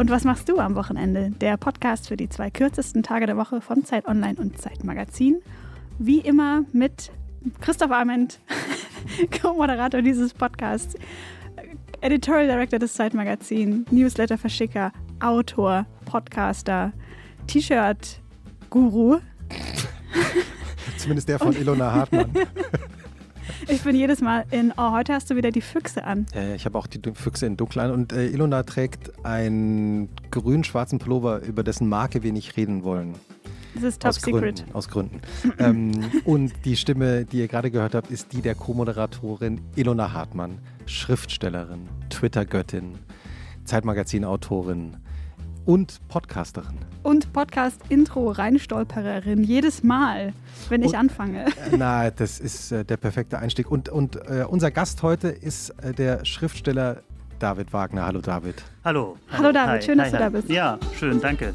Und 0.00 0.08
was 0.08 0.24
machst 0.24 0.48
du 0.48 0.58
am 0.58 0.76
Wochenende? 0.76 1.30
Der 1.42 1.58
Podcast 1.58 2.08
für 2.08 2.16
die 2.16 2.30
zwei 2.30 2.48
kürzesten 2.48 3.02
Tage 3.02 3.26
der 3.26 3.36
Woche 3.36 3.60
von 3.60 3.84
Zeit 3.84 4.08
Online 4.08 4.40
und 4.40 4.58
Zeit 4.58 4.82
Magazin. 4.82 5.42
Wie 5.98 6.20
immer 6.20 6.64
mit 6.72 7.12
Christoph 7.60 7.90
Arment, 7.90 8.40
Co-Moderator 9.42 10.00
dieses 10.00 10.32
Podcasts, 10.32 10.94
Editorial 12.00 12.46
Director 12.46 12.78
des 12.78 12.94
Zeitmagazins, 12.94 13.92
Newsletter-Verschicker, 13.92 14.90
Autor, 15.20 15.84
Podcaster, 16.06 16.94
T-Shirt-Guru. 17.46 19.18
Zumindest 20.96 21.28
der 21.28 21.38
von 21.38 21.54
Ilona 21.54 21.92
Hartmann. 21.92 22.32
Ich 23.68 23.82
bin 23.82 23.94
jedes 23.96 24.20
Mal 24.20 24.44
in, 24.50 24.72
oh, 24.76 24.92
heute 24.92 25.12
hast 25.14 25.30
du 25.30 25.36
wieder 25.36 25.50
die 25.50 25.60
Füchse 25.60 26.04
an. 26.04 26.26
Ja, 26.34 26.54
ich 26.54 26.64
habe 26.64 26.78
auch 26.78 26.86
die 26.86 27.00
Füchse 27.14 27.46
in 27.46 27.56
dunkel 27.56 27.80
an. 27.80 27.90
Und 27.90 28.12
äh, 28.12 28.26
Ilona 28.26 28.62
trägt 28.62 29.24
einen 29.24 30.08
grün-schwarzen 30.30 30.98
Pullover, 30.98 31.42
über 31.42 31.62
dessen 31.62 31.88
Marke 31.88 32.22
wir 32.22 32.32
nicht 32.32 32.56
reden 32.56 32.84
wollen. 32.84 33.14
Das 33.74 33.84
ist 33.84 34.02
Top 34.02 34.10
aus 34.10 34.16
Secret. 34.16 34.56
Gründen, 34.56 34.74
aus 34.74 34.88
Gründen. 34.88 35.20
ähm, 35.58 35.92
und 36.24 36.52
die 36.64 36.76
Stimme, 36.76 37.24
die 37.24 37.38
ihr 37.38 37.48
gerade 37.48 37.70
gehört 37.70 37.94
habt, 37.94 38.10
ist 38.10 38.32
die 38.32 38.42
der 38.42 38.54
Co-Moderatorin 38.54 39.60
Ilona 39.76 40.12
Hartmann, 40.12 40.58
Schriftstellerin, 40.86 41.88
Twitter-Göttin, 42.08 42.98
Zeitmagazin-Autorin 43.64 44.96
und 45.70 46.00
Podcasterin. 46.08 46.76
Und 47.04 47.32
Podcast-Intro-Reinstolpererin. 47.32 49.44
Jedes 49.44 49.84
Mal, 49.84 50.32
wenn 50.68 50.82
ich 50.82 50.88
Und- 50.88 50.96
anfange. 50.96 51.46
Äh, 51.46 51.50
Na, 51.78 52.10
das 52.10 52.40
ist 52.40 52.72
äh, 52.72 52.84
der 52.84 52.96
perfekte 52.96 53.38
Einstieg. 53.38 53.70
Und, 53.70 53.88
und 53.88 54.16
äh, 54.16 54.44
unser 54.48 54.72
Gast 54.72 55.04
heute 55.04 55.28
ist 55.28 55.70
äh, 55.82 55.92
der 55.92 56.24
Schriftsteller 56.24 57.02
David 57.38 57.72
Wagner. 57.72 58.04
Hallo 58.04 58.20
David. 58.20 58.64
Hallo. 58.84 59.16
Hallo, 59.30 59.52
David, 59.52 59.84
schön, 59.84 59.98
dass 59.98 60.10
du 60.10 60.16
hi. 60.16 60.22
da 60.24 60.28
bist. 60.30 60.50
Ja, 60.50 60.76
schön, 60.98 61.20
danke. 61.20 61.54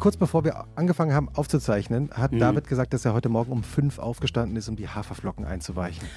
Kurz 0.00 0.16
bevor 0.16 0.44
wir 0.44 0.64
angefangen 0.76 1.12
haben 1.12 1.28
aufzuzeichnen, 1.34 2.10
hat 2.12 2.32
Mhm. 2.32 2.38
David 2.38 2.66
gesagt, 2.66 2.94
dass 2.94 3.04
er 3.04 3.12
heute 3.12 3.28
Morgen 3.28 3.52
um 3.52 3.62
fünf 3.62 3.98
aufgestanden 3.98 4.56
ist, 4.56 4.66
um 4.68 4.76
die 4.76 4.88
Haferflocken 4.88 5.44
einzuweichen. 5.44 6.08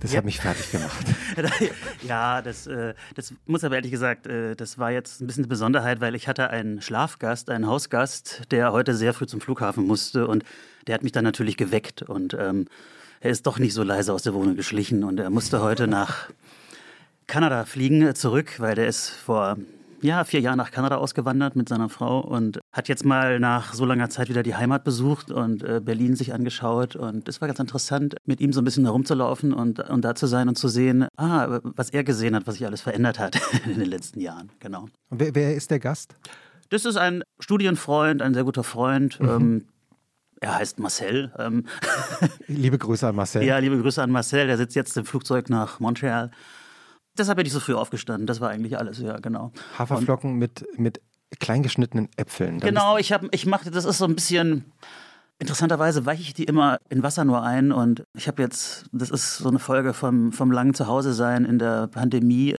Das 0.00 0.12
Ja. 0.12 0.18
hat 0.18 0.24
mich 0.24 0.40
fertig 0.40 0.70
gemacht. 0.70 1.06
ja, 2.02 2.40
das, 2.40 2.66
äh, 2.66 2.94
das 3.14 3.34
muss 3.46 3.62
aber 3.62 3.76
ehrlich 3.76 3.90
gesagt, 3.90 4.26
äh, 4.26 4.54
das 4.56 4.78
war 4.78 4.90
jetzt 4.90 5.20
ein 5.20 5.26
bisschen 5.26 5.44
eine 5.44 5.48
Besonderheit, 5.48 6.00
weil 6.00 6.14
ich 6.14 6.28
hatte 6.28 6.48
einen 6.48 6.80
Schlafgast, 6.80 7.50
einen 7.50 7.66
Hausgast, 7.66 8.42
der 8.50 8.72
heute 8.72 8.94
sehr 8.94 9.12
früh 9.12 9.26
zum 9.26 9.40
Flughafen 9.42 9.86
musste 9.86 10.26
und 10.26 10.42
der 10.86 10.94
hat 10.94 11.02
mich 11.02 11.12
dann 11.12 11.24
natürlich 11.24 11.58
geweckt 11.58 12.00
und 12.02 12.34
ähm, 12.38 12.66
er 13.20 13.30
ist 13.30 13.46
doch 13.46 13.58
nicht 13.58 13.74
so 13.74 13.82
leise 13.82 14.12
aus 14.14 14.22
der 14.22 14.32
Wohnung 14.34 14.56
geschlichen 14.56 15.04
und 15.04 15.20
er 15.20 15.28
musste 15.30 15.60
heute 15.60 15.86
nach 15.88 16.30
Kanada 17.26 17.64
fliegen 17.66 18.00
äh, 18.02 18.14
zurück, 18.14 18.60
weil 18.60 18.74
der 18.74 18.86
ist 18.86 19.08
vor 19.10 19.56
ja, 20.06 20.24
vier 20.24 20.40
Jahren 20.40 20.56
nach 20.56 20.70
Kanada 20.70 20.96
ausgewandert 20.96 21.56
mit 21.56 21.68
seiner 21.68 21.88
Frau 21.88 22.20
und 22.20 22.60
hat 22.72 22.88
jetzt 22.88 23.04
mal 23.04 23.38
nach 23.40 23.74
so 23.74 23.84
langer 23.84 24.08
Zeit 24.08 24.28
wieder 24.28 24.42
die 24.42 24.54
Heimat 24.54 24.84
besucht 24.84 25.30
und 25.30 25.62
äh, 25.62 25.80
Berlin 25.84 26.16
sich 26.16 26.32
angeschaut. 26.32 26.96
Und 26.96 27.28
es 27.28 27.40
war 27.40 27.48
ganz 27.48 27.58
interessant, 27.58 28.16
mit 28.24 28.40
ihm 28.40 28.52
so 28.52 28.60
ein 28.60 28.64
bisschen 28.64 28.84
herumzulaufen 28.84 29.52
und, 29.52 29.80
und 29.80 30.02
da 30.04 30.14
zu 30.14 30.26
sein 30.26 30.48
und 30.48 30.56
zu 30.56 30.68
sehen, 30.68 31.08
ah, 31.16 31.60
was 31.62 31.90
er 31.90 32.04
gesehen 32.04 32.34
hat, 32.34 32.46
was 32.46 32.54
sich 32.54 32.66
alles 32.66 32.80
verändert 32.80 33.18
hat 33.18 33.36
in 33.66 33.78
den 33.78 33.88
letzten 33.88 34.20
Jahren. 34.20 34.50
Genau. 34.60 34.86
Und 35.10 35.20
wer, 35.20 35.34
wer 35.34 35.54
ist 35.54 35.70
der 35.70 35.80
Gast? 35.80 36.14
Das 36.70 36.84
ist 36.84 36.96
ein 36.96 37.22
Studienfreund, 37.38 38.22
ein 38.22 38.34
sehr 38.34 38.44
guter 38.44 38.64
Freund. 38.64 39.18
Ähm, 39.20 39.66
er 40.40 40.56
heißt 40.56 40.78
Marcel. 40.78 41.32
Ähm, 41.38 41.64
Liebe 42.46 42.78
Grüße 42.78 43.06
an 43.06 43.16
Marcel. 43.16 43.42
ja, 43.42 43.58
liebe 43.58 43.80
Grüße 43.80 44.02
an 44.02 44.10
Marcel. 44.10 44.46
Der 44.46 44.56
sitzt 44.56 44.76
jetzt 44.76 44.96
im 44.96 45.04
Flugzeug 45.04 45.48
nach 45.48 45.80
Montreal. 45.80 46.30
Deshalb 47.18 47.36
bin 47.36 47.46
ich 47.46 47.52
so 47.52 47.60
früh 47.60 47.74
aufgestanden. 47.74 48.26
Das 48.26 48.40
war 48.40 48.50
eigentlich 48.50 48.78
alles, 48.78 48.98
ja, 48.98 49.18
genau. 49.18 49.52
Haferflocken 49.78 50.34
mit, 50.34 50.66
mit 50.76 51.00
kleingeschnittenen 51.38 52.08
Äpfeln. 52.16 52.60
Dann 52.60 52.68
Genau, 52.68 52.96
ich, 52.98 53.12
hab, 53.12 53.22
ich 53.34 53.46
mache, 53.46 53.70
das 53.70 53.84
ist 53.84 53.98
so 53.98 54.04
ein 54.04 54.14
bisschen, 54.14 54.72
interessanterweise 55.38 56.06
weiche 56.06 56.22
ich 56.22 56.34
die 56.34 56.44
immer 56.44 56.78
in 56.88 57.02
Wasser 57.02 57.24
nur 57.24 57.42
ein 57.42 57.72
und 57.72 58.04
ich 58.14 58.28
habe 58.28 58.42
jetzt, 58.42 58.86
das 58.92 59.10
ist 59.10 59.38
so 59.38 59.48
eine 59.48 59.58
Folge 59.58 59.92
vom, 59.92 60.32
vom 60.32 60.50
langen 60.50 60.74
Zuhause-Sein 60.74 61.44
in 61.44 61.58
der 61.58 61.88
Pandemie. 61.88 62.54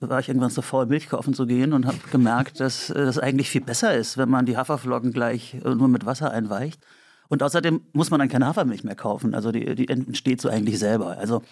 Da 0.00 0.08
war 0.08 0.18
ich 0.18 0.28
irgendwann 0.28 0.50
so 0.50 0.62
faul, 0.62 0.86
Milch 0.86 1.08
kaufen 1.08 1.32
zu 1.32 1.46
gehen 1.46 1.72
und 1.72 1.86
habe 1.86 1.98
gemerkt, 2.10 2.60
dass 2.60 2.90
äh, 2.90 3.04
das 3.04 3.18
eigentlich 3.18 3.50
viel 3.50 3.60
besser 3.60 3.94
ist, 3.94 4.18
wenn 4.18 4.28
man 4.28 4.46
die 4.46 4.56
Haferflocken 4.56 5.12
gleich 5.12 5.54
äh, 5.64 5.74
nur 5.74 5.88
mit 5.88 6.06
Wasser 6.06 6.30
einweicht. 6.30 6.80
Und 7.28 7.42
außerdem 7.42 7.80
muss 7.92 8.10
man 8.10 8.20
dann 8.20 8.28
keine 8.28 8.46
Hafermilch 8.46 8.84
mehr 8.84 8.94
kaufen. 8.94 9.34
Also 9.34 9.52
die, 9.52 9.74
die 9.74 9.88
entsteht 9.88 10.40
so 10.40 10.48
eigentlich 10.48 10.78
selber. 10.78 11.16
Also 11.18 11.42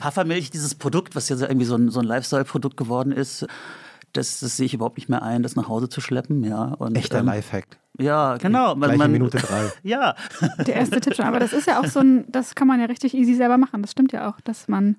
Hafermilch, 0.00 0.50
dieses 0.50 0.74
Produkt, 0.74 1.14
was 1.14 1.28
jetzt 1.28 1.42
irgendwie 1.42 1.66
so 1.66 1.76
ein, 1.76 1.90
so 1.90 2.00
ein 2.00 2.06
Lifestyle-Produkt 2.06 2.76
geworden 2.76 3.12
ist, 3.12 3.46
das, 4.12 4.40
das 4.40 4.56
sehe 4.56 4.66
ich 4.66 4.74
überhaupt 4.74 4.98
nicht 4.98 5.08
mehr 5.08 5.22
ein, 5.22 5.42
das 5.42 5.56
nach 5.56 5.68
Hause 5.68 5.88
zu 5.88 6.00
schleppen. 6.00 6.44
Ja, 6.44 6.64
und, 6.64 6.96
Echter 6.96 7.20
ähm, 7.20 7.26
Lifehack. 7.26 7.66
Ja, 7.98 8.36
genau. 8.36 8.74
Gleich 8.74 9.00
in 9.00 9.12
Minute 9.12 9.38
drei. 9.38 9.70
Ja, 9.82 10.14
Der 10.58 10.74
erste 10.76 11.00
Tipp 11.00 11.14
schon. 11.14 11.26
Aber 11.26 11.38
das 11.38 11.52
ist 11.52 11.66
ja 11.66 11.80
auch 11.80 11.86
so 11.86 12.00
ein, 12.00 12.24
das 12.30 12.54
kann 12.54 12.66
man 12.66 12.80
ja 12.80 12.86
richtig 12.86 13.14
easy 13.14 13.34
selber 13.34 13.58
machen. 13.58 13.82
Das 13.82 13.92
stimmt 13.92 14.12
ja 14.12 14.28
auch, 14.30 14.40
dass 14.40 14.68
man, 14.68 14.96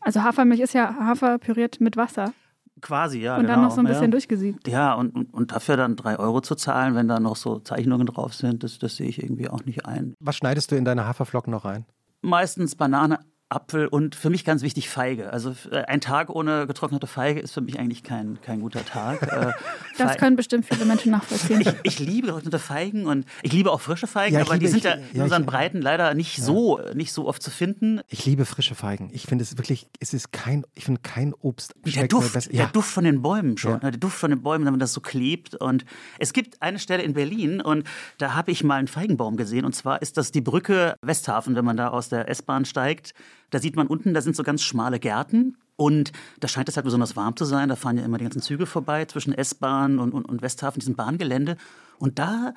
also 0.00 0.22
Hafermilch 0.22 0.60
ist 0.60 0.74
ja 0.74 0.94
Hafer 1.00 1.38
püriert 1.38 1.80
mit 1.80 1.96
Wasser 1.96 2.32
quasi, 2.80 3.20
ja. 3.20 3.36
und 3.36 3.42
genau. 3.42 3.54
dann 3.54 3.62
noch 3.64 3.70
so 3.70 3.80
ein 3.80 3.86
bisschen 3.86 4.04
ja. 4.04 4.10
durchgesiebt. 4.10 4.68
Ja, 4.68 4.94
und, 4.94 5.14
und, 5.14 5.32
und 5.32 5.52
dafür 5.52 5.76
dann 5.76 5.96
drei 5.96 6.18
Euro 6.18 6.40
zu 6.40 6.54
zahlen, 6.54 6.94
wenn 6.94 7.08
da 7.08 7.20
noch 7.20 7.36
so 7.36 7.58
Zeichnungen 7.58 8.06
drauf 8.06 8.34
sind, 8.34 8.62
das, 8.64 8.78
das 8.78 8.96
sehe 8.96 9.08
ich 9.08 9.22
irgendwie 9.22 9.48
auch 9.48 9.64
nicht 9.64 9.86
ein. 9.86 10.14
Was 10.20 10.36
schneidest 10.36 10.70
du 10.72 10.76
in 10.76 10.84
deine 10.84 11.06
Haferflocken 11.06 11.50
noch 11.50 11.64
rein? 11.64 11.86
Meistens 12.20 12.74
Banane, 12.74 13.20
Apfel 13.50 13.86
und 13.88 14.14
für 14.14 14.28
mich 14.30 14.44
ganz 14.44 14.62
wichtig 14.62 14.88
Feige. 14.90 15.32
Also 15.32 15.54
äh, 15.70 15.82
ein 15.84 16.00
Tag 16.00 16.28
ohne 16.30 16.66
getrocknete 16.66 17.06
Feige 17.06 17.40
ist 17.40 17.52
für 17.54 17.60
mich 17.62 17.78
eigentlich 17.78 18.02
kein, 18.02 18.38
kein 18.42 18.60
guter 18.60 18.84
Tag. 18.84 19.22
Äh, 19.22 19.52
Das 19.98 20.12
Fe- 20.12 20.18
können 20.18 20.36
bestimmt 20.36 20.64
viele 20.66 20.84
Menschen 20.84 21.10
nachvollziehen. 21.10 21.60
ich, 21.60 21.72
ich 21.82 21.98
liebe 21.98 22.28
getrocknete 22.28 22.58
Feigen 22.60 23.06
und 23.06 23.24
ich 23.42 23.52
liebe 23.52 23.72
auch 23.72 23.80
frische 23.80 24.06
Feigen, 24.06 24.36
Ja, 24.36 24.42
aber 24.42 24.54
die 24.54 24.66
liebe- 24.66 24.70
sind 24.70 24.84
ja 24.84 24.94
ich- 24.96 25.10
in 25.12 25.16
ja, 25.18 25.22
unseren 25.24 25.42
ich- 25.42 25.48
Breiten 25.48 25.82
leider 25.82 26.14
nicht 26.14 26.40
so 26.42 26.78
nicht 26.94 27.12
so 27.12 27.26
oft 27.26 27.42
zu 27.42 27.50
finden. 27.50 28.00
Ich 28.08 28.24
liebe 28.26 28.44
frische 28.44 28.74
Feigen. 28.76 29.10
Ich 29.12 29.24
finde 29.26 29.42
es 29.42 29.56
wirklich, 29.58 29.88
es 29.98 30.14
ist 30.14 30.30
kein, 30.30 30.64
ich 30.74 30.84
finde 30.84 31.00
kein 31.00 31.34
Obst 31.34 31.74
Der 31.84 32.06
Duft, 32.06 32.34
der 32.34 32.42
Ja. 32.54 32.66
Duft 32.66 32.90
von 32.90 33.02
den 33.04 33.22
Bäumen 33.22 33.56
schon. 33.58 33.72
Ja. 33.72 33.76
ne, 33.78 33.90
Der 33.90 33.98
Duft 33.98 34.18
von 34.18 34.30
den 34.30 34.42
Bäumen, 34.42 34.64
wenn 34.66 34.72
man 34.74 34.80
das 34.80 34.92
so 34.92 35.00
klebt. 35.00 35.54
Und 35.56 35.84
es 36.18 36.32
gibt 36.32 36.62
eine 36.62 36.78
Stelle 36.78 37.02
in 37.02 37.14
Berlin 37.14 37.60
und 37.60 37.84
da 38.18 38.34
habe 38.34 38.52
ich 38.52 38.62
mal 38.62 38.76
einen 38.76 38.88
Feigenbaum 38.88 39.36
gesehen. 39.36 39.64
Und 39.64 39.74
zwar 39.74 40.00
ist 40.02 40.16
das 40.16 40.30
die 40.30 40.40
Brücke 40.42 40.94
Westhafen, 41.02 41.56
wenn 41.56 41.64
man 41.64 41.76
da 41.76 41.88
aus 41.88 42.08
der 42.08 42.28
S-Bahn 42.28 42.64
steigt. 42.66 43.14
Da 43.50 43.58
sieht 43.58 43.76
man 43.76 43.86
unten, 43.86 44.14
da 44.14 44.20
sind 44.20 44.36
so 44.36 44.42
ganz 44.42 44.62
schmale 44.62 44.98
Gärten. 44.98 45.56
Und 45.76 46.12
da 46.40 46.48
scheint 46.48 46.68
es 46.68 46.76
halt 46.76 46.84
besonders 46.84 47.14
warm 47.16 47.36
zu 47.36 47.44
sein. 47.44 47.68
Da 47.68 47.76
fahren 47.76 47.98
ja 47.98 48.04
immer 48.04 48.18
die 48.18 48.24
ganzen 48.24 48.42
Züge 48.42 48.66
vorbei 48.66 49.04
zwischen 49.04 49.32
S-Bahn 49.32 49.98
und, 49.98 50.12
und, 50.12 50.24
und 50.24 50.42
Westhafen, 50.42 50.80
diesem 50.80 50.96
Bahngelände. 50.96 51.56
Und 51.98 52.18
da 52.18 52.52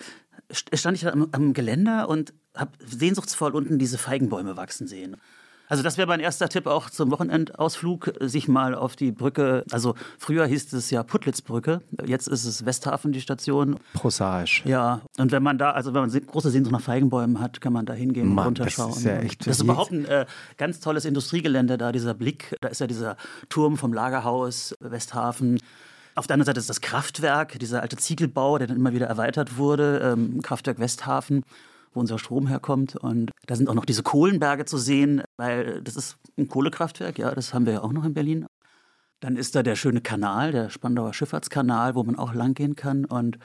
st- 0.51 0.75
stand 0.75 0.97
ich 0.97 1.03
da 1.03 1.11
am, 1.11 1.27
am 1.31 1.53
Geländer 1.53 2.09
und 2.09 2.33
habe 2.55 2.71
sehnsuchtsvoll 2.85 3.51
unten 3.55 3.77
diese 3.77 3.97
Feigenbäume 3.97 4.57
wachsen 4.57 4.87
sehen. 4.87 5.17
Also 5.71 5.83
das 5.83 5.97
wäre 5.97 6.05
mein 6.05 6.19
erster 6.19 6.49
Tipp 6.49 6.67
auch 6.67 6.89
zum 6.89 7.11
Wochenendausflug, 7.11 8.11
sich 8.19 8.49
mal 8.49 8.75
auf 8.75 8.97
die 8.97 9.13
Brücke, 9.13 9.63
also 9.71 9.95
früher 10.17 10.45
hieß 10.45 10.73
es 10.73 10.91
ja 10.91 11.01
Putlitzbrücke, 11.01 11.81
jetzt 12.05 12.27
ist 12.27 12.43
es 12.43 12.65
Westhafen 12.65 13.13
die 13.13 13.21
Station. 13.21 13.77
Prosaisch. 13.93 14.63
Ja, 14.65 14.99
und 15.17 15.31
wenn 15.31 15.41
man 15.41 15.57
da, 15.57 15.71
also 15.71 15.93
wenn 15.93 16.01
man 16.01 16.09
große 16.11 16.49
Sehnsucht 16.49 16.73
nach 16.73 16.81
Feigenbäumen 16.81 17.39
hat, 17.39 17.61
kann 17.61 17.71
man 17.71 17.85
da 17.85 17.93
hingehen 17.93 18.27
und 18.27 18.35
Mann, 18.35 18.53
das 18.53 18.77
runterschauen. 18.77 18.91
ist 18.97 19.03
ja 19.05 19.13
Und 19.19 19.25
echt- 19.25 19.47
das 19.47 19.57
ist 19.57 19.63
überhaupt 19.63 19.91
ein 19.91 20.03
äh, 20.03 20.25
ganz 20.57 20.81
tolles 20.81 21.05
Industriegelände 21.05 21.77
da, 21.77 21.93
dieser 21.93 22.13
Blick, 22.15 22.53
da 22.59 22.67
ist 22.67 22.81
ja 22.81 22.87
dieser 22.87 23.15
Turm 23.47 23.77
vom 23.77 23.93
Lagerhaus 23.93 24.75
Westhafen. 24.81 25.57
Auf 26.15 26.27
der 26.27 26.33
anderen 26.33 26.47
Seite 26.47 26.59
ist 26.59 26.69
das 26.69 26.81
Kraftwerk, 26.81 27.57
dieser 27.59 27.81
alte 27.81 27.95
Ziegelbau, 27.95 28.57
der 28.57 28.67
dann 28.67 28.75
immer 28.75 28.91
wieder 28.91 29.07
erweitert 29.07 29.55
wurde, 29.57 30.01
ähm, 30.03 30.41
Kraftwerk 30.41 30.79
Westhafen, 30.79 31.45
wo 31.93 31.99
unser 31.99 32.19
Strom 32.19 32.47
herkommt. 32.47 32.95
Und 32.95 33.31
da 33.47 33.55
sind 33.55 33.69
auch 33.69 33.73
noch 33.73 33.85
diese 33.85 34.03
Kohlenberge 34.03 34.65
zu 34.65 34.77
sehen, 34.77 35.23
weil 35.37 35.81
das 35.81 35.95
ist 35.95 36.17
ein 36.37 36.47
Kohlekraftwerk, 36.47 37.17
ja, 37.17 37.33
das 37.33 37.53
haben 37.53 37.65
wir 37.65 37.73
ja 37.73 37.83
auch 37.83 37.91
noch 37.91 38.05
in 38.05 38.13
Berlin. 38.13 38.45
Dann 39.19 39.35
ist 39.35 39.55
da 39.55 39.61
der 39.61 39.75
schöne 39.75 40.01
Kanal, 40.01 40.51
der 40.51 40.69
Spandauer 40.69 41.13
Schifffahrtskanal, 41.13 41.95
wo 41.95 42.03
man 42.03 42.17
auch 42.17 42.33
langgehen 42.33 42.75
kann. 42.75 43.05
Und, 43.05 43.37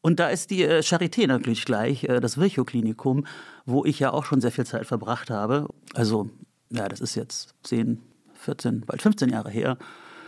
und 0.00 0.18
da 0.18 0.28
ist 0.28 0.50
die 0.50 0.64
äh, 0.64 0.80
Charité 0.80 1.26
natürlich 1.28 1.64
gleich, 1.64 2.04
äh, 2.04 2.20
das 2.20 2.38
Virchow-Klinikum, 2.38 3.26
wo 3.64 3.84
ich 3.84 4.00
ja 4.00 4.12
auch 4.12 4.24
schon 4.24 4.40
sehr 4.40 4.50
viel 4.50 4.66
Zeit 4.66 4.86
verbracht 4.86 5.30
habe. 5.30 5.68
Also, 5.94 6.30
ja, 6.70 6.88
das 6.88 7.00
ist 7.00 7.14
jetzt 7.14 7.54
10, 7.62 8.00
14, 8.34 8.80
bald 8.80 9.00
15 9.00 9.28
Jahre 9.28 9.50
her. 9.50 9.78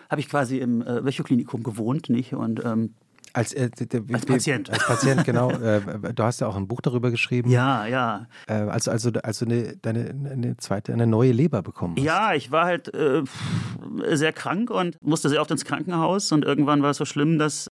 Habe 0.09 0.21
ich 0.21 0.29
quasi 0.29 0.59
im 0.59 0.81
äh, 0.83 1.05
Virchow-Klinikum 1.05 1.65
gewohnt, 1.65 2.09
nicht? 2.09 2.35
Und 2.35 2.65
ähm, 2.65 2.95
Als, 3.35 3.53
äh, 3.53 3.69
Als 4.13 4.27
Patient. 4.27 4.71
Als 4.71 4.87
Patient, 4.87 5.25
genau. 5.25 5.51
äh, 5.51 5.81
du 6.15 6.23
hast 6.23 6.41
ja 6.41 6.47
auch 6.47 6.57
ein 6.57 6.69
Buch 6.69 6.81
darüber 6.81 7.11
geschrieben. 7.11 7.51
ja, 7.51 7.85
ja. 7.87 8.27
Äh, 8.47 8.55
also 8.55 8.93
also, 8.93 9.11
also 9.23 9.45
eine, 9.45 9.77
deine, 9.77 10.11
eine 10.11 10.57
zweite, 10.57 10.93
eine 10.93 11.09
neue 11.09 11.33
Leber 11.33 11.61
bekommen 11.61 11.97
hast. 11.97 12.05
Ja, 12.05 12.35
ich 12.35 12.53
war 12.53 12.65
halt 12.65 12.95
äh, 12.95 13.23
sehr 14.13 14.33
krank 14.33 14.71
und 14.71 15.03
musste 15.03 15.29
sehr 15.29 15.41
oft 15.41 15.51
ins 15.51 15.65
Krankenhaus. 15.65 16.31
Und 16.31 16.45
irgendwann 16.45 16.83
war 16.83 16.91
es 16.91 16.97
so 16.97 17.05
schlimm, 17.05 17.39
dass 17.39 17.71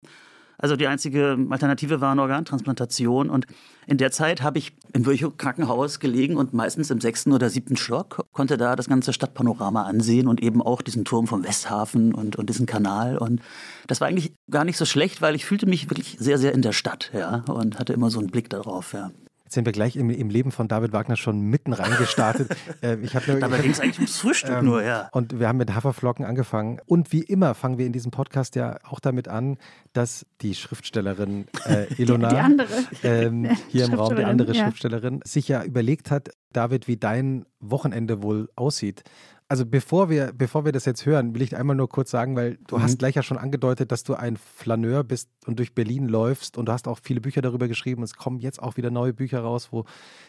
Also 0.58 0.76
die 0.76 0.86
einzige 0.86 1.38
Alternative 1.50 2.00
war 2.00 2.12
eine 2.12 2.22
Organtransplantation. 2.22 3.30
Und 3.30 3.46
in 3.86 3.98
der 3.98 4.10
Zeit 4.10 4.42
habe 4.42 4.58
ich 4.58 4.72
im 4.92 5.06
Virchow-Krankenhaus 5.06 6.00
gelegen 6.00 6.36
und 6.36 6.54
meistens 6.54 6.90
im 6.90 7.00
sechsten 7.00 7.32
oder 7.32 7.50
siebten 7.50 7.76
Stock, 7.76 8.26
konnte 8.32 8.56
da 8.56 8.76
das 8.76 8.88
ganze 8.88 9.12
Stadtpanorama 9.12 9.82
ansehen 9.82 10.28
und 10.28 10.42
eben 10.42 10.62
auch 10.62 10.82
diesen 10.82 11.04
Turm 11.04 11.26
vom 11.26 11.44
Westhafen 11.44 12.14
und, 12.14 12.36
und 12.36 12.48
diesen 12.48 12.66
Kanal. 12.66 13.18
Und 13.18 13.40
das 13.86 14.00
war 14.00 14.08
eigentlich 14.08 14.32
gar 14.50 14.64
nicht 14.64 14.76
so 14.76 14.84
schlecht, 14.84 15.22
weil 15.22 15.34
ich 15.34 15.44
fühlte 15.44 15.66
mich 15.66 15.90
wirklich 15.90 16.16
sehr, 16.18 16.38
sehr 16.38 16.52
in 16.52 16.62
der 16.62 16.72
Stadt, 16.72 17.10
ja, 17.12 17.44
und 17.48 17.78
hatte 17.78 17.92
immer 17.92 18.10
so 18.10 18.18
einen 18.18 18.28
Blick 18.28 18.50
darauf, 18.50 18.92
ja. 18.92 19.10
Jetzt 19.46 19.54
sind 19.54 19.64
wir 19.64 19.72
gleich 19.72 19.94
im, 19.94 20.10
im 20.10 20.28
Leben 20.28 20.50
von 20.50 20.66
David 20.66 20.92
Wagner 20.92 21.14
schon 21.14 21.40
mitten 21.40 21.72
reingestartet. 21.72 22.50
äh, 22.82 22.96
ich 22.96 23.14
nur, 23.28 23.38
Dabei 23.38 23.58
ging 23.60 23.70
es 23.70 23.78
eigentlich 23.78 23.98
ums 23.98 24.16
Frühstück 24.16 24.56
ähm, 24.56 24.64
nur, 24.64 24.82
ja. 24.82 25.08
Und 25.12 25.38
wir 25.38 25.46
haben 25.46 25.58
mit 25.58 25.72
Haferflocken 25.72 26.24
angefangen. 26.24 26.80
Und 26.84 27.12
wie 27.12 27.22
immer 27.22 27.54
fangen 27.54 27.78
wir 27.78 27.86
in 27.86 27.92
diesem 27.92 28.10
Podcast 28.10 28.56
ja 28.56 28.76
auch 28.82 28.98
damit 28.98 29.28
an, 29.28 29.58
dass 29.92 30.26
die 30.40 30.56
Schriftstellerin 30.56 31.46
äh, 31.64 31.86
Ilona, 32.02 32.28
die, 32.28 32.34
die 32.34 32.40
andere. 32.40 32.68
Ähm, 33.04 33.56
hier 33.68 33.84
im 33.84 33.94
Raum, 33.94 34.16
die 34.16 34.24
andere 34.24 34.52
ja. 34.52 34.64
Schriftstellerin, 34.64 35.20
sich 35.22 35.46
ja 35.46 35.62
überlegt 35.62 36.10
hat, 36.10 36.30
David, 36.52 36.88
wie 36.88 36.96
dein 36.96 37.46
Wochenende 37.60 38.24
wohl 38.24 38.48
aussieht. 38.56 39.04
Also 39.48 39.64
bevor 39.64 40.10
wir, 40.10 40.32
bevor 40.32 40.64
wir 40.64 40.72
das 40.72 40.86
jetzt 40.86 41.06
hören, 41.06 41.34
will 41.34 41.42
ich 41.42 41.56
einmal 41.56 41.76
nur 41.76 41.88
kurz 41.88 42.10
sagen, 42.10 42.34
weil 42.34 42.58
du 42.66 42.78
mhm. 42.78 42.82
hast 42.82 42.98
gleich 42.98 43.14
ja 43.14 43.22
schon 43.22 43.38
angedeutet, 43.38 43.92
dass 43.92 44.02
du 44.02 44.14
ein 44.14 44.36
Flaneur 44.36 45.04
bist 45.04 45.28
und 45.46 45.58
durch 45.60 45.72
Berlin 45.72 46.08
läufst 46.08 46.58
und 46.58 46.66
du 46.66 46.72
hast 46.72 46.88
auch 46.88 46.98
viele 47.00 47.20
Bücher 47.20 47.42
darüber 47.42 47.68
geschrieben. 47.68 48.02
Es 48.02 48.14
kommen 48.14 48.40
jetzt 48.40 48.60
auch 48.60 48.76
wieder 48.76 48.90
neue 48.90 49.12
Bücher 49.12 49.40
raus, 49.40 49.68
wo 49.70 49.84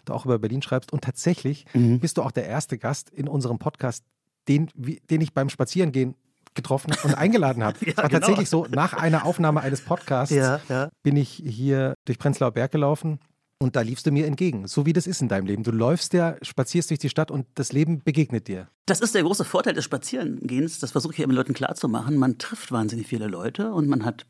du 0.06 0.14
auch 0.14 0.25
über 0.25 0.38
Berlin 0.38 0.62
schreibst. 0.62 0.94
Und 0.94 1.04
tatsächlich 1.04 1.66
mhm. 1.74 2.00
bist 2.00 2.18
du 2.18 2.22
auch 2.22 2.31
der 2.31 2.46
erste 2.46 2.78
Gast 2.78 3.10
in 3.10 3.28
unserem 3.28 3.58
Podcast, 3.58 4.04
den, 4.48 4.69
den 4.75 5.22
ich 5.22 5.34
beim 5.34 5.50
Spazierengehen 5.50 6.16
getroffen 6.54 6.94
und 7.04 7.16
eingeladen 7.16 7.64
habe. 7.64 7.78
ja, 7.86 7.92
es 7.92 7.98
war 7.98 8.10
genau. 8.10 8.19
tatsächlich 8.19 8.50
so, 8.50 8.68
nach 8.69 8.94
einer 8.94 9.25
Aufnahme 9.25 9.62
eines 9.62 9.81
Podcasts 9.81 10.34
ja, 10.34 10.60
ja. 10.69 10.90
bin 11.02 11.16
ich 11.16 11.42
hier 11.44 11.96
durch 12.06 12.19
Prenzlauer 12.19 12.52
Berg 12.52 12.72
gelaufen 12.72 13.19
und 13.59 13.75
da 13.75 13.81
liefst 13.81 14.06
du 14.06 14.12
mir 14.12 14.27
entgegen, 14.27 14.68
so 14.68 14.86
wie 14.86 14.94
das 14.94 15.07
ist 15.07 15.21
in 15.21 15.30
deinem 15.30 15.48
Leben. 15.48 15.63
Du 15.63 15.71
läufst 15.71 16.13
ja, 16.13 16.36
spazierst 16.42 16.89
durch 16.89 17.00
die 17.00 17.09
Stadt 17.09 17.31
und 17.31 17.48
das 17.56 17.71
Leben 17.71 18.01
begegnet 18.04 18.48
dir. 18.48 18.68
Das 18.86 19.01
ist 19.01 19.15
der 19.15 19.24
große 19.24 19.45
Vorteil 19.45 19.74
des 19.74 19.83
Spazierengehens. 19.83 20.80
Das 20.80 20.92
versuche 20.92 21.13
ich 21.13 21.19
immer 21.19 21.33
Leuten 21.33 21.54
klarzumachen. 21.54 22.18
Man 22.18 22.38
trifft 22.38 22.71
wahnsinnig 22.71 23.07
viele 23.07 23.27
Leute 23.27 23.71
und 23.71 23.88
man 23.88 24.06
hat 24.06 24.25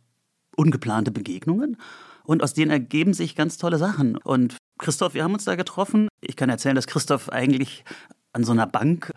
ungeplante 0.56 1.12
Begegnungen. 1.12 1.78
Und 2.24 2.44
aus 2.44 2.54
denen 2.54 2.72
ergeben 2.72 3.14
sich 3.14 3.36
ganz 3.36 3.58
tolle 3.58 3.78
Sachen. 3.78 4.18
Und 4.18 4.58
Christoph, 4.80 5.14
wir 5.14 5.24
haben 5.24 5.34
uns 5.34 5.46
da 5.46 5.56
getroffen. 5.56 6.08
Ich 6.22 6.36
kann 6.36 6.50
erzählen, 6.50 6.76
dass 6.76 6.88
Christoph 6.88 7.30
eigentlich 7.30 7.84
an 8.34 8.44
so 8.44 8.52
einer 8.52 8.68
Bank, 8.68 9.14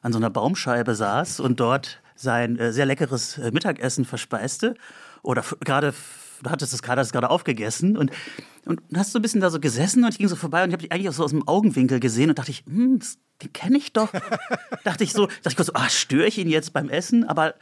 an 0.00 0.12
so 0.12 0.18
einer 0.18 0.30
Baumscheibe 0.30 0.94
saß 0.94 1.40
und 1.40 1.60
dort 1.60 2.00
sein 2.14 2.58
äh, 2.58 2.72
sehr 2.72 2.86
leckeres 2.86 3.38
äh, 3.38 3.50
Mittagessen 3.52 4.04
verspeiste. 4.04 4.74
Oder 5.22 5.44
gerade 5.60 5.94
du 6.42 6.50
hattest 6.50 6.72
das 6.72 6.82
gerade, 6.82 7.00
hast 7.00 7.12
gerade 7.12 7.30
aufgegessen 7.30 7.96
und, 7.96 8.10
und 8.66 8.80
hast 8.94 9.12
so 9.12 9.18
ein 9.18 9.22
bisschen 9.22 9.40
da 9.40 9.50
so 9.50 9.60
gesessen 9.60 10.04
und 10.04 10.10
ich 10.10 10.18
ging 10.18 10.28
so 10.28 10.36
vorbei 10.36 10.62
und 10.62 10.70
ich 10.70 10.72
habe 10.74 10.82
dich 10.82 10.92
eigentlich 10.92 11.08
auch 11.08 11.14
so 11.14 11.24
aus 11.24 11.30
dem 11.30 11.46
Augenwinkel 11.46 12.00
gesehen 12.00 12.30
und 12.30 12.38
dachte 12.38 12.50
ich, 12.50 12.64
hm, 12.66 13.00
den 13.42 13.52
kenne 13.52 13.78
ich 13.78 13.92
doch. 13.92 14.12
dachte 14.84 15.04
ich 15.04 15.12
so, 15.12 15.26
dachte 15.26 15.48
ich 15.50 15.56
kurz 15.56 15.68
so, 15.68 15.74
ah, 15.74 15.88
störe 15.88 16.26
ich 16.26 16.38
ihn 16.38 16.48
jetzt 16.48 16.72
beim 16.72 16.88
Essen? 16.88 17.24
Aber 17.24 17.54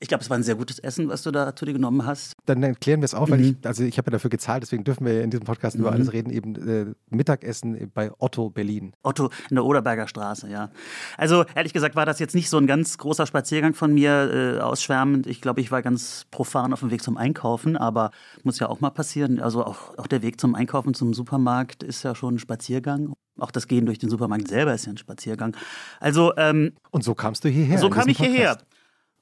ich 0.00 0.08
glaube, 0.08 0.22
es 0.22 0.30
war 0.30 0.38
ein 0.38 0.42
sehr 0.42 0.54
gutes 0.54 0.78
Essen, 0.78 1.08
was 1.08 1.22
du 1.22 1.30
da 1.30 1.54
zu 1.54 1.66
dir 1.66 1.74
genommen 1.74 2.06
hast. 2.06 2.32
Dann 2.46 2.62
erklären 2.62 3.00
wir 3.00 3.04
es 3.04 3.14
auch, 3.14 3.28
mhm. 3.28 3.32
weil 3.32 3.40
ich, 3.42 3.56
also 3.64 3.84
ich 3.84 3.98
habe 3.98 4.10
ja 4.10 4.12
dafür 4.12 4.30
gezahlt, 4.30 4.62
deswegen 4.62 4.82
dürfen 4.82 5.04
wir 5.04 5.22
in 5.22 5.30
diesem 5.30 5.44
Podcast 5.44 5.76
mhm. 5.76 5.82
über 5.82 5.92
alles 5.92 6.12
reden, 6.12 6.30
eben 6.30 6.56
äh, 6.56 6.94
Mittagessen 7.10 7.90
bei 7.92 8.10
Otto 8.18 8.48
Berlin. 8.48 8.94
Otto 9.02 9.30
in 9.50 9.56
der 9.56 9.64
Oderberger 9.64 10.08
Straße, 10.08 10.48
ja. 10.48 10.70
Also 11.18 11.44
ehrlich 11.54 11.74
gesagt 11.74 11.96
war 11.96 12.06
das 12.06 12.18
jetzt 12.18 12.34
nicht 12.34 12.48
so 12.48 12.56
ein 12.56 12.66
ganz 12.66 12.96
großer 12.96 13.26
Spaziergang 13.26 13.74
von 13.74 13.92
mir, 13.92 14.56
äh, 14.58 14.60
ausschwärmend. 14.60 15.26
Ich 15.26 15.42
glaube, 15.42 15.60
ich 15.60 15.70
war 15.70 15.82
ganz 15.82 16.26
profan 16.30 16.72
auf 16.72 16.80
dem 16.80 16.90
Weg 16.90 17.02
zum 17.02 17.18
Einkaufen, 17.18 17.76
aber 17.76 18.10
muss 18.42 18.58
ja 18.58 18.70
auch 18.70 18.80
mal 18.80 18.90
passieren. 18.90 19.38
Also 19.38 19.64
auch, 19.64 19.98
auch 19.98 20.06
der 20.06 20.22
Weg 20.22 20.40
zum 20.40 20.54
Einkaufen, 20.54 20.94
zum 20.94 21.12
Supermarkt 21.12 21.82
ist 21.82 22.02
ja 22.04 22.14
schon 22.14 22.36
ein 22.36 22.38
Spaziergang. 22.38 23.12
Auch 23.38 23.50
das 23.50 23.68
Gehen 23.68 23.86
durch 23.86 23.98
den 23.98 24.10
Supermarkt 24.10 24.48
selber 24.48 24.74
ist 24.74 24.86
ja 24.86 24.92
ein 24.92 24.98
Spaziergang. 24.98 25.56
Also 25.98 26.34
ähm, 26.36 26.72
und 26.90 27.04
so 27.04 27.14
kamst 27.14 27.44
du 27.44 27.48
hierher. 27.48 27.78
So 27.78 27.90
kam 27.90 28.08
ich 28.08 28.18
Podcast. 28.18 28.36
hierher. 28.36 28.58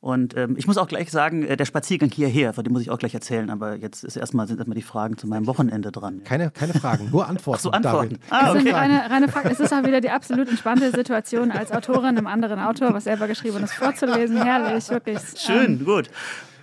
Und 0.01 0.37
ähm, 0.37 0.55
ich 0.57 0.69
muss 0.69 0.79
auch 0.79 0.87
gleich 0.87 1.11
sagen, 1.11 1.45
äh, 1.45 1.57
der 1.57 1.65
Spaziergang 1.65 2.11
hierher, 2.11 2.53
von 2.53 2.63
dem 2.63 2.73
muss 2.73 2.83
ich 2.83 2.91
auch 2.91 2.99
gleich 2.99 3.15
erzählen, 3.15 3.51
aber 3.51 3.75
jetzt 3.75 4.05
ist 4.05 4.17
erstmal, 4.17 4.47
sind 4.47 4.59
erstmal 4.59 4.77
die 4.77 4.83
Fragen 4.83 5.19
zu 5.19 5.27
meinem 5.27 5.49
Wochenende 5.49 5.91
dran. 5.91 6.23
Keine, 6.23 6.53
keine 6.53 6.73
Fragen, 6.75 7.11
nur 7.11 7.27
Antworten. 7.27 7.59
Ach 7.59 7.63
so, 7.63 7.71
Antworten. 7.73 8.19
Ah, 8.31 8.53
okay. 8.53 8.71
reine, 8.71 9.11
reine 9.11 9.29
Fakten. 9.29 9.51
Es 9.51 9.59
ist 9.59 9.73
auch 9.73 9.83
wieder 9.83 10.01
die 10.01 10.11
absolut 10.11 10.49
entspannte 10.49 10.93
Situation 10.93 11.51
als 11.51 11.73
Autorin, 11.73 12.17
einem 12.17 12.29
anderen 12.29 12.61
Autor, 12.61 12.95
was 12.95 13.05
selber 13.05 13.27
geschrieben 13.27 13.65
ist, 13.65 13.75
vorzulesen. 13.75 14.41
Herrlich, 14.41 14.89
wirklich. 14.89 15.19
Schön, 15.37 15.79
ähm, 15.79 15.85
gut. 15.85 16.11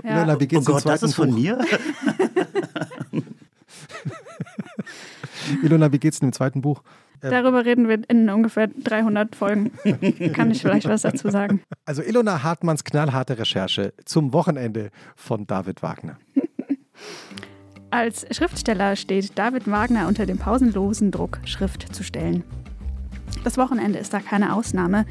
Ja. 0.02 0.22
Lola, 0.22 0.40
wie 0.40 0.48
geht's 0.48 0.70
oh 0.70 0.74
Gott, 0.74 0.86
das 0.86 1.04
ist 1.04 1.16
von 1.16 1.30
Buch? 1.30 1.38
mir? 1.38 1.60
Ilona, 5.64 5.92
wie 5.92 6.00
geht's 6.00 6.20
in 6.20 6.28
dem 6.28 6.34
zweiten 6.34 6.62
Buch? 6.62 6.82
Ähm, 7.26 7.32
Darüber 7.32 7.66
reden 7.66 7.88
wir 7.88 8.08
in 8.08 8.30
ungefähr 8.30 8.68
300 8.68 9.36
Folgen. 9.36 9.72
Kann 10.34 10.52
ich 10.52 10.62
vielleicht 10.62 10.88
was 10.88 11.02
dazu 11.02 11.30
sagen? 11.32 11.62
Also 11.86 12.04
Ilona 12.04 12.44
Hartmanns 12.44 12.84
knallharte 12.84 13.40
Recherche 13.40 13.94
zum 14.06 14.32
Wochenende 14.32 14.92
von 15.16 15.48
David 15.48 15.82
Wagner. 15.82 16.18
Als 17.90 18.26
Schriftsteller 18.36 18.96
steht 18.96 19.38
David 19.40 19.70
Wagner 19.70 20.08
unter 20.08 20.26
dem 20.26 20.38
pausenlosen 20.38 21.12
Druck, 21.12 21.40
Schrift 21.46 21.96
zu 21.96 22.04
stellen. 22.04 22.44
Das 23.44 23.58
Wochenende 23.58 24.00
ist 24.00 24.14
da 24.14 24.20
keine 24.20 24.54
Ausnahme. 24.54 25.06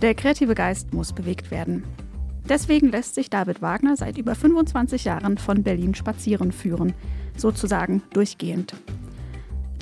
Der 0.00 0.14
kreative 0.14 0.54
Geist 0.54 0.94
muss 0.94 1.12
bewegt 1.12 1.50
werden. 1.50 1.84
Deswegen 2.48 2.90
lässt 2.90 3.14
sich 3.14 3.28
David 3.28 3.60
Wagner 3.60 3.96
seit 3.96 4.16
über 4.16 4.34
25 4.34 5.04
Jahren 5.04 5.36
von 5.36 5.62
Berlin 5.62 5.94
spazieren 5.94 6.52
führen, 6.52 6.94
sozusagen 7.36 8.02
durchgehend. 8.14 8.74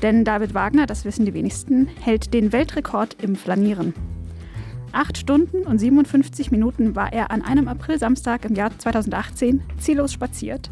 Denn 0.02 0.24
David 0.24 0.54
Wagner, 0.54 0.86
das 0.86 1.04
wissen 1.04 1.24
die 1.24 1.34
wenigsten, 1.34 1.88
hält 2.00 2.34
den 2.34 2.52
Weltrekord 2.52 3.16
im 3.22 3.36
Flanieren. 3.36 3.94
Acht 4.92 5.18
Stunden 5.18 5.62
und 5.66 5.78
57 5.78 6.50
Minuten 6.50 6.94
war 6.94 7.12
er 7.12 7.30
an 7.30 7.42
einem 7.42 7.68
Aprilsamstag 7.68 8.44
im 8.44 8.54
Jahr 8.54 8.70
2018 8.78 9.62
ziellos 9.78 10.12
spaziert 10.12 10.70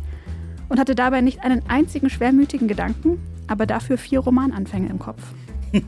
und 0.69 0.79
hatte 0.79 0.95
dabei 0.95 1.21
nicht 1.21 1.43
einen 1.45 1.63
einzigen 1.69 2.09
schwermütigen 2.11 2.69
Gedanken, 2.69 3.19
aber 3.49 3.67
dafür 3.67 3.99
vier 3.99 4.21
Romananfänge 4.21 4.89
im 4.89 4.99
Kopf. 4.99 5.23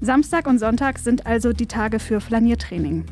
Samstag 0.00 0.46
und 0.46 0.58
Sonntag 0.58 0.98
sind 0.98 1.26
also 1.26 1.52
die 1.52 1.66
Tage 1.66 1.98
für 1.98 2.20
Flaniertraining. 2.20 3.04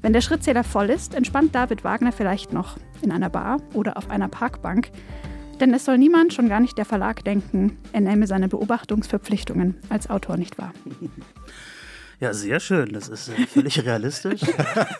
Wenn 0.00 0.12
der 0.12 0.20
Schrittzähler 0.20 0.64
voll 0.64 0.90
ist, 0.90 1.14
entspannt 1.14 1.54
David 1.54 1.84
Wagner 1.84 2.12
vielleicht 2.12 2.52
noch 2.52 2.78
in 3.02 3.12
einer 3.12 3.28
Bar 3.28 3.58
oder 3.74 3.96
auf 3.96 4.10
einer 4.10 4.28
Parkbank, 4.28 4.90
denn 5.58 5.74
es 5.74 5.84
soll 5.84 5.98
niemand, 5.98 6.32
schon 6.32 6.48
gar 6.48 6.60
nicht 6.60 6.78
der 6.78 6.84
Verlag, 6.84 7.24
denken, 7.24 7.78
er 7.92 8.00
nehme 8.00 8.26
seine 8.26 8.48
Beobachtungsverpflichtungen 8.48 9.76
als 9.88 10.08
Autor 10.10 10.36
nicht 10.36 10.58
wahr. 10.58 10.72
Ja, 12.20 12.34
sehr 12.34 12.58
schön. 12.58 12.92
Das 12.92 13.08
ist 13.08 13.28
äh, 13.28 13.46
völlig 13.46 13.84
realistisch. 13.84 14.40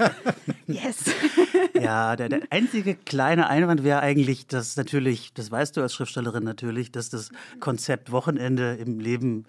yes. 0.68 0.98
ja, 1.74 2.14
der, 2.14 2.28
der 2.28 2.42
einzige 2.50 2.94
kleine 2.94 3.48
Einwand 3.48 3.82
wäre 3.82 4.00
eigentlich, 4.00 4.46
dass 4.46 4.76
natürlich, 4.76 5.32
das 5.34 5.50
weißt 5.50 5.76
du 5.76 5.82
als 5.82 5.94
Schriftstellerin 5.94 6.44
natürlich, 6.44 6.92
dass 6.92 7.10
das 7.10 7.30
Konzept 7.58 8.12
Wochenende 8.12 8.74
im 8.74 9.00
Leben 9.00 9.46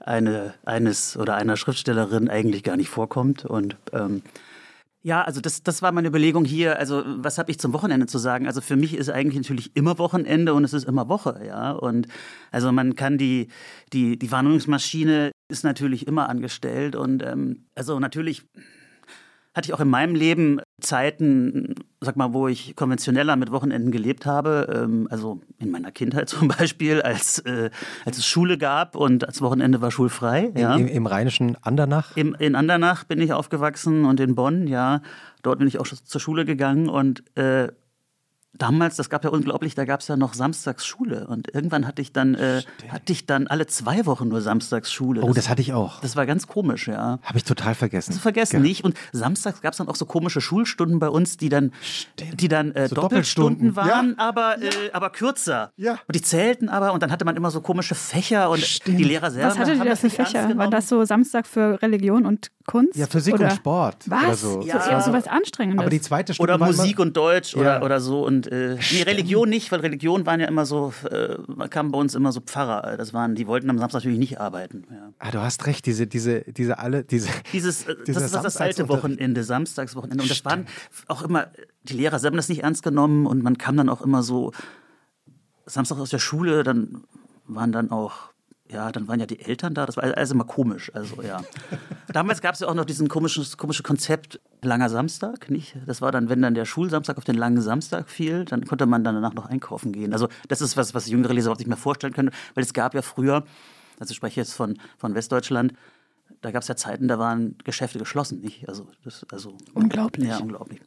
eine, 0.00 0.54
eines 0.64 1.16
oder 1.18 1.36
einer 1.36 1.58
Schriftstellerin 1.58 2.30
eigentlich 2.30 2.62
gar 2.62 2.78
nicht 2.78 2.88
vorkommt. 2.88 3.44
Und 3.44 3.76
ähm, 3.92 4.22
ja, 5.02 5.22
also 5.22 5.40
das, 5.40 5.62
das 5.62 5.82
war 5.82 5.90
meine 5.90 6.08
Überlegung 6.08 6.44
hier. 6.44 6.78
Also 6.78 7.02
was 7.06 7.38
habe 7.38 7.50
ich 7.50 7.58
zum 7.58 7.72
Wochenende 7.72 8.06
zu 8.06 8.18
sagen? 8.18 8.46
Also 8.46 8.60
für 8.60 8.76
mich 8.76 8.94
ist 8.94 9.10
eigentlich 9.10 9.36
natürlich 9.36 9.76
immer 9.76 9.98
Wochenende 9.98 10.54
und 10.54 10.62
es 10.64 10.72
ist 10.72 10.84
immer 10.84 11.08
Woche, 11.08 11.42
ja. 11.44 11.72
Und 11.72 12.06
also 12.52 12.70
man 12.70 12.94
kann 12.94 13.18
die 13.18 13.48
die 13.92 14.18
die 14.18 14.30
Warnungsmaschine 14.30 15.32
ist 15.48 15.64
natürlich 15.64 16.06
immer 16.06 16.28
angestellt 16.28 16.94
und 16.94 17.22
ähm, 17.22 17.66
also 17.74 17.98
natürlich 17.98 18.44
hatte 19.54 19.68
ich 19.68 19.74
auch 19.74 19.80
in 19.80 19.90
meinem 19.90 20.14
Leben 20.14 20.60
Zeiten, 20.82 21.74
sag 22.00 22.16
mal, 22.16 22.32
wo 22.32 22.48
ich 22.48 22.76
konventioneller 22.76 23.36
mit 23.36 23.50
Wochenenden 23.50 23.90
gelebt 23.90 24.26
habe. 24.26 24.82
Ähm, 24.84 25.08
also 25.10 25.40
in 25.58 25.70
meiner 25.70 25.90
Kindheit 25.90 26.28
zum 26.28 26.48
Beispiel, 26.48 27.02
als, 27.02 27.38
äh, 27.40 27.70
als 28.04 28.18
es 28.18 28.26
Schule 28.26 28.58
gab 28.58 28.96
und 28.96 29.20
das 29.20 29.40
Wochenende 29.40 29.80
war 29.80 29.90
schulfrei. 29.90 30.52
Ja. 30.56 30.76
Im, 30.76 30.86
Im, 30.86 31.06
rheinischen 31.06 31.56
Andernach? 31.62 32.16
Im, 32.16 32.34
in 32.38 32.54
Andernach 32.54 33.04
bin 33.04 33.20
ich 33.20 33.32
aufgewachsen 33.32 34.04
und 34.04 34.20
in 34.20 34.34
Bonn, 34.34 34.66
ja. 34.66 35.00
Dort 35.42 35.58
bin 35.58 35.66
ich 35.66 35.78
auch 35.78 35.86
zur 35.86 36.20
Schule 36.20 36.44
gegangen 36.44 36.88
und 36.88 37.24
äh, 37.36 37.68
damals, 38.54 38.96
das 38.96 39.10
gab 39.10 39.24
ja 39.24 39.30
unglaublich, 39.30 39.74
da 39.74 39.84
gab 39.84 40.00
es 40.00 40.08
ja 40.08 40.16
noch 40.16 40.34
Samstagsschule 40.34 41.26
und 41.26 41.52
irgendwann 41.54 41.86
hatte 41.86 42.02
ich 42.02 42.12
dann 42.12 42.34
äh, 42.34 42.62
hatte 42.88 43.12
ich 43.12 43.26
dann 43.26 43.46
alle 43.46 43.66
zwei 43.66 44.06
Wochen 44.06 44.28
nur 44.28 44.40
Samstagsschule. 44.40 45.22
Oh, 45.22 45.28
das, 45.28 45.36
das, 45.36 45.48
hatte 45.48 45.62
ich 45.62 45.72
auch. 45.72 46.00
Das 46.00 46.16
war 46.16 46.26
ganz 46.26 46.46
komisch, 46.46 46.88
ja. 46.88 47.18
Habe 47.22 47.38
ich 47.38 47.44
total 47.44 47.74
vergessen. 47.74 48.12
Das 48.12 48.20
vergessen 48.20 48.56
ja. 48.56 48.62
nicht. 48.62 48.84
Und 48.84 48.96
samstags 49.12 49.60
gab 49.62 49.72
es 49.72 49.78
dann 49.78 49.88
auch 49.88 49.96
so 49.96 50.06
komische 50.06 50.40
Schulstunden 50.40 50.98
bei 50.98 51.08
uns, 51.08 51.36
die 51.36 51.48
dann, 51.48 51.72
die 52.34 52.48
dann 52.48 52.72
äh, 52.72 52.88
so 52.88 52.94
Doppelstunden, 52.94 53.74
waren, 53.76 54.16
ja. 54.18 54.24
aber 54.24 54.58
ja. 54.58 54.68
Äh, 54.68 54.92
aber 54.92 55.10
kürzer. 55.10 55.72
Ja. 55.76 55.92
Und 55.92 56.14
die 56.14 56.22
zählten 56.22 56.68
aber 56.68 56.92
und 56.92 57.02
dann 57.02 57.10
hatte 57.10 57.24
man 57.24 57.36
immer 57.36 57.50
so 57.50 57.60
komische 57.60 57.94
Fächer 57.94 58.50
und 58.50 58.60
Stimmt. 58.60 58.98
die 58.98 59.04
Lehrer 59.04 59.30
selber. 59.30 59.50
Was 59.50 59.58
hattet 59.58 59.78
ihr 59.78 59.84
da 59.84 59.96
für 59.96 60.10
Fächer? 60.10 60.56
War 60.56 60.68
das 60.68 60.88
so 60.88 61.04
Samstag 61.04 61.46
für 61.46 61.80
Religion 61.82 62.26
und 62.26 62.50
Kunst? 62.66 62.96
Ja, 62.96 63.06
Physik 63.06 63.34
oder? 63.34 63.44
und 63.44 63.52
Sport. 63.52 63.96
Was? 64.06 64.22
Oder 64.22 64.34
so. 64.34 64.62
Ja. 64.62 64.74
Das 64.74 64.84
ist 64.84 64.90
ja 64.90 64.98
auch 64.98 65.04
so 65.04 65.12
was 65.12 65.26
Anstrengendes. 65.26 65.82
Aber 65.82 65.90
die 65.90 66.00
zweite 66.00 66.34
Stunde 66.34 66.52
Oder 66.52 66.60
war 66.60 66.68
Musik 66.68 66.96
immer, 66.96 67.06
und 67.06 67.16
Deutsch 67.16 67.56
oder, 67.56 67.82
oder 67.82 68.00
so. 68.00 68.24
Und 68.24 68.41
äh, 68.46 68.78
nee, 68.92 69.02
Religion 69.02 69.48
nicht, 69.48 69.70
weil 69.72 69.80
Religion 69.80 70.26
waren 70.26 70.40
ja 70.40 70.48
immer 70.48 70.66
so, 70.66 70.92
äh, 71.10 71.36
kamen 71.68 71.92
bei 71.92 71.98
uns 71.98 72.14
immer 72.14 72.32
so 72.32 72.40
Pfarrer. 72.40 72.96
Das 72.96 73.12
waren, 73.12 73.34
die 73.34 73.46
wollten 73.46 73.68
am 73.70 73.78
Samstag 73.78 74.00
natürlich 74.00 74.18
nicht 74.18 74.40
arbeiten. 74.40 74.84
Ja. 74.90 75.12
Ah, 75.18 75.30
du 75.30 75.40
hast 75.40 75.66
recht, 75.66 75.86
diese, 75.86 76.06
diese, 76.06 76.40
diese 76.40 76.78
alle, 76.78 77.04
diese. 77.04 77.28
Dieses, 77.52 77.86
äh, 77.86 77.96
Dieser 78.06 78.20
das 78.20 78.32
ist 78.32 78.44
das 78.44 78.56
alte. 78.56 78.88
Wochenende, 78.88 79.44
Samstagswochenende. 79.44 80.22
Und 80.22 80.30
das 80.30 80.44
waren 80.44 80.66
auch 81.08 81.22
immer, 81.22 81.48
die 81.84 81.94
Lehrer 81.94 82.18
sie 82.18 82.26
haben 82.26 82.36
das 82.36 82.48
nicht 82.48 82.62
ernst 82.62 82.82
genommen 82.82 83.26
und 83.26 83.42
man 83.42 83.58
kam 83.58 83.76
dann 83.76 83.88
auch 83.88 84.02
immer 84.02 84.22
so 84.22 84.52
Samstag 85.66 85.98
aus 85.98 86.10
der 86.10 86.18
Schule, 86.18 86.62
dann 86.62 87.04
waren 87.46 87.72
dann 87.72 87.90
auch, 87.90 88.31
ja, 88.72 88.90
dann 88.90 89.08
waren 89.08 89.20
ja 89.20 89.26
die 89.26 89.40
Eltern 89.40 89.74
da, 89.74 89.86
das 89.86 89.96
war 89.96 90.04
alles 90.04 90.30
immer 90.30 90.44
komisch. 90.44 90.90
Also 90.94 91.22
ja. 91.22 91.42
Damals 92.08 92.40
gab 92.40 92.54
es 92.54 92.60
ja 92.60 92.68
auch 92.68 92.74
noch 92.74 92.84
diesen 92.84 93.08
komisches, 93.08 93.56
komische 93.56 93.82
Konzept 93.82 94.40
langer 94.62 94.88
Samstag, 94.88 95.50
nicht? 95.50 95.76
Das 95.86 96.00
war 96.00 96.12
dann, 96.12 96.28
wenn 96.28 96.42
dann 96.42 96.54
der 96.54 96.64
Schulsamstag 96.64 97.18
auf 97.18 97.24
den 97.24 97.36
langen 97.36 97.60
Samstag 97.60 98.08
fiel, 98.08 98.44
dann 98.44 98.64
konnte 98.64 98.86
man 98.86 99.04
dann 99.04 99.14
danach 99.14 99.34
noch 99.34 99.46
einkaufen 99.46 99.92
gehen. 99.92 100.12
Also 100.12 100.28
das 100.48 100.60
ist 100.60 100.76
was, 100.76 100.94
was 100.94 101.08
jüngere 101.08 101.32
Leser 101.32 101.46
überhaupt 101.46 101.60
nicht 101.60 101.68
mehr 101.68 101.76
vorstellen 101.76 102.12
können, 102.12 102.30
weil 102.54 102.64
es 102.64 102.72
gab 102.72 102.94
ja 102.94 103.02
früher, 103.02 103.44
also 103.98 104.10
ich 104.10 104.16
spreche 104.16 104.40
jetzt 104.40 104.54
von, 104.54 104.78
von 104.98 105.14
Westdeutschland, 105.14 105.74
da 106.40 106.50
gab 106.50 106.62
es 106.62 106.68
ja 106.68 106.76
Zeiten, 106.76 107.08
da 107.08 107.18
waren 107.18 107.56
Geschäfte 107.64 107.98
geschlossen, 107.98 108.40
nicht? 108.40 108.68
Also, 108.68 108.88
das, 109.04 109.24
also 109.30 109.56
Unglaublich. 109.74 110.28
Ja, 110.28 110.38
unglaublich. 110.38 110.80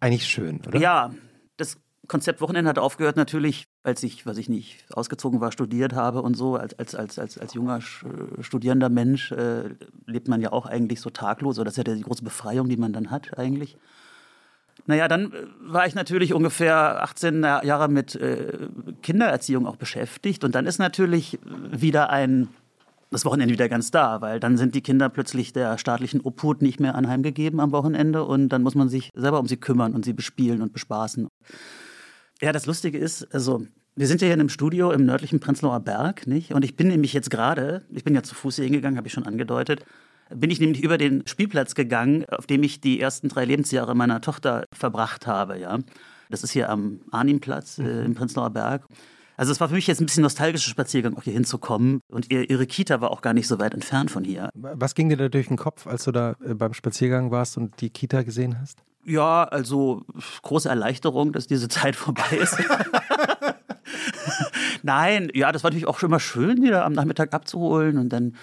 Eigentlich 0.00 0.26
schön, 0.26 0.60
oder? 0.66 0.78
Ja, 0.80 1.12
das 1.56 1.76
Konzept 2.08 2.40
Wochenende 2.40 2.68
hat 2.68 2.78
aufgehört 2.78 3.16
natürlich, 3.16 3.66
als 3.84 4.02
ich, 4.02 4.26
was 4.26 4.38
ich 4.38 4.48
nicht, 4.48 4.84
ausgezogen 4.92 5.40
war, 5.40 5.50
studiert 5.50 5.92
habe 5.92 6.22
und 6.22 6.36
so. 6.36 6.56
Als, 6.56 6.78
als, 6.78 6.94
als, 6.94 7.18
als, 7.18 7.38
als 7.38 7.54
junger 7.54 7.80
studierender 8.40 8.88
Mensch 8.88 9.32
äh, 9.32 9.70
lebt 10.06 10.28
man 10.28 10.40
ja 10.40 10.52
auch 10.52 10.66
eigentlich 10.66 11.00
so 11.00 11.10
taglos. 11.10 11.58
Oder 11.58 11.66
das 11.66 11.78
ist 11.78 11.86
ja 11.86 11.94
die 11.94 12.02
große 12.02 12.22
Befreiung, 12.22 12.68
die 12.68 12.76
man 12.76 12.92
dann 12.92 13.10
hat 13.10 13.38
eigentlich. 13.38 13.76
Naja, 14.86 15.08
dann 15.08 15.32
äh, 15.32 15.46
war 15.60 15.86
ich 15.86 15.94
natürlich 15.94 16.32
ungefähr 16.32 17.02
18 17.02 17.40
Na- 17.40 17.64
Jahre 17.64 17.88
mit 17.88 18.14
äh, 18.14 18.68
Kindererziehung 19.02 19.66
auch 19.66 19.76
beschäftigt. 19.76 20.44
Und 20.44 20.54
dann 20.54 20.66
ist 20.66 20.78
natürlich 20.78 21.38
wieder 21.44 22.10
ein, 22.10 22.48
das 23.10 23.24
Wochenende 23.24 23.52
wieder 23.52 23.68
ganz 23.68 23.90
da, 23.90 24.20
weil 24.20 24.38
dann 24.38 24.56
sind 24.56 24.74
die 24.76 24.80
Kinder 24.80 25.08
plötzlich 25.08 25.52
der 25.52 25.76
staatlichen 25.76 26.20
Obhut 26.20 26.62
nicht 26.62 26.78
mehr 26.80 26.94
anheimgegeben 26.94 27.58
am 27.58 27.72
Wochenende 27.72 28.24
und 28.24 28.48
dann 28.48 28.62
muss 28.62 28.74
man 28.74 28.88
sich 28.88 29.10
selber 29.14 29.40
um 29.40 29.46
sie 29.46 29.56
kümmern 29.56 29.92
und 29.94 30.04
sie 30.04 30.12
bespielen 30.12 30.62
und 30.62 30.72
bespaßen. 30.72 31.28
Ja, 32.42 32.50
das 32.50 32.66
Lustige 32.66 32.98
ist, 32.98 33.32
also 33.32 33.64
wir 33.94 34.08
sind 34.08 34.20
ja 34.20 34.26
hier 34.26 34.34
in 34.34 34.40
einem 34.40 34.48
Studio 34.48 34.90
im 34.90 35.04
nördlichen 35.04 35.38
Prenzlauer 35.38 35.78
Berg, 35.78 36.26
nicht? 36.26 36.52
Und 36.52 36.64
ich 36.64 36.76
bin 36.76 36.88
nämlich 36.88 37.12
jetzt 37.12 37.30
gerade, 37.30 37.82
ich 37.90 38.02
bin 38.02 38.16
ja 38.16 38.22
zu 38.24 38.34
Fuß 38.34 38.56
hier 38.56 38.64
hingegangen, 38.64 38.96
habe 38.96 39.06
ich 39.06 39.12
schon 39.12 39.26
angedeutet, 39.26 39.84
bin 40.34 40.50
ich 40.50 40.58
nämlich 40.58 40.82
über 40.82 40.98
den 40.98 41.24
Spielplatz 41.26 41.76
gegangen, 41.76 42.24
auf 42.28 42.46
dem 42.46 42.64
ich 42.64 42.80
die 42.80 43.00
ersten 43.00 43.28
drei 43.28 43.44
Lebensjahre 43.44 43.94
meiner 43.94 44.20
Tochter 44.20 44.64
verbracht 44.72 45.28
habe, 45.28 45.58
ja. 45.58 45.78
Das 46.30 46.42
ist 46.42 46.50
hier 46.50 46.68
am 46.68 47.00
Arnimplatz 47.12 47.78
äh, 47.78 48.04
im 48.04 48.14
Prenzlauer 48.14 48.50
Berg. 48.50 48.86
Also 49.36 49.52
es 49.52 49.60
war 49.60 49.68
für 49.68 49.74
mich 49.74 49.86
jetzt 49.86 50.00
ein 50.00 50.06
bisschen 50.06 50.22
nostalgischer 50.22 50.70
Spaziergang, 50.70 51.16
auch 51.16 51.22
hier 51.22 51.32
hinzukommen. 51.34 52.00
Und 52.08 52.32
ihr, 52.32 52.48
ihre 52.48 52.66
Kita 52.66 53.00
war 53.00 53.10
auch 53.10 53.22
gar 53.22 53.34
nicht 53.34 53.46
so 53.46 53.58
weit 53.60 53.74
entfernt 53.74 54.10
von 54.10 54.24
hier. 54.24 54.50
Was 54.54 54.94
ging 54.94 55.08
dir 55.10 55.16
da 55.16 55.28
durch 55.28 55.48
den 55.48 55.56
Kopf, 55.56 55.86
als 55.86 56.04
du 56.04 56.12
da 56.12 56.36
äh, 56.44 56.54
beim 56.54 56.74
Spaziergang 56.74 57.30
warst 57.30 57.56
und 57.56 57.80
die 57.80 57.90
Kita 57.90 58.22
gesehen 58.22 58.58
hast? 58.58 58.82
Ja, 59.04 59.44
also 59.44 60.04
große 60.42 60.68
Erleichterung, 60.68 61.32
dass 61.32 61.46
diese 61.46 61.68
Zeit 61.68 61.96
vorbei 61.96 62.36
ist. 62.40 62.58
Nein, 64.82 65.30
ja, 65.34 65.52
das 65.52 65.64
war 65.64 65.70
natürlich 65.70 65.86
auch 65.86 65.98
schon 65.98 66.10
immer 66.10 66.20
schön, 66.20 66.62
die 66.62 66.70
da 66.70 66.84
am 66.84 66.92
Nachmittag 66.92 67.32
abzuholen 67.32 67.98
und 67.98 68.10
dann 68.10 68.36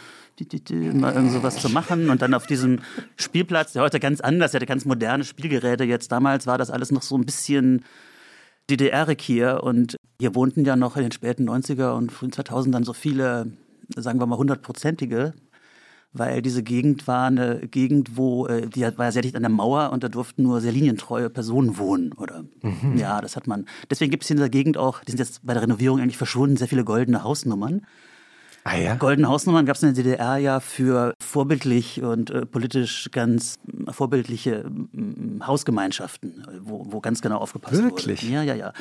mal 0.94 1.14
irgend 1.14 1.34
sowas 1.34 1.58
zu 1.58 1.70
machen 1.70 2.10
und 2.10 2.22
dann 2.22 2.34
auf 2.34 2.48
diesem 2.48 2.80
Spielplatz, 3.18 3.74
der 3.74 3.82
heute 3.82 4.00
ganz 4.00 4.22
anders, 4.22 4.52
der 4.52 4.60
hatte 4.60 4.68
ganz 4.68 4.86
moderne 4.86 5.26
Spielgeräte 5.26 5.84
jetzt. 5.84 6.14
Damals 6.14 6.48
war 6.48 6.58
das 6.58 6.70
alles 6.70 6.92
noch 6.92 7.02
so 7.02 7.18
ein 7.18 7.26
bisschen 7.26 7.84
DDR-ig 8.70 9.22
hier 9.22 9.62
und 9.64 9.98
hier 10.18 10.36
wohnten 10.36 10.64
ja 10.64 10.78
noch 10.78 10.96
in 10.96 11.04
den 11.04 11.12
späten 11.12 11.50
90er 11.50 11.92
und 11.92 12.14
frühen 12.14 12.32
2000ern 12.32 12.86
so 12.86 12.94
viele, 12.94 13.52
sagen 13.96 14.20
wir 14.20 14.28
mal, 14.28 14.38
hundertprozentige 14.38 15.34
weil 16.12 16.42
diese 16.42 16.64
Gegend 16.64 17.08
war 17.08 17.28
eine 17.28 17.68
Gegend, 17.68 18.18
wo 18.18 18.48
äh, 18.48 18.68
die 18.68 18.82
war 18.82 19.06
ja 19.06 19.12
sehr 19.12 19.22
dicht 19.22 19.36
an 19.36 19.44
der 19.44 19.50
Mauer 19.50 19.92
und 19.92 20.04
da 20.04 20.10
durften 20.10 20.44
nur 20.44 20.60
sehr 20.62 20.72
linientreue 20.72 21.30
Personen 21.30 21.78
wohnen, 21.78 22.14
oder? 22.14 22.46
Ja, 22.96 23.22
das 23.22 23.36
hat 23.36 23.48
man. 23.48 23.66
Deswegen 23.90 24.12
gibt 24.12 24.24
es 24.24 24.30
in 24.30 24.38
dieser 24.38 24.50
Gegend 24.50 24.78
auch, 24.78 25.04
die 25.04 25.12
sind 25.12 25.20
jetzt 25.20 25.46
bei 25.46 25.54
der 25.54 25.64
Renovierung 25.64 26.00
eigentlich 26.00 26.18
verschwunden, 26.18 26.58
sehr 26.58 26.68
viele 26.68 26.84
goldene 26.84 27.24
Hausnummern. 27.24 27.86
Ah 28.70 28.78
ja? 28.78 28.96
Goldene 28.96 29.28
Hausnummern 29.28 29.66
gab 29.66 29.78
es 29.78 29.82
in 29.84 29.96
der 29.96 30.04
DDR 30.04 30.38
ja 30.38 30.60
für 30.60 31.16
vorbildlich 31.20 32.04
und 32.04 32.30
äh, 32.30 32.46
politisch 32.46 33.10
ganz 33.12 33.56
äh, 33.66 33.92
vorbildliche 33.92 34.66
äh, 34.94 35.44
Hausgemeinschaften, 35.44 36.46
wo, 36.62 36.86
wo 36.88 37.00
ganz 37.00 37.22
genau 37.24 37.38
aufgepasst 37.40 37.82
Wirklich? 37.82 38.22
wurde. 38.22 38.32
Ja, 38.32 38.44
ja, 38.44 38.54
ja. 38.54 38.74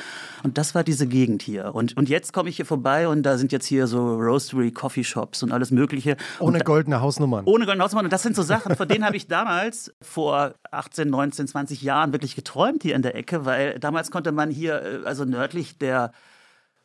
Und 0.43 0.59
das 0.59 0.75
war 0.75 0.83
diese 0.83 1.07
Gegend 1.07 1.41
hier. 1.41 1.73
Und, 1.73 1.97
und 1.97 2.07
jetzt 2.07 2.33
komme 2.33 2.49
ich 2.49 2.57
hier 2.57 2.67
vorbei 2.67 3.07
und 3.07 3.23
da 3.23 3.39
sind 3.39 3.51
jetzt 3.51 3.65
hier 3.65 3.87
so 3.87 4.15
Roastery, 4.15 4.71
Coffeeshops 4.71 5.41
und 5.41 5.51
alles 5.51 5.71
Mögliche. 5.71 6.17
Ohne 6.39 6.59
goldene 6.59 7.01
Hausnummern. 7.01 7.45
ohne 7.45 7.65
goldene 7.65 7.83
Hausnummern. 7.83 8.05
Und 8.05 8.13
das 8.13 8.21
sind 8.21 8.35
so 8.35 8.43
Sachen, 8.43 8.75
von 8.75 8.87
denen 8.87 9.03
habe 9.03 9.17
ich 9.17 9.25
damals 9.25 9.91
vor 10.03 10.53
18, 10.69 11.09
19, 11.09 11.47
20 11.47 11.81
Jahren 11.81 12.11
wirklich 12.11 12.35
geträumt 12.35 12.83
hier 12.83 12.95
in 12.95 13.01
der 13.01 13.15
Ecke, 13.15 13.45
weil 13.45 13.79
damals 13.79 14.11
konnte 14.11 14.31
man 14.33 14.51
hier, 14.51 14.83
äh, 14.83 15.07
also 15.07 15.25
nördlich 15.25 15.79
der 15.79 16.11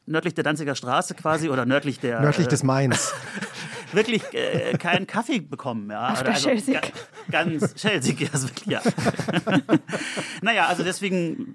nördlich 0.07 0.35
der 0.35 0.45
Danziger 0.45 0.75
Straße 0.75 1.15
quasi 1.15 1.49
oder 1.49 1.65
nördlich 1.67 2.01
der 2.01 2.21
Nördlich 2.21 2.47
äh, 2.47 2.51
des 2.51 2.63
Mains. 2.63 3.13
wirklich 3.93 4.23
äh, 4.35 4.77
keinen 4.79 5.07
Kaffee 5.07 5.41
bekommen. 5.41 5.91
Ja. 5.91 6.15
Ach, 6.17 6.37
Schelsig. 6.37 6.75
ga- 6.75 6.89
Ganz 7.31 7.81
Schelsig, 7.81 8.21
ja, 8.21 8.29
ist 8.33 8.43
wirklich, 8.49 8.67
ja. 8.67 8.81
naja, 10.43 10.67
also 10.67 10.83
deswegen 10.83 11.55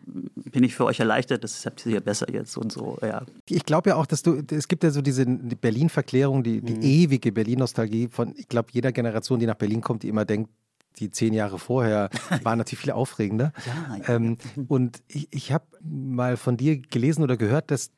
bin 0.52 0.64
ich 0.64 0.76
für 0.76 0.86
euch 0.86 1.00
erleichtert, 1.00 1.44
das 1.44 1.66
habt 1.66 1.86
ihr 1.86 1.92
hier 1.94 2.02
besser 2.02 2.32
jetzt 2.32 2.58
und 2.58 2.72
so, 2.72 2.98
ja. 3.02 3.24
Ich 3.48 3.66
glaube 3.66 3.92
ja 3.92 3.96
auch, 3.98 4.06
dass 4.06 4.24
du, 4.24 4.42
es 4.52 4.68
gibt 4.68 4.84
ja 4.84 4.90
so 4.90 5.02
diese 5.02 5.26
Berlin-Verklärung, 5.26 6.44
die, 6.44 6.62
Mhm. 6.62 6.66
die 6.82 7.04
ewige 7.04 7.32
Berlin-Nostalgie 7.32 8.10
von, 8.12 8.34
ich 8.36 8.48
glaube, 8.48 8.70
jeder 8.72 8.92
Generation, 8.92 9.40
die 9.40 9.46
nach 9.46 9.56
Berlin 9.56 9.82
kommt, 9.82 10.04
die 10.04 10.08
immer 10.10 10.26
denkt, 10.26 10.50
die 10.98 11.12
zehn 11.12 11.34
Jahre 11.34 11.60
vorher 11.60 12.10
waren 12.44 12.58
natürlich 12.58 12.82
viel 12.82 12.92
aufregender. 12.92 13.54
Ja, 13.66 13.96
ja. 13.98 14.16
Ähm, 14.16 14.38
und 14.68 15.02
ich, 15.08 15.28
ich 15.32 15.52
habe 15.52 15.66
mal 15.82 16.36
von 16.36 16.58
dir 16.58 16.78
gelesen 16.80 17.24
oder 17.24 17.38
gehört, 17.38 17.70
dass 17.72 17.92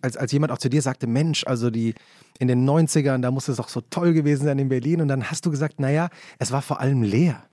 als, 0.00 0.16
als 0.16 0.32
jemand 0.32 0.52
auch 0.52 0.58
zu 0.58 0.68
dir 0.68 0.82
sagte, 0.82 1.06
Mensch, 1.06 1.46
also 1.46 1.70
die 1.70 1.94
in 2.38 2.48
den 2.48 2.68
90ern, 2.68 3.20
da 3.20 3.30
muss 3.30 3.48
es 3.48 3.56
doch 3.56 3.68
so 3.68 3.80
toll 3.80 4.12
gewesen 4.12 4.44
sein 4.44 4.58
in 4.58 4.68
Berlin. 4.68 5.00
Und 5.00 5.08
dann 5.08 5.30
hast 5.30 5.46
du 5.46 5.50
gesagt, 5.50 5.80
naja, 5.80 6.08
es 6.38 6.52
war 6.52 6.62
vor 6.62 6.80
allem 6.80 7.02
leer. 7.02 7.44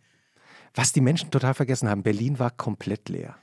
Was 0.75 0.92
die 0.92 1.02
Menschen 1.02 1.32
total 1.32 1.54
vergessen 1.54 1.90
haben, 1.90 2.04
Berlin 2.04 2.40
war 2.40 2.52
komplett 2.52 3.10
leer. 3.10 3.36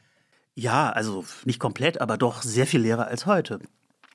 Ja, 0.54 0.90
also 0.90 1.24
nicht 1.44 1.60
komplett, 1.60 2.00
aber 2.00 2.18
doch 2.18 2.42
sehr 2.42 2.66
viel 2.66 2.80
leerer 2.80 3.06
als 3.06 3.26
heute. 3.26 3.60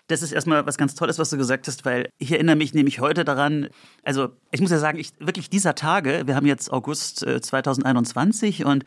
Das 0.08 0.22
ist 0.22 0.32
erstmal 0.32 0.66
was 0.68 0.78
ganz 0.78 0.94
Tolles, 0.94 1.18
was 1.18 1.32
du 1.32 1.38
gesagt 1.38 1.68
hast, 1.68 1.84
weil 1.86 2.10
ich 2.20 2.32
erinnere 2.32 2.56
mich 2.56 2.76
nämlich 2.76 3.00
heute 3.00 3.26
daran, 3.26 3.70
also 4.04 4.30
ich 4.52 4.62
muss 4.62 4.70
ja 4.70 4.78
sagen, 4.78 5.00
ich, 5.00 5.14
wirklich 5.20 5.50
dieser 5.50 5.74
Tage, 5.74 6.24
wir 6.28 6.36
haben 6.36 6.46
jetzt 6.46 6.72
August 6.72 7.24
äh, 7.24 7.42
2021 7.42 8.66
und 8.66 8.86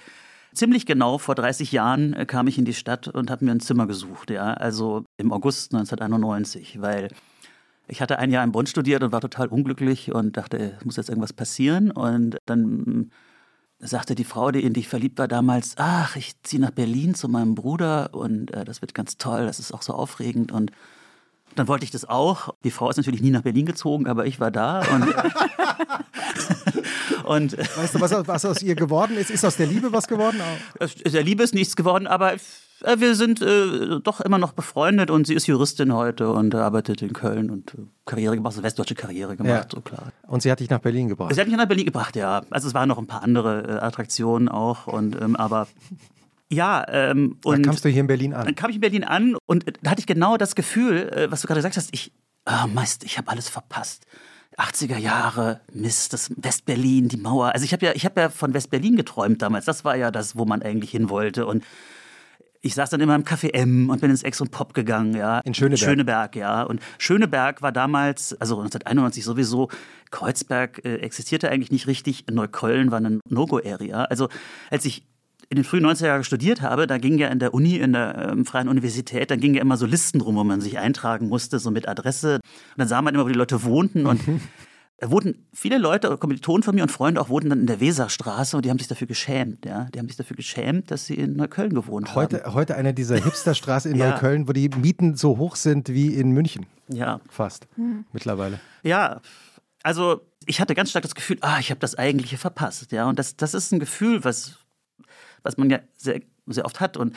ziemlich 0.59 0.85
genau 0.87 1.19
vor 1.19 1.35
30 1.35 1.73
Jahren 1.73 2.13
äh, 2.13 2.27
kam 2.27 2.47
ich 2.49 2.59
in 2.59 2.65
die 2.65 2.75
Stadt 2.75 3.09
und 3.09 3.31
habe 3.31 3.45
mir 3.45 3.53
ein 3.53 3.61
Zimmer 3.61 3.87
gesucht, 3.87 4.31
ja, 4.31 4.53
also 4.55 5.05
im 5.17 5.33
August 5.33 5.73
1991, 5.73 6.81
weil 6.81 7.09
ich 7.87 8.03
hatte 8.03 8.19
ein 8.19 8.31
Jahr 8.31 8.45
in 8.45 8.53
Bonn 8.53 8.67
studiert 8.67 9.03
und 9.03 9.13
war 9.13 9.21
total 9.21 9.49
unglücklich 9.49 10.13
und 10.13 10.37
dachte, 10.37 10.75
es 10.79 10.85
muss 10.85 10.97
jetzt 10.97 11.09
irgendwas 11.09 11.33
passieren 11.33 11.91
und 11.91 12.37
dann 12.45 13.11
sagte 13.79 14.15
die 14.15 14.25
Frau, 14.25 14.51
die 14.51 14.65
in 14.65 14.73
die 14.73 14.81
ich 14.81 14.89
verliebt 14.89 15.19
war 15.19 15.29
damals, 15.29 15.75
ach, 15.79 16.17
ich 16.17 16.35
ziehe 16.43 16.61
nach 16.61 16.73
Berlin 16.73 17.15
zu 17.15 17.29
meinem 17.29 17.55
Bruder 17.55 18.11
und 18.13 18.53
äh, 18.53 18.65
das 18.65 18.83
wird 18.83 18.95
ganz 18.95 19.17
toll, 19.19 19.47
das 19.47 19.61
ist 19.61 19.73
auch 19.73 19.83
so 19.83 19.95
aufregend 19.95 20.53
und 20.53 20.73
dann 21.55 21.69
wollte 21.69 21.85
ich 21.85 21.91
das 21.91 22.09
auch. 22.09 22.55
Die 22.65 22.71
Frau 22.71 22.89
ist 22.91 22.97
natürlich 22.97 23.21
nie 23.23 23.31
nach 23.31 23.43
Berlin 23.43 23.67
gezogen, 23.67 24.07
aber 24.07 24.27
ich 24.27 24.41
war 24.41 24.51
da 24.51 24.81
und, 24.95 25.05
und 27.25 27.59
Weißt 27.59 27.95
du, 27.95 28.01
was, 28.01 28.13
aus- 28.13 28.27
was 28.29 28.45
aus 28.45 28.63
ihr 28.63 28.75
geworden 28.75 29.17
ist? 29.17 29.31
Ist 29.31 29.45
aus 29.45 29.57
der 29.57 29.67
Liebe 29.67 29.93
was 29.93 30.09
geworden? 30.09 30.41
aus 30.81 30.95
der 30.95 31.23
Liebe 31.23 31.43
ist 31.43 31.55
nichts 31.55 31.77
geworden, 31.77 32.07
aber 32.07 32.35
äh, 32.35 32.39
wir 32.99 33.15
sind 33.15 33.43
äh, 33.43 34.01
doch 34.03 34.21
immer 34.21 34.39
noch 34.39 34.53
befreundet 34.53 35.11
und 35.11 35.27
sie 35.27 35.35
ist 35.35 35.47
Juristin 35.47 35.93
heute 35.93 36.31
und 36.31 36.55
arbeitet 36.55 37.03
in 37.03 37.13
Köln 37.13 37.51
und 37.51 37.75
äh, 37.75 37.79
Karriere 38.07 38.37
gemacht, 38.37 38.55
so 38.55 38.63
westdeutsche 38.63 38.95
Karriere 38.95 39.37
gemacht, 39.37 39.73
Ja. 39.73 39.75
so 39.75 39.81
klar. 39.81 40.13
Und 40.27 40.43
sie 40.43 40.51
hat 40.51 40.61
dich 40.61 40.71
nach 40.71 40.81
Berlin 40.81 41.09
gebracht. 41.09 41.35
Sie 41.35 41.41
hat 41.41 41.49
mich 41.49 41.57
nach 41.57 41.67
Berlin 41.67 41.87
gebracht, 41.87 42.17
ja. 42.17 42.43
Also 42.51 42.69
es 42.69 42.75
waren 42.75 42.89
noch 42.89 42.99
ein 42.99 43.07
paar 43.07 43.23
andere 43.23 43.65
äh, 43.67 43.73
Attraktionen 43.85 44.49
auch 44.49 44.87
und 44.87 45.21
ähm, 45.21 45.37
aber 45.37 45.67
ja, 46.51 46.85
ähm, 46.89 47.39
Dann 47.43 47.55
und 47.55 47.63
kamst 47.63 47.85
du 47.85 47.89
hier 47.89 48.01
in 48.01 48.07
Berlin 48.07 48.33
an. 48.33 48.47
dann 48.47 48.55
kam 48.55 48.71
ich 48.71 48.77
in 48.77 48.81
Berlin 48.81 49.05
an 49.05 49.37
und 49.47 49.69
äh, 49.69 49.73
da 49.83 49.91
hatte 49.91 50.01
ich 50.01 50.07
genau 50.07 50.37
das 50.37 50.55
Gefühl, 50.55 51.09
äh, 51.11 51.31
was 51.31 51.43
du 51.43 51.47
gerade 51.47 51.59
gesagt 51.59 51.77
hast, 51.77 51.91
ich, 51.93 52.13
ah, 52.45 52.67
Mist, 52.67 53.05
ich 53.05 53.19
habe 53.19 53.31
alles 53.31 53.49
verpasst. 53.49 54.07
80er 54.57 54.97
Jahre, 54.97 55.61
Mist, 55.73 56.13
das 56.13 56.33
Westberlin, 56.37 57.09
die 57.09 57.17
Mauer. 57.17 57.53
Also 57.53 57.65
ich 57.65 57.73
habe 57.73 57.87
ja, 57.87 57.93
ich 57.95 58.05
habe 58.05 58.21
ja 58.21 58.29
von 58.29 58.55
Westberlin 58.55 58.97
geträumt 58.97 59.41
damals. 59.41 59.67
Das 59.67 59.85
war 59.85 59.97
ja 59.97 60.11
das, 60.11 60.37
wo 60.37 60.47
man 60.47 60.63
eigentlich 60.63 60.91
hin 60.91 61.11
wollte. 61.11 61.47
Und 61.47 61.65
ich 62.61 62.75
saß 62.75 62.91
dann 62.91 63.01
immer 63.01 63.15
im 63.15 63.23
Café 63.23 63.53
M 63.53 63.89
und 63.89 64.01
bin 64.01 64.11
ins 64.11 64.25
Ex 64.25 64.41
und 64.41 64.51
Pop 64.51 64.75
gegangen, 64.75 65.15
ja. 65.15 65.39
In 65.41 65.55
Schöneberg. 65.55 65.79
Schöneberg, 65.79 66.37
ja. 66.37 66.63
Und 66.65 66.81
Schöneberg 66.99 67.63
war 67.63 67.71
damals, 67.71 68.33
also 68.41 68.57
1991 68.57 69.23
sowieso, 69.23 69.69
Kreuzberg 70.11 70.85
äh, 70.85 70.97
existierte 70.97 71.51
eigentlich 71.51 71.71
nicht 71.71 71.87
richtig. 71.87 72.25
Neukölln 72.29 72.91
war 72.91 72.99
eine 72.99 73.21
No-Go-Area. 73.29 74.05
Also 74.05 74.29
als 74.71 74.85
ich 74.87 75.07
in 75.51 75.57
den 75.57 75.65
frühen 75.65 75.85
90er 75.87 76.07
Jahren 76.07 76.25
studiert 76.25 76.61
habe, 76.61 76.87
da 76.87 76.99
ging 76.99 77.19
ja 77.19 77.29
in 77.29 77.39
der 77.39 77.55
Uni, 77.55 77.77
in 77.77 77.93
der 77.95 78.31
ähm, 78.33 78.45
Freien 78.45 78.69
Universität, 78.69 79.31
dann 79.31 79.41
ging 79.41 79.55
ja 79.55 79.63
immer 79.63 79.77
so 79.77 79.87
Listen 79.87 80.21
rum, 80.21 80.37
wo 80.37 80.45
man 80.45 80.61
sich 80.61 80.79
eintragen 80.79 81.29
musste, 81.29 81.59
so 81.59 81.71
mit 81.71 81.89
Adresse. 81.89 82.35
Und 82.37 82.43
dann 82.79 82.89
sah 82.89 83.01
man 83.01 83.15
immer, 83.15 83.25
wo 83.25 83.29
die 83.29 83.35
Leute 83.35 83.63
wohnten 83.65 84.07
und 84.07 84.21
da 85.01 85.11
wurden 85.13 85.47
viele 85.55 85.79
Leute, 85.79 86.17
Kommilitonen 86.19 86.65
von 86.65 86.75
mir 86.75 86.83
und 86.83 86.91
Freunde 86.91 87.21
auch, 87.21 87.29
wohnten 87.29 87.51
dann 87.51 87.61
in 87.61 87.67
der 87.67 87.79
Weserstraße 87.81 88.57
und 88.57 88.65
die 88.67 88.71
haben 88.71 88.79
sich 88.79 88.89
dafür 88.89 89.07
geschämt. 89.07 89.65
Ja? 89.65 89.85
Die 89.95 89.99
haben 90.01 90.09
sich 90.09 90.17
dafür 90.17 90.37
geschämt, 90.37 90.91
dass 90.91 91.07
sie 91.07 91.15
in 91.15 91.37
Neukölln 91.37 91.73
gewohnt 91.73 92.15
Heute, 92.17 92.43
haben. 92.43 92.55
heute 92.55 92.75
eine 92.75 92.93
dieser 92.93 93.17
Hipsterstraßen 93.25 93.93
in 93.93 93.97
Ja. 93.97 94.11
Neukölln, 94.11 94.49
wo 94.49 94.53
die 94.53 94.69
Mieten 94.69 95.15
so 95.17 95.39
hoch 95.39 95.55
sind 95.57 95.89
wie 95.89 96.15
in 96.15 96.33
München. 96.33 96.67
Ja, 96.89 97.21
Fast. 97.31 97.69
Mittlerweile. 98.13 98.59
ja. 98.83 99.21
Also 99.85 100.21
ich 100.45 100.61
hatte 100.61 100.75
ganz 100.75 100.91
stark 100.91 101.03
das 101.05 101.15
Gefühl, 101.15 101.39
ah, 101.43 101.59
ich 101.61 101.71
habe 101.71 101.79
das 101.79 101.95
Eigentliche 101.95 102.37
verpasst. 102.37 102.91
Ja, 102.91 103.09
und 103.09 103.19
das, 103.19 103.37
das 103.37 103.55
ist 103.55 103.73
ein 103.73 103.79
Gefühl, 103.79 104.25
was, 104.25 104.59
was 105.43 105.57
man 105.57 105.71
ja 105.71 105.81
sehr, 105.97 106.21
sehr 106.47 106.65
oft 106.65 106.81
hat. 106.81 106.97
Und 106.97 107.15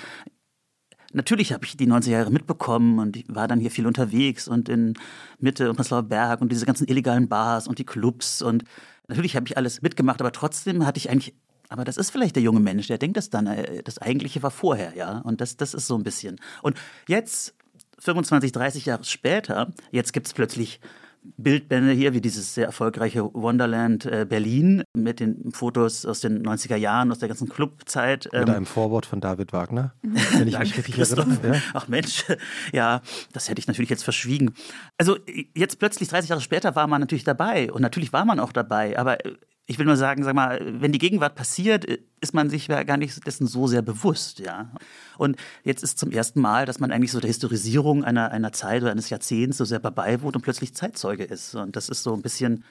natürlich 1.13 1.53
habe 1.53 1.65
ich 1.65 1.77
die 1.77 1.87
90er 1.87 2.09
Jahre 2.09 2.31
mitbekommen 2.31 2.99
und 2.99 3.17
ich 3.17 3.25
war 3.27 3.47
dann 3.47 3.59
hier 3.59 3.71
viel 3.71 3.87
unterwegs 3.87 4.47
und 4.47 4.69
in 4.69 4.93
Mitte 5.39 5.69
und 5.69 5.75
Prenzlauer 5.75 6.03
Berg 6.03 6.41
und 6.41 6.51
diese 6.51 6.65
ganzen 6.65 6.87
illegalen 6.87 7.27
Bars 7.27 7.67
und 7.67 7.79
die 7.79 7.85
Clubs 7.85 8.41
und 8.41 8.63
natürlich 9.07 9.35
habe 9.35 9.45
ich 9.47 9.57
alles 9.57 9.81
mitgemacht, 9.81 10.21
aber 10.21 10.31
trotzdem 10.31 10.85
hatte 10.85 10.97
ich 10.97 11.09
eigentlich, 11.09 11.35
aber 11.69 11.83
das 11.83 11.97
ist 11.97 12.11
vielleicht 12.11 12.35
der 12.35 12.43
junge 12.43 12.59
Mensch, 12.59 12.87
der 12.87 12.97
denkt 12.97 13.17
das 13.17 13.29
dann, 13.29 13.47
äh, 13.47 13.83
das 13.83 13.97
Eigentliche 13.97 14.41
war 14.43 14.51
vorher, 14.51 14.95
ja, 14.95 15.19
und 15.19 15.41
das, 15.41 15.57
das 15.57 15.73
ist 15.73 15.87
so 15.87 15.95
ein 15.95 16.03
bisschen. 16.03 16.39
Und 16.61 16.77
jetzt, 17.07 17.55
25, 17.99 18.51
30 18.51 18.85
Jahre 18.85 19.03
später, 19.03 19.71
jetzt 19.91 20.11
gibt 20.11 20.27
es 20.27 20.33
plötzlich 20.33 20.79
Bildbände 21.23 21.91
hier, 21.91 22.13
wie 22.13 22.21
dieses 22.21 22.53
sehr 22.55 22.65
erfolgreiche 22.65 23.23
Wonderland 23.33 24.05
äh, 24.05 24.25
Berlin 24.27 24.83
mit 24.95 25.19
den 25.19 25.51
Fotos 25.51 26.05
aus 26.05 26.19
den 26.19 26.43
90er 26.45 26.75
Jahren, 26.75 27.11
aus 27.11 27.19
der 27.19 27.27
ganzen 27.27 27.47
Clubzeit. 27.47 28.25
Mit 28.31 28.49
Ähm, 28.49 28.55
einem 28.55 28.65
Vorwort 28.65 29.05
von 29.05 29.21
David 29.21 29.53
Wagner, 29.53 29.93
wenn 30.01 30.47
ich 30.47 30.57
mich 30.57 30.77
richtig 30.77 30.97
erinnere. 30.97 31.55
Ja. 31.55 31.61
Ach 31.73 31.87
Mensch, 31.87 32.25
ja, 32.73 33.01
das 33.33 33.49
hätte 33.49 33.59
ich 33.59 33.67
natürlich 33.67 33.89
jetzt 33.89 34.03
verschwiegen. 34.03 34.53
Also 34.97 35.17
jetzt 35.55 35.79
plötzlich 35.79 36.09
30 36.09 36.29
Jahre 36.29 36.41
später 36.41 36.75
war 36.75 36.87
man 36.87 37.01
natürlich 37.01 37.23
dabei 37.23 37.71
und 37.71 37.81
natürlich 37.81 38.13
war 38.13 38.25
man 38.25 38.39
auch 38.39 38.51
dabei, 38.51 38.97
aber 38.97 39.23
äh, 39.25 39.35
ich 39.71 39.79
will 39.79 39.85
nur 39.85 39.95
sagen, 39.95 40.23
sag 40.23 40.35
mal, 40.35 40.59
wenn 40.61 40.91
die 40.91 40.99
Gegenwart 40.99 41.33
passiert, 41.33 41.87
äh, 41.87 41.99
ist 42.19 42.33
man 42.33 42.49
sich 42.49 42.67
ja 42.67 42.83
gar 42.83 42.97
nicht 42.97 43.25
dessen 43.25 43.47
so 43.47 43.67
sehr 43.67 43.81
bewusst, 43.81 44.39
ja. 44.39 44.69
Und 45.17 45.37
jetzt 45.63 45.81
ist 45.81 45.97
zum 45.97 46.11
ersten 46.11 46.41
Mal, 46.41 46.65
dass 46.65 46.81
man 46.81 46.91
eigentlich 46.91 47.13
so 47.13 47.21
der 47.21 47.29
Historisierung 47.29 48.03
einer, 48.03 48.31
einer 48.31 48.51
Zeit 48.51 48.81
oder 48.81 48.91
eines 48.91 49.09
Jahrzehnts 49.09 49.57
so 49.57 49.63
sehr 49.63 49.79
beiwohnt 49.79 50.35
und 50.35 50.41
plötzlich 50.41 50.75
Zeitzeuge 50.75 51.23
ist. 51.23 51.55
Und 51.55 51.77
das 51.77 51.87
ist 51.87 52.03
so 52.03 52.13
ein 52.13 52.21
bisschen 52.21 52.65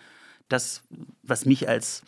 das, 0.51 0.83
was 1.23 1.47
mich 1.47 1.69
als 1.69 2.03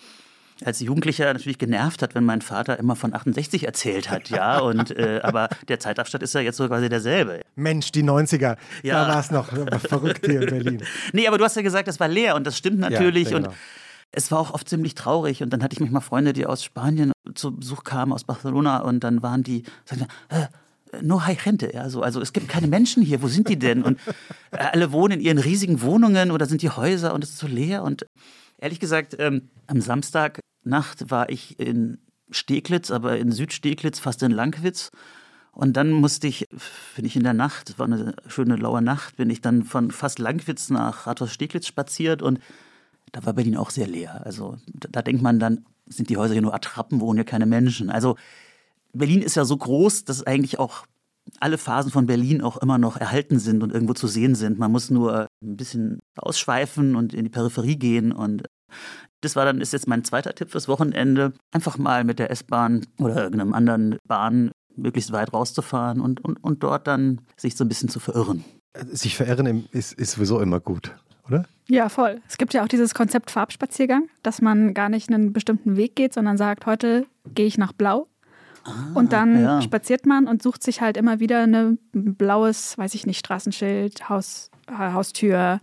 als 0.65 0.79
Jugendlicher 0.79 1.33
natürlich 1.33 1.59
genervt 1.59 2.03
hat, 2.03 2.15
wenn 2.15 2.25
mein 2.25 2.41
Vater 2.41 2.79
immer 2.79 2.95
von 2.95 3.15
68 3.15 3.65
erzählt 3.65 4.11
hat, 4.11 4.29
ja. 4.29 4.61
Und 4.61 4.97
äh, 4.97 5.21
aber 5.23 5.49
der 5.67 5.81
Zeitabstand 5.81 6.23
ist 6.23 6.35
ja 6.35 6.41
jetzt 6.41 6.59
so 6.59 6.69
quasi 6.69 6.89
derselbe. 6.89 7.41
Mensch, 7.57 7.91
die 7.91 8.05
90er. 8.05 8.57
Ja. 8.83 9.07
Da 9.07 9.09
war 9.09 9.21
es 9.21 9.31
noch 9.31 9.49
verrückt 9.81 10.27
hier 10.27 10.43
in 10.43 10.51
Berlin. 10.51 10.83
Nee, 11.13 11.27
aber 11.27 11.39
du 11.39 11.45
hast 11.45 11.57
ja 11.57 11.63
gesagt, 11.63 11.89
das 11.89 11.99
war 11.99 12.07
leer 12.07 12.37
und 12.37 12.47
das 12.47 12.57
stimmt 12.57 12.79
natürlich. 12.79 13.31
Ja, 13.31 13.39
und 13.39 13.43
genau. 13.45 13.57
Es 14.13 14.31
war 14.31 14.39
auch 14.39 14.53
oft 14.53 14.69
ziemlich 14.69 14.95
traurig. 14.95 15.43
Und 15.43 15.51
dann 15.51 15.63
hatte 15.63 15.75
ich 15.75 15.81
manchmal 15.81 16.03
Freunde, 16.03 16.33
die 16.33 16.47
aus 16.47 16.63
Spanien 16.63 17.13
zu 17.35 17.57
Besuch 17.57 17.83
kamen, 17.85 18.13
aus 18.13 18.25
Barcelona, 18.25 18.79
und 18.79 19.01
dann 19.01 19.23
waren 19.23 19.43
die, 19.43 19.65
sagten, 19.85 20.07
äh, 20.29 20.47
no 21.01 21.25
hay 21.25 21.37
gente, 21.37 21.73
ja, 21.73 21.89
so, 21.89 22.03
also 22.03 22.21
es 22.21 22.33
gibt 22.33 22.49
keine 22.49 22.67
Menschen 22.67 23.03
hier, 23.03 23.23
wo 23.23 23.29
sind 23.29 23.49
die 23.49 23.59
denn? 23.59 23.83
Und 23.83 23.99
äh, 24.51 24.59
alle 24.59 24.93
wohnen 24.93 25.19
in 25.19 25.21
ihren 25.21 25.39
riesigen 25.39 25.81
Wohnungen 25.81 26.31
oder 26.31 26.47
sind 26.47 26.63
die 26.63 26.71
Häuser 26.71 27.15
und 27.15 27.25
es 27.25 27.31
ist 27.31 27.39
so 27.39 27.47
leer. 27.47 27.83
Und 27.83 28.07
ehrlich 28.59 28.81
gesagt, 28.81 29.17
ähm, 29.19 29.49
am 29.67 29.81
Samstagnacht 29.81 31.11
war 31.11 31.31
ich 31.31 31.59
in 31.59 31.99
Steglitz, 32.31 32.91
aber 32.91 33.19
in 33.19 33.33
Südsteglitz, 33.33 33.99
fast 33.99 34.23
in 34.23 34.31
Langwitz. 34.31 34.91
Und 35.53 35.77
dann 35.77 35.91
musste 35.91 36.27
ich, 36.27 36.49
bin 36.97 37.05
ich 37.05 37.15
in 37.15 37.25
der 37.25 37.35
Nacht, 37.35 37.71
es 37.71 37.79
war 37.79 37.87
eine 37.87 38.15
schöne 38.27 38.57
laue 38.57 38.81
Nacht, 38.81 39.17
bin 39.17 39.29
ich 39.29 39.43
dann 39.43 39.65
von 39.65 39.91
fast 39.91 40.19
Langwitz 40.19 40.71
nach 40.71 41.07
Rathaus-Steglitz 41.07 41.67
spaziert 41.67 42.23
und 42.23 42.39
da 43.13 43.25
war 43.25 43.35
Berlin 43.35 43.57
auch 43.57 43.71
sehr 43.71 43.87
leer. 43.87 44.25
Also 44.25 44.57
da, 44.67 44.89
da 44.91 45.03
denkt 45.03 45.23
man 45.23 45.39
dann, 45.39 45.65
sind 45.87 46.09
die 46.09 46.17
Häuser 46.17 46.33
hier 46.33 46.43
nur 46.43 46.55
Attrappen, 46.55 47.01
wohnen 47.01 47.19
hier 47.19 47.25
keine 47.25 47.47
Menschen. 47.47 47.91
Also 47.91 48.17
Berlin 48.93 49.23
ist 49.23 49.37
ja 49.37 49.45
so 49.45 49.57
groß, 49.57 50.05
dass 50.05 50.27
eigentlich 50.27 50.59
auch 50.59 50.87
alle 51.39 51.59
Phasen 51.59 51.93
von 51.93 52.07
Berlin 52.07 52.43
auch 52.43 52.57
immer 52.57 52.79
noch 52.79 52.97
erhalten 52.97 53.39
sind 53.39 53.63
und 53.63 53.73
irgendwo 53.73 53.95
zu 53.95 54.07
sehen 54.07 54.35
sind. 54.35 54.59
Man 54.59 54.73
muss 54.73 54.91
nur 54.91 55.29
ein 55.43 55.57
bisschen 55.57 56.01
ausschweifen 56.17 56.97
und 56.97 57.15
in 57.15 57.25
die 57.25 57.31
Peripherie 57.31 57.77
gehen 57.77 58.13
und 58.13 58.45
das 59.21 59.37
war 59.37 59.45
dann, 59.45 59.61
ist 59.61 59.73
jetzt 59.73 59.87
mein 59.87 60.03
zweiter 60.03 60.35
Tipp 60.35 60.51
fürs 60.51 60.67
Wochenende. 60.67 61.33
Einfach 61.53 61.79
mal 61.79 62.05
mit 62.05 62.19
der 62.19 62.31
S-Bahn 62.31 62.87
oder 62.99 63.23
irgendeinem 63.23 63.55
anderen 63.55 63.99
Bahn 64.07 64.51
möglichst 64.75 65.13
weit 65.13 65.33
rauszufahren 65.33 66.01
und, 66.01 66.25
und, 66.25 66.43
und 66.43 66.63
dort 66.63 66.87
dann 66.87 67.21
sich 67.37 67.57
so 67.57 67.65
ein 67.65 67.69
bisschen 67.69 67.89
zu 67.89 68.01
verirren. 68.01 68.45
Sich 68.91 69.17
verirren 69.17 69.69
ist, 69.71 69.93
ist 69.93 70.13
sowieso 70.13 70.41
immer 70.41 70.59
gut, 70.59 70.97
oder? 71.29 71.45
Ja, 71.69 71.89
voll. 71.89 72.21
Es 72.29 72.37
gibt 72.39 72.55
ja 72.55 72.63
auch 72.65 72.69
dieses 72.69 72.93
Konzept 72.95 73.31
Farbspaziergang, 73.31 74.09
dass 74.23 74.43
man 74.43 74.75
gar 74.75 74.89
nicht 74.89 75.09
einen 75.11 75.33
bestimmten 75.33 75.77
Weg 75.77 75.95
geht, 75.97 76.13
sondern 76.13 76.37
sagt, 76.37 76.67
heute 76.67 77.07
gehe 77.35 77.47
ich 77.47 77.57
nach 77.59 77.73
Blau. 77.73 78.09
und 78.95 79.13
dann 79.13 79.37
Ah, 79.39 79.41
ja. 79.57 79.63
spaziert 79.63 80.07
man 80.07 80.29
und 80.29 80.41
sucht 80.43 80.63
sich 80.63 80.81
halt 80.81 80.97
immer 80.97 81.19
wieder 81.19 81.43
ein 81.47 81.79
blaues, 81.93 82.79
weiß 82.79 82.95
ich 82.95 83.07
nicht, 83.07 83.19
Straßenschild, 83.19 84.09
Haus, 84.09 84.51
äh, 84.69 84.93
Haustür, 84.93 85.61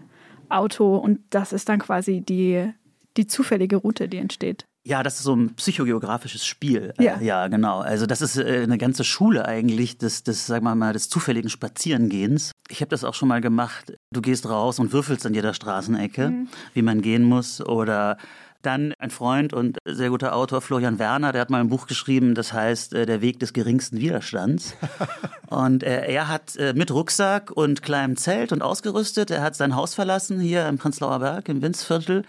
Auto 0.50 0.98
und 0.98 1.19
das 1.30 1.54
ist 1.54 1.69
dann 1.69 1.80
quasi 1.80 2.22
die, 2.22 2.74
die 3.17 3.28
zufällige 3.28 3.78
Route, 3.78 4.10
die 4.10 4.17
entsteht. 4.17 4.65
Ja, 4.89 5.04
das 5.04 5.17
ist 5.17 5.23
so 5.23 5.36
ein 5.36 5.54
psychogeografisches 5.54 6.43
Spiel. 6.43 6.95
Ja. 6.99 7.17
Äh, 7.17 7.23
ja, 7.23 7.47
genau. 7.47 7.78
Also 7.78 8.08
das 8.08 8.23
ist 8.23 8.38
äh, 8.38 8.63
eine 8.63 8.80
ganze 8.80 9.04
Schule 9.04 9.45
eigentlich 9.45 9.99
des, 9.99 10.23
des, 10.23 10.47
sagen 10.47 10.65
wir 10.65 10.73
mal, 10.73 10.93
des 10.93 11.10
zufälligen 11.10 11.52
Spazierengehens. 11.52 12.54
Ich 12.69 12.82
habe 12.82 12.89
das 12.89 13.04
auch 13.04 13.13
schon 13.13 13.28
mal 13.28 13.39
gemacht. 13.39 13.93
Du 14.12 14.19
gehst 14.19 14.49
raus 14.49 14.80
und 14.80 14.91
würfelst 14.91 15.28
an 15.28 15.36
jeder 15.36 15.54
Straßenecke, 15.54 16.34
wie 16.73 16.82
man 16.82 17.04
gehen 17.04 17.21
muss. 17.21 17.62
Oder 17.62 18.17
dann 18.63 18.95
ein 18.97 19.12
Freund 19.12 19.54
und 19.54 19.78
sehr 19.86 20.10
guter 20.10 20.36
Autor 20.36 20.60
Florian 20.60 20.97
Werner, 20.97 21.34
der 21.34 21.41
hat 21.41 21.52
mal 21.52 21.62
ein 21.62 21.69
Buch 21.69 21.86
geschrieben, 21.86 22.34
das 22.34 22.52
heißt 22.52 22.95
äh, 22.95 23.06
Der 23.06 23.21
Weg 23.21 23.39
des 23.39 23.54
geringsten 23.54 23.99
Widerstands. 23.99 24.75
und 25.49 25.84
äh, 25.84 26.12
er 26.12 26.30
hat 26.30 26.58
mit 26.73 26.89
Rucksack 26.89 27.52
und 27.52 27.84
kleinem 27.84 28.17
Zelt 28.17 28.52
und 28.52 28.63
ausgerüstet, 28.63 29.30
er 29.30 29.43
hat 29.43 29.56
sein 29.56 29.75
Haus 29.75 29.93
verlassen 29.93 30.39
hier 30.39 30.67
im 30.67 30.80
Prenzlauer 30.80 31.19
Berg 31.19 31.47
im 31.47 31.62
Winzviertel 31.62 32.23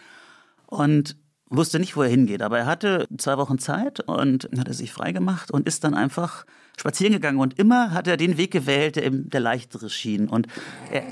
und 0.67 1.17
wusste 1.51 1.79
nicht, 1.79 1.97
wo 1.97 2.03
er 2.03 2.09
hingeht. 2.09 2.43
Aber 2.43 2.59
er 2.59 2.67
hatte 2.67 3.07
zwei 3.19 3.37
Wochen 3.37 3.59
Zeit 3.59 4.01
und 4.01 4.49
hat 4.57 4.69
er 4.69 4.75
sich 4.75 4.93
freigemacht 4.93 5.51
und 5.51 5.67
ist 5.67 5.85
dann 5.85 5.95
einfach 5.95 6.47
spazieren 6.79 7.13
gegangen. 7.13 7.39
Und 7.39 7.59
immer 7.59 7.93
hat 7.93 8.07
er 8.07 8.17
den 8.17 8.37
Weg 8.39 8.53
gewählt, 8.53 8.97
der, 8.97 9.11
der 9.11 9.41
leichtere 9.41 9.91
schien. 9.91 10.29
Und 10.29 10.47
er, 10.91 11.03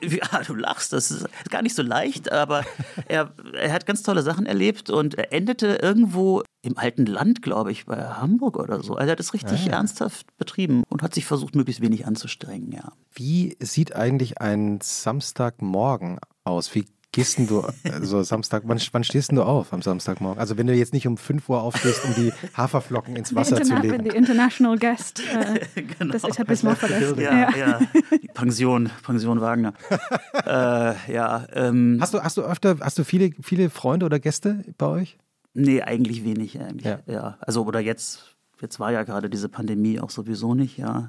ja, 0.00 0.42
du 0.46 0.54
lachst, 0.54 0.92
das 0.92 1.10
ist 1.10 1.28
gar 1.50 1.62
nicht 1.62 1.76
so 1.76 1.82
leicht, 1.82 2.32
aber 2.32 2.64
er, 3.08 3.32
er 3.52 3.72
hat 3.72 3.86
ganz 3.86 4.02
tolle 4.02 4.22
Sachen 4.22 4.46
erlebt 4.46 4.88
und 4.88 5.16
er 5.16 5.32
endete 5.32 5.78
irgendwo 5.82 6.42
im 6.62 6.78
alten 6.78 7.06
Land, 7.06 7.42
glaube 7.42 7.70
ich, 7.70 7.86
bei 7.86 7.96
Hamburg 7.96 8.56
oder 8.56 8.82
so. 8.82 8.94
Also 8.94 9.08
er 9.08 9.12
hat 9.12 9.20
es 9.20 9.34
richtig 9.34 9.68
ernsthaft 9.68 10.36
betrieben 10.36 10.82
und 10.88 11.02
hat 11.02 11.14
sich 11.14 11.26
versucht, 11.26 11.54
möglichst 11.54 11.80
wenig 11.80 12.06
anzustrengen, 12.06 12.72
ja. 12.72 12.92
Wie 13.12 13.56
sieht 13.60 13.94
eigentlich 13.94 14.40
ein 14.40 14.80
Samstagmorgen 14.82 16.18
aus? 16.44 16.74
Wie 16.74 16.86
gehst 17.16 17.38
denn 17.38 17.46
du, 17.46 17.64
also 17.90 18.22
Samstag, 18.22 18.64
wann, 18.66 18.78
wann 18.92 19.02
stehst 19.02 19.30
denn 19.30 19.36
du 19.36 19.42
auf 19.42 19.72
am 19.72 19.80
Samstagmorgen? 19.80 20.38
Also 20.38 20.58
wenn 20.58 20.66
du 20.66 20.74
jetzt 20.74 20.92
nicht 20.92 21.06
um 21.06 21.16
5 21.16 21.48
Uhr 21.48 21.62
aufstehst, 21.62 22.04
um 22.04 22.14
die 22.14 22.30
Haferflocken 22.54 23.16
ins 23.16 23.34
Wasser 23.34 23.62
zu 23.62 23.74
legen. 23.76 23.90
Wenn 23.90 24.04
die 24.04 24.10
International 24.14 24.78
Guest 24.78 25.20
äh, 25.20 25.82
Genau. 25.98 26.12
das 26.12 26.24
Etablissement 26.24 26.76
verlässt. 26.76 27.16
Ja, 27.16 27.56
ja. 27.56 27.80
Die 28.22 28.28
Pension, 28.28 28.90
Pension 29.02 29.40
Wagner. 29.40 29.72
äh, 30.46 31.12
ja, 31.12 31.46
ähm, 31.54 31.96
Hast 32.02 32.12
du, 32.12 32.22
hast 32.22 32.36
du 32.36 32.42
öfter, 32.42 32.76
hast 32.80 32.98
du 32.98 33.04
viele, 33.04 33.30
viele 33.42 33.70
Freunde 33.70 34.04
oder 34.04 34.20
Gäste 34.20 34.64
bei 34.76 34.86
euch? 34.86 35.16
nee, 35.54 35.80
eigentlich 35.80 36.22
wenig. 36.22 36.60
Eigentlich. 36.60 36.84
Ja. 36.84 36.98
Ja. 37.06 37.38
Also, 37.40 37.64
oder 37.64 37.80
jetzt, 37.80 38.36
jetzt 38.60 38.78
war 38.78 38.92
ja 38.92 39.04
gerade 39.04 39.30
diese 39.30 39.48
Pandemie 39.48 39.98
auch 40.00 40.10
sowieso 40.10 40.54
nicht, 40.54 40.76
ja. 40.76 41.08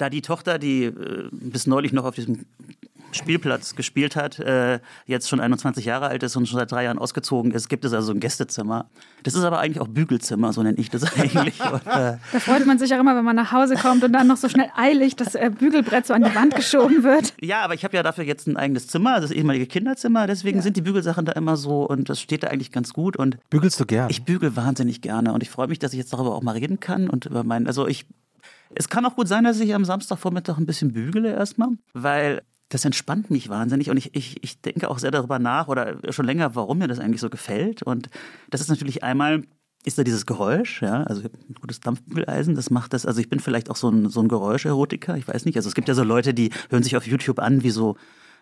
Da 0.00 0.08
die 0.08 0.22
Tochter, 0.22 0.58
die 0.58 0.84
äh, 0.84 1.28
bis 1.30 1.66
neulich 1.66 1.92
noch 1.92 2.04
auf 2.04 2.14
diesem 2.14 2.46
Spielplatz 3.12 3.74
gespielt 3.74 4.16
hat, 4.16 4.38
äh, 4.38 4.78
jetzt 5.04 5.28
schon 5.28 5.40
21 5.40 5.84
Jahre 5.84 6.06
alt 6.08 6.22
ist 6.22 6.36
und 6.36 6.46
schon 6.46 6.58
seit 6.58 6.70
drei 6.70 6.84
Jahren 6.84 6.98
ausgezogen 6.98 7.50
ist, 7.52 7.68
gibt 7.68 7.84
es 7.84 7.92
also 7.92 8.12
ein 8.12 8.20
Gästezimmer. 8.20 8.88
Das 9.24 9.34
ist 9.34 9.42
aber 9.42 9.58
eigentlich 9.58 9.80
auch 9.80 9.88
Bügelzimmer, 9.88 10.52
so 10.52 10.62
nenne 10.62 10.78
ich 10.78 10.90
das 10.90 11.02
eigentlich. 11.18 11.60
Und, 11.60 11.86
äh, 11.86 12.16
Da 12.32 12.38
freut 12.38 12.64
man 12.66 12.78
sich 12.78 12.94
auch 12.94 13.00
immer, 13.00 13.16
wenn 13.16 13.24
man 13.24 13.36
nach 13.36 13.52
Hause 13.52 13.74
kommt 13.74 14.04
und 14.04 14.12
dann 14.12 14.26
noch 14.26 14.36
so 14.36 14.48
schnell 14.48 14.68
eilig 14.76 15.16
das 15.16 15.34
äh, 15.34 15.50
Bügelbrett 15.50 16.06
so 16.06 16.14
an 16.14 16.22
die 16.22 16.34
Wand 16.34 16.54
geschoben 16.54 17.02
wird. 17.02 17.34
Ja, 17.40 17.60
aber 17.62 17.74
ich 17.74 17.84
habe 17.84 17.96
ja 17.96 18.02
dafür 18.02 18.24
jetzt 18.24 18.46
ein 18.46 18.56
eigenes 18.56 18.86
Zimmer, 18.86 19.20
das 19.20 19.32
ehemalige 19.32 19.66
Kinderzimmer. 19.66 20.26
Deswegen 20.26 20.62
sind 20.62 20.76
die 20.76 20.82
Bügelsachen 20.82 21.24
da 21.24 21.32
immer 21.32 21.56
so 21.56 21.86
und 21.86 22.08
das 22.08 22.20
steht 22.20 22.44
da 22.44 22.48
eigentlich 22.48 22.72
ganz 22.72 22.92
gut. 22.92 23.16
Und 23.16 23.36
Bügelst 23.50 23.78
du 23.80 23.86
gern? 23.86 24.08
ich 24.08 24.24
bügel 24.24 24.56
wahnsinnig 24.56 25.00
gerne 25.02 25.32
und 25.32 25.42
ich 25.42 25.50
freue 25.50 25.66
mich, 25.68 25.78
dass 25.78 25.92
ich 25.92 25.98
jetzt 25.98 26.12
darüber 26.12 26.34
auch 26.34 26.42
mal 26.42 26.52
reden 26.56 26.80
kann 26.80 27.10
und 27.10 27.26
über 27.26 27.44
meinen. 27.44 27.66
Also 27.66 27.86
ich 27.86 28.06
Es 28.74 28.88
kann 28.88 29.04
auch 29.04 29.16
gut 29.16 29.28
sein, 29.28 29.44
dass 29.44 29.60
ich 29.60 29.74
am 29.74 29.84
Samstagvormittag 29.84 30.58
ein 30.58 30.66
bisschen 30.66 30.92
bügele 30.92 31.32
erstmal, 31.32 31.70
weil 31.92 32.42
das 32.68 32.84
entspannt 32.84 33.30
mich 33.30 33.48
wahnsinnig 33.48 33.90
und 33.90 33.96
ich, 33.96 34.14
ich, 34.14 34.42
ich 34.42 34.60
denke 34.60 34.88
auch 34.88 34.98
sehr 34.98 35.10
darüber 35.10 35.38
nach 35.38 35.66
oder 35.68 35.96
schon 36.12 36.26
länger, 36.26 36.54
warum 36.54 36.78
mir 36.78 36.86
das 36.86 37.00
eigentlich 37.00 37.20
so 37.20 37.28
gefällt. 37.28 37.82
Und 37.82 38.08
das 38.48 38.60
ist 38.60 38.68
natürlich 38.68 39.02
einmal 39.02 39.42
ist 39.84 39.98
da 39.98 40.04
dieses 40.04 40.26
Geräusch, 40.26 40.82
ja, 40.82 41.04
also 41.04 41.22
ein 41.22 41.54
gutes 41.58 41.80
Dampfbügeleisen, 41.80 42.54
das 42.54 42.70
macht 42.70 42.92
das, 42.92 43.06
also 43.06 43.20
ich 43.20 43.30
bin 43.30 43.40
vielleicht 43.40 43.70
auch 43.70 43.76
so 43.76 43.88
ein, 43.88 44.10
so 44.10 44.20
ein 44.20 44.28
Geräuscherotiker, 44.28 45.16
ich 45.16 45.26
weiß 45.26 45.46
nicht, 45.46 45.56
also 45.56 45.68
es 45.68 45.74
gibt 45.74 45.88
ja 45.88 45.94
so 45.94 46.04
Leute, 46.04 46.34
die 46.34 46.50
hören 46.68 46.82
sich 46.82 46.96
auf 46.96 47.06
YouTube 47.06 47.38
an, 47.38 47.62
wie 47.62 47.70
so 47.70 47.96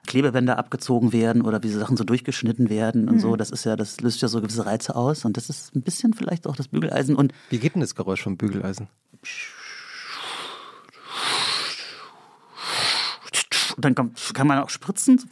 Klebebänder 0.06 0.58
abgezogen 0.58 1.12
werden 1.12 1.42
oder 1.42 1.62
wie 1.62 1.68
Sachen 1.68 1.96
so 1.96 2.04
durchgeschnitten 2.04 2.70
werden 2.70 3.08
und 3.08 3.16
mhm. 3.16 3.20
so, 3.20 3.36
das 3.36 3.50
ist 3.50 3.64
ja, 3.64 3.76
das 3.76 4.00
löst 4.00 4.20
ja 4.20 4.28
so 4.28 4.40
gewisse 4.40 4.66
Reize 4.66 4.96
aus 4.96 5.24
und 5.24 5.36
das 5.36 5.48
ist 5.48 5.76
ein 5.76 5.82
bisschen 5.82 6.12
vielleicht 6.12 6.46
auch 6.46 6.56
das 6.56 6.68
Bügeleisen 6.68 7.14
und... 7.14 7.32
Wie 7.50 7.58
geht 7.58 7.74
denn 7.74 7.82
das 7.82 7.94
Geräusch 7.94 8.22
vom 8.22 8.36
Bügeleisen? 8.36 8.88
Dann 13.84 13.94
kann, 13.94 14.12
kann 14.34 14.46
man 14.46 14.58
auch 14.58 14.70
spritzen. 14.70 15.20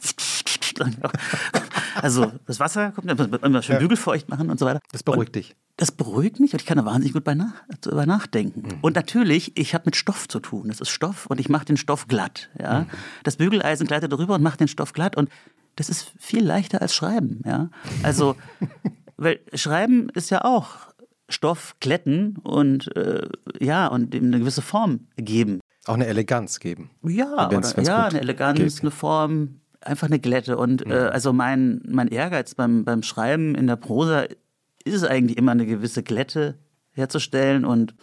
Also 2.01 2.31
das 2.45 2.59
Wasser 2.59 2.91
kommt 2.91 3.09
immer 3.09 3.63
schön 3.63 3.75
ja. 3.75 3.79
bügelfeucht 3.79 4.29
machen 4.29 4.51
und 4.51 4.59
so 4.59 4.65
weiter. 4.67 4.79
Das 4.91 5.01
beruhigt 5.01 5.29
und 5.29 5.35
dich. 5.35 5.55
Das 5.77 5.91
beruhigt 5.91 6.39
mich 6.39 6.53
und 6.53 6.61
ich 6.61 6.67
kann 6.67 6.77
da 6.77 6.85
wahnsinnig 6.85 7.13
gut 7.13 7.23
bei 7.23 7.35
nach, 7.35 7.53
darüber 7.81 8.05
nachdenken. 8.05 8.61
Mhm. 8.61 8.79
Und 8.81 8.95
natürlich, 8.95 9.57
ich 9.57 9.73
habe 9.73 9.85
mit 9.85 9.95
Stoff 9.95 10.27
zu 10.27 10.39
tun. 10.39 10.67
Das 10.67 10.81
ist 10.81 10.89
Stoff 10.89 11.25
und 11.27 11.39
ich 11.39 11.49
mache 11.49 11.65
den 11.65 11.77
Stoff 11.77 12.07
glatt. 12.07 12.49
Ja? 12.59 12.81
Mhm. 12.81 12.85
Das 13.23 13.37
Bügeleisen 13.37 13.87
gleitet 13.87 14.11
darüber 14.11 14.35
und 14.35 14.43
macht 14.43 14.59
den 14.59 14.67
Stoff 14.67 14.93
glatt 14.93 15.17
und 15.17 15.29
das 15.75 15.89
ist 15.89 16.11
viel 16.19 16.43
leichter 16.43 16.81
als 16.81 16.95
Schreiben. 16.95 17.41
Ja? 17.45 17.69
Also, 18.03 18.35
weil 19.17 19.39
Schreiben 19.53 20.09
ist 20.09 20.29
ja 20.29 20.43
auch 20.45 20.69
Stoff 21.29 21.75
glätten 21.79 22.37
und 22.37 22.95
äh, 22.95 23.27
ja 23.59 23.87
und 23.87 24.15
ihm 24.15 24.25
eine 24.25 24.39
gewisse 24.39 24.61
Form 24.61 25.07
geben. 25.17 25.59
Auch 25.87 25.93
eine 25.95 26.07
Eleganz 26.07 26.59
geben. 26.59 26.89
Ja, 27.03 27.49
wenn's, 27.49 27.69
oder, 27.69 27.77
wenn's 27.77 27.87
ja, 27.87 28.05
eine 28.05 28.19
Eleganz, 28.19 28.59
geht. 28.59 28.81
eine 28.81 28.91
Form, 28.91 29.61
einfach 29.81 30.07
eine 30.07 30.19
Glätte. 30.19 30.57
Und 30.57 30.85
mhm. 30.85 30.91
äh, 30.91 30.95
also 30.95 31.33
mein, 31.33 31.81
mein 31.87 32.07
Ehrgeiz 32.07 32.55
beim, 32.55 32.83
beim 32.85 33.03
Schreiben 33.03 33.55
in 33.55 33.67
der 33.67 33.77
Prosa 33.77 34.23
ist 34.83 34.93
es 34.93 35.03
eigentlich 35.03 35.37
immer 35.37 35.51
eine 35.51 35.65
gewisse 35.65 36.03
Glätte 36.03 36.55
herzustellen 36.91 37.65
und 37.65 37.95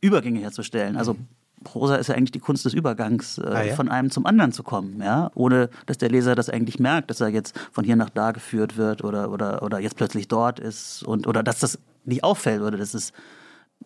Übergänge 0.00 0.40
herzustellen. 0.40 0.96
Also 0.96 1.16
Prosa 1.62 1.96
ist 1.96 2.08
ja 2.08 2.14
eigentlich 2.14 2.32
die 2.32 2.40
Kunst 2.40 2.64
des 2.64 2.74
Übergangs, 2.74 3.38
äh, 3.38 3.46
ah, 3.46 3.62
ja? 3.62 3.74
von 3.74 3.88
einem 3.88 4.10
zum 4.10 4.26
anderen 4.26 4.52
zu 4.52 4.62
kommen, 4.62 5.00
ja, 5.02 5.30
ohne 5.34 5.70
dass 5.86 5.98
der 5.98 6.10
Leser 6.10 6.34
das 6.34 6.50
eigentlich 6.50 6.78
merkt, 6.78 7.10
dass 7.10 7.20
er 7.20 7.28
jetzt 7.28 7.58
von 7.72 7.84
hier 7.84 7.96
nach 7.96 8.10
da 8.10 8.32
geführt 8.32 8.76
wird 8.76 9.02
oder, 9.02 9.30
oder, 9.30 9.62
oder 9.62 9.80
jetzt 9.80 9.96
plötzlich 9.96 10.28
dort 10.28 10.60
ist 10.60 11.02
und 11.02 11.26
oder 11.26 11.42
dass 11.42 11.58
das 11.58 11.78
nicht 12.04 12.22
auffällt 12.22 12.60
oder 12.60 12.76
dass 12.76 12.94
es 12.94 13.12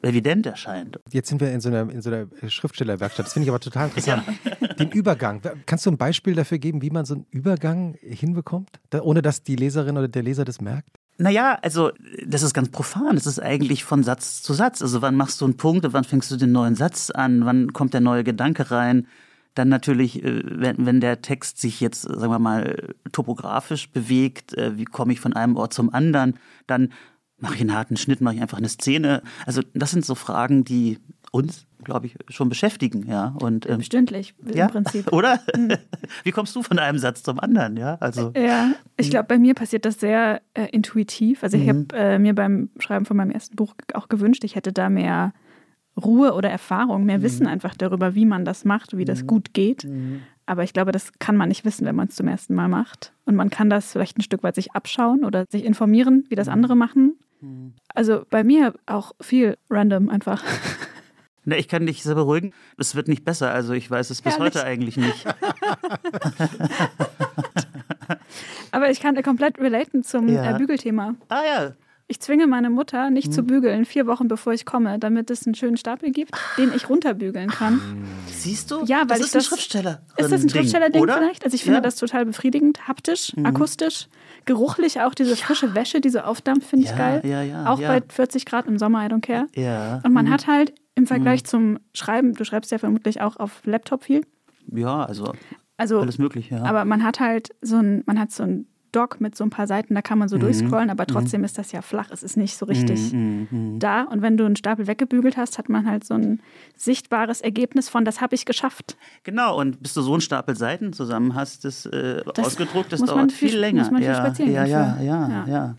evident 0.03 0.47
erscheint. 0.47 0.99
Jetzt 1.11 1.29
sind 1.29 1.41
wir 1.41 1.51
in 1.53 1.61
so 1.61 1.69
einer, 1.69 1.91
in 1.91 2.03
so 2.03 2.11
einer 2.11 2.27
Schriftstellerwerkstatt. 2.49 3.27
Das 3.27 3.33
finde 3.33 3.45
ich 3.45 3.51
aber 3.51 3.61
total 3.61 3.89
interessant. 3.95 4.25
Ja. 4.27 4.69
Den 4.75 4.91
Übergang. 4.91 5.41
Kannst 5.67 5.87
du 5.87 5.91
ein 5.91 5.99
Beispiel 5.99 6.35
dafür 6.35 6.59
geben, 6.59 6.83
wie 6.83 6.91
man 6.91 7.05
so 7.05 7.15
einen 7.15 7.27
Übergang 7.31 7.97
hinbekommt, 8.01 8.71
ohne 9.01 9.23
dass 9.23 9.43
die 9.43 9.57
Leserin 9.57 9.97
oder 9.97 10.09
der 10.09 10.23
Leser 10.23 10.45
das 10.45 10.61
merkt? 10.61 10.91
Naja, 11.19 11.59
also 11.63 11.91
das 12.25 12.43
ist 12.43 12.55
ganz 12.55 12.71
profan. 12.71 13.17
Das 13.17 13.27
ist 13.27 13.41
eigentlich 13.41 13.83
von 13.85 14.05
Satz 14.05 14.41
zu 14.41 14.55
Satz. 14.55 14.81
Also 14.83 15.03
wann 15.03 15.17
machst 15.17 15.41
du 15.41 15.47
einen 15.47 15.57
Punkt 15.57 15.85
und 15.85 15.93
wann 15.93 16.05
fängst 16.05 16.31
du 16.31 16.37
den 16.37 16.53
neuen 16.53 16.77
Satz 16.77 17.11
an? 17.11 17.45
Wann 17.45 17.73
kommt 17.73 17.93
der 17.93 18.01
neue 18.01 18.23
Gedanke 18.23 18.71
rein? 18.71 19.09
Dann 19.55 19.69
natürlich, 19.69 20.23
äh, 20.23 20.43
wenn, 20.45 20.87
wenn 20.87 21.01
der 21.01 21.21
Text 21.21 21.61
sich 21.61 21.81
jetzt, 21.81 22.03
sagen 22.03 22.31
wir 22.31 22.39
mal, 22.39 22.95
topografisch 23.11 23.91
bewegt, 23.91 24.55
äh, 24.55 24.79
wie 24.79 24.85
komme 24.85 25.13
ich 25.13 25.19
von 25.19 25.33
einem 25.33 25.57
Ort 25.57 25.75
zum 25.75 25.93
anderen? 25.93 26.39
Dann 26.69 26.93
mache 27.41 27.55
ich 27.55 27.61
einen 27.61 27.75
harten 27.75 27.97
Schnitt, 27.97 28.21
mache 28.21 28.37
ich 28.37 28.43
einfach 28.43 28.59
eine 28.59 28.69
Szene. 28.69 29.23
Also 29.47 29.63
das 29.75 29.91
sind 29.91 30.05
so 30.05 30.15
Fragen, 30.15 30.65
die 30.65 30.99
uns, 31.31 31.67
glaube 31.85 32.07
ich, 32.07 32.17
schon 32.29 32.49
beschäftigen, 32.49 33.07
ja. 33.09 33.35
Und 33.41 33.69
ähm, 33.69 33.83
Stündlich 33.83 34.35
ja? 34.53 34.67
im 34.67 34.73
Prinzip. 34.73 35.13
Oder? 35.13 35.41
Mhm. 35.57 35.77
Wie 36.25 36.33
kommst 36.33 36.55
du 36.57 36.63
von 36.63 36.79
einem 36.79 36.99
Satz 36.99 37.23
zum 37.23 37.39
anderen, 37.39 37.77
ja? 37.77 37.97
Also 38.01 38.33
ja, 38.37 38.73
ich 38.97 39.07
mhm. 39.07 39.11
glaube, 39.11 39.29
bei 39.29 39.39
mir 39.39 39.55
passiert 39.55 39.85
das 39.85 40.01
sehr 40.01 40.41
äh, 40.55 40.67
intuitiv. 40.71 41.43
Also 41.43 41.57
ich 41.57 41.65
mhm. 41.65 41.87
habe 41.91 41.97
äh, 41.97 42.19
mir 42.19 42.35
beim 42.35 42.71
Schreiben 42.79 43.05
von 43.05 43.17
meinem 43.17 43.31
ersten 43.31 43.57
Buch 43.57 43.75
auch 43.95 44.09
gewünscht, 44.09 44.45
ich 44.45 44.57
hätte 44.57 44.73
da 44.73 44.89
mehr 44.89 45.33
Ruhe 45.99 46.33
oder 46.35 46.51
Erfahrung, 46.51 47.05
mehr 47.05 47.19
mhm. 47.19 47.23
Wissen 47.23 47.47
einfach 47.47 47.75
darüber, 47.75 48.15
wie 48.15 48.27
man 48.27 48.45
das 48.45 48.65
macht, 48.65 48.97
wie 48.97 49.05
das 49.05 49.23
mhm. 49.23 49.27
gut 49.27 49.55
geht. 49.55 49.85
Mhm. 49.85 50.23
Aber 50.47 50.63
ich 50.63 50.73
glaube, 50.73 50.93
das 50.93 51.13
kann 51.19 51.37
man 51.37 51.49
nicht 51.49 51.67
wissen, 51.67 51.85
wenn 51.85 51.97
man 51.97 52.09
es 52.09 52.15
zum 52.17 52.27
ersten 52.27 52.55
Mal 52.55 52.69
macht. 52.69 53.13
Und 53.27 53.37
man 53.37 53.51
kann 53.51 53.69
das 53.69 53.93
vielleicht 53.93 54.17
ein 54.17 54.23
Stück 54.23 54.43
weit 54.43 54.55
sich 54.55 54.73
abschauen 54.73 55.25
oder 55.25 55.45
sich 55.51 55.63
informieren, 55.63 56.25
wie 56.31 56.37
das 56.37 56.49
andere 56.49 56.75
machen. 56.75 57.19
Also 57.95 58.25
bei 58.31 58.45
mir 58.45 58.75
auch 58.87 59.13
viel 59.21 59.57
random 59.71 60.09
einfach. 60.09 60.43
Ne, 61.45 61.57
ich 61.57 61.67
kann 61.67 61.87
dich 61.87 62.03
sehr 62.03 62.15
beruhigen. 62.15 62.53
Es 62.77 62.95
wird 62.95 63.09
nicht 63.09 63.25
besser. 63.25 63.51
Also 63.51 63.73
ich 63.73 63.91
weiß 63.91 64.11
es 64.11 64.21
bis 64.21 64.37
Herrlich. 64.37 64.55
heute 64.55 64.67
eigentlich 64.67 64.99
nicht. 64.99 65.25
Aber 68.71 68.91
ich 68.91 69.01
kann 69.01 69.21
komplett 69.23 69.59
relaten 69.59 70.03
zum 70.03 70.29
ja. 70.29 70.55
Äh, 70.55 70.59
Bügelthema. 70.59 71.15
Ah 71.31 71.43
ja. 71.43 71.73
Ich 72.07 72.21
zwinge 72.21 72.47
meine 72.47 72.71
Mutter 72.71 73.11
nicht 73.11 73.27
hm. 73.27 73.33
zu 73.33 73.43
bügeln, 73.43 73.85
vier 73.85 74.07
Wochen 74.07 74.29
bevor 74.29 74.55
ich 74.55 74.65
komme, 74.65 74.99
damit 74.99 75.31
es 75.31 75.47
einen 75.47 75.55
schönen 75.55 75.77
Stapel 75.77 76.11
gibt, 76.11 76.33
den 76.57 76.73
ich 76.75 76.89
runterbügeln 76.89 77.51
kann. 77.51 78.07
Siehst 78.27 78.71
du? 78.71 78.83
Ja, 78.87 79.01
weil 79.09 79.19
das 79.19 79.29
ist 79.29 79.37
ein 79.37 79.43
Schriftsteller. 79.43 80.03
Ist 80.17 80.33
das 80.33 80.43
ein 80.43 80.49
Schriftsteller-Ding 80.49 81.03
vielleicht? 81.03 81.45
Also 81.45 81.55
ich 81.55 81.63
finde 81.63 81.79
ja. 81.79 81.83
das 81.83 81.97
total 81.97 82.25
befriedigend, 82.25 82.89
haptisch, 82.89 83.37
mhm. 83.37 83.45
akustisch, 83.45 84.09
geruchlich 84.45 85.01
auch 85.01 85.15
diese 85.15 85.37
frische 85.37 85.75
Wäsche, 85.75 86.01
die 86.01 86.09
so 86.09 86.21
aufdampft, 86.21 86.69
finde 86.69 86.87
ich 86.87 86.97
geil. 86.97 87.23
Ja, 87.25 87.43
ja, 87.43 87.67
auch 87.73 87.81
bei 87.81 88.03
40 88.09 88.45
Grad 88.45 88.67
im 88.67 88.79
Sommer, 88.79 89.05
I 89.05 89.09
don't 89.09 89.21
care. 89.21 89.47
Ja. 89.55 90.01
Und 90.05 90.13
man 90.13 90.27
mhm. 90.27 90.31
hat 90.31 90.47
halt 90.47 90.75
im 90.95 91.07
Vergleich 91.07 91.43
mhm. 91.43 91.47
zum 91.47 91.79
Schreiben, 91.95 92.35
du 92.35 92.45
schreibst 92.45 92.71
ja 92.73 92.79
vermutlich 92.79 93.21
auch 93.21 93.37
auf 93.37 93.63
Laptop 93.65 94.05
viel. 94.05 94.23
Ja, 94.73 95.05
also, 95.05 95.33
also 95.77 96.01
alles 96.01 96.19
möglich, 96.19 96.51
ja. 96.51 96.63
Aber 96.65 96.85
man 96.85 97.05
hat 97.05 97.21
halt 97.21 97.51
so 97.63 97.77
ein, 97.77 98.03
man 98.07 98.19
hat 98.19 98.33
so 98.33 98.43
ein 98.43 98.67
Doc 98.93 99.21
mit 99.21 99.37
so 99.37 99.45
ein 99.45 99.51
paar 99.51 99.67
Seiten, 99.67 99.95
da 99.95 100.03
kann 100.03 100.19
man 100.19 100.29
so 100.29 100.37
mhm. 100.37 100.41
durchscrollen, 100.41 100.91
aber 100.91 101.07
trotzdem 101.07 101.41
mhm. 101.41 101.45
ist 101.45 101.59
das 101.59 101.73
ja 101.73 101.83
flach. 101.83 102.11
Es 102.11 102.23
ist 102.23 102.37
nicht 102.37 102.57
so 102.57 102.67
richtig 102.67 103.13
mhm. 103.13 103.49
mhm, 103.51 103.59
mhm. 103.75 103.79
da. 103.79 104.03
Und 104.03 104.23
wenn 104.23 104.37
du 104.37 104.45
einen 104.45 104.57
Stapel 104.57 104.87
weggebügelt 104.87 105.37
hast, 105.37 105.59
hat 105.59 105.69
man 105.69 105.89
halt 105.89 106.05
so 106.05 106.15
ein 106.15 106.41
sichtbares 106.77 107.41
Ergebnis 107.41 107.89
von, 107.89 108.05
das 108.05 108.21
habe 108.21 108.35
ich 108.35 108.47
geschafft. 108.47 108.97
Genau, 109.25 109.59
und 109.59 109.83
bis 109.83 109.95
du 109.95 110.03
so 110.03 110.13
einen 110.13 110.21
Stapel 110.21 110.57
Seiten 110.57 110.93
zusammen 110.93 111.35
hast, 111.35 111.65
das, 111.65 111.87
äh, 111.87 112.23
das 112.35 112.47
ausgedruckt, 112.47 112.93
das 112.93 113.03
dauert 113.03 113.33
viel, 113.33 113.51
viel, 113.51 113.59
länger. 113.59 113.83
Muss 113.83 113.91
man 113.91 114.03
ja, 114.03 114.33
viel 114.35 114.51
ja, 114.51 114.65
ja, 114.65 115.01
ja, 115.01 115.29
ja, 115.29 115.45
ja. 115.47 115.75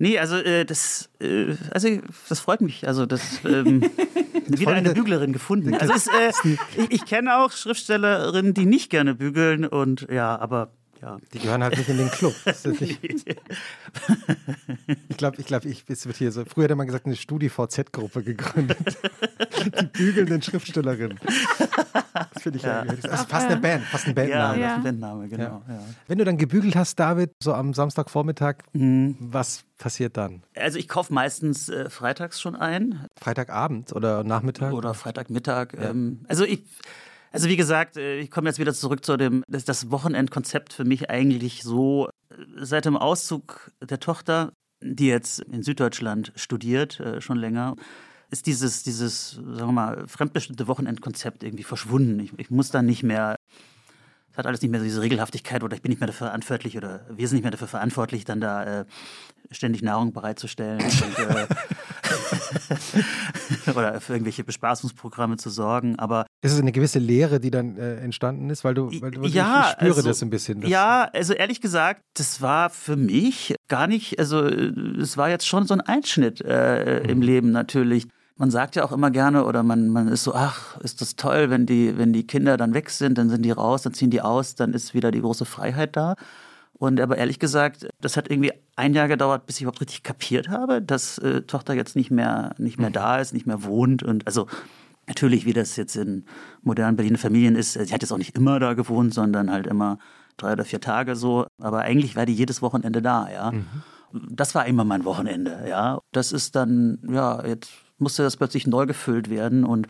Nee, 0.00 0.18
also 0.18 0.36
äh, 0.36 0.64
das, 0.64 1.10
äh, 1.20 1.56
also 1.72 1.88
das 2.28 2.38
freut 2.38 2.60
mich. 2.60 2.86
Also 2.86 3.04
das 3.04 3.40
ähm, 3.44 3.82
wieder 4.46 4.72
eine 4.72 4.94
Büglerin 4.94 5.32
gefunden. 5.32 5.74
Also 5.74 5.92
es, 5.92 6.06
äh, 6.06 6.32
ich, 6.76 6.90
ich 6.90 7.04
kenne 7.04 7.38
auch 7.38 7.50
Schriftstellerinnen, 7.50 8.54
die 8.54 8.64
nicht 8.64 8.90
gerne 8.90 9.14
bügeln 9.14 9.66
und 9.66 10.06
ja, 10.10 10.38
aber 10.38 10.70
ja. 11.00 11.18
Die 11.32 11.38
gehören 11.38 11.62
halt 11.62 11.76
nicht 11.76 11.88
in 11.88 11.98
den 11.98 12.10
Club. 12.10 12.34
ich 15.08 15.16
glaube, 15.16 15.36
ich 15.38 15.46
glaube, 15.46 15.68
ich, 15.68 15.84
es 15.88 16.06
wird 16.06 16.16
hier 16.16 16.32
so. 16.32 16.44
Früher 16.44 16.68
hat 16.68 16.76
man 16.76 16.86
gesagt, 16.86 17.06
eine 17.06 17.16
StudiVZ-Gruppe 17.16 18.22
gegründet. 18.22 18.78
Die 19.80 19.86
bügelnden 19.86 20.42
Schriftstellerinnen. 20.42 21.18
Das 22.34 22.42
finde 22.42 22.58
ich 22.58 22.64
ja. 22.64 22.84
Das 22.84 22.98
ist 22.98 23.28
fast 23.28 23.46
eine 23.46 23.60
Band, 23.60 23.84
fast 23.84 24.06
ein 24.06 24.14
Bandname. 24.14 24.60
Ja, 24.60 24.66
ja. 24.68 24.74
ein 24.76 24.82
Bandname, 24.82 25.28
genau. 25.28 25.62
Ja. 25.68 25.80
Wenn 26.06 26.18
du 26.18 26.24
dann 26.24 26.38
gebügelt 26.38 26.76
hast, 26.76 26.98
David, 26.98 27.32
so 27.42 27.52
am 27.54 27.74
Samstagvormittag, 27.74 28.56
mhm. 28.72 29.16
was 29.20 29.64
passiert 29.78 30.16
dann? 30.16 30.42
Also 30.54 30.78
ich 30.78 30.88
kaufe 30.88 31.12
meistens 31.12 31.68
äh, 31.68 31.88
freitags 31.90 32.40
schon 32.40 32.56
ein. 32.56 33.06
Freitagabend 33.20 33.92
oder 33.92 34.24
Nachmittag? 34.24 34.72
Oder 34.72 34.94
Freitagmittag. 34.94 35.74
Ähm, 35.74 36.24
also 36.28 36.44
ich 36.44 36.64
also 37.38 37.48
wie 37.48 37.56
gesagt, 37.56 37.96
äh, 37.96 38.18
ich 38.18 38.32
komme 38.32 38.48
jetzt 38.48 38.58
wieder 38.58 38.74
zurück 38.74 39.04
zu 39.04 39.16
dem, 39.16 39.44
das, 39.46 39.64
das 39.64 39.92
Wochenendkonzept 39.92 40.72
für 40.72 40.84
mich 40.84 41.08
eigentlich 41.08 41.62
so, 41.62 42.08
äh, 42.30 42.34
seit 42.56 42.84
dem 42.84 42.96
Auszug 42.96 43.70
der 43.80 44.00
Tochter, 44.00 44.52
die 44.82 45.06
jetzt 45.06 45.38
in 45.38 45.62
Süddeutschland 45.62 46.32
studiert, 46.34 46.98
äh, 46.98 47.20
schon 47.20 47.36
länger, 47.38 47.76
ist 48.32 48.46
dieses, 48.46 48.82
dieses, 48.82 49.30
sagen 49.30 49.68
wir 49.68 49.72
mal, 49.72 50.08
fremdbestimmte 50.08 50.66
Wochenendkonzept 50.66 51.44
irgendwie 51.44 51.62
verschwunden. 51.62 52.18
Ich, 52.18 52.32
ich 52.38 52.50
muss 52.50 52.72
dann 52.72 52.86
nicht 52.86 53.04
mehr 53.04 53.36
hat 54.38 54.46
alles 54.46 54.62
nicht 54.62 54.70
mehr 54.70 54.80
diese 54.80 55.02
Regelhaftigkeit 55.02 55.62
oder 55.64 55.76
ich 55.76 55.82
bin 55.82 55.90
nicht 55.90 56.00
mehr 56.00 56.06
dafür 56.06 56.28
verantwortlich 56.28 56.76
oder 56.76 57.04
wir 57.10 57.26
sind 57.28 57.36
nicht 57.36 57.42
mehr 57.42 57.50
dafür 57.50 57.66
verantwortlich, 57.68 58.24
dann 58.24 58.40
da 58.40 58.80
äh, 58.80 58.84
ständig 59.50 59.82
Nahrung 59.82 60.12
bereitzustellen 60.12 60.80
und, 60.80 61.18
äh, 61.18 61.46
oder 63.74 64.00
für 64.00 64.12
irgendwelche 64.12 64.44
Bespaßungsprogramme 64.44 65.36
zu 65.36 65.50
sorgen. 65.50 65.98
Aber 65.98 66.26
ist 66.42 66.52
es 66.52 66.60
eine 66.60 66.72
gewisse 66.72 67.00
Lehre, 67.00 67.40
die 67.40 67.50
dann 67.50 67.76
äh, 67.76 67.96
entstanden 67.96 68.48
ist, 68.50 68.62
weil 68.64 68.74
du, 68.74 68.90
weil 69.00 69.10
du 69.10 69.26
ja, 69.26 69.66
ich 69.66 69.72
spüre 69.72 69.96
also, 69.96 70.08
das 70.08 70.22
ein 70.22 70.30
bisschen. 70.30 70.60
Das 70.60 70.70
ja, 70.70 71.10
also 71.12 71.34
ehrlich 71.34 71.60
gesagt, 71.60 72.02
das 72.14 72.40
war 72.40 72.70
für 72.70 72.96
mich 72.96 73.56
gar 73.66 73.88
nicht, 73.88 74.18
also 74.18 74.46
es 74.46 75.16
war 75.16 75.30
jetzt 75.30 75.46
schon 75.46 75.66
so 75.66 75.74
ein 75.74 75.80
Einschnitt 75.80 76.40
äh, 76.42 77.00
mhm. 77.02 77.10
im 77.10 77.22
Leben 77.22 77.50
natürlich 77.50 78.06
man 78.38 78.50
sagt 78.50 78.76
ja 78.76 78.84
auch 78.84 78.92
immer 78.92 79.10
gerne 79.10 79.44
oder 79.44 79.62
man, 79.62 79.88
man 79.88 80.08
ist 80.08 80.24
so, 80.24 80.34
ach, 80.34 80.78
ist 80.78 81.00
das 81.00 81.16
toll, 81.16 81.50
wenn 81.50 81.66
die, 81.66 81.98
wenn 81.98 82.12
die 82.12 82.26
Kinder 82.26 82.56
dann 82.56 82.72
weg 82.72 82.90
sind, 82.90 83.18
dann 83.18 83.28
sind 83.28 83.42
die 83.42 83.50
raus, 83.50 83.82
dann 83.82 83.94
ziehen 83.94 84.10
die 84.10 84.22
aus, 84.22 84.54
dann 84.54 84.72
ist 84.72 84.94
wieder 84.94 85.10
die 85.10 85.20
große 85.20 85.44
Freiheit 85.44 85.96
da. 85.96 86.14
Und 86.72 87.00
aber 87.00 87.18
ehrlich 87.18 87.40
gesagt, 87.40 87.88
das 88.00 88.16
hat 88.16 88.30
irgendwie 88.30 88.52
ein 88.76 88.94
Jahr 88.94 89.08
gedauert, 89.08 89.46
bis 89.46 89.56
ich 89.56 89.62
überhaupt 89.62 89.80
richtig 89.80 90.04
kapiert 90.04 90.48
habe, 90.48 90.80
dass 90.80 91.18
äh, 91.18 91.42
Tochter 91.42 91.74
jetzt 91.74 91.96
nicht 91.96 92.12
mehr, 92.12 92.54
nicht 92.58 92.78
mehr 92.78 92.90
da 92.90 93.18
ist, 93.18 93.34
nicht 93.34 93.46
mehr 93.46 93.64
wohnt. 93.64 94.04
Und 94.04 94.26
also 94.26 94.46
Natürlich, 95.08 95.46
wie 95.46 95.54
das 95.54 95.74
jetzt 95.76 95.96
in 95.96 96.26
modernen 96.60 96.96
Berliner 96.96 97.16
Familien 97.16 97.56
ist, 97.56 97.72
sie 97.72 97.80
hat 97.94 98.02
jetzt 98.02 98.12
auch 98.12 98.18
nicht 98.18 98.36
immer 98.36 98.60
da 98.60 98.74
gewohnt, 98.74 99.14
sondern 99.14 99.50
halt 99.50 99.66
immer 99.66 99.98
drei 100.36 100.52
oder 100.52 100.66
vier 100.66 100.82
Tage 100.82 101.16
so. 101.16 101.46
Aber 101.58 101.80
eigentlich 101.80 102.14
war 102.14 102.26
die 102.26 102.34
jedes 102.34 102.60
Wochenende 102.60 103.00
da, 103.00 103.28
ja. 103.30 103.52
Mhm. 103.52 103.64
Das 104.30 104.54
war 104.54 104.66
immer 104.66 104.84
mein 104.84 105.06
Wochenende, 105.06 105.64
ja. 105.66 106.00
Das 106.12 106.30
ist 106.30 106.56
dann, 106.56 106.98
ja, 107.10 107.44
jetzt 107.44 107.70
musste 107.98 108.22
das 108.22 108.36
plötzlich 108.36 108.66
neu 108.66 108.86
gefüllt 108.86 109.30
werden 109.30 109.64
und 109.64 109.88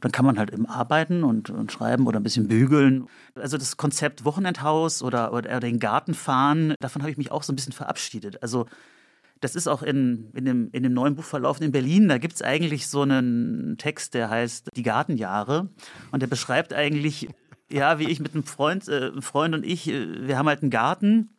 dann 0.00 0.12
kann 0.12 0.26
man 0.26 0.38
halt 0.38 0.52
eben 0.52 0.66
arbeiten 0.66 1.24
und, 1.24 1.48
und, 1.50 1.72
schreiben 1.72 2.06
oder 2.06 2.20
ein 2.20 2.22
bisschen 2.22 2.46
bügeln. 2.46 3.06
Also 3.34 3.56
das 3.56 3.76
Konzept 3.76 4.24
Wochenendhaus 4.24 5.02
oder, 5.02 5.32
oder 5.32 5.60
den 5.60 5.78
Garten 5.78 6.12
fahren, 6.12 6.74
davon 6.80 7.02
habe 7.02 7.10
ich 7.10 7.16
mich 7.16 7.32
auch 7.32 7.42
so 7.42 7.52
ein 7.52 7.56
bisschen 7.56 7.72
verabschiedet. 7.72 8.42
Also 8.42 8.66
das 9.40 9.54
ist 9.54 9.66
auch 9.66 9.82
in, 9.82 10.30
in, 10.34 10.44
dem, 10.44 10.68
in 10.72 10.82
dem 10.82 10.92
neuen 10.92 11.16
Buch 11.16 11.24
verlaufen 11.24 11.64
in 11.64 11.72
Berlin. 11.72 12.08
Da 12.08 12.18
gibt 12.18 12.34
es 12.34 12.42
eigentlich 12.42 12.88
so 12.88 13.02
einen 13.02 13.76
Text, 13.78 14.14
der 14.14 14.30
heißt 14.30 14.68
Die 14.74 14.82
Gartenjahre. 14.82 15.68
Und 16.12 16.20
der 16.20 16.26
beschreibt 16.26 16.72
eigentlich, 16.72 17.28
ja, 17.70 17.98
wie 17.98 18.08
ich 18.08 18.20
mit 18.20 18.34
einem 18.34 18.44
Freund, 18.44 18.88
äh, 18.88 19.20
Freund 19.20 19.54
und 19.54 19.64
ich, 19.64 19.88
äh, 19.88 20.26
wir 20.26 20.38
haben 20.38 20.48
halt 20.48 20.62
einen 20.62 20.70
Garten 20.70 21.33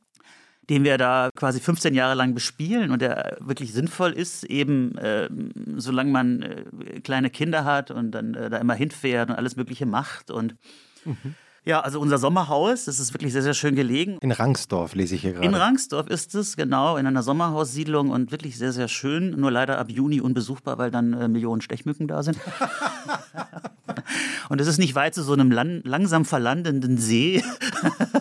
den 0.69 0.83
wir 0.83 0.97
da 0.97 1.29
quasi 1.35 1.59
15 1.59 1.93
Jahre 1.93 2.15
lang 2.15 2.33
bespielen 2.33 2.91
und 2.91 3.01
der 3.01 3.37
wirklich 3.39 3.73
sinnvoll 3.73 4.11
ist, 4.11 4.43
eben 4.43 4.97
äh, 4.97 5.29
solange 5.75 6.11
man 6.11 6.41
äh, 6.41 6.99
kleine 7.01 7.29
Kinder 7.29 7.65
hat 7.65 7.91
und 7.91 8.11
dann 8.11 8.33
äh, 8.33 8.49
da 8.49 8.57
immer 8.57 8.73
hinfährt 8.73 9.29
und 9.29 9.35
alles 9.35 9.55
Mögliche 9.55 9.85
macht 9.85 10.31
und 10.31 10.55
mhm. 11.05 11.35
Ja, 11.67 11.79
also 11.79 11.99
unser 11.99 12.19
Sommerhaus, 12.19 12.85
das 12.85 12.99
ist 12.99 13.11
wirklich 13.15 13.33
sehr, 13.33 13.41
sehr 13.41 13.55
schön 13.55 13.73
gelegen. 13.73 14.19
In 14.21 14.31
Rangsdorf 14.31 14.93
lese 14.93 15.15
ich 15.15 15.21
hier 15.21 15.33
gerade. 15.33 15.47
In 15.47 15.55
Rangsdorf 15.55 16.07
ist 16.07 16.35
es, 16.35 16.55
genau, 16.55 16.95
in 16.97 17.07
einer 17.07 17.23
Sommerhaussiedlung 17.23 18.11
und 18.11 18.31
wirklich 18.31 18.59
sehr, 18.59 18.71
sehr 18.71 18.87
schön. 18.87 19.31
Nur 19.31 19.49
leider 19.49 19.79
ab 19.79 19.89
Juni 19.89 20.21
unbesuchbar, 20.21 20.77
weil 20.77 20.91
dann 20.91 21.13
äh, 21.13 21.27
Millionen 21.27 21.61
Stechmücken 21.61 22.07
da 22.07 22.21
sind. 22.21 22.37
und 24.49 24.61
es 24.61 24.67
ist 24.67 24.77
nicht 24.77 24.93
weit 24.93 25.15
zu 25.15 25.23
so 25.23 25.33
einem 25.33 25.49
langsam 25.49 26.23
verlandenden 26.23 26.99
See. 26.99 27.43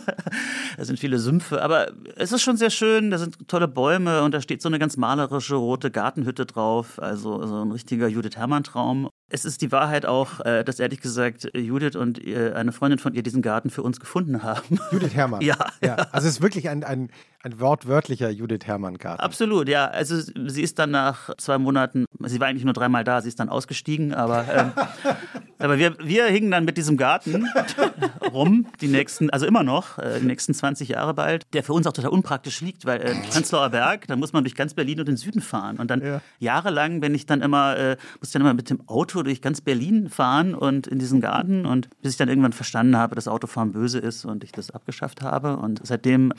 da 0.78 0.84
sind 0.86 0.98
viele 0.98 1.18
Sümpfe, 1.18 1.60
aber 1.60 1.88
es 2.16 2.32
ist 2.32 2.40
schon 2.40 2.56
sehr 2.56 2.70
schön. 2.70 3.10
Da 3.10 3.18
sind 3.18 3.46
tolle 3.46 3.68
Bäume 3.68 4.22
und 4.22 4.32
da 4.32 4.40
steht 4.40 4.62
so 4.62 4.70
eine 4.70 4.78
ganz 4.78 4.96
malerische 4.96 5.56
rote 5.56 5.90
Gartenhütte 5.90 6.46
drauf. 6.46 6.98
Also 6.98 7.46
so 7.46 7.62
ein 7.62 7.72
richtiger 7.72 8.08
Judith 8.08 8.36
Hermann-Traum. 8.36 9.10
Es 9.30 9.44
ist 9.44 9.60
die 9.60 9.70
Wahrheit 9.70 10.06
auch, 10.06 10.40
äh, 10.40 10.64
dass 10.64 10.80
ehrlich 10.80 11.02
gesagt 11.02 11.50
Judith 11.54 11.96
und 11.96 12.24
eine 12.24 12.72
Freundin 12.72 12.98
von 12.98 13.12
ihr 13.14 13.22
diesen 13.34 13.42
Garten 13.42 13.70
für 13.70 13.82
uns 13.82 13.98
gefunden 13.98 14.42
haben. 14.42 14.78
Judith 14.92 15.14
Hermann. 15.14 15.40
Ja. 15.42 15.56
ja. 15.82 15.96
Also 16.12 16.28
es 16.28 16.34
ist 16.34 16.42
wirklich 16.42 16.68
ein, 16.68 16.84
ein, 16.84 17.10
ein 17.42 17.60
wortwörtlicher 17.60 18.30
Judith 18.30 18.60
Hermann-Garten. 18.64 19.20
Absolut, 19.20 19.68
ja. 19.68 19.86
Also 19.86 20.16
sie 20.18 20.62
ist 20.62 20.78
dann 20.78 20.92
nach 20.92 21.34
zwei 21.36 21.58
Monaten, 21.58 22.06
sie 22.20 22.40
war 22.40 22.46
eigentlich 22.46 22.64
nur 22.64 22.72
dreimal 22.72 23.04
da, 23.04 23.20
sie 23.20 23.28
ist 23.28 23.38
dann 23.38 23.50
ausgestiegen, 23.50 24.14
aber, 24.14 24.46
ähm, 24.50 24.72
aber 25.58 25.78
wir, 25.78 25.96
wir 25.98 26.24
hingen 26.26 26.50
dann 26.50 26.64
mit 26.64 26.78
diesem 26.78 26.96
Garten 26.96 27.46
rum, 28.32 28.66
die 28.80 28.88
nächsten, 28.88 29.28
also 29.30 29.44
immer 29.44 29.62
noch, 29.62 29.98
äh, 29.98 30.20
die 30.20 30.26
nächsten 30.26 30.54
20 30.54 30.88
Jahre 30.88 31.12
bald, 31.12 31.42
der 31.52 31.62
für 31.62 31.74
uns 31.74 31.86
auch 31.86 31.92
total 31.92 32.12
unpraktisch 32.12 32.62
liegt, 32.62 32.86
weil 32.86 33.02
äh, 33.02 33.14
Prenzlauer 33.30 33.68
Berg, 33.70 34.06
da 34.06 34.16
muss 34.16 34.32
man 34.32 34.44
durch 34.44 34.54
ganz 34.54 34.72
Berlin 34.72 35.00
und 35.00 35.08
den 35.08 35.18
Süden 35.18 35.42
fahren. 35.42 35.76
Und 35.76 35.90
dann 35.90 36.00
ja. 36.00 36.20
jahrelang 36.38 37.00
bin 37.00 37.14
ich 37.14 37.26
dann 37.26 37.42
immer, 37.42 37.76
äh, 37.76 37.96
musste 38.20 38.38
dann 38.38 38.46
immer 38.46 38.54
mit 38.54 38.70
dem 38.70 38.88
Auto 38.88 39.22
durch 39.22 39.42
ganz 39.42 39.60
Berlin 39.60 40.08
fahren 40.08 40.54
und 40.54 40.86
in 40.86 40.98
diesen 40.98 41.20
Garten 41.20 41.66
und 41.66 41.90
bis 42.00 42.12
ich 42.12 42.16
dann 42.16 42.30
irgendwann 42.30 42.54
verstanden 42.54 42.96
habe, 42.96 43.14
dass 43.14 43.23
Autofahren 43.28 43.72
böse 43.72 43.98
ist 43.98 44.24
und 44.24 44.44
ich 44.44 44.52
das 44.52 44.70
abgeschafft 44.70 45.22
habe. 45.22 45.56
Und 45.56 45.80
seitdem 45.84 46.32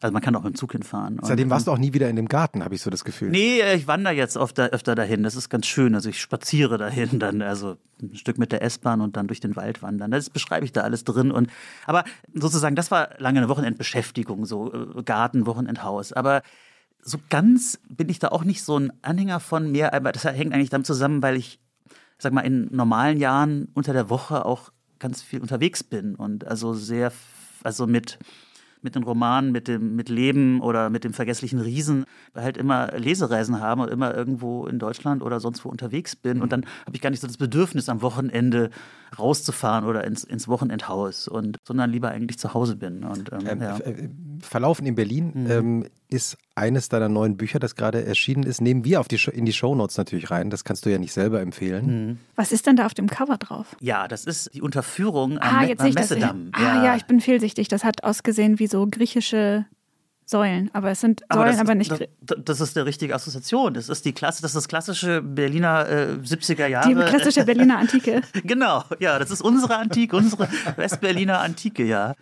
also 0.00 0.12
man 0.12 0.22
kann 0.22 0.36
auch 0.36 0.42
mit 0.42 0.54
dem 0.54 0.56
Zug 0.56 0.72
hinfahren. 0.72 1.18
Seitdem 1.22 1.50
warst 1.50 1.66
du 1.66 1.72
auch 1.72 1.78
nie 1.78 1.92
wieder 1.92 2.08
in 2.08 2.16
dem 2.16 2.28
Garten, 2.28 2.62
habe 2.62 2.74
ich 2.74 2.82
so 2.82 2.90
das 2.90 3.04
Gefühl. 3.04 3.30
Nee, 3.30 3.60
ich 3.74 3.88
wandere 3.88 4.14
jetzt 4.14 4.36
öfter, 4.36 4.70
öfter 4.70 4.94
dahin. 4.94 5.24
Das 5.24 5.34
ist 5.34 5.48
ganz 5.48 5.66
schön. 5.66 5.94
Also 5.94 6.08
ich 6.08 6.20
spaziere 6.20 6.78
dahin, 6.78 7.18
dann 7.18 7.42
also 7.42 7.76
ein 8.00 8.14
Stück 8.14 8.38
mit 8.38 8.52
der 8.52 8.62
S-Bahn 8.62 9.00
und 9.00 9.16
dann 9.16 9.26
durch 9.26 9.40
den 9.40 9.56
Wald 9.56 9.82
wandern. 9.82 10.10
Das 10.12 10.30
beschreibe 10.30 10.64
ich 10.64 10.72
da 10.72 10.82
alles 10.82 11.04
drin. 11.04 11.32
Und, 11.32 11.50
aber 11.86 12.04
sozusagen, 12.32 12.76
das 12.76 12.90
war 12.90 13.10
lange 13.18 13.38
eine 13.38 13.48
Wochenendbeschäftigung, 13.48 14.46
so 14.46 14.72
äh, 14.72 15.02
Garten, 15.02 15.46
Wochenendhaus. 15.46 16.12
Aber 16.12 16.42
so 17.02 17.18
ganz 17.28 17.80
bin 17.88 18.08
ich 18.08 18.20
da 18.20 18.28
auch 18.28 18.44
nicht 18.44 18.62
so 18.62 18.78
ein 18.78 18.92
Anhänger 19.02 19.40
von 19.40 19.72
mehr. 19.72 19.94
Aber 19.94 20.12
das 20.12 20.24
hängt 20.24 20.54
eigentlich 20.54 20.70
damit 20.70 20.86
zusammen, 20.86 21.22
weil 21.22 21.36
ich, 21.36 21.58
sag 22.18 22.32
mal, 22.32 22.42
in 22.42 22.68
normalen 22.70 23.18
Jahren 23.18 23.68
unter 23.74 23.92
der 23.92 24.10
Woche 24.10 24.44
auch 24.44 24.70
ganz 24.98 25.22
viel 25.22 25.40
unterwegs 25.40 25.82
bin 25.84 26.14
und 26.14 26.46
also 26.46 26.74
sehr, 26.74 27.12
also 27.62 27.86
mit 27.86 28.18
mit 28.82 28.94
den 28.94 29.02
Romanen, 29.02 29.52
mit 29.52 29.68
dem 29.68 29.96
mit 29.96 30.08
Leben 30.08 30.60
oder 30.60 30.90
mit 30.90 31.04
dem 31.04 31.12
vergesslichen 31.12 31.60
Riesen 31.60 32.04
halt 32.34 32.56
immer 32.56 32.92
Lesereisen 32.96 33.60
haben 33.60 33.80
und 33.80 33.88
immer 33.88 34.14
irgendwo 34.14 34.66
in 34.66 34.78
Deutschland 34.78 35.22
oder 35.22 35.40
sonst 35.40 35.64
wo 35.64 35.68
unterwegs 35.68 36.16
bin. 36.16 36.40
Und 36.40 36.52
dann 36.52 36.64
habe 36.86 36.94
ich 36.94 37.00
gar 37.00 37.10
nicht 37.10 37.20
so 37.20 37.26
das 37.26 37.36
Bedürfnis, 37.36 37.88
am 37.88 38.02
Wochenende 38.02 38.70
rauszufahren 39.18 39.84
oder 39.84 40.04
ins, 40.04 40.24
ins 40.24 40.48
Wochenendhaus, 40.48 41.28
und, 41.28 41.58
sondern 41.66 41.90
lieber 41.90 42.10
eigentlich 42.10 42.38
zu 42.38 42.54
Hause 42.54 42.76
bin. 42.76 43.04
Und, 43.04 43.32
ähm, 43.32 43.46
ähm, 43.46 43.62
ja. 43.62 43.78
Äh, 43.78 44.08
Verlaufen 44.40 44.86
in 44.86 44.94
Berlin 44.94 45.32
mhm. 45.34 45.50
ähm, 45.50 45.84
ist 46.08 46.36
eines 46.54 46.88
deiner 46.88 47.08
neuen 47.08 47.36
Bücher, 47.36 47.58
das 47.58 47.76
gerade 47.76 48.04
erschienen 48.04 48.42
ist. 48.42 48.60
Nehmen 48.60 48.84
wir 48.84 49.00
auf 49.00 49.08
die 49.08 49.20
in 49.32 49.44
die 49.44 49.52
Shownotes 49.52 49.96
natürlich 49.96 50.30
rein. 50.30 50.50
Das 50.50 50.64
kannst 50.64 50.86
du 50.86 50.90
ja 50.90 50.98
nicht 50.98 51.12
selber 51.12 51.40
empfehlen. 51.40 51.86
Mhm. 51.86 52.18
Was 52.34 52.52
ist 52.52 52.66
denn 52.66 52.76
da 52.76 52.86
auf 52.86 52.94
dem 52.94 53.08
Cover 53.08 53.36
drauf? 53.36 53.76
Ja, 53.80 54.08
das 54.08 54.24
ist 54.24 54.54
die 54.54 54.62
Unterführung 54.62 55.38
am, 55.38 55.56
ah, 55.56 55.64
jetzt 55.64 55.80
am 55.80 55.92
Messedamm. 55.92 56.50
Das, 56.52 56.62
ah 56.62 56.84
ja, 56.84 56.96
ich 56.96 57.04
bin 57.04 57.20
fehlsichtig. 57.20 57.68
Das 57.68 57.84
hat 57.84 58.04
ausgesehen 58.04 58.58
wie 58.58 58.66
so 58.66 58.86
griechische 58.90 59.66
Säulen, 60.24 60.70
aber 60.74 60.90
es 60.90 61.00
sind 61.00 61.22
Säulen, 61.32 61.54
aber, 61.54 61.60
aber 61.60 61.74
nicht. 61.74 61.90
Das, 62.20 62.38
das, 62.44 62.60
ist 62.60 62.76
die 62.76 62.80
richtige 62.80 63.14
Assoziation. 63.14 63.72
Das 63.72 63.88
ist 63.88 64.04
die 64.04 64.12
Klasse, 64.12 64.42
das 64.42 64.50
ist 64.50 64.56
das 64.56 64.68
klassische 64.68 65.22
Berliner 65.22 65.88
äh, 65.88 66.12
70er 66.22 66.66
Jahre. 66.66 66.88
Die 66.88 66.94
klassische 66.94 67.44
Berliner 67.44 67.78
Antike. 67.78 68.20
genau, 68.44 68.84
ja, 68.98 69.18
das 69.18 69.30
ist 69.30 69.40
unsere 69.40 69.76
Antike, 69.76 70.16
unsere 70.16 70.48
Westberliner 70.76 71.40
Antike, 71.40 71.84
ja. 71.84 72.14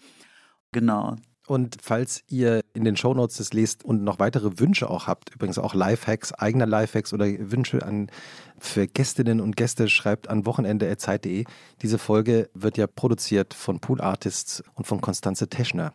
Genau. 0.71 1.17
Und 1.47 1.77
falls 1.81 2.25
ihr 2.29 2.63
in 2.75 2.85
den 2.85 2.97
Shownotes 2.97 3.37
das 3.37 3.53
lest 3.53 3.85
und 3.85 4.03
noch 4.03 4.19
weitere 4.19 4.59
Wünsche 4.59 4.91
auch 4.91 5.07
habt, 5.07 5.35
übrigens 5.35 5.59
auch 5.59 5.75
Lifehacks, 5.75 6.33
eigene 6.33 6.65
Lifehacks 6.65 7.13
oder 7.13 7.27
Wünsche 7.27 7.85
an 7.85 8.11
für 8.59 8.89
Gästinnen 8.89 9.41
und 9.41 9.57
Gäste, 9.57 9.89
schreibt 9.89 10.29
an 10.29 10.45
wochenende.zeit.de. 10.45 11.45
Diese 11.83 11.99
Folge 11.99 12.51
wird 12.55 12.77
ja 12.79 12.87
produziert 12.87 13.55
von 13.55 13.81
Pool 13.81 14.01
Artists 14.01 14.65
und 14.75 14.87
von 14.87 15.01
Konstanze 15.01 15.49
Teschner. 15.49 15.93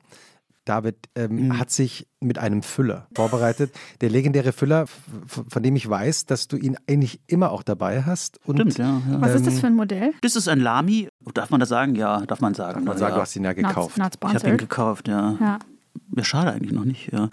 David 0.66 0.96
ähm, 1.16 1.48
mhm. 1.48 1.60
hat 1.60 1.72
sich 1.72 2.08
mit 2.20 2.38
einem 2.38 2.62
Füller 2.62 3.08
vorbereitet. 3.16 3.74
Der 4.02 4.10
legendäre 4.10 4.52
Füller, 4.52 4.86
von 4.88 5.64
dem 5.64 5.76
ich 5.76 5.90
weiß, 5.90 6.26
dass 6.26 6.48
du 6.48 6.58
ihn 6.58 6.78
eigentlich 6.88 7.20
immer 7.28 7.52
auch 7.52 7.64
dabei 7.64 8.04
hast. 8.04 8.40
Und, 8.46 8.58
Stimmt, 8.58 8.78
ja, 8.78 9.02
ja. 9.10 9.22
Was 9.22 9.36
ist 9.36 9.48
das 9.48 9.60
für 9.60 9.68
ein 9.68 9.76
Modell? 9.76 10.14
Das 10.22 10.36
ist 10.36 10.48
ein 10.48 10.60
Lamy. 10.60 11.10
Darf 11.34 11.50
man 11.50 11.60
das 11.60 11.70
sagen? 11.70 11.96
Ja, 11.96 12.22
darf 12.26 12.42
man 12.42 12.54
sagen. 12.54 12.86
Darf 12.86 12.86
man 12.86 12.98
sagen, 12.98 13.12
ja. 13.12 13.16
du 13.16 13.22
hast 13.22 13.36
ihn 13.36 13.44
ja 13.44 13.54
gekauft. 13.54 13.98
Not, 13.98 14.18
not 14.22 14.34
ich 14.34 14.36
habe 14.36 14.50
ihn 14.50 14.58
gekauft, 14.58 15.08
ja. 15.08 15.38
ja. 15.40 15.60
Ja, 16.16 16.24
schade 16.24 16.52
eigentlich 16.52 16.74
noch 16.74 16.86
nicht, 16.86 17.12
ja. 17.12 17.30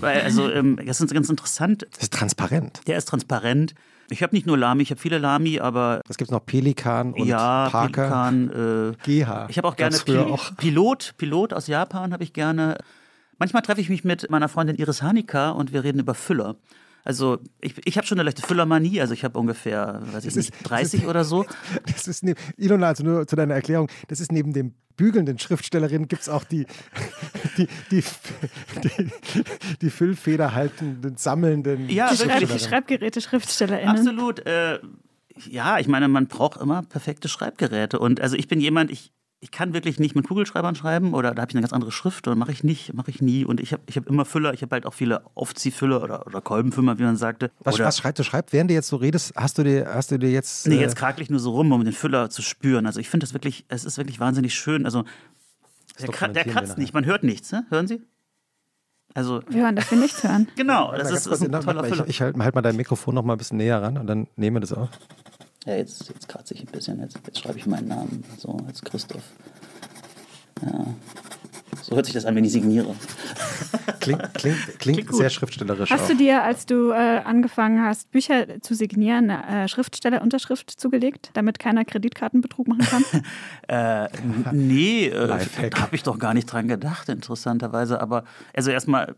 Weil, 0.00 0.22
also, 0.22 0.50
ähm, 0.50 0.78
das 0.84 1.00
ist 1.00 1.12
ganz 1.12 1.28
interessant. 1.28 1.86
Das 1.92 2.04
ist 2.04 2.12
transparent. 2.12 2.80
Der 2.86 2.96
ist 2.98 3.08
transparent. 3.08 3.74
Ich 4.08 4.22
habe 4.22 4.34
nicht 4.34 4.46
nur 4.46 4.56
Lami, 4.56 4.82
ich 4.82 4.90
habe 4.90 5.00
viele 5.00 5.18
Lami, 5.18 5.58
aber. 5.60 6.00
Es 6.08 6.16
gibt 6.16 6.30
noch 6.30 6.44
Pelikan 6.44 7.12
und 7.12 7.26
ja, 7.26 7.68
Parker. 7.70 8.02
Pelikan, 8.02 8.50
äh, 8.50 9.24
GH. 9.24 9.46
Ich 9.48 9.58
habe 9.58 9.68
auch 9.68 9.76
gerne 9.76 9.96
Pil 9.98 10.18
auch. 10.18 10.56
Pilot, 10.56 11.14
Pilot 11.16 11.52
aus 11.52 11.66
Japan 11.66 12.12
habe 12.12 12.22
ich 12.22 12.32
gerne. 12.32 12.78
Manchmal 13.38 13.62
treffe 13.62 13.80
ich 13.80 13.88
mich 13.88 14.04
mit 14.04 14.30
meiner 14.30 14.48
Freundin 14.48 14.76
Iris 14.76 15.02
Hanika 15.02 15.50
und 15.50 15.72
wir 15.72 15.84
reden 15.84 15.98
über 16.00 16.14
Füller. 16.14 16.56
Also 17.06 17.38
ich, 17.60 17.74
ich 17.84 17.96
habe 17.96 18.06
schon 18.06 18.18
eine 18.18 18.24
leichte 18.24 18.42
Füllermanie, 18.42 19.00
also 19.00 19.14
ich 19.14 19.22
habe 19.22 19.38
ungefähr, 19.38 20.02
weiß 20.12 20.24
ich 20.24 20.34
nicht, 20.34 20.52
30 20.64 21.02
ist, 21.02 21.08
oder 21.08 21.22
so. 21.24 21.46
Das 21.86 22.08
ist 22.08 22.24
neben, 22.24 22.40
Ilona, 22.56 22.88
also 22.88 23.04
nur 23.04 23.28
zu 23.28 23.36
deiner 23.36 23.54
Erklärung, 23.54 23.88
das 24.08 24.18
ist 24.18 24.32
neben 24.32 24.52
dem 24.52 24.74
bügelnden 24.96 25.38
Schriftstellerin 25.38 26.08
gibt 26.08 26.22
es 26.22 26.28
auch 26.28 26.42
die, 26.50 26.66
die, 27.56 27.68
die, 27.92 28.02
die, 28.82 29.10
die 29.82 29.90
Füllfeder 29.90 30.52
haltenden, 30.52 31.16
sammelnden 31.16 31.88
ja, 31.88 32.12
Schreibgeräte, 32.12 32.58
Schreibgeräte-SchriftstellerInnen. 32.58 33.88
Absolut. 33.88 34.44
Äh, 34.44 34.80
ja, 35.48 35.78
ich 35.78 35.86
meine, 35.86 36.08
man 36.08 36.26
braucht 36.26 36.60
immer 36.60 36.82
perfekte 36.82 37.28
Schreibgeräte. 37.28 38.00
Und 38.00 38.20
also 38.20 38.34
ich 38.34 38.48
bin 38.48 38.60
jemand, 38.60 38.90
ich, 38.90 39.12
ich 39.40 39.50
kann 39.50 39.74
wirklich 39.74 39.98
nicht 39.98 40.16
mit 40.16 40.26
Kugelschreibern 40.26 40.74
schreiben 40.74 41.12
oder 41.12 41.34
da 41.34 41.42
habe 41.42 41.50
ich 41.50 41.54
eine 41.54 41.62
ganz 41.62 41.72
andere 41.72 41.92
Schrift 41.92 42.26
oder 42.26 42.36
mache 42.36 42.52
ich 42.52 42.64
nicht, 42.64 42.94
mache 42.94 43.10
ich 43.10 43.20
nie. 43.20 43.44
Und 43.44 43.60
ich 43.60 43.72
habe 43.72 43.82
ich 43.86 43.96
hab 43.96 44.06
immer 44.06 44.24
Füller, 44.24 44.54
ich 44.54 44.62
habe 44.62 44.74
halt 44.74 44.86
auch 44.86 44.94
viele 44.94 45.22
Aufziehfüller 45.34 46.02
oder, 46.02 46.26
oder 46.26 46.40
Kolbenfüller, 46.40 46.98
wie 46.98 47.02
man 47.02 47.16
sagte. 47.16 47.50
Was, 47.60 47.74
oder, 47.74 47.84
was 47.84 47.98
schreibst 47.98 48.18
du? 48.18 48.24
Schreibst, 48.24 48.52
während 48.52 48.70
du 48.70 48.74
jetzt 48.74 48.88
so 48.88 48.96
redest, 48.96 49.34
hast 49.36 49.58
du 49.58 49.64
dir, 49.64 49.92
hast 49.92 50.10
du 50.10 50.18
dir 50.18 50.30
jetzt. 50.30 50.66
Nee, 50.66 50.76
äh 50.76 50.80
jetzt 50.80 50.96
krake 50.96 51.20
ich 51.20 51.28
nur 51.28 51.40
so 51.40 51.50
rum, 51.50 51.70
um 51.72 51.84
den 51.84 51.92
Füller 51.92 52.30
zu 52.30 52.40
spüren. 52.40 52.86
Also 52.86 52.98
ich 52.98 53.10
finde 53.10 53.24
das 53.24 53.34
wirklich, 53.34 53.66
es 53.68 53.84
ist 53.84 53.98
wirklich 53.98 54.20
wahnsinnig 54.20 54.54
schön. 54.54 54.84
Also 54.84 55.04
der, 56.00 56.28
der 56.28 56.44
kratzt 56.44 56.78
nicht, 56.78 56.94
man 56.94 57.04
hört 57.04 57.22
nichts, 57.22 57.52
ne? 57.52 57.66
Hören 57.70 57.86
Sie? 57.86 58.02
Also, 59.14 59.40
wir 59.48 59.62
hören, 59.62 59.76
dass 59.76 59.90
wir 59.90 59.98
nichts 59.98 60.22
hören. 60.22 60.46
genau, 60.56 60.92
das 60.92 61.10
ist, 61.10 61.26
ist 61.26 61.42
ein 61.42 61.52
toller 61.52 61.84
Füller. 61.84 62.04
Ich, 62.04 62.10
ich 62.10 62.20
halte 62.20 62.38
halt 62.38 62.54
mal 62.54 62.60
dein 62.60 62.76
Mikrofon 62.76 63.14
noch 63.14 63.22
mal 63.22 63.34
ein 63.34 63.38
bisschen 63.38 63.56
näher 63.56 63.80
ran 63.80 63.96
und 63.96 64.06
dann 64.06 64.26
nehmen 64.36 64.56
wir 64.56 64.60
das 64.60 64.74
auf. 64.74 64.90
Ja, 65.66 65.74
jetzt, 65.74 66.08
jetzt 66.08 66.28
kratze 66.28 66.54
ich 66.54 66.60
ein 66.60 66.66
bisschen. 66.66 67.00
Jetzt, 67.00 67.18
jetzt 67.26 67.38
schreibe 67.40 67.58
ich 67.58 67.66
meinen 67.66 67.88
Namen 67.88 68.24
so 68.38 68.56
als 68.66 68.82
Christoph. 68.82 69.24
Ja. 70.62 70.86
So 71.82 71.94
hört 71.94 72.06
sich 72.06 72.14
das 72.14 72.24
an, 72.24 72.34
wenn 72.34 72.44
ich 72.44 72.52
signiere. 72.52 72.94
Klingt, 74.00 74.34
klingt, 74.34 74.34
klingt, 74.34 74.78
klingt 74.78 75.14
sehr 75.14 75.30
schriftstellerisch. 75.30 75.90
Hast 75.90 76.04
auch. 76.04 76.08
du 76.08 76.16
dir, 76.16 76.42
als 76.42 76.64
du 76.66 76.90
äh, 76.90 76.94
angefangen 76.94 77.84
hast, 77.84 78.10
Bücher 78.12 78.60
zu 78.60 78.74
signieren, 78.74 79.30
eine 79.30 79.64
äh, 79.64 79.68
Schriftstellerunterschrift 79.68 80.70
zugelegt, 80.70 81.30
damit 81.34 81.58
keiner 81.58 81.84
Kreditkartenbetrug 81.84 82.68
machen 82.68 82.86
kann? 82.86 83.04
äh, 83.68 84.08
nee, 84.52 85.06
äh, 85.08 85.28
habe 85.28 85.96
ich 85.96 86.04
doch 86.04 86.20
gar 86.20 86.34
nicht 86.34 86.46
dran 86.46 86.68
gedacht, 86.68 87.08
interessanterweise. 87.08 88.00
Aber 88.00 88.24
also 88.54 88.70
erstmal, 88.70 89.16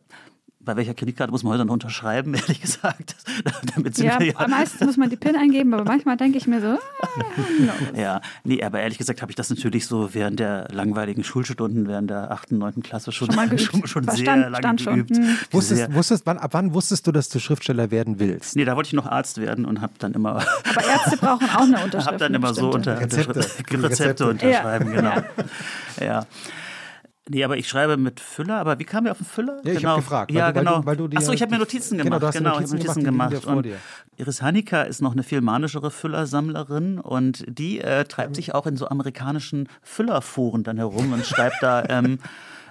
bei 0.68 0.76
welcher 0.76 0.92
Kreditkarte 0.92 1.30
muss 1.30 1.42
man 1.44 1.54
heute 1.54 1.64
noch 1.64 1.72
unterschreiben, 1.72 2.34
ehrlich 2.34 2.60
gesagt? 2.60 3.16
Damit 3.74 3.96
sind 3.96 4.06
ja, 4.06 4.20
wir 4.20 4.26
ja 4.26 4.48
meistens 4.48 4.82
muss 4.86 4.98
man 4.98 5.08
die 5.08 5.16
PIN 5.16 5.34
eingeben, 5.34 5.72
aber 5.72 5.84
manchmal 5.84 6.18
denke 6.18 6.36
ich 6.36 6.46
mir 6.46 6.60
so, 6.60 6.66
ah, 6.66 7.08
no. 7.94 7.98
Ja, 7.98 8.20
nee, 8.44 8.62
aber 8.62 8.80
ehrlich 8.80 8.98
gesagt 8.98 9.22
habe 9.22 9.32
ich 9.32 9.36
das 9.36 9.48
natürlich 9.48 9.86
so 9.86 10.12
während 10.12 10.38
der 10.40 10.68
langweiligen 10.70 11.24
Schulstunden, 11.24 11.88
während 11.88 12.10
der 12.10 12.30
8., 12.30 12.52
9. 12.52 12.82
Klasse 12.82 13.12
schon, 13.12 13.28
Schon 13.28 13.36
mal 13.36 13.48
geübt. 13.48 13.62
schon, 13.62 13.86
schon 13.86 14.04
sehr 14.04 14.16
stand- 14.16 14.42
lange 14.42 14.56
stand 14.58 14.80
schon. 14.82 14.94
geübt. 15.06 15.16
Hm. 15.16 15.36
Wusstest, 15.52 15.78
Sehr- 15.78 15.94
wusstest, 15.94 16.26
wann, 16.26 16.36
ab 16.36 16.50
wann 16.52 16.74
wusstest 16.74 17.06
du, 17.06 17.12
dass 17.12 17.30
du 17.30 17.38
Schriftsteller 17.38 17.90
werden 17.90 18.18
willst? 18.18 18.54
Nee, 18.54 18.66
da 18.66 18.76
wollte 18.76 18.88
ich 18.88 18.92
noch 18.92 19.06
Arzt 19.06 19.38
werden 19.38 19.64
und 19.64 19.80
habe 19.80 19.94
dann 19.98 20.12
immer, 20.12 20.32
aber 20.32 20.44
Ärzte 20.86 21.16
brauchen 21.16 21.48
auch 21.48 21.60
eine 21.62 21.82
Unterschrift. 21.82 22.06
hab 22.08 22.18
dann 22.18 22.26
eine 22.28 22.36
immer 22.36 22.52
so 22.52 22.70
unter 22.70 23.00
Rezepte. 23.00 23.38
Rezepte, 23.40 23.82
Rezepte. 23.84 24.28
unterschreiben, 24.28 24.92
Ja. 24.92 25.00
genau. 25.00 25.22
Ja. 26.04 26.26
Nee, 27.30 27.44
aber 27.44 27.56
ich 27.58 27.68
schreibe 27.68 27.96
mit 27.96 28.20
Füller, 28.20 28.58
aber 28.58 28.78
wie 28.78 28.84
kam 28.84 29.04
wir 29.04 29.12
auf 29.12 29.18
den 29.18 29.26
Füller? 29.26 29.60
Ja, 29.64 29.72
ich 29.72 29.78
genau. 29.78 29.90
hab 29.90 29.96
gefragt, 29.98 30.30
Ja, 30.32 30.50
du- 30.50 30.56
weil 30.56 30.64
du- 30.64 30.70
genau. 30.70 30.86
weil 30.86 30.96
du 30.96 31.08
dir- 31.08 31.18
Achso, 31.18 31.32
ich 31.32 31.42
habe 31.42 31.52
mir 31.52 31.58
Notizen 31.58 31.98
Genau, 31.98 32.04
gemacht. 32.04 32.22
du 32.22 32.26
hast 32.28 32.34
dir 32.34 32.40
ich 32.40 32.46
habe 32.46 32.56
Notizen 32.56 32.76
Notizen 32.78 33.04
gemacht, 33.04 33.30
gemacht. 33.42 33.46
Und 33.46 33.66
dir. 33.66 33.76
Iris 34.16 34.40
Hanika 34.42 34.82
ist 34.82 35.02
noch 35.02 35.12
eine 35.12 35.22
viel 35.22 35.40
manischere 35.40 35.90
Füllersammlerin 35.90 36.98
und 36.98 37.44
die 37.48 37.80
äh, 37.80 38.04
treibt 38.04 38.36
sich 38.36 38.54
auch 38.54 38.66
in 38.66 38.76
so 38.76 38.88
amerikanischen 38.88 39.68
Füllerforen 39.82 40.62
dann 40.64 40.76
herum 40.78 41.12
und 41.12 41.26
schreibt 41.26 41.56
da 41.62 41.84
ähm, 41.88 42.18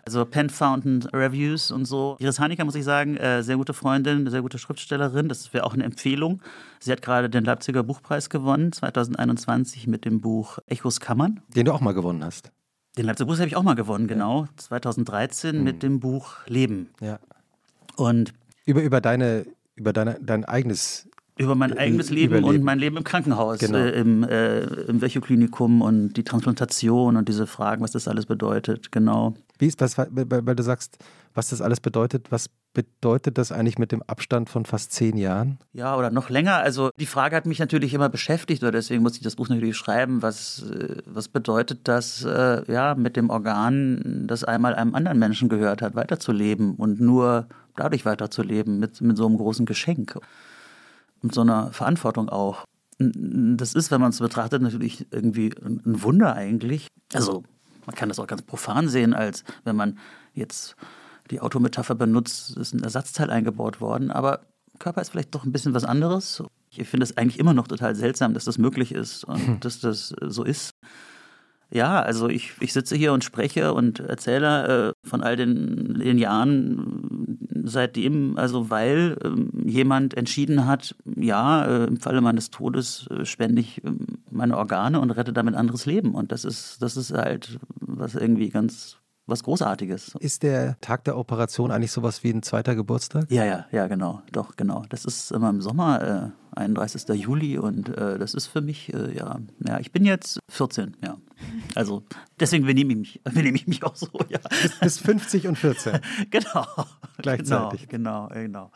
also 0.05 0.23
Pen 0.25 0.49
Fountain 0.49 1.03
Reviews 1.13 1.69
und 1.69 1.83
so. 1.85 2.15
Iris 2.19 2.39
Hanika, 2.39 2.63
muss 2.63 2.75
ich 2.75 2.85
sagen, 2.85 3.17
äh, 3.17 3.43
sehr 3.43 3.57
gute 3.57 3.73
Freundin, 3.73 4.29
sehr 4.29 4.41
gute 4.41 4.57
Schriftstellerin. 4.57 5.27
Das 5.27 5.53
wäre 5.53 5.65
auch 5.65 5.73
eine 5.73 5.83
Empfehlung. 5.83 6.41
Sie 6.79 6.91
hat 6.93 7.01
gerade 7.01 7.29
den 7.29 7.43
Leipziger 7.43 7.83
Buchpreis 7.83 8.29
gewonnen, 8.29 8.71
2021, 8.71 9.85
mit 9.87 10.05
dem 10.05 10.21
Buch 10.21 10.59
Echos 10.65 10.99
Kammern. 11.01 11.41
Den 11.55 11.65
du 11.65 11.73
auch 11.73 11.81
mal 11.81 11.93
gewonnen 11.93 12.23
hast. 12.23 12.51
Den 12.97 13.05
Leipziger 13.05 13.27
Buch 13.27 13.37
habe 13.37 13.47
ich 13.47 13.55
auch 13.55 13.63
mal 13.63 13.75
gewonnen, 13.75 14.07
genau. 14.07 14.47
2013 14.57 15.63
mit 15.63 15.83
dem 15.83 15.99
Buch 15.99 16.33
Leben. 16.47 16.89
Ja. 17.01 17.19
Und 17.95 18.33
Über, 18.65 18.81
über, 18.81 19.01
deine, 19.01 19.45
über 19.75 19.93
deine, 19.93 20.17
dein 20.21 20.45
eigenes. 20.45 21.07
über 21.37 21.55
mein 21.55 21.77
eigenes 21.77 22.09
Leben 22.09 22.37
Überleben. 22.37 22.59
und 22.59 22.63
mein 22.65 22.79
Leben 22.79 22.97
im 22.97 23.03
Krankenhaus, 23.03 23.59
Genau. 23.59 23.77
äh, 23.77 23.91
im, 23.99 24.23
äh, 24.23 24.61
im 24.61 24.99
Vechoklinikum 25.01 25.81
und 25.81 26.13
die 26.13 26.23
Transplantation 26.23 27.15
und 27.17 27.27
diese 27.29 27.45
Fragen, 27.45 27.83
was 27.83 27.91
das 27.91 28.07
alles 28.07 28.25
bedeutet, 28.25 28.91
genau. 28.91 29.35
Wie 29.59 29.67
ist, 29.67 29.81
was, 29.81 29.97
weil, 29.97 30.55
du 30.55 30.63
sagst, 30.63 30.97
was 31.33 31.49
das 31.49 31.61
alles 31.61 31.79
bedeutet. 31.79 32.31
Was 32.31 32.49
bedeutet 32.73 33.37
das 33.37 33.51
eigentlich 33.51 33.79
mit 33.79 33.91
dem 33.91 34.03
Abstand 34.03 34.49
von 34.49 34.65
fast 34.65 34.91
zehn 34.91 35.17
Jahren? 35.17 35.57
Ja, 35.73 35.95
oder 35.95 36.11
noch 36.11 36.29
länger. 36.29 36.57
Also 36.57 36.91
die 36.99 37.05
Frage 37.05 37.35
hat 37.35 37.45
mich 37.45 37.59
natürlich 37.59 37.93
immer 37.93 38.09
beschäftigt, 38.09 38.61
oder 38.61 38.71
deswegen 38.71 39.01
musste 39.01 39.17
ich 39.17 39.23
das 39.23 39.35
Buch 39.35 39.49
natürlich 39.49 39.77
schreiben. 39.77 40.21
Was, 40.21 40.63
äh, 40.69 40.97
was 41.05 41.27
bedeutet 41.27 41.87
das, 41.87 42.23
äh, 42.23 42.71
ja, 42.71 42.95
mit 42.95 43.15
dem 43.15 43.29
Organ, 43.29 44.25
das 44.27 44.43
einmal 44.43 44.75
einem 44.75 44.93
anderen 44.93 45.17
Menschen 45.17 45.49
gehört 45.49 45.81
hat, 45.81 45.95
weiterzuleben 45.95 46.75
und 46.75 46.99
nur 46.99 47.47
dadurch 47.75 48.05
weiterzuleben, 48.05 48.79
mit, 48.79 49.01
mit 49.01 49.17
so 49.17 49.25
einem 49.25 49.37
großen 49.37 49.65
Geschenk, 49.65 50.19
mit 51.21 51.33
so 51.33 51.41
einer 51.41 51.71
Verantwortung 51.71 52.29
auch. 52.29 52.65
Das 52.99 53.73
ist, 53.73 53.91
wenn 53.91 54.01
man 54.01 54.09
es 54.09 54.19
betrachtet, 54.19 54.61
natürlich 54.61 55.07
irgendwie 55.11 55.51
ein 55.63 56.01
Wunder 56.03 56.33
eigentlich. 56.33 56.87
Also 57.13 57.43
man 57.87 57.95
kann 57.95 58.09
das 58.09 58.19
auch 58.19 58.27
ganz 58.27 58.43
profan 58.43 58.87
sehen, 58.87 59.15
als 59.15 59.43
wenn 59.63 59.75
man 59.75 59.97
jetzt 60.33 60.75
die 61.31 61.39
Autometapher 61.39 61.95
benutzt, 61.95 62.55
ist 62.55 62.73
ein 62.73 62.83
Ersatzteil 62.83 63.31
eingebaut 63.31 63.81
worden, 63.81 64.11
aber 64.11 64.41
Körper 64.77 65.01
ist 65.01 65.09
vielleicht 65.09 65.33
doch 65.33 65.43
ein 65.43 65.51
bisschen 65.51 65.73
was 65.73 65.83
anderes. 65.83 66.43
Ich 66.69 66.87
finde 66.87 67.05
es 67.05 67.17
eigentlich 67.17 67.39
immer 67.39 67.53
noch 67.53 67.67
total 67.67 67.95
seltsam, 67.95 68.33
dass 68.33 68.45
das 68.45 68.59
möglich 68.59 68.93
ist 68.93 69.23
und 69.23 69.65
dass 69.65 69.79
das 69.79 70.11
äh, 70.21 70.29
so 70.29 70.43
ist. 70.43 70.71
Ja, 71.69 72.01
also 72.01 72.29
ich, 72.29 72.53
ich 72.61 72.71
sitze 72.71 72.95
hier 72.95 73.11
und 73.11 73.23
spreche 73.23 73.73
und 73.73 73.99
erzähle 73.99 74.93
äh, 75.03 75.07
von 75.07 75.21
all 75.21 75.35
den, 75.35 75.95
den 75.95 76.17
Jahren 76.17 77.37
seitdem, 77.67 78.37
also 78.37 78.69
weil 78.69 79.17
ähm, 79.23 79.51
jemand 79.65 80.15
entschieden 80.15 80.65
hat, 80.65 80.95
ja, 81.15 81.65
äh, 81.65 81.85
im 81.85 81.97
Falle 81.97 82.21
meines 82.21 82.49
Todes 82.49 83.07
äh, 83.07 83.25
spende 83.25 83.61
ich 83.61 83.83
ähm, 83.83 84.19
meine 84.29 84.57
Organe 84.57 84.99
und 84.99 85.11
rette 85.11 85.33
damit 85.33 85.55
anderes 85.55 85.85
Leben. 85.85 86.15
Und 86.15 86.31
das 86.31 86.45
ist, 86.45 86.81
das 86.81 86.97
ist 86.97 87.13
halt 87.13 87.59
was 87.79 88.15
irgendwie 88.15 88.49
ganz 88.49 88.97
was 89.27 89.43
Großartiges. 89.43 90.15
Ist 90.19 90.43
der 90.43 90.79
Tag 90.81 91.03
der 91.03 91.17
Operation 91.17 91.69
eigentlich 91.69 91.91
sowas 91.91 92.23
wie 92.23 92.31
ein 92.31 92.41
zweiter 92.41 92.75
Geburtstag? 92.75 93.29
Ja, 93.29 93.45
ja, 93.45 93.65
ja, 93.71 93.87
genau, 93.87 94.21
doch, 94.31 94.55
genau. 94.55 94.83
Das 94.89 95.05
ist 95.05 95.31
immer 95.31 95.49
im 95.49 95.61
Sommer, 95.61 96.33
äh, 96.55 96.57
31. 96.57 97.07
Juli 97.09 97.57
und 97.57 97.89
äh, 97.89 98.17
das 98.17 98.33
ist 98.33 98.47
für 98.47 98.61
mich, 98.61 98.93
äh, 98.93 99.15
ja, 99.15 99.39
ja, 99.67 99.79
ich 99.79 99.91
bin 99.91 100.05
jetzt 100.05 100.39
14, 100.49 100.97
ja. 101.03 101.17
Also 101.75 102.03
deswegen 102.39 102.65
benehme 102.65 102.93
ich 102.93 102.97
mich, 102.97 103.21
benehme 103.23 103.57
ich 103.57 103.67
mich 103.67 103.83
auch 103.83 103.95
so, 103.95 104.09
ja. 104.29 104.39
Bis 104.81 104.97
50 104.99 105.47
und 105.47 105.57
14. 105.57 105.99
genau. 106.31 106.65
Gleichzeitig. 107.17 107.87
Genau, 107.89 108.29
genau, 108.29 108.41
genau. 108.41 108.71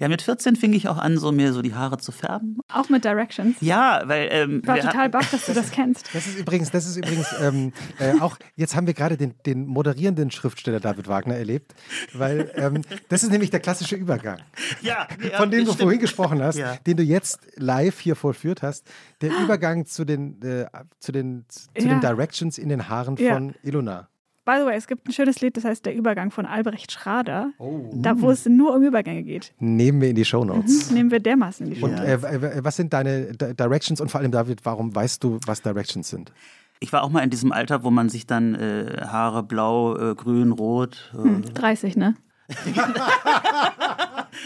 Ja, 0.00 0.08
mit 0.08 0.22
14 0.22 0.56
fing 0.56 0.72
ich 0.72 0.88
auch 0.88 0.96
an, 0.98 1.18
so 1.18 1.30
mir 1.30 1.52
so 1.52 1.60
die 1.62 1.74
Haare 1.74 1.98
zu 1.98 2.10
färben. 2.10 2.58
Auch 2.72 2.88
mit 2.88 3.04
Directions. 3.04 3.56
Ja, 3.60 4.02
weil 4.06 4.28
ähm, 4.32 4.60
Ich 4.62 4.66
war 4.68 4.78
total 4.78 5.10
baff, 5.10 5.30
dass 5.30 5.44
du 5.46 5.52
das 5.52 5.70
kennst. 5.70 6.08
Das 6.14 6.26
ist 6.26 6.38
übrigens, 6.38 6.70
das 6.70 6.86
ist 6.86 6.96
übrigens 6.96 7.28
ähm, 7.40 7.72
äh, 7.98 8.18
auch, 8.20 8.38
jetzt 8.56 8.74
haben 8.74 8.86
wir 8.86 8.94
gerade 8.94 9.16
den, 9.18 9.34
den 9.44 9.66
moderierenden 9.66 10.30
Schriftsteller 10.30 10.80
David 10.80 11.06
Wagner 11.06 11.34
erlebt, 11.36 11.74
weil 12.14 12.50
ähm, 12.56 12.82
das 13.10 13.22
ist 13.22 13.30
nämlich 13.30 13.50
der 13.50 13.60
klassische 13.60 13.94
Übergang, 13.94 14.38
ja, 14.80 15.06
ja, 15.22 15.36
von 15.36 15.50
dem 15.50 15.60
du 15.60 15.72
stimmt. 15.72 15.82
vorhin 15.82 16.00
gesprochen 16.00 16.42
hast, 16.42 16.56
Ja. 16.56 16.76
den 16.86 16.96
du 16.96 17.02
jetzt 17.02 17.38
live 17.56 18.00
hier 18.00 18.16
vollführt 18.16 18.62
hast. 18.62 18.86
Der 19.20 19.30
Übergang 19.38 19.84
zu 19.84 20.06
den, 20.06 20.40
äh, 20.42 20.66
zu 20.98 21.12
den, 21.12 21.44
zu 21.48 21.68
Ja. 21.76 21.84
den 21.90 22.00
Directions 22.00 22.56
in 22.56 22.70
den 22.70 22.88
Haaren 22.88 23.16
Ja. 23.16 23.34
von 23.34 23.54
Ilona. 23.62 24.08
By 24.44 24.54
the 24.58 24.64
way, 24.66 24.76
es 24.76 24.86
gibt 24.86 25.06
ein 25.06 25.12
schönes 25.12 25.40
Lied, 25.40 25.56
das 25.56 25.64
heißt 25.64 25.84
Der 25.86 25.94
Übergang 25.94 26.30
von 26.30 26.46
Albrecht 26.46 26.90
Schrader, 26.90 27.50
Oh. 27.58 27.90
da 27.94 28.20
wo 28.20 28.30
es 28.30 28.46
nur 28.46 28.74
um 28.74 28.82
Übergänge 28.82 29.22
geht. 29.22 29.52
Nehmen 29.58 30.00
wir 30.00 30.08
in 30.08 30.16
die 30.16 30.24
Shownotes. 30.24 30.90
Nehmen 30.90 31.10
wir 31.10 31.20
dermaßen 31.20 31.66
in 31.66 31.74
die 31.74 31.82
Und 31.82 31.96
Schule. 31.98 32.06
äh, 32.06 32.58
äh, 32.58 32.64
was 32.64 32.76
sind 32.76 32.92
deine 32.92 33.32
Di- 33.32 33.54
Directions 33.54 34.00
und 34.00 34.10
vor 34.10 34.20
allem, 34.20 34.32
David, 34.32 34.64
warum 34.64 34.94
weißt 34.94 35.22
du, 35.22 35.38
was 35.46 35.62
Directions 35.62 36.08
sind? 36.08 36.32
Ich 36.80 36.92
war 36.92 37.02
auch 37.02 37.10
mal 37.10 37.20
in 37.22 37.30
diesem 37.30 37.52
Alter, 37.52 37.84
wo 37.84 37.90
man 37.90 38.08
sich 38.08 38.26
dann 38.26 38.54
äh, 38.54 39.02
Haare 39.06 39.42
blau, 39.42 39.96
äh, 39.96 40.14
grün, 40.14 40.52
rot. 40.52 41.12
Äh, 41.14 41.18
Hm, 41.18 41.42
30, 41.54 41.96
ne? 41.96 42.14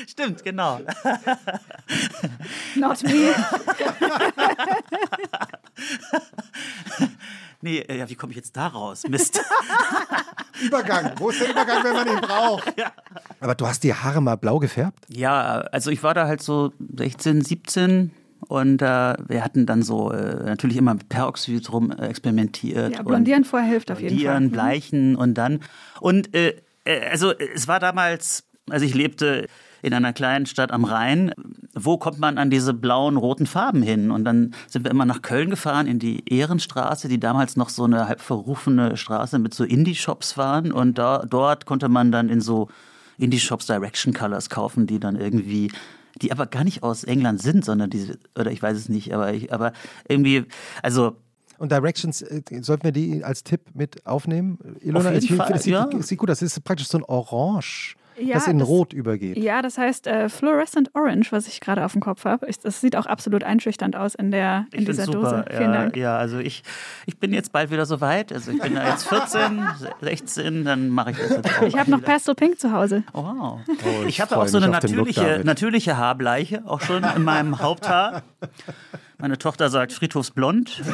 Stimmt, 0.08 0.44
genau. 0.44 0.80
Not 2.74 3.02
me. 3.04 3.10
Nee, 7.64 7.78
äh, 7.78 7.96
ja, 7.96 8.10
wie 8.10 8.14
komme 8.14 8.32
ich 8.32 8.36
jetzt 8.36 8.54
da 8.58 8.66
raus? 8.66 9.04
Mist. 9.08 9.40
Übergang. 10.62 11.12
Wo 11.16 11.30
ist 11.30 11.40
der 11.40 11.48
Übergang, 11.48 11.82
wenn 11.82 11.94
man 11.94 12.08
ihn 12.08 12.20
braucht? 12.20 12.74
Aber 13.40 13.54
du 13.54 13.66
hast 13.66 13.82
die 13.84 13.94
Haare 13.94 14.20
mal 14.20 14.36
blau 14.36 14.58
gefärbt? 14.58 14.98
Ja, 15.08 15.60
also 15.72 15.90
ich 15.90 16.02
war 16.02 16.12
da 16.12 16.26
halt 16.26 16.42
so 16.42 16.74
16, 16.94 17.40
17 17.40 18.10
und 18.48 18.82
äh, 18.82 19.14
wir 19.26 19.42
hatten 19.42 19.64
dann 19.64 19.82
so 19.82 20.12
äh, 20.12 20.44
natürlich 20.44 20.76
immer 20.76 20.92
mit 20.92 21.08
Peroxid 21.08 21.72
rum 21.72 21.90
äh, 21.90 22.06
experimentiert. 22.08 22.96
Ja, 22.96 23.02
blondieren 23.02 23.44
vorher 23.44 23.66
hilft 23.66 23.90
auf 23.90 23.98
jeden 23.98 24.14
Fall. 24.14 24.24
Blondieren, 24.24 24.50
bleichen 24.50 25.16
und 25.16 25.32
dann. 25.32 25.60
Und 26.00 26.34
äh, 26.34 26.60
äh, 26.84 27.08
also 27.08 27.32
es 27.32 27.66
war 27.66 27.80
damals, 27.80 28.44
also 28.68 28.84
ich 28.84 28.92
lebte 28.92 29.48
in 29.84 29.94
einer 29.94 30.12
kleinen 30.12 30.46
Stadt 30.46 30.72
am 30.72 30.84
Rhein. 30.84 31.32
Wo 31.74 31.98
kommt 31.98 32.18
man 32.18 32.38
an 32.38 32.50
diese 32.50 32.74
blauen, 32.74 33.16
roten 33.16 33.46
Farben 33.46 33.82
hin? 33.82 34.10
Und 34.10 34.24
dann 34.24 34.54
sind 34.68 34.84
wir 34.84 34.90
immer 34.90 35.04
nach 35.04 35.22
Köln 35.22 35.50
gefahren, 35.50 35.86
in 35.86 35.98
die 35.98 36.24
Ehrenstraße, 36.28 37.08
die 37.08 37.20
damals 37.20 37.56
noch 37.56 37.68
so 37.68 37.84
eine 37.84 38.08
halb 38.08 38.20
verrufene 38.20 38.96
Straße 38.96 39.38
mit 39.38 39.54
so 39.54 39.64
Indie-Shops 39.64 40.38
waren. 40.38 40.72
Und 40.72 40.98
da, 40.98 41.24
dort 41.28 41.66
konnte 41.66 41.88
man 41.88 42.10
dann 42.10 42.28
in 42.28 42.40
so 42.40 42.68
Indie-Shops 43.18 43.66
Direction 43.66 44.12
Colors 44.14 44.48
kaufen, 44.50 44.86
die 44.86 44.98
dann 44.98 45.16
irgendwie 45.16 45.70
die 46.22 46.30
aber 46.30 46.46
gar 46.46 46.64
nicht 46.64 46.82
aus 46.82 47.04
England 47.04 47.42
sind, 47.42 47.64
sondern 47.64 47.90
diese, 47.90 48.18
oder 48.38 48.52
ich 48.52 48.62
weiß 48.62 48.76
es 48.76 48.88
nicht, 48.88 49.12
aber 49.12 49.32
ich, 49.32 49.52
aber 49.52 49.72
irgendwie, 50.08 50.44
also 50.80 51.16
Und 51.58 51.72
Directions, 51.72 52.22
äh, 52.22 52.42
sollten 52.60 52.84
wir 52.84 52.92
die 52.92 53.24
als 53.24 53.42
Tipp 53.44 53.60
mit 53.74 54.06
aufnehmen? 54.06 54.58
Ilona, 54.80 55.08
Auf 55.08 55.14
jeden 55.14 55.24
ich 55.24 55.28
finde, 55.28 55.42
Fall, 55.42 55.52
das 55.52 55.62
sieht, 55.64 55.72
ja. 55.72 55.88
sieht 56.00 56.18
gut, 56.18 56.28
das 56.28 56.42
ist 56.42 56.62
praktisch 56.64 56.88
so 56.88 56.98
ein 56.98 57.04
Orange, 57.04 57.96
Ja, 58.18 58.34
das 58.34 58.46
in 58.46 58.58
das- 58.58 58.68
Rot 58.68 58.92
übergeht. 58.92 59.36
Ja, 59.36 59.62
das 59.62 59.78
heißt 59.78 60.06
äh, 60.06 60.28
Fluorescent 60.28 60.94
Orange, 60.94 61.32
was 61.32 61.48
ich 61.48 61.60
gerade 61.60 61.84
auf 61.84 61.92
dem 61.92 62.00
Kopf 62.00 62.24
habe. 62.24 62.48
Das 62.62 62.80
sieht 62.80 62.96
auch 62.96 63.06
absolut 63.06 63.44
einschüchternd 63.44 63.96
aus 63.96 64.14
in, 64.14 64.30
der, 64.30 64.66
in 64.72 64.80
Ich 64.80 64.86
dieser 64.86 65.04
find's 65.04 65.18
Dose. 65.20 65.36
super. 65.38 65.44
Vielen 65.50 65.72
ja, 65.72 65.78
Dank. 65.80 65.96
Ja, 65.96 66.16
also 66.16 66.38
ich, 66.38 66.62
ich 67.06 67.18
bin 67.18 67.32
jetzt 67.32 67.52
bald 67.52 67.70
wieder 67.70 67.86
so 67.86 68.00
weit. 68.00 68.32
Also 68.32 68.52
ich 68.52 68.60
bin 68.60 68.74
da 68.74 68.88
jetzt 68.88 69.08
14, 69.08 69.66
16, 70.00 70.64
dann 70.64 70.88
mache 70.88 71.10
ich 71.12 71.18
das 71.18 71.30
jetzt 71.30 71.58
auch. 71.58 71.62
Ich 71.62 71.76
habe 71.78 71.90
noch 71.90 72.02
Pastel 72.02 72.34
Pink 72.34 72.58
zu 72.60 72.72
Hause. 72.72 73.02
Oh, 73.12 73.22
wow. 73.22 73.60
ich 74.06 74.14
ich 74.14 74.20
habe 74.20 74.36
auch 74.36 74.46
so 74.46 74.58
eine 74.58 74.68
natürliche, 74.68 75.40
natürliche 75.44 75.96
Haarbleiche, 75.96 76.62
auch 76.66 76.80
schon 76.80 77.02
in 77.16 77.22
meinem 77.24 77.58
Haupthaar. 77.60 78.22
Meine 79.18 79.38
Tochter 79.38 79.70
sagt 79.70 79.92
Friedhofsblond. 79.92 80.82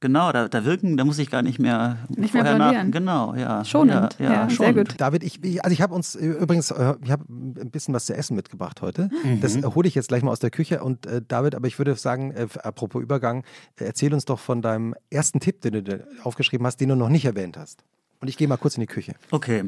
Genau, 0.00 0.30
da, 0.32 0.48
da 0.48 0.64
wirken, 0.64 0.96
da 0.96 1.04
muss 1.04 1.18
ich 1.18 1.30
gar 1.30 1.42
nicht 1.42 1.58
mehr 1.58 1.98
Nicht 2.08 2.34
mehr 2.34 2.44
blondieren. 2.44 2.92
Genau, 2.92 3.34
ja. 3.34 3.64
Schonend, 3.64 4.16
ja, 4.18 4.24
ja, 4.24 4.48
sehr 4.48 4.56
schonend. 4.56 4.90
gut. 4.90 5.00
David, 5.00 5.24
ich, 5.24 5.64
also 5.64 5.72
ich 5.72 5.82
habe 5.82 5.94
uns 5.94 6.14
äh, 6.14 6.26
übrigens, 6.26 6.70
äh, 6.70 6.94
ich 7.02 7.10
habe 7.10 7.24
ein 7.28 7.70
bisschen 7.70 7.94
was 7.94 8.06
zu 8.06 8.14
essen 8.14 8.36
mitgebracht 8.36 8.80
heute. 8.82 9.10
Mhm. 9.24 9.40
Das 9.40 9.56
äh, 9.56 9.62
hole 9.62 9.88
ich 9.88 9.94
jetzt 9.94 10.08
gleich 10.08 10.22
mal 10.22 10.30
aus 10.30 10.40
der 10.40 10.50
Küche. 10.50 10.82
Und 10.82 11.06
äh, 11.06 11.20
David, 11.26 11.54
aber 11.54 11.66
ich 11.66 11.78
würde 11.78 11.94
sagen, 11.96 12.30
äh, 12.32 12.46
apropos 12.62 13.02
Übergang, 13.02 13.44
äh, 13.78 13.84
erzähl 13.84 14.14
uns 14.14 14.24
doch 14.24 14.38
von 14.38 14.62
deinem 14.62 14.94
ersten 15.10 15.40
Tipp, 15.40 15.60
den 15.62 15.84
du 15.84 16.06
aufgeschrieben 16.22 16.66
hast, 16.66 16.80
den 16.80 16.90
du 16.90 16.94
noch 16.94 17.08
nicht 17.08 17.24
erwähnt 17.24 17.56
hast. 17.56 17.84
Und 18.20 18.28
ich 18.28 18.36
gehe 18.36 18.48
mal 18.48 18.56
kurz 18.56 18.76
in 18.76 18.80
die 18.80 18.86
Küche. 18.86 19.14
Okay. 19.30 19.64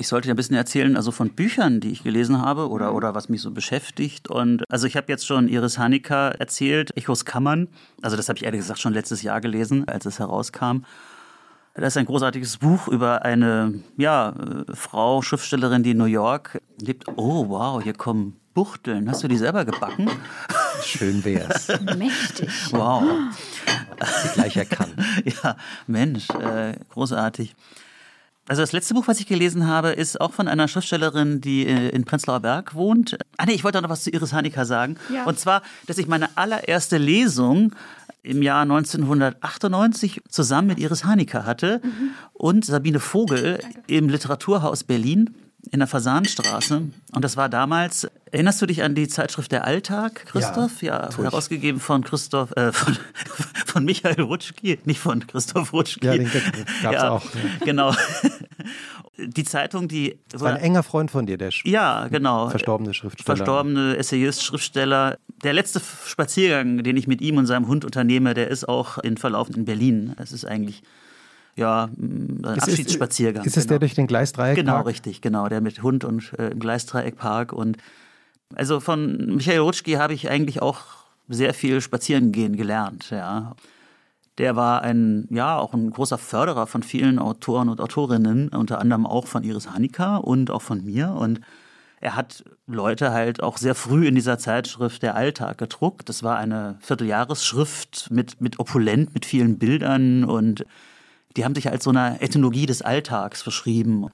Ich 0.00 0.08
sollte 0.08 0.28
dir 0.28 0.32
ein 0.32 0.36
bisschen 0.36 0.56
erzählen, 0.56 0.96
also 0.96 1.10
von 1.10 1.28
Büchern, 1.28 1.80
die 1.80 1.90
ich 1.90 2.02
gelesen 2.02 2.40
habe 2.40 2.70
oder, 2.70 2.94
oder 2.94 3.14
was 3.14 3.28
mich 3.28 3.42
so 3.42 3.50
beschäftigt. 3.50 4.30
Und 4.30 4.64
also 4.70 4.86
ich 4.86 4.96
habe 4.96 5.12
jetzt 5.12 5.26
schon 5.26 5.46
Iris 5.46 5.76
Hanika 5.76 6.28
erzählt, 6.30 6.96
Echos 6.96 7.26
Kammern. 7.26 7.68
Also 8.00 8.16
das 8.16 8.30
habe 8.30 8.38
ich 8.38 8.46
ehrlich 8.46 8.62
gesagt 8.62 8.80
schon 8.80 8.94
letztes 8.94 9.20
Jahr 9.20 9.42
gelesen, 9.42 9.86
als 9.86 10.06
es 10.06 10.18
herauskam. 10.18 10.84
Das 11.74 11.88
ist 11.88 11.98
ein 11.98 12.06
großartiges 12.06 12.56
Buch 12.56 12.88
über 12.88 13.26
eine 13.26 13.82
ja, 13.98 14.30
äh, 14.30 14.74
Frau, 14.74 15.20
Schriftstellerin, 15.20 15.82
die 15.82 15.90
in 15.90 15.98
New 15.98 16.06
York 16.06 16.62
lebt. 16.80 17.04
Oh, 17.16 17.50
wow, 17.50 17.82
hier 17.82 17.92
kommen 17.92 18.40
Buchteln. 18.54 19.06
Hast 19.10 19.22
du 19.22 19.28
die 19.28 19.36
selber 19.36 19.66
gebacken? 19.66 20.08
Schön 20.82 21.22
wär's. 21.26 21.68
Mächtig. 21.98 22.48
Wow. 22.70 23.04
Sie 24.22 24.28
gleich 24.32 24.56
erkannt. 24.56 24.94
Ja, 25.42 25.56
Mensch, 25.86 26.30
äh, 26.30 26.72
großartig. 26.88 27.54
Also 28.50 28.62
das 28.62 28.72
letzte 28.72 28.94
Buch, 28.94 29.06
was 29.06 29.20
ich 29.20 29.28
gelesen 29.28 29.68
habe, 29.68 29.90
ist 29.90 30.20
auch 30.20 30.32
von 30.32 30.48
einer 30.48 30.66
Schriftstellerin, 30.66 31.40
die 31.40 31.68
äh, 31.68 31.90
in 31.90 32.04
Prenzlauer 32.04 32.40
Berg 32.40 32.74
wohnt. 32.74 33.16
Ah 33.36 33.44
nee, 33.46 33.52
ich 33.52 33.62
wollte 33.62 33.80
noch 33.80 33.90
was 33.90 34.02
zu 34.02 34.10
Iris 34.10 34.32
Hanika 34.32 34.64
sagen. 34.64 34.96
Ja. 35.08 35.22
Und 35.22 35.38
zwar, 35.38 35.62
dass 35.86 35.98
ich 35.98 36.08
meine 36.08 36.36
allererste 36.36 36.98
Lesung 36.98 37.76
im 38.24 38.42
Jahr 38.42 38.62
1998 38.62 40.22
zusammen 40.28 40.66
mit 40.66 40.80
Iris 40.80 41.04
Hanika 41.04 41.44
hatte 41.44 41.80
und 42.32 42.64
Sabine 42.64 42.98
Vogel 42.98 43.60
im 43.86 44.08
Literaturhaus 44.08 44.82
Berlin 44.82 45.32
in 45.70 45.78
der 45.80 45.86
Fasanstraße. 45.88 46.82
Und 47.12 47.24
das 47.24 47.36
war 47.36 47.48
damals, 47.48 48.08
erinnerst 48.32 48.60
du 48.62 48.66
dich 48.66 48.82
an 48.82 48.94
die 48.94 49.06
Zeitschrift 49.08 49.52
Der 49.52 49.64
Alltag, 49.64 50.26
Christoph? 50.26 50.82
Ja, 50.82 51.08
ich. 51.10 51.18
herausgegeben 51.18 51.80
von 51.80 52.02
Christoph, 52.02 52.50
äh, 52.56 52.72
von, 52.72 52.96
von 53.66 53.84
Michael 53.84 54.22
Rutschki, 54.22 54.78
nicht 54.84 55.00
von 55.00 55.26
Christoph 55.26 55.72
Rutschki. 55.72 56.06
Ja, 56.06 56.12
den 56.16 56.30
gab's 56.82 57.00
auch, 57.02 57.24
ja. 57.34 57.40
Genau. 57.64 57.94
Die 59.18 59.44
Zeitung, 59.44 59.86
die 59.86 60.18
Das 60.30 60.40
war 60.40 60.54
ein 60.54 60.60
enger 60.62 60.82
Freund 60.82 61.10
von 61.10 61.26
dir, 61.26 61.36
der 61.36 61.52
Sch- 61.52 61.68
ja, 61.68 62.08
genau. 62.08 62.48
verstorbene 62.48 62.94
Schriftsteller. 62.94 63.36
Verstorbene 63.36 63.96
Essayist, 63.98 64.42
Schriftsteller. 64.42 65.18
Der 65.44 65.52
letzte 65.52 65.80
Spaziergang, 66.06 66.82
den 66.82 66.96
ich 66.96 67.06
mit 67.06 67.20
ihm 67.20 67.36
und 67.36 67.44
seinem 67.44 67.66
Hund 67.66 67.84
unternehme, 67.84 68.32
der 68.32 68.48
ist 68.48 68.66
auch 68.66 68.96
in 68.98 69.18
Verlauf 69.18 69.50
in 69.54 69.66
Berlin. 69.66 70.14
Es 70.18 70.32
ist 70.32 70.46
eigentlich 70.46 70.82
ja 71.60 71.84
ein 71.84 72.40
Ist 72.56 72.64
Abschiedsspaziergang. 72.64 73.44
Ist 73.44 73.56
es 73.56 73.64
genau. 73.64 73.68
der 73.68 73.78
durch 73.78 73.94
den 73.94 74.06
Gleisdreieck? 74.08 74.56
Genau, 74.56 74.82
richtig, 74.82 75.20
genau. 75.20 75.48
Der 75.48 75.60
mit 75.60 75.82
Hund 75.82 76.04
und 76.04 76.32
äh, 76.38 76.48
im 76.48 76.58
Gleisdreieckpark. 76.58 77.52
Und 77.52 77.76
also 78.54 78.80
von 78.80 79.36
Michael 79.36 79.60
Rutschki 79.60 79.92
habe 79.92 80.14
ich 80.14 80.28
eigentlich 80.28 80.60
auch 80.60 80.82
sehr 81.28 81.54
viel 81.54 81.80
spazieren 81.80 82.32
gehen 82.32 82.56
gelernt, 82.56 83.10
ja. 83.10 83.54
Der 84.38 84.56
war 84.56 84.82
ein, 84.82 85.26
ja, 85.30 85.58
auch 85.58 85.74
ein 85.74 85.90
großer 85.90 86.16
Förderer 86.16 86.66
von 86.66 86.82
vielen 86.82 87.18
Autoren 87.18 87.68
und 87.68 87.80
Autorinnen, 87.80 88.48
unter 88.48 88.80
anderem 88.80 89.06
auch 89.06 89.26
von 89.26 89.44
Iris 89.44 89.70
Hanika 89.70 90.16
und 90.16 90.50
auch 90.50 90.62
von 90.62 90.82
mir. 90.82 91.10
Und 91.10 91.40
er 92.00 92.16
hat 92.16 92.42
Leute 92.66 93.10
halt 93.10 93.42
auch 93.42 93.58
sehr 93.58 93.74
früh 93.74 94.06
in 94.06 94.14
dieser 94.14 94.38
Zeitschrift 94.38 95.02
Der 95.02 95.14
Alltag 95.14 95.58
gedruckt. 95.58 96.08
Das 96.08 96.22
war 96.22 96.38
eine 96.38 96.78
Vierteljahresschrift 96.80 98.08
mit, 98.10 98.40
mit 98.40 98.58
Opulent, 98.58 99.12
mit 99.12 99.26
vielen 99.26 99.58
Bildern 99.58 100.24
und 100.24 100.64
die 101.36 101.44
haben 101.44 101.54
sich 101.54 101.70
als 101.70 101.84
so 101.84 101.90
eine 101.90 102.20
Ethnologie 102.20 102.66
des 102.66 102.82
Alltags 102.82 103.42
verschrieben. 103.42 104.08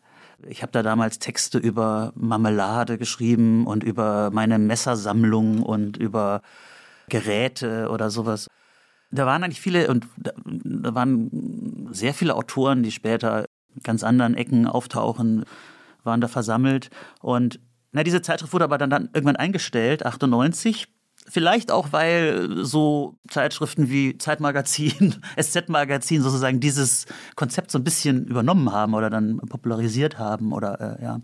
Ich 0.46 0.62
habe 0.62 0.72
da 0.72 0.82
damals 0.82 1.18
Texte 1.18 1.58
über 1.58 2.12
Marmelade 2.14 2.98
geschrieben 2.98 3.66
und 3.66 3.82
über 3.82 4.30
meine 4.32 4.58
Messersammlung 4.58 5.62
und 5.62 5.96
über 5.96 6.42
Geräte 7.08 7.88
oder 7.90 8.10
sowas. 8.10 8.48
Da 9.10 9.24
waren 9.24 9.44
eigentlich 9.44 9.60
viele 9.60 9.88
und 9.88 10.06
da, 10.16 10.32
waren 10.94 11.88
sehr 11.92 12.12
viele 12.12 12.34
Autoren, 12.34 12.82
die 12.82 12.90
später 12.92 13.46
ganz 13.82 14.02
anderen 14.04 14.34
Ecken 14.34 14.66
auftauchen, 14.66 15.44
waren 16.02 16.20
da 16.20 16.28
versammelt. 16.28 16.90
Und 17.20 17.60
na, 17.92 18.02
diese 18.02 18.20
Zeitschrift 18.20 18.52
wurde 18.52 18.64
aber 18.64 18.78
dann, 18.78 18.90
dann 18.90 19.10
irgendwann 19.14 19.36
eingestellt, 19.36 20.04
98. 20.04 20.88
Vielleicht 21.28 21.72
auch, 21.72 21.92
weil 21.92 22.64
so 22.64 23.16
Zeitschriften 23.28 23.90
wie 23.90 24.16
Zeitmagazin, 24.16 25.16
SZ-Magazin 25.40 26.22
sozusagen 26.22 26.60
dieses 26.60 27.06
Konzept 27.34 27.70
so 27.70 27.78
ein 27.78 27.84
bisschen 27.84 28.26
übernommen 28.26 28.72
haben 28.72 28.94
oder 28.94 29.10
dann 29.10 29.38
popularisiert 29.38 30.18
haben 30.18 30.52
oder 30.52 30.98
äh, 30.98 31.02
ja. 31.02 31.20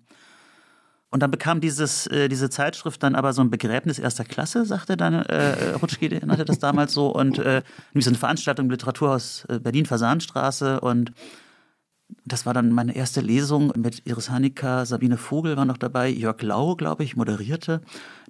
Und 1.13 1.21
dann 1.21 1.29
bekam 1.29 1.61
dieses, 1.61 2.07
äh, 2.07 2.27
diese 2.27 2.49
Zeitschrift 2.49 3.03
dann 3.03 3.13
aber 3.13 3.33
so 3.33 3.41
ein 3.43 3.51
Begräbnis 3.51 3.99
erster 3.99 4.23
Klasse, 4.23 4.65
sagte 4.65 4.97
dann 4.97 5.13
äh, 5.13 5.73
Rutschki, 5.79 6.09
nannte 6.25 6.43
das 6.43 6.57
damals 6.57 6.91
so. 6.91 7.09
Und 7.09 7.37
äh, 7.37 7.61
nämlich 7.93 8.05
so 8.05 8.09
eine 8.09 8.17
Veranstaltung 8.17 8.65
im 8.65 8.71
Literaturhaus 8.71 9.45
äh, 9.47 9.59
Berlin, 9.59 9.85
Fasanstraße. 9.85 10.81
Und 10.81 11.11
das 12.25 12.45
war 12.45 12.53
dann 12.53 12.71
meine 12.71 12.95
erste 12.95 13.21
Lesung 13.21 13.73
mit 13.75 14.05
Iris 14.05 14.29
Hanika, 14.29 14.85
Sabine 14.85 15.17
Vogel 15.17 15.57
war 15.57 15.65
noch 15.65 15.77
dabei, 15.77 16.09
Jörg 16.09 16.41
Lau, 16.41 16.75
glaube 16.75 17.03
ich, 17.03 17.15
moderierte, 17.15 17.81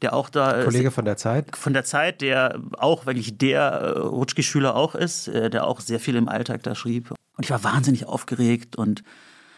der 0.02 0.14
auch 0.14 0.30
da. 0.30 0.62
äh, 0.62 0.64
Kollege 0.64 0.92
von 0.92 1.06
der 1.06 1.18
Zeit. 1.18 1.56
von 1.56 1.74
der 1.74 1.84
Zeit, 1.84 2.22
der 2.22 2.60
auch 2.78 3.06
wirklich 3.06 3.38
der 3.38 3.62
äh, 3.62 4.00
Rutschki-Schüler 4.00 4.76
auch 4.76 4.96
ist, 4.96 5.28
äh, 5.28 5.50
der 5.50 5.68
auch 5.68 5.80
sehr 5.80 6.00
viel 6.00 6.16
im 6.16 6.28
Alltag 6.28 6.64
da 6.64 6.76
schrieb. 6.76 7.12
Und 7.12 7.44
ich 7.44 7.50
war 7.50 7.64
wahnsinnig 7.64 8.06
aufgeregt 8.06 8.76
und 8.76 9.04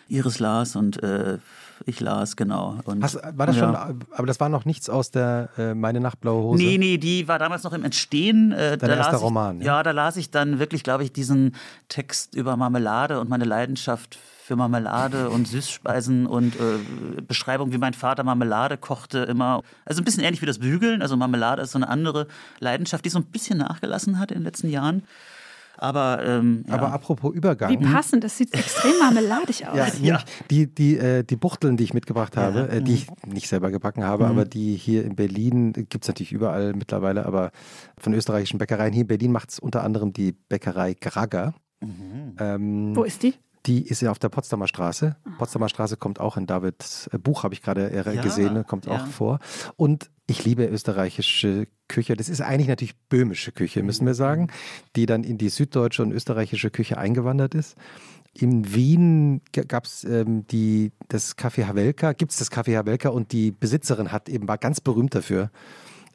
Iris 0.08 0.40
las 0.40 0.76
und 0.76 1.02
äh, 1.02 1.40
ich 1.86 2.00
las, 2.00 2.36
genau. 2.36 2.80
Und, 2.86 3.04
Hast, 3.04 3.20
war 3.38 3.46
das 3.46 3.56
ja. 3.58 3.66
schon, 3.66 4.04
aber 4.12 4.28
das 4.28 4.40
war 4.40 4.50
noch 4.50 4.66
nichts 4.66 4.90
aus 4.90 5.12
der 5.12 5.50
äh, 5.58 5.74
Meine 5.74 6.00
Nacht 6.00 6.22
blaue 6.22 6.44
Hose? 6.44 6.64
Nee, 6.64 6.78
nee, 6.78 6.98
die 6.98 7.28
war 7.28 7.40
damals 7.40 7.64
noch 7.64 7.74
im 7.74 7.84
Entstehen. 7.84 8.52
Äh, 8.52 8.78
Dein 8.78 8.90
erster 8.92 9.12
las 9.12 9.22
ich, 9.22 9.26
Roman, 9.26 9.60
ja? 9.60 9.66
Ja, 9.66 9.84
da 9.84 9.92
las 9.92 10.18
ich 10.18 10.32
dann 10.32 10.60
wirklich, 10.60 10.84
glaube 10.84 11.04
ich, 11.04 11.12
diesen 11.12 11.56
Text 11.90 12.36
über 12.36 12.56
Marmelade 12.58 13.20
und 13.20 13.30
meine 13.30 13.46
Leidenschaft 13.46 14.18
für 14.46 14.56
Marmelade 14.56 15.32
und 15.32 15.48
Süßspeisen 15.48 16.28
und 16.28 16.56
äh, 16.56 17.22
Beschreibung, 17.28 17.72
wie 17.72 17.80
mein 17.80 17.96
Vater 17.96 18.24
Marmelade 18.24 18.78
kochte 18.78 19.20
immer. 19.24 19.64
Also 19.86 20.02
ein 20.02 20.06
bisschen 20.06 20.24
ähnlich 20.24 20.42
wie 20.44 20.46
das 20.46 20.60
Bügeln. 20.60 21.02
Also 21.02 21.18
Marmelade 21.18 21.64
ist 21.64 21.72
so 21.72 21.80
eine 21.80 21.90
andere 21.90 22.28
Leidenschaft, 22.60 23.04
die 23.06 23.10
so 23.10 23.18
ein 23.18 23.26
bisschen 23.26 23.58
nachgelassen 23.58 24.20
hat 24.20 24.32
in 24.32 24.38
den 24.38 24.44
letzten 24.44 24.70
Jahren. 24.70 25.04
Aber, 25.78 26.24
ähm, 26.26 26.64
ja. 26.68 26.74
Aber 26.76 26.92
apropos 26.94 27.34
Übergang. 27.34 27.70
Wie 27.72 27.78
passend, 27.78 28.24
das 28.24 28.38
sieht 28.38 28.54
extrem 28.54 28.94
marmeladig 29.00 29.68
aus. 29.68 29.76
Ja, 29.78 29.88
Ja. 30.02 30.24
Die, 30.52 30.68
die, 30.74 30.98
äh, 30.98 31.24
die 31.24 31.36
Buchteln, 31.36 31.78
die 31.78 31.84
ich 31.84 31.94
mitgebracht 31.94 32.38
habe, 32.38 32.70
äh, 32.70 32.82
die 32.82 32.92
Mhm. 32.92 32.98
ich 32.98 33.08
nicht 33.34 33.48
selber 33.48 33.72
gebacken 33.72 34.04
habe, 34.04 34.26
aber 34.28 34.46
die 34.46 34.76
hier 34.76 35.04
in 35.04 35.16
Berlin, 35.16 35.74
gibt 35.74 36.04
es 36.04 36.08
natürlich 36.08 36.32
überall 36.32 36.74
mittlerweile, 36.74 37.26
aber 37.26 37.52
von 37.98 38.14
österreichischen 38.14 38.58
Bäckereien. 38.58 38.94
Hier 38.94 39.02
in 39.02 39.08
Berlin 39.08 39.32
macht 39.32 39.50
es 39.52 39.60
unter 39.60 39.84
anderem 39.84 40.14
die 40.14 40.32
Bäckerei 40.34 40.94
Grager. 41.00 41.54
Mhm. 41.82 42.36
Ähm, 42.40 42.96
Wo 42.96 43.04
ist 43.04 43.22
die? 43.24 43.34
Die 43.66 43.88
ist 43.88 44.02
ja 44.02 44.12
auf 44.12 44.20
der 44.20 44.30
Potsdamer 44.30 44.68
Straße. 44.68 45.16
Potsdamer 45.38 45.70
Straße 45.70 45.98
kommt 45.98 46.20
auch 46.20 46.38
in 46.38 46.46
Davids 46.46 47.08
äh, 47.08 47.18
Buch, 47.18 47.44
habe 47.44 47.54
ich 47.54 47.62
gerade 47.62 47.92
äh, 47.92 48.16
Ja, 48.16 48.22
gesehen, 48.22 48.54
ne, 48.54 48.64
kommt 48.64 48.86
ja. 48.86 48.94
auch 48.94 49.08
vor. 49.08 49.40
Und 49.76 50.10
ich 50.28 50.44
liebe 50.46 50.66
österreichische 50.66 51.68
Küche. 51.88 52.16
Das 52.16 52.30
ist 52.30 52.42
eigentlich 52.42 52.68
natürlich 52.68 52.96
böhmische 53.10 53.52
Küche, 53.52 53.84
müssen 53.84 54.06
wir 54.06 54.16
sagen, 54.16 54.50
die 54.96 55.06
dann 55.06 55.24
in 55.24 55.38
die 55.38 55.50
süddeutsche 55.50 56.04
und 56.04 56.12
österreichische 56.12 56.72
Küche 56.72 56.98
eingewandert 56.98 57.56
ist. 57.56 57.76
In 58.34 58.74
Wien 58.74 59.42
gab 59.54 59.86
es 59.86 60.04
ähm, 60.04 60.46
die, 60.48 60.92
das 61.08 61.38
Café 61.38 61.68
Havelka, 61.68 62.12
gibt 62.14 62.32
es 62.34 62.38
das 62.38 62.52
Café 62.52 62.76
Havelka 62.76 63.10
und 63.10 63.32
die 63.32 63.52
Besitzerin 63.52 64.12
hat 64.12 64.28
eben 64.28 64.48
war 64.48 64.58
ganz 64.58 64.82
berühmt 64.82 65.16
dafür, 65.16 65.52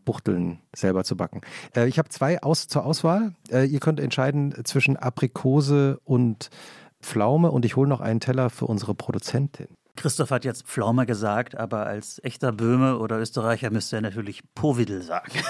Buchteln 0.05 0.59
selber 0.75 1.05
zu 1.05 1.17
backen. 1.17 1.41
Äh, 1.75 1.89
ich 1.89 1.99
habe 1.99 2.09
zwei 2.11 2.43
aus, 2.43 2.69
zur 2.69 2.85
Auswahl. 2.85 3.35
Äh, 3.51 3.67
ihr 3.67 3.81
könnt 3.81 4.01
entscheiden 4.01 4.55
zwischen 4.65 4.97
Aprikose 4.97 6.01
und 6.05 6.51
Pflaume 7.03 7.51
und 7.51 7.65
ich 7.65 7.77
hole 7.77 7.89
noch 7.89 8.01
einen 8.01 8.21
Teller 8.21 8.51
für 8.51 8.67
unsere 8.67 8.95
Produzentin. 8.95 9.69
Christoph 9.97 10.31
hat 10.31 10.45
jetzt 10.45 10.67
Pflaume 10.67 11.05
gesagt, 11.05 11.57
aber 11.59 11.85
als 11.87 12.23
echter 12.25 12.53
Böhme 12.53 12.99
oder 12.99 13.19
Österreicher 13.19 13.71
müsste 13.71 13.97
er 13.97 14.03
natürlich 14.03 14.43
Povidel 14.55 15.03
sagen. 15.03 15.33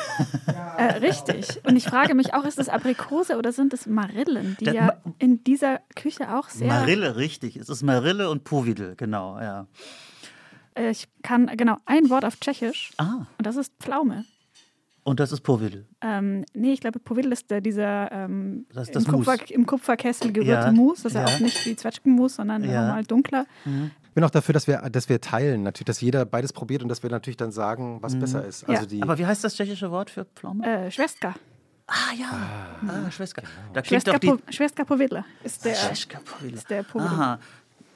Äh, 0.76 0.96
richtig. 0.98 1.60
Und 1.66 1.76
ich 1.76 1.84
frage 1.84 2.14
mich 2.14 2.32
auch, 2.32 2.44
ist 2.44 2.58
das 2.58 2.70
Aprikose 2.70 3.36
oder 3.36 3.52
sind 3.52 3.74
es 3.74 3.84
Marillen, 3.84 4.56
die 4.60 4.64
Das 4.64 4.74
ja 4.74 4.86
Ma- 4.86 5.12
in 5.18 5.44
dieser 5.44 5.80
Küche 5.94 6.34
auch 6.34 6.48
sehr. 6.48 6.68
Marille, 6.68 7.16
richtig. 7.16 7.56
Es 7.56 7.68
ist 7.68 7.82
Marille 7.82 8.30
und 8.30 8.44
Povidel, 8.44 8.96
genau, 8.96 9.38
ja. 9.38 9.66
Äh, 10.74 10.88
ich 10.90 11.06
kann 11.22 11.48
genau 11.58 11.76
ein 11.84 12.08
Wort 12.08 12.24
auf 12.24 12.40
Tschechisch 12.40 12.92
Ah, 12.96 13.26
und 13.36 13.46
das 13.46 13.56
ist 13.56 13.74
Pflaume. 13.78 14.24
Und 15.02 15.20
das 15.20 15.32
ist 15.32 15.40
Povidel. 15.40 15.86
Ähm, 16.00 16.44
nee, 16.54 16.72
ich 16.72 16.80
glaube, 16.80 16.98
Povidel 16.98 17.32
ist 17.32 17.50
der, 17.50 17.60
dieser 17.60 18.10
ähm, 18.12 18.66
Das 18.72 18.88
ist 18.88 18.88
im, 18.88 18.94
das 19.04 19.06
Mus. 19.12 19.26
Kupfer, 19.26 19.50
im 19.54 19.66
Kupferkessel 19.66 20.32
gerührte 20.32 20.50
Ja, 20.66 20.72
Mousse. 20.72 21.04
Das 21.04 21.12
ist 21.12 21.18
ja 21.18 21.24
auch 21.26 21.40
nicht 21.40 21.64
wie 21.66 21.76
Zwetschgenmus, 21.76 22.36
sondern 22.36 22.64
Ja. 22.64 22.86
nochmal 22.86 23.04
dunkler. 23.04 23.46
Ich 23.64 24.10
bin 24.14 24.24
auch 24.24 24.30
dafür, 24.30 24.52
dass 24.52 24.66
wir, 24.66 24.78
dass 24.90 25.08
wir 25.08 25.20
teilen, 25.20 25.62
natürlich, 25.62 25.86
dass 25.86 26.00
jeder 26.00 26.24
beides 26.24 26.52
probiert 26.52 26.82
und 26.82 26.88
dass 26.88 27.02
wir 27.02 27.10
natürlich 27.10 27.36
dann 27.36 27.52
sagen, 27.52 27.98
was 28.02 28.18
besser 28.18 28.44
ist. 28.44 28.68
Also 28.68 28.82
Ja. 28.82 28.86
die, 28.88 29.02
Aber 29.02 29.18
wie 29.18 29.26
heißt 29.26 29.42
das 29.44 29.54
tschechische 29.54 29.90
Wort 29.90 30.10
für 30.10 30.24
Pflaume? 30.24 30.66
Äh, 30.66 30.90
Schwester. 30.90 31.34
Ah 31.86 32.14
ja, 32.16 32.26
ah, 32.86 33.06
ah 33.06 33.10
Schweska. 33.10 33.42
Da 33.72 33.82
klingt 33.82 34.06
doch 34.06 34.18
die... 34.18 34.32
Schweska 34.50 34.84
Powidla 34.84 35.24
ist 35.42 35.64
der, 35.64 35.74
Powidla. 35.74 36.56
ist 36.58 36.70
der 36.70 36.82
Powidla. 36.84 37.10
Aha. 37.12 37.38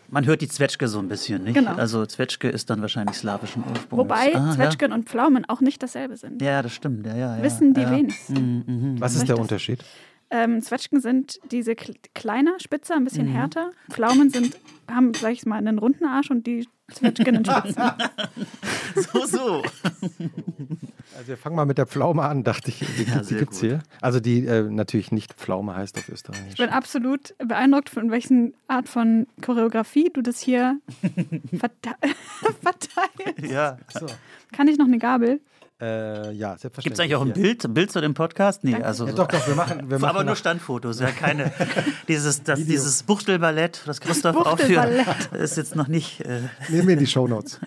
Man 0.09 0.27
hört 0.27 0.41
die 0.41 0.49
Zwetschge 0.49 0.89
so 0.89 0.99
ein 0.99 1.09
bisschen, 1.09 1.45
nicht? 1.45 1.55
Genau. 1.55 1.75
Also 1.75 2.07
Zwetschge 2.07 2.49
ist 2.49 2.71
dann 2.71 2.81
wahrscheinlich 2.81 3.17
slawischen 3.17 3.65
Ursprungs. 3.69 3.91
Wobei 3.91 4.35
ah, 4.35 4.53
Zwetschgen 4.53 4.93
und 4.93 5.09
Pflaumen 5.09 5.45
auch 5.47 5.61
nicht 5.61 5.83
dasselbe 5.83 6.17
sind. 6.17 6.41
Ja. 6.43 6.53
ja, 6.53 6.63
das 6.63 6.73
stimmt. 6.73 7.07
Ja, 7.07 7.17
ja, 7.17 7.37
ja. 7.37 7.43
Wissen 7.43 7.75
die 7.75 7.81
ja. 7.81 7.91
wenigsten. 7.91 8.97
Was 9.01 9.15
ist 9.15 9.29
der 9.29 9.39
Unterschied? 9.39 9.85
Ähm, 10.37 10.61
Zwetschgen 10.62 11.01
sind 11.01 11.39
diese 11.53 11.72
kl- 11.72 11.95
kleiner, 12.14 12.59
spitzer, 12.59 12.95
ein 12.95 13.03
Mhm. 13.03 13.05
bisschen 13.05 13.26
härter. 13.28 13.70
Pflaumen 13.91 14.30
sind, 14.30 14.57
haben, 14.91 15.14
sag 15.14 15.30
ich 15.32 15.47
mal, 15.47 15.57
einen 15.59 15.78
runden 15.78 16.05
Arsch 16.07 16.30
und 16.30 16.47
die 16.47 16.66
Zwetschgen 16.93 17.37
einen 17.37 17.45
spitzen. 17.45 17.82
So, 19.12 19.26
so. 19.26 19.62
Also 21.16 21.28
wir 21.28 21.37
fangen 21.37 21.57
mal 21.57 21.66
mit 21.66 21.78
der 21.78 21.87
Pflaume 21.87 22.22
an, 22.22 22.45
dachte 22.45 22.68
ich. 22.70 22.78
Die, 22.78 23.05
Ja, 23.05 23.18
die 23.18 23.24
sehr 23.24 23.39
gibt's 23.39 23.61
gut. 23.61 23.68
hier. 23.70 23.82
Also 24.01 24.20
die 24.20 24.47
äh, 24.47 24.62
natürlich 24.68 25.12
nicht 25.12 25.35
Pflaume 25.35 25.74
heißt 25.76 25.97
auf 25.99 26.09
Österreichisch. 26.09 26.51
Ich 26.51 26.57
bin 26.57 26.70
absolut 26.70 27.35
beeindruckt, 27.39 27.91
von 27.91 28.11
welchen 28.11 28.55
Art 28.68 28.89
von 28.89 29.26
Choreografie 29.41 30.11
du 30.12 30.22
das 30.22 30.41
hier 30.41 30.78
verte 31.59 31.91
verteilst. 32.62 33.51
Ja. 33.53 33.78
Kann 34.53 34.68
ich 34.68 34.78
noch 34.78 34.87
eine 34.87 34.99
Gabel? 34.99 35.41
Äh, 35.85 36.32
ja, 36.32 36.57
selbstverständlich. 36.57 36.85
Gibt 36.85 36.95
es 36.95 37.01
eigentlich 37.01 37.14
auch 37.16 37.22
ein. 37.22 37.32
Bild, 37.35 37.64
ein 37.64 37.74
Bild 37.74 37.93
zu 37.93 38.01
dem 38.01 38.14
Podcast? 38.14 38.64
Nee, 38.64 38.72
Danke. 38.72 38.87
also 38.87 39.07
Ja, 39.07 39.12
doch, 39.12 39.28
doch, 39.28 39.47
wir 39.47 39.55
machen, 39.55 39.91
wir 39.91 39.99
machen 40.01 40.11
aber 40.16 40.24
nur 40.24 40.35
Standfotos, 40.37 40.99
ja 41.01 41.11
keine. 41.11 41.53
Dieses, 42.09 42.43
das, 42.43 42.61
Video. 42.61 42.72
dieses 42.72 43.03
Buchtelballett, 43.03 43.82
das 43.85 44.01
Christoph 44.01 44.35
Buchtelballett. 44.35 45.07
aufführt, 45.07 45.32
ist 45.43 45.57
jetzt 45.59 45.76
noch 45.76 45.89
nicht. 45.89 46.22
Äh, 46.22 46.41
Nehmen 46.70 46.89
wir 46.89 46.95
in 46.95 47.01
die 47.01 47.07
Shownotes. 47.07 47.61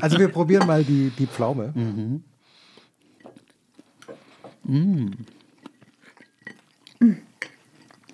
Also 0.00 0.18
wir 0.18 0.28
probieren 0.28 0.66
mal 0.68 0.84
die, 0.84 1.10
die 1.18 1.26
Pflaume. 1.26 1.72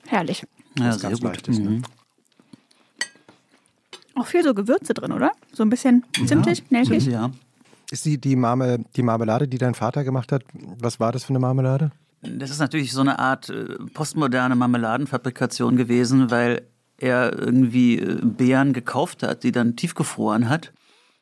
Herrlich. 0.06 0.46
ja, 0.78 0.92
sehr 0.92 1.10
ganz 1.10 1.20
gut. 1.20 1.30
Leichtes, 1.30 1.58
ne? 1.58 1.70
Mhm. 1.70 1.82
Auch 4.14 4.26
viel 4.26 4.42
so 4.42 4.54
Gewürze 4.54 4.94
drin, 4.94 5.12
oder? 5.12 5.32
So 5.52 5.62
ein 5.62 5.70
bisschen 5.70 6.04
zimtig, 6.26 6.70
nelkig. 6.70 7.06
Ja. 7.06 7.30
Ist 7.90 8.04
die, 8.04 8.20
die, 8.20 8.36
Marme, 8.36 8.84
die 8.96 9.02
Marmelade, 9.02 9.48
die 9.48 9.58
dein 9.58 9.74
Vater 9.74 10.04
gemacht 10.04 10.30
hat, 10.32 10.44
was 10.78 11.00
war 11.00 11.12
das 11.12 11.24
für 11.24 11.30
eine 11.30 11.40
Marmelade? 11.40 11.90
Das 12.22 12.50
ist 12.50 12.58
natürlich 12.58 12.92
so 12.92 13.00
eine 13.00 13.18
Art 13.18 13.48
äh, 13.48 13.64
postmoderne 13.94 14.54
Marmeladenfabrikation 14.54 15.76
gewesen, 15.76 16.30
weil 16.30 16.62
er 16.98 17.36
irgendwie 17.38 17.98
äh, 17.98 18.20
Beeren 18.22 18.72
gekauft 18.72 19.22
hat, 19.22 19.42
die 19.42 19.52
dann 19.52 19.74
tiefgefroren 19.74 20.48
hat 20.48 20.72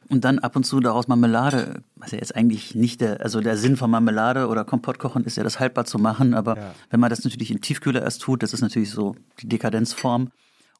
und 0.08 0.24
dann 0.24 0.38
ab 0.40 0.56
und 0.56 0.64
zu 0.64 0.80
daraus 0.80 1.06
Marmelade, 1.08 1.82
was 1.96 2.10
ja 2.10 2.18
jetzt 2.18 2.34
eigentlich 2.34 2.74
nicht 2.74 3.00
der, 3.00 3.20
also 3.20 3.40
der 3.40 3.56
Sinn 3.56 3.76
von 3.76 3.90
Marmelade 3.90 4.48
oder 4.48 4.64
Kompott 4.64 4.98
kochen 4.98 5.24
ist 5.24 5.36
ja 5.36 5.44
das 5.44 5.60
haltbar 5.60 5.84
zu 5.84 5.98
machen, 5.98 6.34
aber 6.34 6.56
Ja. 6.56 6.74
wenn 6.90 7.00
man 7.00 7.10
das 7.10 7.24
natürlich 7.24 7.50
im 7.50 7.60
Tiefkühler 7.60 8.02
erst 8.02 8.22
tut, 8.22 8.42
das 8.42 8.52
ist 8.52 8.60
natürlich 8.60 8.90
so 8.90 9.14
die 9.40 9.48
Dekadenzform. 9.48 10.30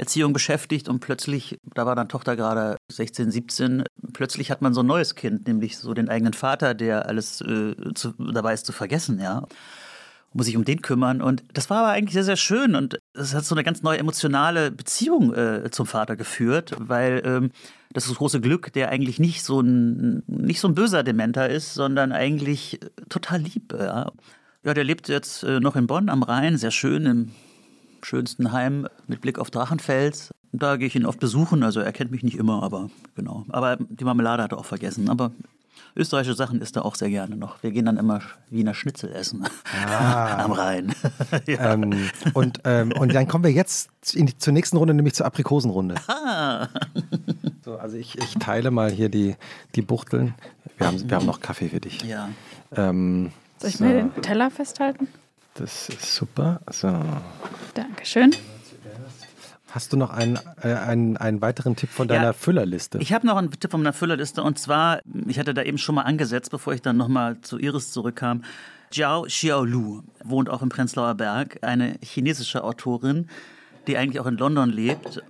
Kindererziehung 0.01 0.33
beschäftigt 0.33 0.89
und 0.89 0.99
plötzlich, 0.99 1.59
da 1.75 1.85
war 1.85 1.95
dann 1.95 2.09
Tochter 2.09 2.35
gerade 2.35 2.77
16, 2.91 3.29
17, 3.29 3.83
plötzlich 4.13 4.49
hat 4.49 4.61
man 4.61 4.73
so 4.73 4.81
ein 4.81 4.87
neues 4.87 5.13
Kind, 5.13 5.47
nämlich 5.47 5.77
so 5.77 5.93
den 5.93 6.09
eigenen 6.09 6.33
Vater, 6.33 6.73
der 6.73 7.07
alles 7.07 7.41
äh, 7.41 7.75
zu, 7.93 8.13
dabei 8.17 8.53
ist 8.53 8.65
zu 8.65 8.73
vergessen, 8.73 9.19
ja. 9.19 9.45
Muss 10.33 10.45
sich 10.45 10.55
um 10.55 10.63
den 10.63 10.81
kümmern. 10.81 11.21
Und 11.21 11.43
das 11.53 11.69
war 11.69 11.79
aber 11.79 11.89
eigentlich 11.89 12.13
sehr, 12.13 12.23
sehr 12.23 12.37
schön. 12.37 12.73
Und 12.73 12.97
es 13.13 13.33
hat 13.33 13.43
so 13.43 13.53
eine 13.53 13.65
ganz 13.65 13.81
neue 13.83 13.97
emotionale 13.97 14.71
Beziehung 14.71 15.33
äh, 15.33 15.69
zum 15.71 15.85
Vater 15.85 16.15
geführt, 16.15 16.73
weil 16.79 17.21
ähm, 17.25 17.51
das 17.91 18.05
ist 18.05 18.11
das 18.11 18.17
große 18.17 18.39
Glück, 18.39 18.71
der 18.71 18.89
eigentlich 18.89 19.19
nicht 19.19 19.43
so 19.43 19.59
ein, 19.59 20.23
nicht 20.27 20.61
so 20.61 20.69
ein 20.69 20.73
böser 20.73 21.03
Dementer 21.03 21.49
ist, 21.49 21.73
sondern 21.73 22.13
eigentlich 22.13 22.79
total 23.09 23.41
lieb. 23.41 23.73
Ja. 23.77 24.09
Ja, 24.63 24.73
der 24.73 24.85
lebt 24.85 25.09
jetzt 25.09 25.43
äh, 25.43 25.59
noch 25.59 25.75
in 25.75 25.85
Bonn 25.85 26.07
am 26.07 26.23
Rhein, 26.23 26.57
sehr 26.57 26.71
schön 26.71 27.05
im 27.05 27.31
schönsten 28.03 28.51
Heim 28.51 28.87
mit 29.07 29.21
Blick 29.21 29.39
auf 29.39 29.51
Drachenfels. 29.51 30.31
Da 30.53 30.75
gehe 30.77 30.87
ich 30.87 30.95
ihn 30.95 31.05
oft 31.05 31.19
besuchen, 31.19 31.63
also 31.63 31.79
er 31.79 31.93
kennt 31.93 32.11
mich 32.11 32.23
nicht 32.23 32.37
immer, 32.37 32.61
aber 32.63 32.89
genau. 33.15 33.45
Aber 33.49 33.77
die 33.77 34.03
Marmelade 34.03 34.43
hat 34.43 34.51
er 34.51 34.57
auch 34.57 34.65
vergessen. 34.65 35.09
Aber 35.09 35.31
österreichische 35.95 36.35
Sachen 36.35 36.61
isst 36.61 36.75
er 36.75 36.85
auch 36.85 36.95
sehr 36.95 37.09
gerne 37.09 37.35
noch. 37.35 37.61
Wir 37.63 37.71
gehen 37.71 37.85
dann 37.85 37.97
immer 37.97 38.21
Wiener 38.49 38.73
Schnitzel 38.73 39.11
essen 39.13 39.45
am 39.89 40.51
Rhein. 40.51 40.93
ja. 41.47 41.73
Ähm, 41.73 42.09
und, 42.33 42.59
ähm, 42.65 42.91
und 42.93 43.13
dann 43.13 43.27
kommen 43.27 43.43
wir 43.43 43.51
jetzt 43.51 43.89
in 44.13 44.25
die, 44.25 44.37
zur 44.37 44.53
nächsten 44.53 44.77
Runde, 44.77 44.93
nämlich 44.93 45.13
zur 45.13 45.25
Aprikosenrunde. 45.25 45.95
So, 47.63 47.77
also 47.77 47.97
ich, 47.97 48.17
ich 48.17 48.33
teile 48.35 48.71
mal 48.71 48.91
hier 48.91 49.09
die, 49.09 49.35
die 49.75 49.81
Buchteln. 49.81 50.33
Wir 50.77 50.87
haben, 50.87 51.09
wir 51.09 51.15
haben 51.15 51.25
noch 51.25 51.39
Kaffee 51.39 51.69
für 51.69 51.79
dich. 51.79 52.01
ja. 52.03 52.29
Ähm, 52.75 53.31
Soll 53.59 53.69
ich 53.69 53.77
so, 53.77 53.83
mir 53.83 53.93
den 53.93 54.21
Teller 54.21 54.49
festhalten? 54.49 55.07
Das 55.61 55.89
ist 55.89 56.15
super. 56.15 56.59
So. 56.71 56.91
Dankeschön. 57.75 58.35
Hast 59.69 59.93
du 59.93 59.97
noch 59.97 60.09
einen, 60.09 60.39
äh, 60.63 60.73
einen, 60.73 61.17
einen 61.17 61.39
weiteren 61.41 61.75
Tipp 61.75 61.91
von 61.91 62.07
deiner 62.07 62.23
Ja. 62.23 62.33
Füllerliste? 62.33 62.97
Ich 62.97 63.13
habe 63.13 63.27
noch 63.27 63.37
einen 63.37 63.51
Tipp 63.51 63.69
von 63.69 63.81
meiner 63.81 63.93
Füllerliste 63.93 64.41
und 64.41 64.57
zwar, 64.57 65.01
ich 65.27 65.37
hatte 65.37 65.53
da 65.53 65.61
eben 65.61 65.77
schon 65.77 65.95
mal 65.95 66.01
angesetzt, 66.01 66.49
bevor 66.49 66.73
ich 66.73 66.81
dann 66.81 66.97
nochmal 66.97 67.39
zu 67.41 67.59
Iris 67.59 67.91
zurückkam. 67.91 68.43
Jiao 68.91 69.23
Xiaolu 69.23 70.01
wohnt 70.23 70.49
auch 70.49 70.63
im 70.63 70.69
Prenzlauer 70.69 71.13
Berg, 71.13 71.59
eine 71.61 71.95
chinesische 72.03 72.63
Autorin, 72.63 73.29
die 73.87 73.97
eigentlich 73.97 74.19
auch 74.19 74.25
in 74.25 74.37
London 74.37 74.69
lebt. 74.71 75.21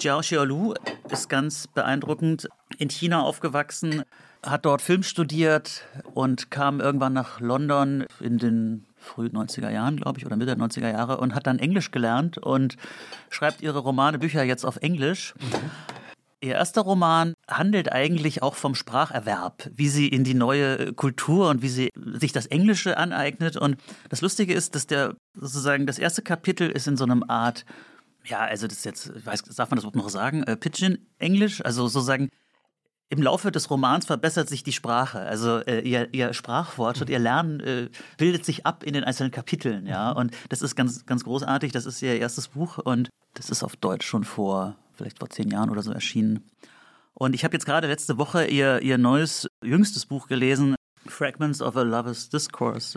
Jiao 0.00 0.18
Xiaolu 0.18 0.74
ist 1.10 1.28
ganz 1.28 1.68
beeindruckend, 1.68 2.48
in 2.78 2.90
China 2.90 3.22
aufgewachsen, 3.22 4.02
hat 4.44 4.66
dort 4.66 4.82
Film 4.82 5.04
studiert 5.04 5.84
und 6.12 6.50
kam 6.50 6.80
irgendwann 6.80 7.12
nach 7.12 7.40
London 7.40 8.04
in 8.20 8.38
den 8.38 8.84
früh 9.06 9.26
90er 9.26 9.70
Jahren, 9.70 9.96
glaube 9.96 10.18
ich, 10.18 10.26
oder 10.26 10.36
Mitte 10.36 10.54
der 10.54 10.64
90er 10.64 10.90
Jahre 10.90 11.18
und 11.18 11.34
hat 11.34 11.46
dann 11.46 11.58
Englisch 11.58 11.90
gelernt 11.90 12.38
und 12.38 12.76
schreibt 13.30 13.62
ihre 13.62 13.78
Romane, 13.78 14.18
Bücher 14.18 14.42
jetzt 14.42 14.64
auf 14.64 14.76
Englisch. 14.76 15.34
Ihr 16.42 16.54
erster 16.54 16.82
Roman 16.82 17.34
handelt 17.48 17.90
eigentlich 17.90 18.42
auch 18.42 18.54
vom 18.54 18.74
Spracherwerb, 18.74 19.70
wie 19.74 19.88
sie 19.88 20.06
in 20.06 20.22
die 20.22 20.34
neue 20.34 20.92
Kultur 20.92 21.48
und 21.48 21.62
wie 21.62 21.68
sie 21.68 21.90
sich 21.94 22.32
das 22.32 22.46
Englische 22.46 22.98
aneignet. 22.98 23.56
Und 23.56 23.78
das 24.10 24.20
Lustige 24.20 24.52
ist, 24.52 24.74
dass 24.74 24.86
der 24.86 25.16
sozusagen 25.34 25.86
das 25.86 25.98
erste 25.98 26.22
Kapitel 26.22 26.70
ist 26.70 26.86
in 26.86 26.98
so 26.98 27.04
einem 27.04 27.24
Art, 27.26 27.64
ja, 28.24 28.40
also 28.40 28.66
das 28.66 28.78
ist 28.78 28.84
jetzt, 28.84 29.26
weiß, 29.26 29.44
darf 29.44 29.70
man 29.70 29.76
das 29.76 29.84
überhaupt 29.84 29.96
noch 29.96 30.10
sagen, 30.10 30.42
äh, 30.42 30.56
Pidgin-Englisch, 30.56 31.64
also 31.64 31.88
sozusagen 31.88 32.28
im 33.08 33.22
Laufe 33.22 33.52
des 33.52 33.70
Romans 33.70 34.06
verbessert 34.06 34.48
sich 34.48 34.64
die 34.64 34.72
Sprache. 34.72 35.20
Also 35.20 35.58
äh, 35.58 35.80
ihr, 35.80 36.12
ihr 36.12 36.32
Sprachfortschritt, 36.32 37.08
ihr 37.08 37.18
Lernen 37.18 37.60
äh, 37.60 37.88
bildet 38.18 38.44
sich 38.44 38.66
ab 38.66 38.82
in 38.82 38.94
den 38.94 39.04
einzelnen 39.04 39.30
Kapiteln, 39.30 39.86
ja. 39.86 40.10
Und 40.10 40.32
das 40.48 40.62
ist 40.62 40.74
ganz, 40.74 41.06
ganz 41.06 41.24
großartig. 41.24 41.72
Das 41.72 41.86
ist 41.86 42.02
ihr 42.02 42.18
erstes 42.18 42.48
Buch 42.48 42.78
und 42.78 43.08
das 43.34 43.50
ist 43.50 43.62
auf 43.62 43.76
Deutsch 43.76 44.06
schon 44.06 44.24
vor, 44.24 44.76
vielleicht 44.94 45.18
vor 45.20 45.30
zehn 45.30 45.50
Jahren 45.50 45.70
oder 45.70 45.82
so 45.82 45.92
erschienen. 45.92 46.44
Und 47.14 47.34
ich 47.34 47.44
habe 47.44 47.54
jetzt 47.54 47.64
gerade 47.64 47.86
letzte 47.86 48.18
Woche 48.18 48.46
ihr, 48.46 48.82
ihr 48.82 48.98
neues, 48.98 49.48
jüngstes 49.62 50.06
Buch 50.06 50.26
gelesen, 50.26 50.74
Fragments 51.06 51.62
of 51.62 51.76
a 51.76 51.82
Lover's 51.82 52.28
Discourse. 52.28 52.96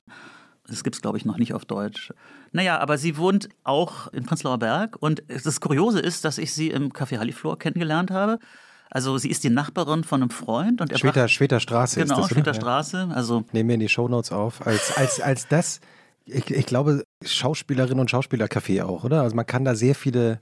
Das 0.68 0.84
gibt 0.84 0.96
es, 0.96 1.02
glaube 1.02 1.18
ich, 1.18 1.26
noch 1.26 1.38
nicht 1.38 1.54
auf 1.54 1.66
Deutsch. 1.66 2.14
Naja, 2.52 2.80
aber 2.80 2.98
sie 2.98 3.18
wohnt 3.18 3.50
auch 3.64 4.08
in 4.12 4.26
Prenzlauer 4.26 4.60
Berg. 4.60 4.98
Und 5.00 5.24
das 5.28 5.62
Kuriose 5.62 6.00
ist, 6.00 6.26
dass 6.26 6.38
ich 6.38 6.54
sie 6.54 6.70
im 6.70 6.92
Café 6.92 7.18
Halliflor 7.18 7.58
kennengelernt 7.58 8.12
habe. 8.12 8.40
Also 8.92 9.18
sie 9.18 9.30
ist 9.30 9.44
die 9.44 9.50
Nachbarin 9.50 10.04
von 10.04 10.22
einem 10.22 10.32
Freund 10.32 10.82
und 10.82 10.92
er 10.92 10.98
Schweter, 10.98 11.28
Schweter 11.28 11.60
Straße 11.60 12.00
genau, 12.00 12.16
ist 12.16 12.22
das, 12.22 12.30
Schweter 12.30 12.54
Straße. 12.54 13.10
Also 13.14 13.44
Nehmen 13.52 13.70
wir 13.70 13.74
in 13.76 13.80
die 13.82 13.90
Shownotes 13.90 14.32
auf. 14.32 14.66
Als, 14.66 14.98
als, 14.98 15.20
als 15.22 15.48
das, 15.48 15.80
ich, 16.26 16.50
ich 16.50 16.66
glaube, 16.66 17.04
Schauspielerinnen 17.24 18.00
und 18.00 18.10
Schauspielercafé 18.10 18.84
auch, 18.84 19.04
oder? 19.04 19.22
Also 19.22 19.36
man 19.36 19.46
kann 19.46 19.64
da 19.64 19.76
sehr 19.76 19.94
viele, 19.96 20.40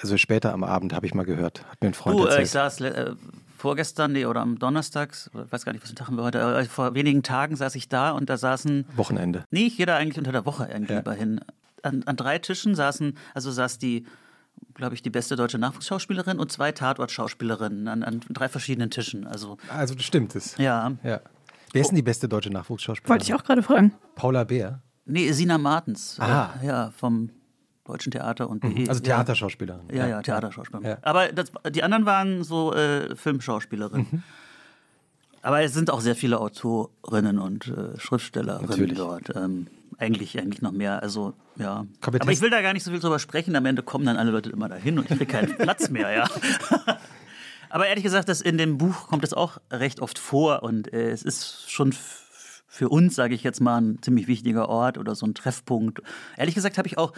also 0.00 0.16
später 0.16 0.52
am 0.52 0.62
Abend 0.64 0.92
habe 0.92 1.06
ich 1.06 1.14
mal 1.14 1.24
gehört, 1.24 1.64
hat 1.68 1.80
mir 1.82 1.88
ein 1.88 1.94
Freund 1.94 2.18
du, 2.20 2.24
äh, 2.24 2.28
erzählt. 2.28 2.46
ich 2.46 2.50
saß 2.52 2.80
äh, 2.82 3.14
vorgestern 3.58 4.12
nee, 4.12 4.26
oder 4.26 4.40
am 4.42 4.58
Donnerstag, 4.58 5.12
ich 5.12 5.52
weiß 5.52 5.64
gar 5.64 5.72
nicht, 5.72 5.82
was 5.82 5.90
für 5.90 5.96
Tag 5.96 6.06
haben 6.06 6.16
wir 6.16 6.24
heute, 6.24 6.38
äh, 6.40 6.64
vor 6.64 6.94
wenigen 6.94 7.22
Tagen 7.22 7.56
saß 7.56 7.74
ich 7.74 7.88
da 7.88 8.12
und 8.12 8.30
da 8.30 8.36
saßen, 8.36 8.86
Wochenende. 8.96 9.44
nee, 9.50 9.72
da 9.86 9.96
eigentlich 9.96 10.18
unter 10.18 10.32
der 10.32 10.46
Woche 10.46 10.68
irgendwie 10.70 10.94
Ja. 10.94 11.12
hin. 11.12 11.40
An, 11.82 12.04
an 12.04 12.16
drei 12.16 12.38
Tischen 12.38 12.76
saßen, 12.76 13.16
also 13.34 13.50
saß 13.50 13.78
die, 13.78 14.06
glaube 14.74 14.94
ich, 14.94 15.02
die 15.02 15.10
beste 15.10 15.36
deutsche 15.36 15.58
Nachwuchsschauspielerin 15.58 16.38
und 16.38 16.50
zwei 16.52 16.72
Tatort-Schauspielerinnen 16.72 17.88
an, 17.88 18.02
an 18.02 18.20
drei 18.30 18.48
verschiedenen 18.48 18.90
Tischen. 18.90 19.26
Also 19.26 19.56
Also 19.68 19.94
das 19.94 20.04
stimmt 20.04 20.34
es. 20.34 20.56
ja, 20.58 20.92
Ja. 21.02 21.20
Wer 21.72 21.80
ist 21.80 21.88
denn 21.88 21.96
die 21.96 22.02
beste 22.02 22.28
deutsche 22.28 22.50
Nachwuchsschauspielerin? 22.50 23.10
Wollte 23.10 23.24
ich 23.24 23.34
auch 23.34 23.44
gerade 23.44 23.62
fragen. 23.62 23.92
Paula 24.14 24.44
Bär. 24.44 24.80
nee, 25.06 25.32
Sina 25.32 25.56
Martens, 25.56 26.18
Aha. 26.20 26.54
äh, 26.62 26.66
ja, 26.66 26.90
vom 26.90 27.30
Deutschen 27.84 28.12
Theater 28.12 28.48
und 28.50 28.60
BE. 28.60 28.84
Also 28.88 29.02
ja. 29.02 29.16
Theaterschauspielerin. 29.16 29.88
Ja, 29.90 30.06
ja, 30.06 30.22
Theaterschauspielerin. 30.22 30.86
Ja. 30.90 30.98
Aber 31.02 31.32
das, 31.32 31.50
die 31.70 31.82
anderen 31.82 32.04
waren 32.06 32.44
so 32.44 32.74
äh, 32.74 33.16
Filmschauspielerinnen. 33.16 34.06
Mhm. 34.10 34.22
Aber 35.40 35.62
es 35.62 35.72
sind 35.74 35.90
auch 35.90 36.00
sehr 36.00 36.14
viele 36.14 36.38
Autorinnen 36.40 37.38
und 37.40 37.66
äh, 37.68 37.98
Schriftstellerinnen 37.98 38.68
Natürlich. 38.70 38.96
dort. 38.98 39.34
Ähm, 39.34 39.66
eigentlich, 40.02 40.38
eigentlich 40.38 40.60
noch 40.62 40.72
mehr. 40.72 41.02
Also, 41.02 41.32
ja. 41.56 41.86
Wir 42.02 42.20
Aber 42.20 42.32
ich 42.32 42.40
will 42.40 42.50
da 42.50 42.60
gar 42.60 42.72
nicht 42.72 42.82
so 42.82 42.90
viel 42.90 43.00
drüber 43.00 43.18
sprechen. 43.18 43.54
Am 43.54 43.64
Ende 43.64 43.82
kommen 43.82 44.04
dann 44.04 44.16
alle 44.16 44.32
Leute 44.32 44.50
immer 44.50 44.68
dahin 44.68 44.98
und 44.98 45.10
ich 45.10 45.16
kriege 45.16 45.26
keinen 45.26 45.56
Platz 45.58 45.88
mehr, 45.90 46.10
ja. 46.12 46.28
Aber 47.70 47.86
ehrlich 47.86 48.04
gesagt, 48.04 48.28
das 48.28 48.42
in 48.42 48.58
dem 48.58 48.76
Buch 48.76 49.06
kommt 49.06 49.24
es 49.24 49.32
auch 49.32 49.58
recht 49.70 50.00
oft 50.00 50.18
vor 50.18 50.62
und 50.62 50.92
äh, 50.92 51.10
es 51.10 51.22
ist 51.22 51.70
schon 51.70 51.94
für 52.66 52.88
uns, 52.88 53.14
sage 53.14 53.34
ich 53.34 53.44
jetzt 53.44 53.60
mal, 53.60 53.80
ein 53.80 54.02
ziemlich 54.02 54.26
wichtiger 54.26 54.68
Ort 54.68 54.98
oder 54.98 55.14
so 55.14 55.24
ein 55.24 55.34
Treffpunkt. 55.34 56.02
Ehrlich 56.36 56.54
gesagt 56.54 56.78
habe 56.78 56.88
ich 56.88 56.98
auch 56.98 57.12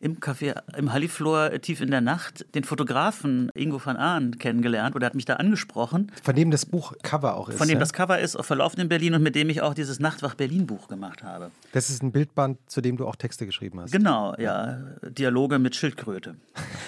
im 0.00 0.20
Café 0.20 0.60
im 0.76 0.92
Halliflor 0.92 1.52
äh, 1.52 1.58
tief 1.60 1.80
in 1.80 1.90
der 1.90 2.00
Nacht 2.00 2.46
den 2.54 2.64
Fotografen 2.64 3.50
Ingo 3.54 3.80
van 3.84 3.96
Ahn 3.96 4.38
kennengelernt 4.38 4.94
oder 4.96 5.06
hat 5.06 5.14
mich 5.14 5.24
da 5.24 5.34
angesprochen, 5.34 6.12
Von 6.22 6.34
dem 6.34 6.50
das 6.50 6.66
Buch 6.66 6.92
Cover 7.02 7.36
auch 7.36 7.48
ist. 7.48 7.58
von 7.58 7.66
dem 7.68 7.74
ja? 7.74 7.80
das 7.80 7.92
Cover 7.92 8.18
ist, 8.18 8.36
auf 8.36 8.46
Verlaufen 8.46 8.80
in 8.80 8.88
Berlin 8.88 9.14
und 9.14 9.22
mit 9.22 9.34
dem 9.34 9.48
ich 9.50 9.62
auch 9.62 9.74
dieses 9.74 10.00
Nachtwach 10.00 10.34
Berlin 10.34 10.66
Buch 10.66 10.88
gemacht 10.88 11.22
habe. 11.22 11.50
das 11.72 11.90
ist 11.90 12.02
ein 12.02 12.12
Bildband, 12.12 12.58
zu 12.70 12.80
dem 12.80 12.96
du 12.96 13.06
auch 13.06 13.16
Texte 13.16 13.46
geschrieben 13.46 13.80
hast. 13.80 13.92
Genau, 13.92 14.34
ja, 14.38 14.78
Dialoge 15.08 15.58
mit 15.58 15.74
Schildkröte. 15.76 16.36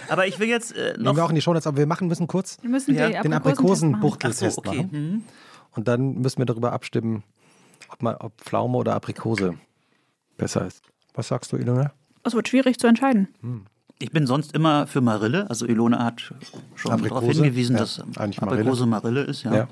Aber 0.08 0.26
ich 0.26 0.38
will 0.38 0.48
jetzt 0.48 0.76
äh, 0.76 0.92
Nehmen 0.92 1.04
noch 1.04 1.16
wir 1.16 1.24
auch 1.24 1.30
in 1.30 1.34
die 1.34 1.42
Shownotes, 1.42 1.66
aber 1.66 1.78
wir 1.78 1.86
machen 1.86 2.08
müssen 2.08 2.26
kurz 2.26 2.58
Wir 2.62 2.70
müssen 2.70 2.94
Ja, 2.94 3.08
den 3.22 3.32
Aprikosen 3.32 3.94
Aprikosenbuchteltest 3.94 4.54
so, 4.56 4.58
okay. 4.58 4.76
machen. 4.84 4.90
Mhm. 4.92 5.22
Und 5.72 5.88
dann 5.88 6.14
müssen 6.14 6.38
wir 6.38 6.46
darüber 6.46 6.72
abstimmen, 6.72 7.22
ob, 7.88 8.02
man, 8.02 8.16
ob 8.16 8.40
Pflaume 8.40 8.76
oder 8.78 8.94
Aprikose 8.94 9.54
besser 10.36 10.66
ist. 10.66 10.82
Was 11.14 11.28
sagst 11.28 11.52
du, 11.52 11.56
Ilona? 11.56 11.92
Es 12.24 12.34
wird 12.34 12.48
schwierig 12.48 12.78
zu 12.78 12.86
entscheiden. 12.86 13.28
Ich 13.98 14.10
bin 14.12 14.26
sonst 14.26 14.54
immer 14.54 14.86
für 14.86 15.00
Marille. 15.00 15.48
Also 15.48 15.66
Ilona 15.66 16.04
hat 16.04 16.20
schon 16.74 17.02
darauf 17.02 17.24
hingewiesen, 17.24 17.74
Ja, 17.76 17.80
dass 17.80 18.02
eigentlich 18.16 18.40
Aprikose 18.42 18.86
Marille 18.86 19.22
ist. 19.22 19.42
Ja. 19.42 19.54
Ja. 19.54 19.68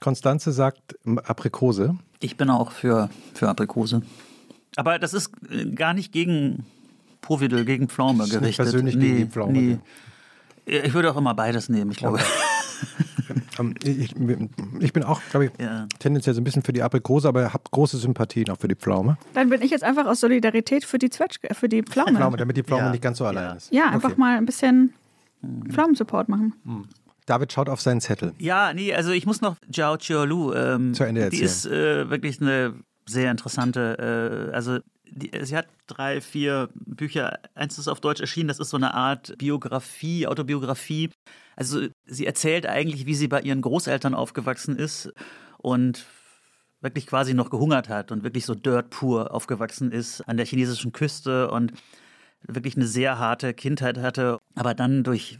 Konstanze 0.00 0.52
sagt 0.52 0.98
Aprikose. 1.24 1.96
Ich 2.20 2.36
bin 2.36 2.50
auch 2.50 2.72
für, 2.72 3.10
für 3.34 3.48
Aprikose. 3.48 4.02
Aber 4.76 4.98
das 4.98 5.14
ist 5.14 5.30
äh, 5.50 5.66
gar 5.70 5.94
nicht 5.94 6.12
gegen 6.12 6.64
Providel, 7.20 7.64
gegen 7.64 7.88
Pflaume 7.88 8.24
ist 8.24 8.30
nicht 8.30 8.40
gerichtet. 8.40 8.64
persönlich 8.64 8.98
gegen 8.98 9.16
die 9.16 9.26
Pflaume, 9.26 9.52
Nee. 9.52 9.78
Ich 10.66 10.94
würde 10.94 11.10
auch 11.10 11.16
immer 11.16 11.34
beides 11.34 11.68
nehmen, 11.68 11.90
ich 11.90 11.96
glaube. 11.96 12.18
Ähm, 12.18 12.24
ich, 13.82 14.14
ich 14.80 14.92
bin 14.92 15.02
auch, 15.04 15.20
glaube 15.30 15.46
ich, 15.46 15.50
Ja. 15.60 15.86
tendenziell 15.98 16.34
so 16.34 16.40
ein 16.40 16.44
bisschen 16.44 16.62
für 16.62 16.72
die 16.72 16.82
Aprikose, 16.82 17.28
aber 17.28 17.52
habe 17.52 17.64
große 17.70 17.98
Sympathien 17.98 18.48
auch 18.50 18.58
für 18.58 18.68
die 18.68 18.74
Pflaume. 18.76 19.18
Dann 19.34 19.48
bin 19.48 19.60
ich 19.62 19.70
jetzt 19.70 19.84
einfach 19.84 20.06
aus 20.06 20.20
Solidarität 20.20 20.84
für 20.84 20.98
die 20.98 21.10
Zwetschge, 21.10 21.54
für 21.54 21.68
die 21.68 21.82
Pflaume. 21.82 22.16
Pflaume, 22.16 22.36
damit 22.36 22.56
die 22.56 22.62
Pflaume 22.62 22.84
Ja. 22.84 22.90
nicht 22.90 23.02
ganz 23.02 23.18
so 23.18 23.24
allein 23.26 23.44
Ja. 23.44 23.52
ist. 23.54 23.72
Ja, 23.72 23.84
einfach 23.90 24.10
Okay. 24.10 24.20
mal 24.20 24.36
ein 24.36 24.46
bisschen 24.46 24.92
Pflaumensupport 25.70 26.28
machen. 26.28 26.54
David 27.26 27.52
schaut 27.52 27.68
auf 27.68 27.80
seinen 27.80 28.00
Zettel. 28.00 28.32
Ja, 28.38 28.72
nee, 28.72 28.92
also 28.94 29.10
ich 29.12 29.26
muss 29.26 29.40
noch 29.40 29.56
Zhao 29.72 29.96
Chiolu. 29.96 30.52
Ähm, 30.54 30.94
Zu 30.94 31.04
Ende 31.04 31.20
Die 31.30 31.42
erzählen. 31.42 31.44
ist 31.44 31.66
äh, 31.66 32.10
wirklich 32.10 32.40
eine 32.40 32.74
sehr 33.06 33.30
interessante, 33.30 34.48
äh, 34.50 34.54
also 34.54 34.78
die, 35.10 35.30
sie 35.44 35.56
hat 35.56 35.68
drei, 35.86 36.20
vier 36.20 36.68
Bücher. 36.74 37.38
Eins 37.54 37.78
ist 37.78 37.88
auf 37.88 38.00
Deutsch 38.00 38.20
erschienen, 38.20 38.48
das 38.48 38.60
ist 38.60 38.70
so 38.70 38.76
eine 38.76 38.94
Art 38.94 39.36
Biografie, 39.38 40.26
Autobiografie. 40.26 41.10
Also 41.56 41.88
sie 42.06 42.26
erzählt 42.26 42.66
eigentlich, 42.66 43.06
wie 43.06 43.14
sie 43.14 43.28
bei 43.28 43.40
ihren 43.40 43.60
Großeltern 43.60 44.14
aufgewachsen 44.14 44.76
ist 44.76 45.12
und 45.58 46.06
wirklich 46.80 47.06
quasi 47.06 47.34
noch 47.34 47.50
gehungert 47.50 47.88
hat 47.88 48.10
und 48.10 48.24
wirklich 48.24 48.46
so 48.46 48.54
dirt 48.54 48.90
pur 48.90 49.34
aufgewachsen 49.34 49.92
ist 49.92 50.22
an 50.22 50.36
der 50.36 50.46
chinesischen 50.46 50.92
Küste 50.92 51.50
und 51.50 51.72
wirklich 52.42 52.76
eine 52.76 52.86
sehr 52.86 53.18
harte 53.18 53.52
Kindheit 53.52 53.98
hatte, 53.98 54.38
aber 54.54 54.74
dann 54.74 55.04
durch 55.04 55.38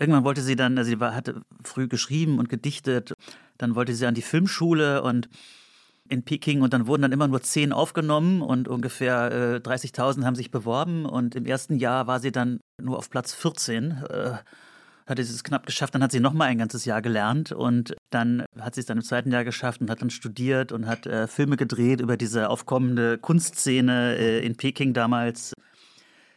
Irgendwann 0.00 0.24
wollte 0.24 0.40
sie 0.40 0.56
dann, 0.56 0.78
also 0.78 0.88
sie 0.88 0.98
war, 0.98 1.14
hatte 1.14 1.42
früh 1.62 1.86
geschrieben 1.86 2.38
und 2.38 2.48
gedichtet, 2.48 3.12
dann 3.58 3.74
wollte 3.74 3.94
sie 3.94 4.06
an 4.06 4.14
die 4.14 4.22
Filmschule 4.22 5.02
und 5.02 5.28
in 6.10 6.24
Peking 6.24 6.60
und 6.62 6.74
dann 6.74 6.86
wurden 6.86 7.02
dann 7.02 7.12
immer 7.12 7.28
nur 7.28 7.42
zehn 7.42 7.72
aufgenommen 7.72 8.42
und 8.42 8.68
ungefähr 8.68 9.60
äh, 9.64 9.68
30.000 9.68 10.24
haben 10.24 10.34
sich 10.34 10.50
beworben 10.50 11.06
und 11.06 11.34
im 11.34 11.46
ersten 11.46 11.76
Jahr 11.76 12.06
war 12.06 12.20
sie 12.20 12.32
dann 12.32 12.60
nur 12.82 12.98
auf 12.98 13.10
Platz 13.10 13.32
14. 13.32 13.90
Äh, 14.10 14.32
hatte 15.06 15.24
sie 15.24 15.34
es 15.34 15.44
knapp 15.44 15.66
geschafft, 15.66 15.94
dann 15.94 16.02
hat 16.02 16.12
sie 16.12 16.20
noch 16.20 16.32
mal 16.32 16.46
ein 16.46 16.58
ganzes 16.58 16.84
Jahr 16.84 17.02
gelernt 17.02 17.52
und 17.52 17.94
dann 18.10 18.44
hat 18.58 18.74
sie 18.74 18.80
es 18.80 18.86
dann 18.86 18.98
im 18.98 19.04
zweiten 19.04 19.32
Jahr 19.32 19.44
geschafft 19.44 19.80
und 19.80 19.90
hat 19.90 20.02
dann 20.02 20.10
studiert 20.10 20.72
und 20.72 20.86
hat 20.86 21.06
äh, 21.06 21.26
Filme 21.26 21.56
gedreht 21.56 22.00
über 22.00 22.16
diese 22.16 22.48
aufkommende 22.48 23.18
Kunstszene 23.18 24.16
äh, 24.16 24.46
in 24.46 24.56
Peking 24.56 24.94
damals 24.94 25.52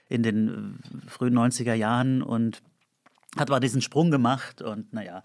in 0.10 0.24
den 0.24 0.80
äh, 1.06 1.10
frühen 1.10 1.38
90er 1.38 1.74
Jahren 1.74 2.22
und 2.22 2.62
hat 3.38 3.50
aber 3.50 3.60
diesen 3.60 3.82
Sprung 3.82 4.12
gemacht 4.12 4.62
und 4.62 4.94
naja, 4.94 5.24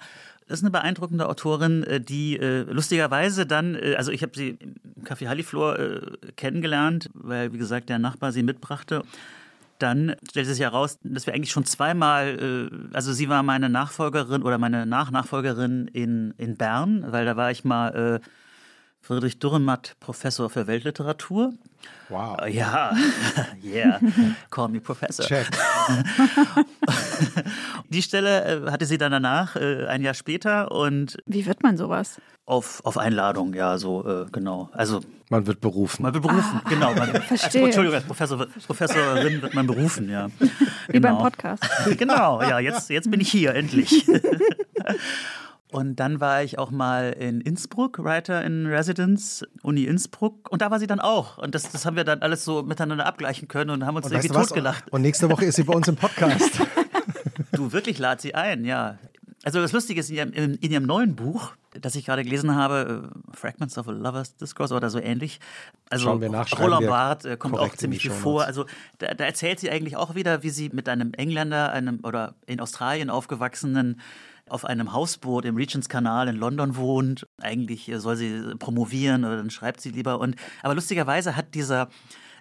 ist 0.49 0.63
eine 0.63 0.71
beeindruckende 0.71 1.29
Autorin, 1.29 1.85
äh, 1.85 2.01
die 2.01 2.39
äh, 2.39 2.63
lustigerweise 2.63 3.47
dann, 3.47 3.75
äh, 3.75 3.95
also 3.97 4.11
ich 4.13 4.23
habe 4.23 4.33
sie 4.35 4.59
im 4.97 5.05
Café 5.05 5.29
Halliflor 5.29 5.79
äh, 5.79 6.01
kennengelernt, 6.37 7.11
weil 7.15 7.53
wie 7.53 7.59
gesagt 7.59 7.89
der 7.89 7.99
Nachbar 7.99 8.33
sie 8.33 8.43
mitbrachte. 8.43 9.03
Dann 9.79 10.17
stellte 10.29 10.53
sich 10.53 10.61
heraus, 10.61 10.99
dass 11.05 11.27
wir 11.27 11.35
eigentlich 11.35 11.53
schon 11.53 11.65
zweimal, 11.65 12.71
äh, 12.73 12.95
also 12.95 13.13
sie 13.13 13.29
war 13.29 13.43
meine 13.43 13.69
Nachfolgerin 13.69 14.43
oder 14.43 14.59
meine 14.59 14.87
Nachnachfolgerin 14.87 15.89
in, 15.89 16.35
in 16.37 16.57
Bern, 16.57 17.05
weil 17.09 17.25
da 17.25 17.37
war 17.37 17.51
ich 17.51 17.65
mal 17.65 18.21
äh, 18.23 18.29
Friedrich 19.01 19.39
Dürrematt 19.39 19.95
Professor 20.01 20.51
für 20.51 20.67
Weltliteratur. 20.67 21.55
Wow. 22.09 22.39
Äh, 22.43 22.51
Ja, 22.51 22.93
yeah, 23.65 24.01
call 24.51 24.69
me 24.69 24.81
Professor. 24.81 25.25
Check. 25.25 25.47
Die 27.89 28.03
Stelle 28.03 28.67
äh, 28.67 28.71
hatte 28.71 28.87
sie 28.87 28.99
dann 28.99 29.13
danach, 29.13 29.57
äh, 29.57 29.87
ein 29.87 30.03
Jahr 30.03 30.15
später 30.15 30.71
und 30.73 31.17
Wie 31.27 31.47
wird 31.47 31.63
man 31.63 31.77
sowas? 31.77 32.21
auf, 32.45 32.81
auf 32.85 32.97
Einladung, 32.97 33.53
ja, 33.53 33.77
so, 33.77 34.25
genau. 34.33 34.71
Also, 34.73 35.01
Man 35.29 35.47
wird 35.47 35.61
berufen. 35.61 36.03
man 36.03 36.15
wird 36.15 36.23
berufen, 36.27 36.63
genau. 36.67 36.95
Man, 36.95 37.11
als, 37.11 37.25
verstehe. 37.27 37.65
Entschuldigung, 37.67 37.97
als 37.97 38.07
Professor, 38.07 38.47
Professorin 38.67 39.43
wird 39.43 39.53
man 39.53 39.67
berufen, 39.67 40.09
ja. 40.09 40.29
Wie 40.89 40.99
beim 40.99 41.13
Genau. 41.13 41.23
Podcast. 41.25 41.63
Genau, 41.99 42.41
ja, 42.41 42.59
jetzt, 42.59 42.89
jetzt 42.89 43.11
bin 43.11 43.21
ich 43.21 43.31
hier, 43.31 43.55
endlich. 43.55 44.07
Und 45.71 45.97
dann 45.97 46.21
war 46.21 46.43
ich 46.43 46.59
auch 46.59 46.71
mal 46.71 47.11
in 47.13 47.41
Innsbruck, 47.41 48.03
Writer 48.03 48.43
in 48.43 48.67
Residence, 48.67 49.47
Uni 49.63 49.85
Innsbruck. 49.85 50.51
Und 50.51 50.63
da 50.63 50.71
war 50.71 50.79
sie 50.79 50.87
dann 50.87 51.01
auch. 51.01 51.37
Und 51.37 51.55
das, 51.55 51.71
das 51.71 51.85
haben 51.85 51.97
wir 51.97 52.05
dann 52.05 52.23
alles 52.23 52.45
so 52.45 52.63
miteinander 52.63 53.05
abgleichen 53.05 53.49
können 53.49 53.71
und 53.71 53.85
haben 53.85 53.97
uns 53.97 54.07
Und 54.07 54.13
irgendwie 54.13 54.29
totgelacht. 54.29 54.91
Und 54.91 55.03
nächste 55.03 55.29
Woche 55.31 55.45
ist 55.45 55.57
sie 55.57 55.65
bei 55.65 55.75
uns 55.75 55.89
im 55.89 55.97
Podcast. 55.97 56.61
Du, 57.53 57.73
wirklich 57.73 57.99
lad 57.99 58.21
sie 58.21 58.35
ein, 58.35 58.65
ja. 58.65 58.99
Also 59.45 59.61
das 59.61 59.73
Lustige 59.73 60.01
ist, 60.01 60.11
in 60.11 60.17
ihrem, 60.17 60.33
in, 60.33 60.59
ihrem 60.61 60.85
neuen 60.85 61.15
Buch, 61.15 61.53
das 61.81 61.95
ich 61.95 62.07
gerade 62.07 62.25
gelesen 62.25 62.55
habe, 62.55 63.11
äh, 63.33 63.37
Fragments 63.37 63.79
of 63.79 63.89
a 63.89 63.93
Lover's 63.93 64.37
Discourse 64.37 64.75
oder 64.75 64.91
so 64.91 64.99
ähnlich. 64.99 65.41
Also 65.91 66.07
Schauen 66.07 66.21
wir 66.21 66.29
nach, 66.29 66.59
Roland 66.59 66.87
Barth 66.87 67.25
äh, 67.25 67.37
kommt 67.37 67.57
auch 67.57 67.75
ziemlich 67.77 68.03
viel 68.03 68.11
vor. 68.11 68.45
Also 68.45 68.67
da, 68.99 69.15
da, 69.15 69.25
erzählt 69.25 69.61
sie 69.61 69.71
eigentlich 69.71 69.97
auch 69.97 70.15
wieder, 70.15 70.43
wie 70.43 70.51
sie 70.51 70.71
mit 70.71 70.89
einem 70.89 71.13
Engländer, 71.15 71.73
einem 71.73 72.01
oder 72.03 72.35
in 72.47 72.61
Australien 72.61 73.11
aufgewachsenen 73.11 74.01
auf 74.51 74.65
einem 74.65 74.93
Hausboot 74.93 75.45
im 75.45 75.57
Regents-Kanal 75.57 76.29
in 76.29 76.37
London 76.37 76.77
wohnt. 76.77 77.27
Eigentlich 77.41 77.91
soll 77.97 78.17
sie 78.17 78.55
promovieren 78.59 79.25
oder 79.25 79.37
dann 79.37 79.51
schreibt 79.51 79.81
sie 79.81 79.91
lieber. 79.91 80.21
Und 80.21 80.37
aber 80.63 80.75
lustigerweise 80.75 81.37
hat 81.37 81.55
dieser 81.55 81.89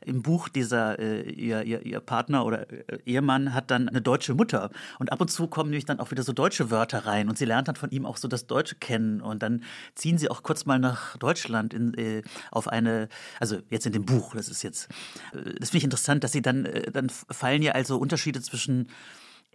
im 0.06 0.22
Buch 0.22 0.50
dieser 0.50 1.00
äh, 1.00 1.30
ihr, 1.30 1.64
ihr, 1.64 1.86
ihr, 1.86 2.00
Partner 2.00 2.46
oder 2.46 2.72
äh, 2.72 3.00
Ehemann 3.06 3.54
hat 3.54 3.72
dann 3.72 3.90
eine 3.90 4.02
deutsche 4.02 4.34
Mutter 4.34 4.70
und 5.00 5.12
ab 5.12 5.22
und 5.22 5.30
zu 5.30 5.48
kommen 5.48 5.70
nämlich 5.70 5.86
dann 5.86 6.00
auch 6.00 6.12
wieder 6.12 6.24
so 6.24 6.34
deutsche 6.34 6.72
Wörter 6.72 7.06
rein 7.06 7.30
und 7.30 7.38
sie 7.38 7.46
lernt 7.46 7.68
dann 7.68 7.76
von 7.76 7.90
ihm 7.92 8.06
auch 8.06 8.18
so 8.18 8.28
das 8.28 8.48
Deutsche 8.48 8.76
kennen 8.76 9.22
und 9.22 9.44
dann 9.44 9.64
ziehen 9.96 10.18
sie 10.18 10.30
auch 10.30 10.44
kurz 10.44 10.66
mal 10.66 10.80
nach 10.80 11.18
Deutschland 11.18 11.74
in, 11.74 11.94
äh, 11.96 12.22
auf 12.52 12.68
eine 12.68 13.10
also 13.40 13.58
jetzt 13.70 13.86
in 13.86 13.94
dem 13.94 14.06
Buch 14.06 14.36
das 14.36 14.50
ist 14.50 14.64
jetzt 14.64 14.90
äh, 15.34 15.56
das 15.60 15.70
finde 15.70 15.80
ich 15.80 15.84
interessant 15.84 16.24
dass 16.24 16.32
sie 16.32 16.42
dann 16.42 16.66
äh, 16.66 16.92
dann 16.92 17.10
fallen 17.10 17.62
ja 17.62 17.74
also 17.74 17.98
Unterschiede 17.98 18.42
zwischen 18.42 18.90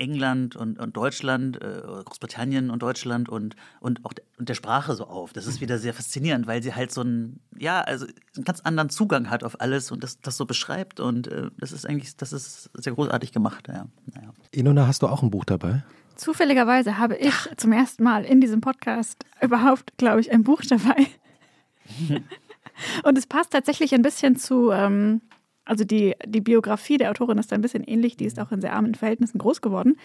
England 0.03 0.57
und, 0.57 0.79
und 0.79 0.97
Deutschland, 0.97 1.63
äh, 1.63 1.81
Großbritannien 2.05 2.71
und 2.71 2.83
Deutschland 2.83 3.29
und, 3.29 3.55
und 3.81 4.05
auch 4.05 4.13
de, 4.13 4.25
und 4.39 4.49
der 4.49 4.55
Sprache 4.55 4.95
so 4.95 5.07
auf. 5.07 5.33
Das 5.33 5.47
ist 5.47 5.61
wieder 5.61 5.79
sehr 5.79 5.95
faszinierend, 5.95 6.49
weil 6.49 6.63
sie 6.63 6.75
halt 6.75 6.91
so 6.93 7.03
einen, 7.03 7.41
ja, 7.57 7.81
also 7.81 8.07
einen 8.37 8.45
ganz 8.45 8.61
anderen 8.61 8.91
Zugang 8.91 9.31
hat 9.31 9.45
auf 9.45 9.61
alles 9.61 9.93
und 9.93 10.03
das, 10.03 10.21
das 10.21 10.37
so 10.37 10.45
beschreibt. 10.45 10.99
Und 10.99 11.29
äh, 11.29 11.51
das 11.59 11.71
ist 11.71 11.89
eigentlich, 11.89 12.17
das 12.17 12.33
ist 12.33 12.71
sehr 12.75 12.95
großartig 12.95 13.33
gemacht. 13.33 13.69
Ja. 13.69 13.87
Naja. 14.13 14.33
Inona, 14.51 14.89
hast 14.89 15.03
du 15.03 15.07
auch 15.07 15.23
ein 15.23 15.31
Buch 15.31 15.45
dabei? 15.45 15.85
Zufälligerweise 16.17 16.99
habe 16.99 17.17
ich 17.17 17.35
zum 17.57 17.73
ersten 17.73 18.03
Mal 18.03 18.25
in 18.25 18.41
diesem 18.41 18.61
Podcast 18.61 19.25
überhaupt, 19.41 19.97
glaube 19.97 20.21
ich, 20.21 20.33
ein 20.33 20.43
Buch 20.43 20.63
dabei. 20.69 21.07
und 23.05 23.17
es 23.17 23.27
passt 23.27 23.53
tatsächlich 23.53 23.95
ein 23.95 24.03
bisschen 24.03 24.37
zu 24.37 24.71
ähm, 24.73 25.21
also 25.73 25.85
die, 25.85 26.15
die 26.27 26.43
Biografie 26.43 26.99
der 26.99 27.11
Autorin 27.11 27.39
ist 27.39 27.51
ein 27.51 27.63
bisschen 27.63 27.83
ähnlich, 27.83 28.19
die 28.19 28.27
ist 28.27 28.39
auch 28.39 28.53
in 28.53 28.61
sehr 28.61 28.75
armen 28.75 28.95
Verhältnissen 28.95 29.39
groß 29.39 29.63
geworden. 29.63 29.97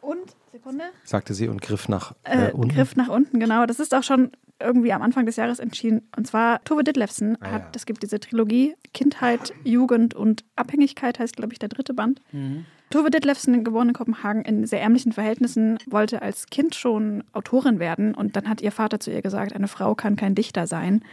Und, 0.00 0.34
Sekunde. 0.50 0.84
Sagte 1.02 1.34
sie 1.34 1.46
und 1.46 1.60
griff 1.60 1.90
nach 1.90 2.14
äh, 2.22 2.48
äh, 2.48 2.52
unten. 2.52 2.74
Griff 2.74 2.96
nach 2.96 3.08
unten, 3.08 3.38
genau. 3.38 3.66
Das 3.66 3.80
ist 3.80 3.94
auch 3.94 4.02
schon 4.02 4.30
irgendwie 4.58 4.94
am 4.94 5.02
Anfang 5.02 5.26
des 5.26 5.36
Jahres 5.36 5.58
entschieden. 5.58 6.08
Und 6.16 6.26
zwar 6.26 6.64
Tove 6.64 6.84
Ditlevsen 6.84 7.36
ah, 7.42 7.50
hat, 7.50 7.76
es 7.76 7.84
gibt 7.84 8.02
diese 8.02 8.18
Trilogie 8.18 8.76
Kindheit, 8.94 9.52
Jugend 9.62 10.14
und 10.14 10.42
Abhängigkeit, 10.56 11.18
heißt, 11.18 11.36
glaube 11.36 11.52
ich, 11.52 11.58
der 11.58 11.68
dritte 11.68 11.92
Band. 11.92 12.22
Mhm. 12.32 12.64
Tove 12.88 13.10
Ditlevsen, 13.10 13.62
geboren 13.62 13.88
in 13.88 13.94
Kopenhagen, 13.94 14.42
in 14.42 14.66
sehr 14.66 14.80
ärmlichen 14.80 15.12
Verhältnissen, 15.12 15.76
wollte 15.86 16.22
als 16.22 16.46
Kind 16.46 16.74
schon 16.74 17.24
Autorin 17.34 17.78
werden. 17.78 18.14
Und 18.14 18.36
dann 18.36 18.48
hat 18.48 18.62
ihr 18.62 18.72
Vater 18.72 19.00
zu 19.00 19.10
ihr 19.10 19.20
gesagt, 19.20 19.52
eine 19.52 19.68
Frau 19.68 19.94
kann 19.94 20.16
kein 20.16 20.34
Dichter 20.34 20.66
sein 20.66 21.04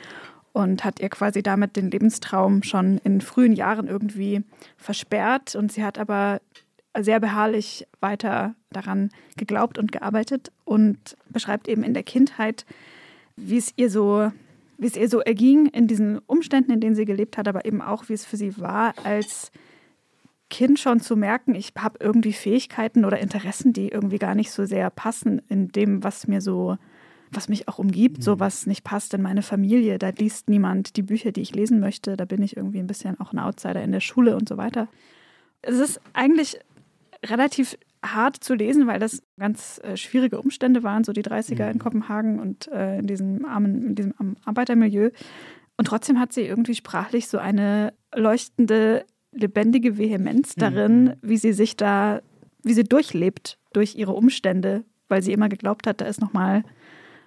und 0.54 0.84
hat 0.84 1.00
ihr 1.00 1.10
quasi 1.10 1.42
damit 1.42 1.76
den 1.76 1.92
Lebenstraum 1.92 2.64
schon 2.64 3.00
in 3.04 3.22
frühen 3.22 3.54
Jahren 3.54 3.88
irgendwie 3.88 4.44
versperrt. 4.78 5.56
Und 5.56 5.72
sie 5.72 5.84
hat 5.84 5.98
aber 5.98 6.42
sehr 7.00 7.20
beharrlich 7.20 7.88
weiter 8.00 8.56
daran 8.72 9.10
geglaubt 9.38 9.78
und 9.78 9.92
gearbeitet 9.92 10.52
und 10.66 11.16
beschreibt 11.30 11.68
eben 11.68 11.84
in 11.84 11.94
der 11.94 12.04
Kindheit, 12.04 12.66
wie 13.38 13.58
es 13.58 13.74
ihr 13.78 13.90
so, 13.90 14.32
wie 14.78 14.88
es 14.88 14.98
ihr 14.98 15.10
so 15.10 15.20
erging 15.20 15.68
in 15.68 15.88
diesen 15.88 16.20
Umständen, 16.20 16.72
in 16.72 16.82
denen 16.82 16.96
sie 16.96 17.06
gelebt 17.06 17.38
hat, 17.38 17.48
aber 17.48 17.66
eben 17.66 17.82
auch, 17.82 18.10
wie 18.10 18.14
es 18.14 18.26
für 18.26 18.38
sie 18.38 18.60
war, 18.60 18.94
als 19.04 19.52
Kind 20.50 20.80
schon 20.80 21.00
zu 21.00 21.16
merken, 21.16 21.56
ich 21.56 21.72
habe 21.78 21.98
irgendwie 22.02 22.34
Fähigkeiten 22.34 23.06
oder 23.06 23.20
Interessen, 23.20 23.72
die 23.72 23.88
irgendwie 23.88 24.18
gar 24.20 24.36
nicht 24.36 24.52
so 24.52 24.66
sehr 24.66 24.90
passen 24.90 25.42
in 25.48 25.70
dem, 25.70 26.04
was 26.04 26.28
mir 26.28 26.42
so 26.42 26.78
was 27.32 27.50
mich 27.50 27.68
auch 27.68 27.80
umgibt, 27.80 28.20
mhm. 28.20 28.22
so 28.22 28.40
was 28.40 28.68
nicht 28.68 28.84
passt 28.84 29.14
in 29.14 29.22
meine 29.22 29.42
Familie. 29.42 30.00
Da 30.00 30.10
liest 30.10 30.50
niemand 30.50 30.98
die 30.98 31.04
Bücher, 31.04 31.32
die 31.32 31.42
ich 31.42 31.56
lesen 31.56 31.80
möchte. 31.80 32.18
Da 32.18 32.26
bin 32.26 32.42
ich 32.42 32.58
irgendwie 32.58 32.80
ein 32.80 32.88
bisschen 32.88 33.20
auch 33.20 33.34
ein 33.34 33.40
Outsider 33.40 33.82
in 33.82 33.92
der 33.92 34.02
Schule 34.02 34.36
und 34.36 34.48
so 34.50 34.58
weiter. 34.58 34.88
Es 35.62 35.80
ist 35.80 36.02
eigentlich 36.14 36.60
relativ 37.26 37.78
hart 38.04 38.38
zu 38.38 38.56
lesen, 38.56 38.88
weil 38.88 39.00
das 39.00 39.22
ganz 39.38 39.80
äh, 39.84 39.96
schwierige 39.96 40.40
Umstände 40.40 40.84
waren, 40.84 41.04
so 41.04 41.14
die 41.14 41.24
30er 41.24 41.66
mhm. 41.66 41.72
in 41.72 41.80
Kopenhagen 41.80 42.40
und 42.40 42.68
äh, 42.70 43.00
in 43.00 43.08
diesem 43.08 43.46
armen, 43.46 43.88
in 43.88 43.96
diesem 43.96 44.14
Arbeitermilieu. 44.44 45.12
Und 45.78 45.86
trotzdem 45.86 46.20
hat 46.20 46.34
sie 46.34 46.42
irgendwie 46.42 46.76
sprachlich 46.76 47.28
so 47.28 47.38
eine 47.38 47.94
leuchtende, 48.14 49.06
lebendige 49.32 49.98
Vehemenz 49.98 50.56
mhm. 50.56 50.60
darin, 50.60 51.04
mhm. 51.04 51.14
wie 51.22 51.38
sie 51.38 51.54
sich 51.54 51.78
da, 51.78 52.22
wie 52.64 52.74
sie 52.74 52.84
durchlebt 52.84 53.58
durch 53.74 53.96
ihre 53.96 54.14
Umstände, 54.14 54.84
weil 55.08 55.22
sie 55.22 55.34
immer 55.34 55.50
geglaubt 55.50 55.88
hat, 55.88 56.02
da 56.02 56.06
ist 56.06 56.22
nochmal 56.22 56.64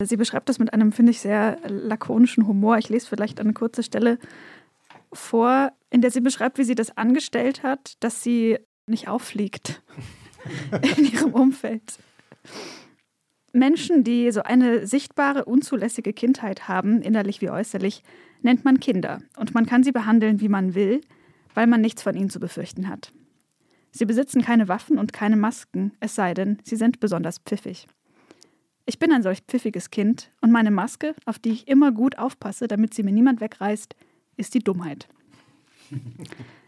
Sie 0.00 0.16
beschreibt 0.16 0.48
das 0.48 0.60
mit 0.60 0.72
einem, 0.72 0.92
finde 0.92 1.10
ich, 1.10 1.20
sehr 1.20 1.58
lakonischen 1.66 2.46
Humor. 2.46 2.78
Ich 2.78 2.88
lese 2.88 3.08
vielleicht 3.08 3.40
eine 3.40 3.52
kurze 3.52 3.82
Stelle 3.82 4.18
vor, 5.12 5.72
in 5.90 6.00
der 6.00 6.10
sie 6.10 6.20
beschreibt, 6.20 6.58
wie 6.58 6.64
sie 6.64 6.76
das 6.76 6.96
angestellt 6.96 7.62
hat, 7.62 7.94
dass 8.00 8.22
sie 8.22 8.58
nicht 8.86 9.08
auffliegt 9.08 9.82
in 10.96 11.04
ihrem 11.04 11.34
Umfeld. 11.34 11.98
Menschen, 13.52 14.04
die 14.04 14.30
so 14.30 14.42
eine 14.42 14.86
sichtbare, 14.86 15.44
unzulässige 15.46 16.12
Kindheit 16.12 16.68
haben, 16.68 17.02
innerlich 17.02 17.40
wie 17.40 17.50
äußerlich, 17.50 18.02
nennt 18.42 18.64
man 18.64 18.78
Kinder. 18.78 19.20
Und 19.36 19.54
man 19.54 19.66
kann 19.66 19.82
sie 19.82 19.92
behandeln, 19.92 20.40
wie 20.40 20.48
man 20.48 20.74
will, 20.74 21.00
weil 21.54 21.66
man 21.66 21.80
nichts 21.80 22.02
von 22.02 22.14
ihnen 22.14 22.30
zu 22.30 22.38
befürchten 22.38 22.88
hat. 22.88 23.12
Sie 23.90 24.04
besitzen 24.04 24.42
keine 24.42 24.68
Waffen 24.68 24.98
und 24.98 25.12
keine 25.12 25.36
Masken, 25.36 25.92
es 25.98 26.14
sei 26.14 26.34
denn, 26.34 26.58
sie 26.62 26.76
sind 26.76 27.00
besonders 27.00 27.38
pfiffig. 27.38 27.88
Ich 28.88 28.98
bin 28.98 29.12
ein 29.12 29.22
solch 29.22 29.42
pfiffiges 29.42 29.90
Kind 29.90 30.30
und 30.40 30.50
meine 30.50 30.70
Maske, 30.70 31.14
auf 31.26 31.38
die 31.38 31.50
ich 31.50 31.68
immer 31.68 31.92
gut 31.92 32.16
aufpasse, 32.16 32.68
damit 32.68 32.94
sie 32.94 33.02
mir 33.02 33.12
niemand 33.12 33.42
wegreißt, 33.42 33.94
ist 34.38 34.54
die 34.54 34.60
Dummheit. 34.60 35.08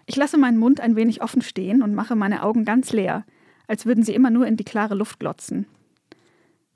Ich 0.04 0.16
lasse 0.16 0.36
meinen 0.36 0.58
Mund 0.58 0.80
ein 0.80 0.96
wenig 0.96 1.22
offen 1.22 1.40
stehen 1.40 1.82
und 1.82 1.94
mache 1.94 2.16
meine 2.16 2.42
Augen 2.42 2.66
ganz 2.66 2.92
leer, 2.92 3.24
als 3.68 3.86
würden 3.86 4.04
sie 4.04 4.12
immer 4.12 4.28
nur 4.28 4.46
in 4.46 4.58
die 4.58 4.64
klare 4.64 4.94
Luft 4.94 5.18
glotzen. 5.18 5.64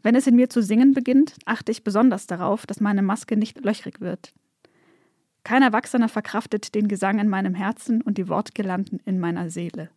Wenn 0.03 0.15
es 0.15 0.27
in 0.27 0.35
mir 0.35 0.49
zu 0.49 0.63
singen 0.63 0.95
beginnt, 0.95 1.37
achte 1.45 1.73
ich 1.73 1.85
besonders 1.85 2.27
darauf, 2.27 2.65
dass 2.65 2.81
meine 2.81 3.03
Maske 3.03 3.37
nicht 3.37 3.63
löchrig 3.63 4.01
wird. 4.01 4.33
Kein 5.43 5.61
Erwachsener 5.61 6.09
verkraftet 6.09 6.75
den 6.75 6.89
Gesang 6.89 7.19
in 7.19 7.29
meinem 7.29 7.55
Herzen 7.55 8.01
und 8.01 8.17
die 8.17 8.31
Wortgelanden 8.31 8.99
in 9.05 9.21
meiner 9.21 9.51
Seele. 9.51 9.91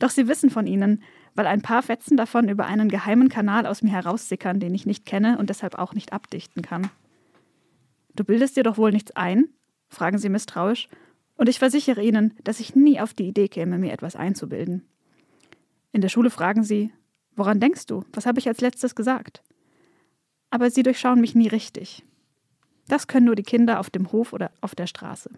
Doch 0.00 0.10
sie 0.10 0.28
wissen 0.28 0.50
von 0.50 0.66
ihnen, 0.66 1.02
weil 1.34 1.46
ein 1.46 1.62
paar 1.62 1.82
Fetzen 1.82 2.16
davon 2.16 2.48
über 2.48 2.66
einen 2.66 2.88
geheimen 2.88 3.28
Kanal 3.28 3.66
aus 3.66 3.82
mir 3.82 3.90
heraussickern, 3.90 4.60
den 4.60 4.74
ich 4.74 4.86
nicht 4.86 5.06
kenne 5.06 5.38
und 5.38 5.50
deshalb 5.50 5.78
auch 5.78 5.94
nicht 5.94 6.12
abdichten 6.12 6.62
kann. 6.62 6.90
Du 8.14 8.24
bildest 8.24 8.56
dir 8.56 8.62
doch 8.62 8.76
wohl 8.76 8.92
nichts 8.92 9.16
ein? 9.16 9.48
fragen 9.88 10.18
sie 10.18 10.28
misstrauisch, 10.28 10.88
und 11.36 11.48
ich 11.48 11.58
versichere 11.58 12.02
ihnen, 12.02 12.34
dass 12.44 12.60
ich 12.60 12.76
nie 12.76 13.00
auf 13.00 13.14
die 13.14 13.26
Idee 13.26 13.48
käme, 13.48 13.78
mir 13.78 13.92
etwas 13.92 14.16
einzubilden. 14.16 14.86
In 15.90 16.00
der 16.00 16.08
Schule 16.08 16.30
fragen 16.30 16.62
sie, 16.62 16.92
woran 17.34 17.60
denkst 17.60 17.86
du? 17.86 18.04
Was 18.12 18.26
habe 18.26 18.38
ich 18.38 18.48
als 18.48 18.60
letztes 18.60 18.94
gesagt? 18.94 19.42
Aber 20.50 20.70
sie 20.70 20.82
durchschauen 20.82 21.20
mich 21.20 21.34
nie 21.34 21.48
richtig. 21.48 22.04
Das 22.88 23.06
können 23.06 23.26
nur 23.26 23.36
die 23.36 23.42
Kinder 23.42 23.80
auf 23.80 23.90
dem 23.90 24.12
Hof 24.12 24.32
oder 24.32 24.50
auf 24.60 24.74
der 24.74 24.86
Straße. 24.86 25.30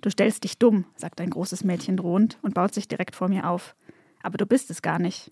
Du 0.00 0.10
stellst 0.10 0.44
dich 0.44 0.58
dumm, 0.58 0.86
sagt 0.96 1.20
ein 1.20 1.30
großes 1.30 1.64
Mädchen 1.64 1.96
drohend 1.96 2.38
und 2.42 2.54
baut 2.54 2.74
sich 2.74 2.88
direkt 2.88 3.14
vor 3.14 3.28
mir 3.28 3.48
auf 3.48 3.74
aber 4.24 4.38
du 4.38 4.46
bist 4.46 4.70
es 4.70 4.82
gar 4.82 4.98
nicht. 4.98 5.30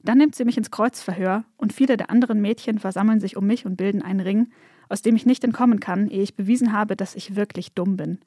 Dann 0.00 0.18
nimmt 0.18 0.34
sie 0.34 0.44
mich 0.44 0.58
ins 0.58 0.70
Kreuzverhör 0.70 1.44
und 1.56 1.72
viele 1.72 1.96
der 1.96 2.10
anderen 2.10 2.40
Mädchen 2.40 2.78
versammeln 2.78 3.20
sich 3.20 3.36
um 3.36 3.46
mich 3.46 3.66
und 3.66 3.76
bilden 3.76 4.02
einen 4.02 4.20
Ring, 4.20 4.52
aus 4.88 5.00
dem 5.00 5.16
ich 5.16 5.26
nicht 5.26 5.44
entkommen 5.44 5.80
kann, 5.80 6.08
ehe 6.08 6.22
ich 6.22 6.36
bewiesen 6.36 6.72
habe, 6.72 6.96
dass 6.96 7.14
ich 7.14 7.36
wirklich 7.36 7.72
dumm 7.72 7.96
bin. 7.96 8.18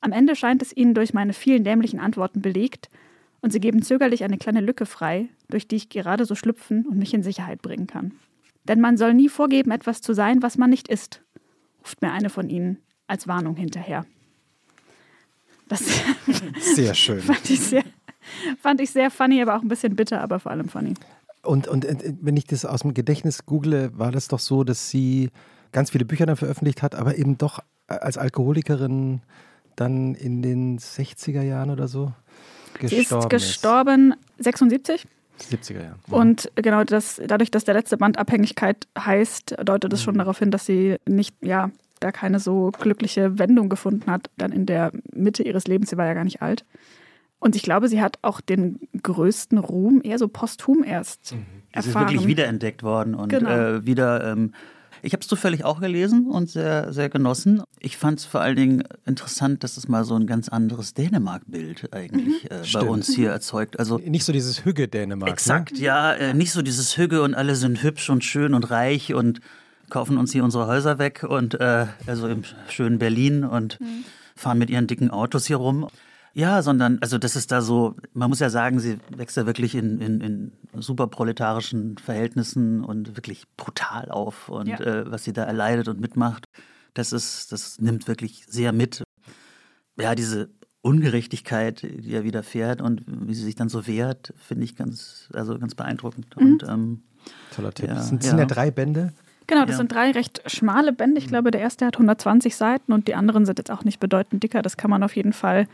Am 0.00 0.12
Ende 0.12 0.36
scheint 0.36 0.62
es 0.62 0.76
ihnen 0.76 0.94
durch 0.94 1.12
meine 1.12 1.32
vielen 1.32 1.64
dämlichen 1.64 2.00
Antworten 2.00 2.40
belegt, 2.40 2.88
und 3.40 3.52
sie 3.52 3.60
geben 3.60 3.82
zögerlich 3.82 4.24
eine 4.24 4.38
kleine 4.38 4.60
Lücke 4.60 4.86
frei, 4.86 5.28
durch 5.48 5.68
die 5.68 5.76
ich 5.76 5.88
gerade 5.88 6.24
so 6.24 6.34
schlüpfen 6.34 6.86
und 6.86 6.98
mich 6.98 7.14
in 7.14 7.22
Sicherheit 7.22 7.62
bringen 7.62 7.86
kann. 7.86 8.12
Denn 8.64 8.80
man 8.80 8.96
soll 8.96 9.14
nie 9.14 9.28
vorgeben, 9.28 9.70
etwas 9.70 10.00
zu 10.00 10.12
sein, 10.12 10.42
was 10.42 10.58
man 10.58 10.70
nicht 10.70 10.88
ist, 10.88 11.22
ruft 11.80 12.02
mir 12.02 12.12
eine 12.12 12.30
von 12.30 12.50
ihnen 12.50 12.78
als 13.06 13.28
Warnung 13.28 13.56
hinterher. 13.56 14.04
Das 15.68 15.84
sehr 16.74 16.94
schön. 16.94 17.20
Fand 17.20 17.48
ich 17.48 17.60
sehr, 17.60 17.84
Fand 18.62 18.80
ich 18.80 18.90
sehr 18.90 19.10
funny, 19.10 19.40
aber 19.42 19.56
auch 19.56 19.62
ein 19.62 19.68
bisschen 19.68 19.96
bitter, 19.96 20.20
aber 20.20 20.40
vor 20.40 20.52
allem 20.52 20.68
funny. 20.68 20.94
Und, 21.42 21.68
und 21.68 21.84
äh, 21.84 22.14
wenn 22.20 22.36
ich 22.36 22.46
das 22.46 22.64
aus 22.64 22.80
dem 22.82 22.94
Gedächtnis 22.94 23.46
google, 23.46 23.90
war 23.94 24.12
das 24.12 24.28
doch 24.28 24.38
so, 24.38 24.64
dass 24.64 24.90
sie 24.90 25.30
ganz 25.72 25.90
viele 25.90 26.04
Bücher 26.04 26.26
dann 26.26 26.36
veröffentlicht 26.36 26.82
hat, 26.82 26.94
aber 26.94 27.16
eben 27.16 27.38
doch 27.38 27.60
als 27.86 28.18
Alkoholikerin 28.18 29.20
dann 29.76 30.14
in 30.14 30.42
den 30.42 30.78
60er 30.78 31.42
Jahren 31.42 31.70
oder 31.70 31.88
so 31.88 32.12
gestorben 32.78 33.22
Sie 33.22 33.26
ist 33.26 33.30
gestorben 33.30 34.14
ist. 34.36 34.44
76. 34.44 35.06
70er 35.38 35.82
Jahre. 35.82 35.96
Mhm. 36.06 36.14
Und 36.14 36.52
genau 36.56 36.84
das, 36.84 37.20
dadurch, 37.24 37.50
dass 37.50 37.64
der 37.64 37.74
letzte 37.74 37.96
Band 37.96 38.18
Abhängigkeit 38.18 38.88
heißt, 38.98 39.56
deutet 39.64 39.92
es 39.92 40.00
mhm. 40.00 40.04
schon 40.04 40.18
darauf 40.18 40.38
hin, 40.38 40.50
dass 40.50 40.66
sie 40.66 40.96
nicht, 41.06 41.34
ja, 41.40 41.70
da 42.00 42.12
keine 42.12 42.40
so 42.40 42.70
glückliche 42.78 43.38
Wendung 43.38 43.68
gefunden 43.68 44.10
hat, 44.10 44.30
dann 44.36 44.52
in 44.52 44.66
der 44.66 44.92
Mitte 45.12 45.42
ihres 45.42 45.66
Lebens. 45.66 45.90
Sie 45.90 45.96
war 45.96 46.06
ja 46.06 46.14
gar 46.14 46.24
nicht 46.24 46.42
alt. 46.42 46.64
Und 47.40 47.56
ich 47.56 47.62
glaube, 47.62 47.88
sie 47.88 48.00
hat 48.00 48.18
auch 48.22 48.40
den 48.40 48.80
größten 49.02 49.58
Ruhm 49.58 50.00
eher 50.02 50.18
so 50.18 50.28
posthum 50.28 50.82
erst 50.82 51.34
mhm. 51.34 51.46
erfahren. 51.70 51.82
Sie 51.82 51.88
ist 51.88 51.94
wirklich 51.94 52.26
wiederentdeckt 52.26 52.82
worden 52.82 53.14
und 53.14 53.28
genau. 53.28 53.50
äh, 53.50 53.86
wieder 53.86 54.24
ähm, 54.32 54.52
ich 55.02 55.12
habe 55.12 55.20
es 55.20 55.28
zufällig 55.28 55.64
auch 55.64 55.80
gelesen 55.80 56.26
und 56.26 56.50
sehr, 56.50 56.92
sehr 56.92 57.08
genossen. 57.08 57.62
Ich 57.78 57.96
fand 57.96 58.20
es 58.20 58.26
vor 58.26 58.40
allen 58.40 58.56
Dingen 58.56 58.84
interessant, 59.06 59.62
dass 59.64 59.76
es 59.76 59.88
mal 59.88 60.04
so 60.04 60.16
ein 60.16 60.26
ganz 60.26 60.48
anderes 60.48 60.94
Dänemark-Bild 60.94 61.92
eigentlich 61.92 62.44
mhm. 62.44 62.50
äh, 62.50 62.72
bei 62.72 62.82
uns 62.82 63.14
hier 63.14 63.30
erzeugt. 63.30 63.78
Also 63.78 63.98
nicht 63.98 64.24
so 64.24 64.32
dieses 64.32 64.64
Hügge-Dänemark. 64.64 65.30
Exakt, 65.30 65.72
ne? 65.72 65.78
ja, 65.80 66.12
äh, 66.12 66.34
nicht 66.34 66.52
so 66.52 66.62
dieses 66.62 66.96
Hügge 66.96 67.22
und 67.22 67.34
alle 67.34 67.54
sind 67.54 67.82
hübsch 67.82 68.10
und 68.10 68.24
schön 68.24 68.54
und 68.54 68.70
reich 68.70 69.14
und 69.14 69.40
kaufen 69.90 70.18
uns 70.18 70.32
hier 70.32 70.44
unsere 70.44 70.66
Häuser 70.66 70.98
weg 70.98 71.24
und 71.26 71.58
äh, 71.60 71.86
also 72.06 72.28
im 72.28 72.42
schönen 72.68 72.98
Berlin 72.98 73.44
und 73.44 73.80
mhm. 73.80 74.04
fahren 74.36 74.58
mit 74.58 74.70
ihren 74.70 74.86
dicken 74.86 75.10
Autos 75.10 75.46
hier 75.46 75.56
rum. 75.56 75.88
Ja, 76.34 76.62
sondern, 76.62 76.98
also 77.00 77.18
das 77.18 77.36
ist 77.36 77.50
da 77.50 77.60
so, 77.60 77.96
man 78.12 78.28
muss 78.28 78.40
ja 78.40 78.50
sagen, 78.50 78.80
sie 78.80 78.98
wächst 79.16 79.36
ja 79.36 79.46
wirklich 79.46 79.74
in, 79.74 80.00
in, 80.00 80.20
in 80.20 80.52
super 80.74 81.06
proletarischen 81.06 81.98
Verhältnissen 81.98 82.84
und 82.84 83.16
wirklich 83.16 83.44
brutal 83.56 84.10
auf 84.10 84.48
und 84.48 84.68
ja. 84.68 84.80
äh, 84.80 85.10
was 85.10 85.24
sie 85.24 85.32
da 85.32 85.44
erleidet 85.44 85.88
und 85.88 86.00
mitmacht, 86.00 86.44
das 86.94 87.12
ist, 87.12 87.52
das 87.52 87.80
nimmt 87.80 88.08
wirklich 88.08 88.44
sehr 88.46 88.72
mit. 88.72 89.02
Ja, 89.98 90.14
diese 90.14 90.50
Ungerechtigkeit, 90.80 91.82
die 91.82 92.12
er 92.12 92.24
widerfährt 92.24 92.80
und 92.80 93.02
wie 93.06 93.34
sie 93.34 93.44
sich 93.44 93.56
dann 93.56 93.68
so 93.68 93.86
wehrt, 93.86 94.32
finde 94.36 94.64
ich 94.64 94.76
ganz, 94.76 95.28
also 95.32 95.58
ganz 95.58 95.74
beeindruckend. 95.74 96.36
Mhm. 96.36 96.46
Und, 96.46 96.62
ähm, 96.68 97.02
Toller 97.54 97.72
Tipp. 97.72 97.88
Ja, 97.88 97.94
das 97.94 98.08
sind, 98.08 98.24
ja. 98.24 98.38
ja 98.38 98.44
drei 98.46 98.70
Bände. 98.70 99.12
Genau, 99.48 99.62
das 99.62 99.72
ja. 99.72 99.76
sind 99.78 99.92
drei 99.92 100.10
recht 100.12 100.42
schmale 100.46 100.92
Bände. 100.92 101.18
Ich 101.18 101.26
mhm. 101.26 101.30
glaube, 101.30 101.50
der 101.50 101.60
erste 101.60 101.86
hat 101.86 101.96
120 101.96 102.54
Seiten 102.54 102.92
und 102.92 103.08
die 103.08 103.14
anderen 103.14 103.44
sind 103.44 103.58
jetzt 103.58 103.70
auch 103.70 103.82
nicht 103.82 103.98
bedeutend 103.98 104.42
dicker. 104.42 104.62
Das 104.62 104.76
kann 104.76 104.90
man 104.90 105.02
auf 105.02 105.16
jeden 105.16 105.32
Fall 105.32 105.66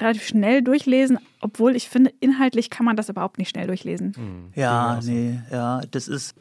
relativ 0.00 0.26
schnell 0.26 0.62
durchlesen, 0.62 1.18
obwohl 1.40 1.76
ich 1.76 1.88
finde, 1.88 2.12
inhaltlich 2.20 2.70
kann 2.70 2.84
man 2.84 2.96
das 2.96 3.08
überhaupt 3.08 3.38
nicht 3.38 3.50
schnell 3.50 3.66
durchlesen. 3.66 4.14
Mhm. 4.16 4.52
Ja, 4.54 5.00
nee, 5.02 5.40
ja, 5.50 5.80
das 5.90 6.08
ist 6.08 6.34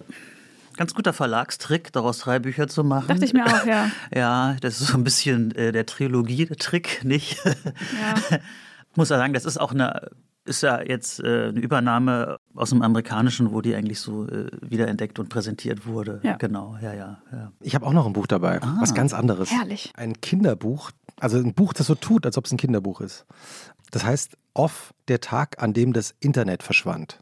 ganz 0.77 0.93
guter 0.93 1.11
Verlagstrick, 1.11 1.91
daraus 1.91 2.19
drei 2.19 2.39
Bücher 2.39 2.67
zu 2.67 2.83
machen. 2.83 3.07
Dachte 3.07 3.25
ich 3.25 3.33
mir 3.33 3.45
auch, 3.45 3.65
ja. 3.65 3.91
ja, 4.15 4.55
das 4.61 4.79
ist 4.79 4.87
so 4.87 4.97
ein 4.97 5.03
bisschen 5.03 5.53
äh, 5.55 5.71
der 5.71 5.85
Trilogie-Trick, 5.85 7.01
nicht? 7.03 7.43
Ja. 7.45 8.39
muss 8.95 9.09
ja 9.09 9.17
sagen, 9.17 9.33
das 9.33 9.45
ist 9.45 9.59
auch 9.59 9.73
eine 9.73 10.09
ist 10.47 10.63
ja 10.63 10.81
jetzt 10.81 11.19
äh, 11.19 11.49
eine 11.49 11.59
Übernahme 11.59 12.37
aus 12.55 12.69
dem 12.69 12.81
Amerikanischen, 12.81 13.51
wo 13.51 13.61
die 13.61 13.75
eigentlich 13.75 13.99
so 13.99 14.27
äh, 14.27 14.49
wiederentdeckt 14.61 15.19
und 15.19 15.27
präsentiert 15.27 15.85
wurde. 15.85 16.21
Ja. 16.23 16.37
Genau, 16.37 16.77
ja, 16.81 16.93
ja. 16.93 17.21
ja. 17.31 17.51
Ich 17.59 17.75
habe 17.75 17.85
auch 17.85 17.93
noch 17.93 18.05
ein 18.05 18.13
Buch 18.13 18.27
dabei, 18.27 18.61
ah, 18.61 18.77
was 18.79 18.93
ganz 18.93 19.13
anderes. 19.13 19.51
Herrlich. 19.51 19.91
Ein 19.95 20.21
Kinderbuch, 20.21 20.91
also 21.19 21.37
ein 21.37 21.53
Buch, 21.53 21.73
das 21.73 21.87
so 21.87 21.95
tut, 21.95 22.25
als 22.25 22.37
ob 22.37 22.45
es 22.45 22.51
ein 22.51 22.57
Kinderbuch 22.57 23.01
ist. 23.01 23.25
Das 23.91 24.03
heißt 24.03 24.37
Off, 24.53 24.93
der 25.07 25.21
Tag, 25.21 25.61
an 25.61 25.73
dem 25.73 25.93
das 25.93 26.15
Internet 26.19 26.63
verschwand 26.63 27.19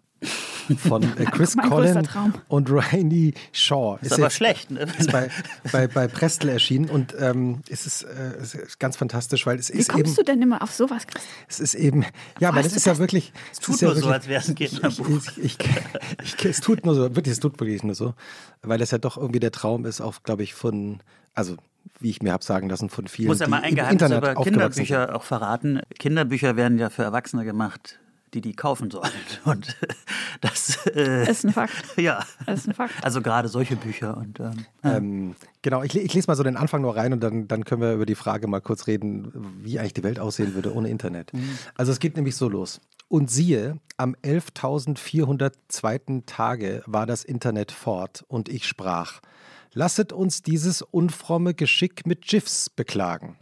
von 0.78 1.04
äh, 1.04 1.26
Chris 1.32 1.56
Collin 1.56 2.08
und 2.48 2.70
Rainy 2.72 3.34
Shaw. 3.52 3.98
Ist, 4.02 4.12
ist 4.12 4.20
aber 4.20 4.30
schlecht. 4.30 4.72
Ne? 4.72 4.88
Ist 4.98 5.12
bei, 5.12 5.30
bei, 5.72 5.88
bei 5.88 6.08
Prestel 6.08 6.50
erschienen 6.50 6.90
und 6.90 7.16
ähm, 7.20 7.62
es, 7.70 7.86
ist, 7.86 8.04
äh, 8.04 8.38
es 8.42 8.56
ist 8.56 8.80
ganz 8.80 8.98
fantastisch, 8.98 9.46
weil 9.46 9.60
es 9.60 9.72
Wie 9.72 9.78
ist 9.78 9.90
kommst 9.90 10.08
eben, 10.08 10.16
du 10.16 10.24
denn 10.24 10.42
immer 10.42 10.62
auf 10.62 10.74
sowas, 10.74 11.06
Chris? 11.08 11.24
Es 11.48 11.60
ist 11.60 11.76
eben, 11.76 12.06
ja, 12.40 12.54
weil 12.56 12.66
es 12.66 12.76
ist 12.76 12.86
ja 12.86 12.98
wirklich... 12.98 13.32
Es 13.52 13.60
tut 13.60 13.82
nur 13.82 13.94
ja 13.94 14.00
so, 14.00 14.10
als 14.10 14.28
wäre 14.28 14.42
es 14.42 14.50
ein 14.50 14.56
Kinderbuch. 14.56 15.22
Ich, 15.38 15.38
ich, 15.38 15.58
ich, 16.24 16.46
es 16.46 16.62
tut 16.62 16.86
nur 16.86 16.96
so, 16.96 17.16
wirklich, 17.16 17.34
es 17.34 17.40
tut 17.40 17.60
wirklich 17.60 17.84
nur 17.84 17.96
so, 17.96 18.14
weil 18.62 18.82
es 18.82 18.92
ja 18.92 18.98
doch 18.98 19.18
irgendwie 19.18 19.40
der 19.40 19.52
Traum 19.52 19.86
ist, 19.86 20.02
auch, 20.02 20.24
glaube 20.24 20.44
ich, 20.44 20.54
von, 20.54 21.02
also 21.34 21.58
wie 22.00 22.10
ich 22.10 22.22
mir 22.22 22.32
habe 22.32 22.44
sagen 22.44 22.70
lassen 22.70 22.90
von 22.90 23.08
vielen. 23.08 23.28
Ich 23.28 23.30
muss 23.30 23.40
ja 23.40 23.48
mal 23.48 23.62
ein 23.62 23.76
Geheimnis 23.76 24.12
über 24.12 24.36
Kinderbücher 24.36 25.16
auch 25.16 25.24
verraten. 25.24 25.82
Kinderbücher 25.98 26.56
werden 26.56 26.78
ja 26.78 26.90
für 26.90 27.04
Erwachsene 27.04 27.46
gemacht 27.46 28.00
die 28.36 28.42
die 28.42 28.54
kaufen 28.54 28.92
sollen. 28.92 29.10
Und 29.46 29.76
das 30.42 30.86
äh, 30.88 31.30
ist 31.30 31.46
ein 31.46 31.54
Fakt. 31.54 31.98
Ja, 31.98 32.26
ist 32.46 32.68
ein 32.68 32.74
Fakt. 32.74 32.94
Also 33.02 33.22
gerade 33.22 33.48
solche 33.48 33.78
Bücher. 33.78 34.18
Und, 34.18 34.40
ähm, 34.40 34.66
ähm, 34.84 35.36
genau, 35.62 35.84
ich, 35.84 35.96
ich, 35.96 36.14
lese 36.14 36.28
mal 36.28 36.36
so 36.36 36.44
den 36.44 36.58
Anfang 36.58 36.82
nur 36.82 36.94
rein 36.96 37.14
und 37.14 37.22
dann, 37.22 37.48
dann 37.48 37.66
können 37.66 37.82
wir 37.82 37.94
über 37.94 38.06
die 38.06 38.14
Frage 38.16 38.48
mal 38.48 38.62
kurz 38.62 38.86
reden, 38.88 39.32
wie 39.64 39.80
eigentlich 39.80 39.94
die 39.94 40.04
Welt 40.04 40.20
aussehen 40.20 40.54
würde 40.54 40.76
ohne 40.76 40.90
Internet. 40.90 41.34
Mhm. 41.34 41.58
Also 41.76 41.94
es 41.94 42.00
geht 42.00 42.18
nämlich 42.18 42.36
so 42.36 42.50
los. 42.50 42.82
Und 43.08 43.32
siehe, 43.32 43.80
am 43.98 44.16
11.402. 44.24 46.24
Tage 46.26 46.84
war 46.86 47.06
das 47.06 47.24
Internet 47.24 47.72
fort 47.72 48.26
und 48.28 48.50
ich 48.50 48.68
sprach, 48.68 49.22
lasset 49.76 50.12
uns 50.12 50.42
dieses 50.42 50.82
unfromme 50.82 51.54
Geschick 51.54 52.08
mit 52.08 52.24
GIFs 52.24 52.72
beklagen. 52.72 53.38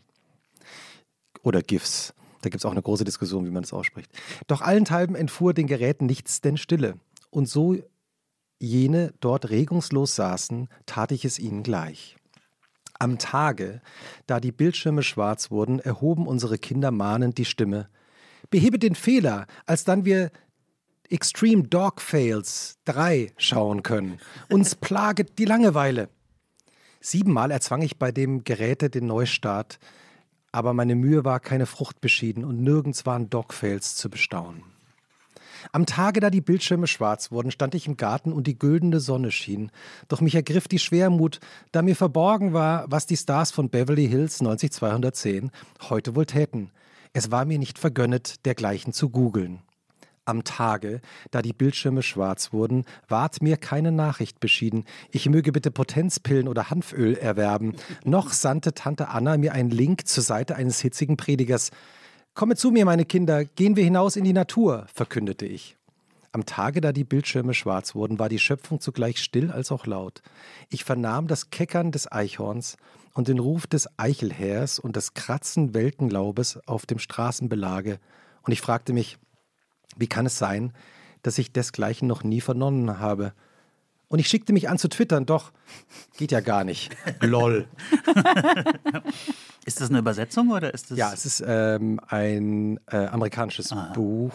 Oder 1.44 1.62
GIFs. 1.62 2.14
Da 2.42 2.50
gibt 2.50 2.60
es 2.62 2.66
auch 2.66 2.72
eine 2.72 2.82
große 2.82 3.06
Diskussion, 3.06 3.46
wie 3.46 3.52
man 3.52 3.64
das 3.64 3.72
ausspricht. 3.72 4.12
Doch 4.48 4.62
allenthalben 4.62 5.16
entfuhr 5.16 5.54
den 5.54 5.68
Geräten 5.68 6.06
nichts 6.06 6.42
denn 6.42 6.58
Stille. 6.58 6.96
Und 7.30 7.48
so 7.48 7.78
jene 8.60 9.14
dort 9.22 9.50
regungslos 9.50 10.16
saßen, 10.16 10.68
tat 10.86 11.12
ich 11.12 11.24
es 11.24 11.40
ihnen 11.40 11.64
gleich. 11.64 12.18
Am 13.00 13.18
Tage, 13.18 13.82
da 14.28 14.40
die 14.40 14.52
Bildschirme 14.52 15.04
schwarz 15.04 15.52
wurden, 15.52 15.80
erhoben 15.80 16.28
unsere 16.28 16.58
Kinder 16.58 16.92
mahnend 16.92 17.38
die 17.38 17.46
Stimme. 17.46 17.90
Behebe 18.50 18.80
den 18.80 18.96
Fehler, 18.96 19.48
als 19.66 19.84
dann 19.84 20.06
wir 20.06 20.32
Extreme 21.10 21.64
Dog 21.64 22.02
Fails 22.02 22.78
3 22.86 23.34
schauen 23.38 23.84
können. 23.84 24.20
Uns 24.50 24.76
plaget 24.76 25.38
die 25.38 25.46
Langeweile. 25.46 26.10
Siebenmal 27.06 27.52
erzwang 27.52 27.84
ich 27.84 27.98
bei 27.98 28.12
dem 28.12 28.44
Geräte 28.44 28.90
den 28.90 29.06
Neustart 29.06 29.78
aber 30.54 30.74
meine 30.74 30.96
Mühe 30.96 31.26
war 31.26 31.40
keine 31.40 31.66
Frucht 31.66 32.00
beschieden 32.00 32.46
und 32.46 32.62
nirgends 32.62 33.06
waren 33.06 33.30
Dogfails 33.30 33.96
zu 33.96 34.10
bestaunen. 34.10 34.64
Am 35.72 35.86
Tage, 35.86 36.20
da 36.20 36.30
die 36.30 36.42
Bildschirme 36.42 36.88
schwarz 36.88 37.32
wurden, 37.32 37.50
stand 37.50 37.74
ich 37.74 37.88
im 37.88 37.98
Garten 37.98 38.32
und 38.32 38.48
die 38.48 38.60
güldene 38.60 39.00
Sonne 39.00 39.32
schien. 39.32 39.72
Doch 40.10 40.22
mich 40.22 40.36
ergriff 40.36 40.68
die 40.68 40.80
Schwermut, 40.80 41.40
da 41.72 41.82
mir 41.82 41.96
verborgen 41.96 42.54
war, 42.54 42.86
was 42.90 43.06
die 43.06 43.18
Stars 43.18 43.52
von 43.52 43.70
Beverly 43.70 44.08
Hills 44.08 44.42
90210 44.42 45.52
heute 45.90 46.16
wohl 46.16 46.26
täten. 46.26 46.70
Es 47.14 47.32
war 47.32 47.46
mir 47.46 47.58
nicht 47.58 47.80
vergönnet, 47.80 48.46
dergleichen 48.46 48.94
zu 48.94 49.10
googeln 49.10 49.62
am 50.26 50.44
Tage, 50.44 51.02
da 51.32 51.42
die 51.42 51.54
Bildschirme 51.54 52.04
schwarz 52.04 52.54
wurden, 52.54 52.86
ward 53.08 53.42
mir 53.42 53.58
keine 53.58 53.92
Nachricht 53.92 54.40
beschieden, 54.40 54.86
ich 55.12 55.28
möge 55.30 55.52
bitte 55.52 55.72
Potenzpillen 55.72 56.48
oder 56.48 56.70
Hanföl 56.70 57.16
erwerben. 57.16 57.76
Noch 58.04 58.32
sandte 58.32 58.74
Tante 58.74 59.10
Anna 59.10 59.38
mir 59.38 59.54
einen 59.54 59.70
Link 59.70 60.08
zur 60.08 60.24
Seite 60.24 60.56
eines 60.56 60.80
hitzigen 60.80 61.18
Predigers. 61.18 61.72
Komme 62.34 62.56
zu 62.56 62.72
mir, 62.72 62.86
meine 62.86 63.06
Kinder, 63.06 63.46
gehen 63.46 63.76
wir 63.76 63.84
hinaus 63.84 64.16
in 64.16 64.24
die 64.24 64.34
Natur, 64.34 64.86
verkündete 64.94 65.46
ich. 65.46 65.78
Am 66.32 66.48
Tage, 66.48 66.82
da 66.82 66.92
die 66.92 67.04
Bildschirme 67.04 67.54
schwarz 67.54 67.94
wurden, 67.94 68.18
war 68.18 68.28
die 68.28 68.40
Schöpfung 68.40 68.80
zugleich 68.80 69.20
still 69.20 69.52
als 69.52 69.72
auch 69.72 69.86
laut. 69.86 70.24
Ich 70.70 70.84
vernahm 70.84 71.28
das 71.28 71.52
Keckern 71.52 71.92
des 71.92 72.12
Eichhorns 72.12 72.78
und 73.14 73.28
den 73.28 73.38
Ruf 73.38 73.68
des 73.68 73.88
Eichelhähers 74.00 74.80
und 74.80 74.96
das 74.96 75.14
Kratzen 75.14 75.76
welken 75.76 76.10
Laubes 76.10 76.60
auf 76.66 76.88
dem 76.88 76.98
Straßenbelage, 76.98 78.00
und 78.46 78.52
ich 78.52 78.62
fragte 78.62 78.92
mich, 78.92 79.20
wie 79.96 80.08
kann 80.08 80.26
es 80.26 80.38
sein, 80.38 80.74
dass 81.22 81.38
ich 81.38 81.52
desgleichen 81.52 82.08
noch 82.08 82.24
nie 82.24 82.42
vernommen 82.42 83.00
habe? 83.00 83.34
Und 84.08 84.20
ich 84.20 84.28
schickte 84.28 84.54
mich 84.54 84.70
an 84.70 84.78
zu 84.78 84.90
twittern, 84.90 85.26
doch 85.26 85.52
geht 86.18 86.32
ja 86.32 86.40
gar 86.40 86.64
nicht. 86.64 86.96
Lol. 87.22 87.68
ist 89.66 89.82
das 89.82 89.90
eine 89.90 90.00
Übersetzung 90.00 90.52
oder 90.52 90.74
ist 90.74 90.92
das? 90.92 90.98
Ja, 90.98 91.12
es 91.12 91.26
ist 91.26 91.44
ähm, 91.46 92.00
ein 92.08 92.80
äh, 92.92 93.08
amerikanisches 93.08 93.72
Aha. 93.72 93.92
Buch 93.94 94.34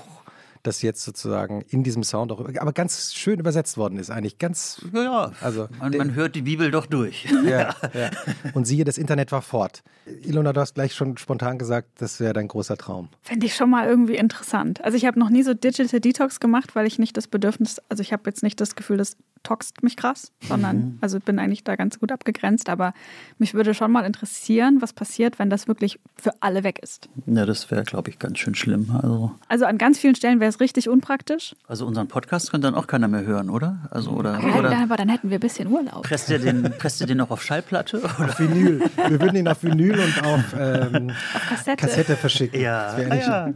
das 0.69 0.83
jetzt 0.83 1.03
sozusagen 1.03 1.63
in 1.69 1.83
diesem 1.83 2.03
Sound 2.05 2.31
auch, 2.31 2.41
aber 2.41 2.73
ganz 2.73 3.15
schön 3.15 3.41
übersetzt 3.41 3.77
worden 3.77 3.99
ist, 3.99 4.11
eigentlich 4.11 4.39
ganz. 4.39 4.85
Ja, 4.93 5.03
ja. 5.03 5.33
Also, 5.41 5.69
man, 5.79 5.97
man 5.97 6.15
hört 6.15 6.35
die 6.35 6.43
Bibel 6.43 6.71
doch 6.71 6.87
durch. 6.87 7.27
Ja, 7.45 7.75
ja. 7.95 8.11
Und 8.55 8.67
siehe, 8.67 8.85
das 8.85 8.99
Internet 8.99 9.33
war 9.33 9.43
fort. 9.43 9.83
Ilona, 10.23 10.53
du 10.53 10.61
hast 10.61 10.75
gleich 10.75 10.95
schon 10.95 11.17
spontan 11.17 11.59
gesagt, 11.59 11.89
das 11.99 12.21
wäre 12.21 12.33
dein 12.33 12.49
großer 12.49 12.77
Traum. 12.77 13.09
Fände 13.23 13.47
ich 13.47 13.55
schon 13.55 13.71
mal 13.71 13.89
irgendwie 13.89 14.17
interessant. 14.17 14.83
Also 14.85 14.97
ich 14.97 15.07
habe 15.07 15.19
noch 15.19 15.31
nie 15.31 15.43
so 15.43 15.55
Digital 15.55 16.01
Detox 16.01 16.41
gemacht, 16.41 16.77
weil 16.77 16.87
ich 16.87 16.99
nicht 16.99 17.17
das 17.17 17.27
Bedürfnis, 17.27 17.81
also 17.89 18.03
ich 18.03 18.13
habe 18.13 18.23
jetzt 18.27 18.43
nicht 18.43 18.61
das 18.61 18.77
Gefühl, 18.77 18.97
dass 18.97 19.17
toxt 19.43 19.83
mich 19.83 19.97
krass, 19.97 20.33
sondern 20.47 20.77
mhm. 20.77 20.99
also 21.01 21.21
bin 21.21 21.39
eigentlich 21.39 21.65
da 21.65 21.77
ganz 21.77 21.99
gut 21.99 22.13
abgegrenzt. 22.13 22.69
Aber 22.69 22.93
mich 23.39 23.55
würde 23.55 23.75
schon 23.75 23.91
mal 23.91 24.05
interessieren, 24.05 24.81
was 24.81 24.93
passiert, 24.93 25.39
wenn 25.39 25.51
das 25.51 25.69
wirklich 25.69 25.99
für 26.17 26.33
alle 26.41 26.65
weg 26.65 26.79
ist. 26.83 27.09
Ja, 27.27 27.47
das 27.47 27.71
wäre, 27.71 27.85
glaube 27.85 28.11
ich, 28.11 28.19
ganz 28.19 28.39
schön 28.39 28.55
schlimm. 28.55 28.91
Also, 28.95 29.33
also 29.49 29.65
an 29.65 29.79
ganz 29.79 29.99
vielen 29.99 30.15
Stellen 30.15 30.41
wäre 30.41 30.51
es 30.51 30.58
richtig 30.61 30.89
unpraktisch. 30.89 31.55
Also 31.67 31.87
unseren 31.87 32.09
Podcast 32.09 32.51
könnte 32.51 32.67
dann 32.67 32.75
auch 32.75 32.87
keiner 32.87 33.09
mehr 33.09 33.25
hören, 33.25 33.51
oder? 33.51 33.89
Also, 33.91 34.11
oder, 34.11 34.41
ja, 34.41 34.59
oder 34.59 34.77
aber 34.79 34.97
dann 34.97 35.09
hätten 35.09 35.31
wir 35.31 35.39
ein 35.39 35.41
bisschen 35.41 35.69
Urlaub. 35.69 36.03
Presst 36.03 36.29
ihr 36.31 36.39
den, 36.39 36.63
presst 36.79 37.01
ihr 37.01 37.07
den 37.07 37.19
noch 37.19 37.31
auf 37.31 37.43
Schallplatte? 37.43 37.99
Oder? 37.99 38.29
Auf 38.29 38.39
Vinyl. 38.39 38.81
Wir 39.09 39.21
würden 39.21 39.37
ihn 39.37 39.49
auf 39.49 39.63
Vinyl 39.63 39.99
und 39.99 40.25
auf, 40.25 40.55
ähm, 40.59 41.11
auf 41.35 41.49
Kassette. 41.49 41.77
Kassette. 41.77 42.17
verschicken. 42.17 42.61
Ja, 42.61 42.95
ah, 42.97 43.15
ja. 43.15 43.55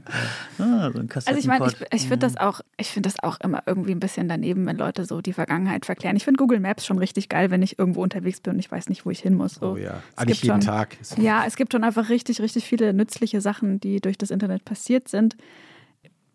Ah, 0.59 0.91
so 0.93 0.99
ein 0.99 1.09
also 1.13 1.39
ich 1.39 1.47
meine, 1.47 1.67
ich, 1.67 1.75
ich 1.93 2.03
finde 2.03 2.27
das, 2.27 2.37
auch, 2.37 2.61
find 2.81 3.07
das 3.07 3.23
auch 3.23 3.41
immer 3.41 3.63
irgendwie 3.67 3.93
ein 3.93 4.01
bisschen 4.01 4.29
daneben, 4.29 4.67
wenn 4.67 4.77
Leute 4.77 5.05
so 5.05 5.21
die 5.21 5.33
Vergangenheit 5.33 5.87
verklären. 5.87 6.17
Ich 6.17 6.25
finde 6.25 6.39
Google 6.39 6.61
Maps 6.61 6.87
schon 6.87 6.99
richtig 6.99 7.29
geil, 7.29 7.51
wenn 7.51 7.63
ich 7.63 7.79
irgendwo 7.79 8.03
unterwegs 8.03 8.41
bin 8.41 8.55
und 8.55 8.59
ich 8.59 8.71
weiß 8.71 8.89
nicht, 8.89 9.05
wo 9.07 9.11
ich 9.11 9.21
hin 9.21 9.35
muss. 9.35 9.55
So. 9.55 9.73
Oh 9.73 9.77
ja, 9.77 10.03
eigentlich 10.17 10.43
jeden 10.43 10.61
schon, 10.61 10.61
Tag. 10.61 10.97
Ja, 11.17 11.45
es 11.47 11.57
gibt 11.57 11.73
schon 11.73 11.85
einfach 11.85 12.09
richtig, 12.09 12.41
richtig 12.41 12.65
viele 12.65 12.93
nützliche 12.93 13.41
Sachen, 13.41 13.81
die 13.81 14.01
durch 14.01 14.19
das 14.19 14.31
Internet 14.31 14.65
passiert 14.65 15.09
sind. 15.09 15.37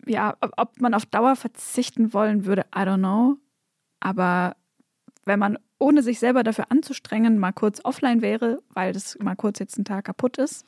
Ja, 0.08 0.36
ob 0.58 0.80
man 0.80 0.94
auf 0.94 1.06
Dauer 1.06 1.36
verzichten 1.36 2.14
wollen 2.14 2.46
würde, 2.46 2.66
I 2.76 2.80
don't 2.80 2.98
know. 2.98 3.38
Aber 4.00 4.56
wenn 5.26 5.40
man 5.40 5.58
ohne 5.80 6.02
sich 6.02 6.20
selber 6.20 6.44
dafür 6.44 6.72
anzustrengen, 6.72 7.38
mal 7.38 7.52
kurz 7.52 7.82
offline 7.84 8.22
wäre, 8.22 8.60
weil 8.70 8.94
das 8.94 9.18
mal 9.20 9.36
kurz 9.36 9.60
jetzt 9.60 9.78
ein 9.78 9.86
Tag 9.86 10.06
kaputt 10.06 10.38
ist, 10.38 10.66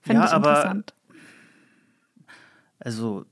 fände 0.00 0.22
ja, 0.22 0.28
ich 0.28 0.36
interessant. 0.36 0.94
Also 2.78 3.26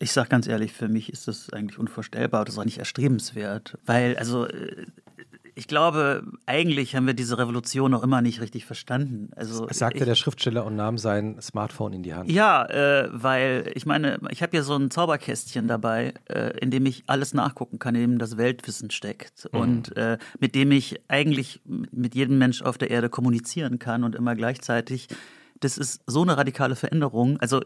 ich 0.00 0.12
sage 0.12 0.28
ganz 0.28 0.46
ehrlich, 0.46 0.72
für 0.72 0.88
mich 0.88 1.12
ist 1.12 1.28
das 1.28 1.52
eigentlich 1.52 1.78
unvorstellbar. 1.78 2.44
Das 2.44 2.54
ist 2.54 2.58
auch 2.58 2.64
nicht 2.64 2.78
erstrebenswert. 2.78 3.78
Weil, 3.84 4.16
also, 4.16 4.46
äh, 4.46 4.86
ich 5.58 5.66
glaube, 5.66 6.22
eigentlich 6.46 6.94
haben 6.94 7.08
wir 7.08 7.14
diese 7.14 7.36
Revolution 7.36 7.90
noch 7.90 8.04
immer 8.04 8.22
nicht 8.22 8.40
richtig 8.40 8.64
verstanden. 8.64 9.30
Also, 9.34 9.66
es 9.68 9.78
sagte 9.78 9.98
ich, 9.98 10.04
der 10.04 10.14
Schriftsteller 10.14 10.64
und 10.64 10.76
nahm 10.76 10.98
sein 10.98 11.36
Smartphone 11.42 11.94
in 11.94 12.04
die 12.04 12.14
Hand. 12.14 12.30
Ja, 12.30 12.64
äh, 12.66 13.08
weil 13.10 13.72
ich 13.74 13.84
meine, 13.84 14.20
ich 14.30 14.40
habe 14.40 14.56
ja 14.56 14.62
so 14.62 14.76
ein 14.76 14.92
Zauberkästchen 14.92 15.66
dabei, 15.66 16.14
äh, 16.26 16.56
in 16.60 16.70
dem 16.70 16.86
ich 16.86 17.02
alles 17.08 17.34
nachgucken 17.34 17.80
kann, 17.80 17.96
in 17.96 18.02
dem 18.02 18.18
das 18.20 18.36
Weltwissen 18.36 18.92
steckt. 18.92 19.48
Mhm. 19.52 19.60
Und 19.60 19.96
äh, 19.96 20.18
mit 20.38 20.54
dem 20.54 20.70
ich 20.70 21.00
eigentlich 21.08 21.60
mit 21.66 22.14
jedem 22.14 22.38
Mensch 22.38 22.62
auf 22.62 22.78
der 22.78 22.92
Erde 22.92 23.08
kommunizieren 23.08 23.80
kann 23.80 24.04
und 24.04 24.14
immer 24.14 24.36
gleichzeitig. 24.36 25.08
Das 25.58 25.76
ist 25.76 26.02
so 26.06 26.22
eine 26.22 26.36
radikale 26.36 26.76
Veränderung. 26.76 27.40
Also, 27.40 27.62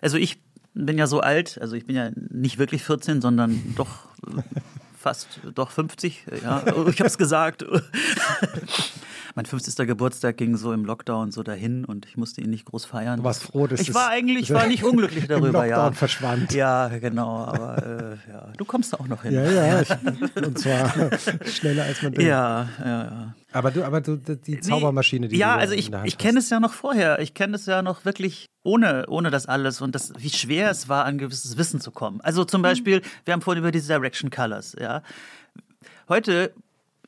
also 0.00 0.16
ich 0.16 0.40
bin 0.72 0.96
ja 0.96 1.06
so 1.06 1.20
alt, 1.20 1.58
also 1.60 1.76
ich 1.76 1.84
bin 1.84 1.94
ja 1.94 2.10
nicht 2.30 2.56
wirklich 2.56 2.84
14, 2.84 3.20
sondern 3.20 3.74
doch 3.76 4.08
fast, 5.08 5.40
doch 5.54 5.70
50. 5.70 6.24
Ja, 6.42 6.62
ich 6.66 6.74
habe 6.74 7.06
es 7.06 7.18
gesagt. 7.18 7.64
mein 9.38 9.46
50. 9.46 9.86
Geburtstag 9.86 10.36
ging 10.36 10.56
so 10.56 10.72
im 10.72 10.84
Lockdown 10.84 11.30
so 11.30 11.44
dahin 11.44 11.84
und 11.84 12.06
ich 12.06 12.16
musste 12.16 12.40
ihn 12.40 12.50
nicht 12.50 12.64
groß 12.64 12.86
feiern. 12.86 13.18
Du 13.18 13.24
warst 13.24 13.44
froh, 13.44 13.68
dass 13.68 13.78
ich 13.78 13.94
war 13.94 14.08
eigentlich 14.08 14.52
war 14.52 14.66
nicht 14.66 14.82
unglücklich 14.90 15.28
darüber. 15.28 15.46
Im 15.46 15.52
Lockdown 15.52 15.68
ja. 15.68 15.92
verschwand. 15.92 16.52
Ja, 16.54 16.88
genau. 16.88 17.44
Aber 17.44 18.18
äh, 18.26 18.32
ja, 18.32 18.52
du 18.56 18.64
kommst 18.64 18.92
da 18.92 18.96
auch 18.96 19.06
noch 19.06 19.22
hin. 19.22 19.34
Ja, 19.34 19.44
ja. 19.44 19.80
Ich, 19.82 20.44
und 20.44 20.58
zwar 20.58 20.92
schneller 21.46 21.84
als 21.84 22.02
man 22.02 22.14
denkt. 22.14 22.28
Ja, 22.28 22.68
ja, 22.80 23.04
ja. 23.04 23.34
Aber 23.52 23.70
du, 23.70 23.84
aber 23.84 24.00
du, 24.00 24.16
die 24.16 24.58
Zaubermaschine, 24.58 25.28
die 25.28 25.36
Ja, 25.36 25.54
also 25.54 25.72
ich, 25.72 25.92
ich 26.02 26.18
kenne 26.18 26.40
es 26.40 26.50
ja 26.50 26.58
noch 26.58 26.72
vorher. 26.72 27.20
Ich 27.20 27.32
kenne 27.32 27.54
es 27.54 27.66
ja 27.66 27.82
noch 27.82 28.04
wirklich 28.04 28.46
ohne, 28.64 29.06
ohne 29.06 29.30
das 29.30 29.46
alles 29.46 29.80
und 29.80 29.94
das, 29.94 30.14
wie 30.18 30.30
schwer 30.30 30.68
es 30.68 30.88
war, 30.88 31.04
an 31.04 31.16
gewisses 31.16 31.56
Wissen 31.56 31.80
zu 31.80 31.92
kommen. 31.92 32.20
Also 32.22 32.44
zum 32.44 32.60
mhm. 32.60 32.64
Beispiel, 32.64 33.02
wir 33.24 33.34
haben 33.34 33.42
vorhin 33.42 33.62
über 33.62 33.70
diese 33.70 33.86
Direction 33.86 34.32
Colors, 34.32 34.74
ja. 34.80 35.04
Heute 36.08 36.52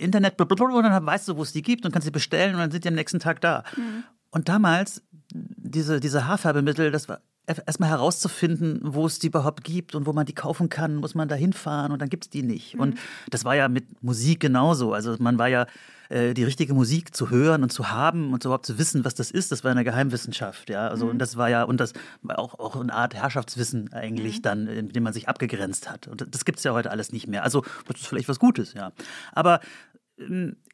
Internet, 0.01 0.41
und 0.41 0.83
dann 0.83 1.07
weißt 1.07 1.29
du, 1.29 1.37
wo 1.37 1.43
es 1.43 1.53
die 1.53 1.63
gibt 1.63 1.85
und 1.85 1.93
kannst 1.93 2.07
sie 2.07 2.11
bestellen 2.11 2.55
und 2.55 2.61
dann 2.61 2.71
sind 2.71 2.85
die 2.85 2.89
am 2.89 2.95
nächsten 2.95 3.21
Tag 3.21 3.41
da. 3.41 3.65
Mhm. 3.77 4.05
Und 4.31 4.49
damals, 4.49 5.03
diese, 5.33 6.01
diese 6.01 6.27
Haarfärbemittel, 6.27 6.91
das 6.91 7.09
war 7.09 7.21
erstmal 7.47 7.91
herauszufinden, 7.91 8.81
wo 8.83 9.07
es 9.07 9.19
die 9.19 9.29
überhaupt 9.29 9.65
gibt 9.65 9.95
und 9.95 10.07
wo 10.07 10.13
man 10.13 10.27
die 10.27 10.35
kaufen 10.35 10.69
kann, 10.69 10.97
muss 10.97 11.15
man 11.15 11.29
da 11.29 11.35
hinfahren 11.35 11.93
und 11.93 12.01
dann 12.01 12.09
gibt 12.09 12.25
es 12.25 12.31
die 12.31 12.43
nicht. 12.43 12.75
Mhm. 12.75 12.81
Und 12.81 12.99
das 13.31 13.45
war 13.45 13.55
ja 13.55 13.69
mit 13.69 14.03
Musik 14.03 14.41
genauso. 14.41 14.93
Also 14.93 15.17
man 15.19 15.39
war 15.39 15.49
ja 15.49 15.67
äh, 16.11 16.35
die 16.35 16.45
richtige 16.45 16.75
Musik 16.75 17.15
zu 17.15 17.31
hören 17.31 17.63
und 17.63 17.73
zu 17.73 17.91
haben 17.91 18.33
und 18.33 18.45
überhaupt 18.45 18.67
zu 18.67 18.79
wissen, 18.79 19.05
was 19.05 19.15
das 19.15 19.31
ist, 19.31 19.53
das 19.53 19.65
war 19.65 19.71
eine 19.71 19.85
Geheimwissenschaft, 19.85 20.71
ja. 20.71 20.89
Also 20.89 21.07
mhm. 21.07 21.13
und 21.13 21.19
das 21.19 21.37
war 21.37 21.49
ja, 21.49 21.63
und 21.65 21.81
das 21.81 21.93
war 22.23 22.39
auch, 22.39 22.59
auch 22.59 22.77
eine 22.77 22.93
Art 22.93 23.15
Herrschaftswissen 23.15 23.93
eigentlich 23.93 24.39
mhm. 24.39 24.43
dann, 24.43 24.67
in 24.67 24.89
dem 24.91 25.03
man 25.03 25.13
sich 25.13 25.29
abgegrenzt 25.29 25.91
hat. 25.91 26.09
Und 26.09 26.27
das 26.35 26.45
gibt 26.45 26.59
es 26.59 26.65
ja 26.65 26.73
heute 26.73 26.91
alles 26.91 27.13
nicht 27.13 27.27
mehr. 27.27 27.43
Also 27.43 27.65
das 27.87 28.01
ist 28.01 28.07
vielleicht 28.07 28.29
was 28.29 28.39
Gutes, 28.39 28.75
ja. 28.75 28.93
Aber 29.33 29.61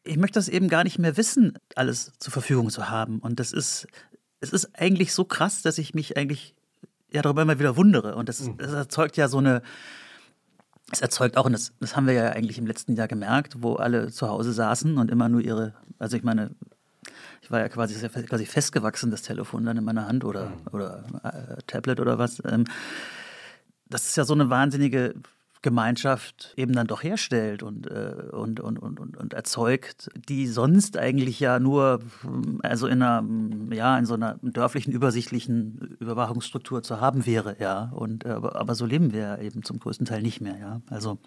ich 0.05 0.17
möchte 0.17 0.39
das 0.39 0.49
eben 0.49 0.69
gar 0.69 0.85
nicht 0.85 0.99
mehr 0.99 1.17
wissen, 1.17 1.59
alles 1.75 2.13
zur 2.19 2.33
Verfügung 2.33 2.71
zu 2.71 2.89
haben. 2.89 3.19
Und 3.19 3.41
das 3.41 3.53
ist, 3.53 3.87
es 4.41 4.53
ist 4.53 4.79
eigentlich 4.79 5.13
so 5.13 5.25
krass, 5.25 5.63
dass 5.63 5.79
ich 5.79 5.95
mich 5.95 6.17
eigentlich 6.17 6.55
ja 7.11 7.23
darüber 7.23 7.43
immer 7.43 7.59
wieder 7.59 7.77
wundere. 7.77 8.17
Und 8.17 8.29
das, 8.29 8.41
mhm. 8.41 8.57
das 8.59 8.73
erzeugt 8.73 9.17
ja 9.17 9.29
so 9.29 9.39
eine, 9.39 9.63
es 10.93 11.01
erzeugt 11.01 11.37
auch, 11.37 11.47
und 11.47 11.53
das, 11.53 11.73
das 11.81 11.97
haben 11.97 12.07
wir 12.07 12.15
ja 12.15 12.31
eigentlich 12.31 12.59
im 12.59 12.67
letzten 12.67 12.95
Jahr 12.95 13.09
gemerkt, 13.09 13.63
wo 13.63 13.75
alle 13.75 14.11
zu 14.11 14.29
Hause 14.29 14.53
saßen 14.53 14.99
und 14.99 15.11
immer 15.11 15.29
nur 15.29 15.41
ihre, 15.41 15.75
also 15.99 16.17
ich 16.17 16.23
meine, 16.23 16.55
ich 17.43 17.51
war 17.51 17.61
ja 17.61 17.69
quasi, 17.69 18.09
quasi 18.09 18.47
festgewachsen, 18.47 19.11
das 19.11 19.23
Telefon 19.23 19.65
dann 19.65 19.77
in 19.77 19.85
meiner 19.85 20.07
Hand 20.07 20.25
oder, 20.25 20.51
mhm. 20.51 20.55
oder 20.73 21.05
äh, 21.23 21.63
Tablet 21.67 22.01
oder 22.01 22.19
was. 22.19 22.43
Ähm, 22.45 22.65
das 23.89 24.07
ist 24.07 24.17
ja 24.17 24.25
so 24.25 24.35
eine 24.35 24.51
wahnsinnige 24.51 25.15
Gemeinschaft 25.63 26.55
eben 26.57 26.73
dann 26.73 26.87
doch 26.87 27.03
herstellt 27.03 27.63
und, 27.63 27.91
äh, 27.91 28.15
und, 28.33 28.61
und, 28.61 28.79
und, 28.79 29.17
und, 29.17 29.33
erzeugt, 29.33 30.09
die 30.29 30.47
sonst 30.47 30.97
eigentlich 30.97 31.41
ja 31.41 31.59
nur 31.59 32.01
also 32.63 32.87
in 32.87 33.03
einer, 33.03 33.25
ja, 33.75 33.99
in 33.99 34.07
so 34.07 34.15
einer 34.15 34.39
dörflichen, 34.43 34.93
übersichtlichen 34.93 35.97
Überwachungsstruktur 36.01 36.83
zu 36.83 37.01
haben 37.01 37.27
wäre, 37.27 37.57
ja. 37.59 37.91
Und, 37.95 38.25
äh, 38.25 38.31
aber, 38.31 38.57
aber 38.57 38.75
so 38.75 38.87
leben 38.87 39.13
wir 39.13 39.39
eben 39.41 39.63
zum 39.63 39.79
größten 39.79 40.07
Teil 40.07 40.23
nicht 40.23 40.41
mehr, 40.41 40.59
ja. 40.59 40.81
Also 40.89 41.19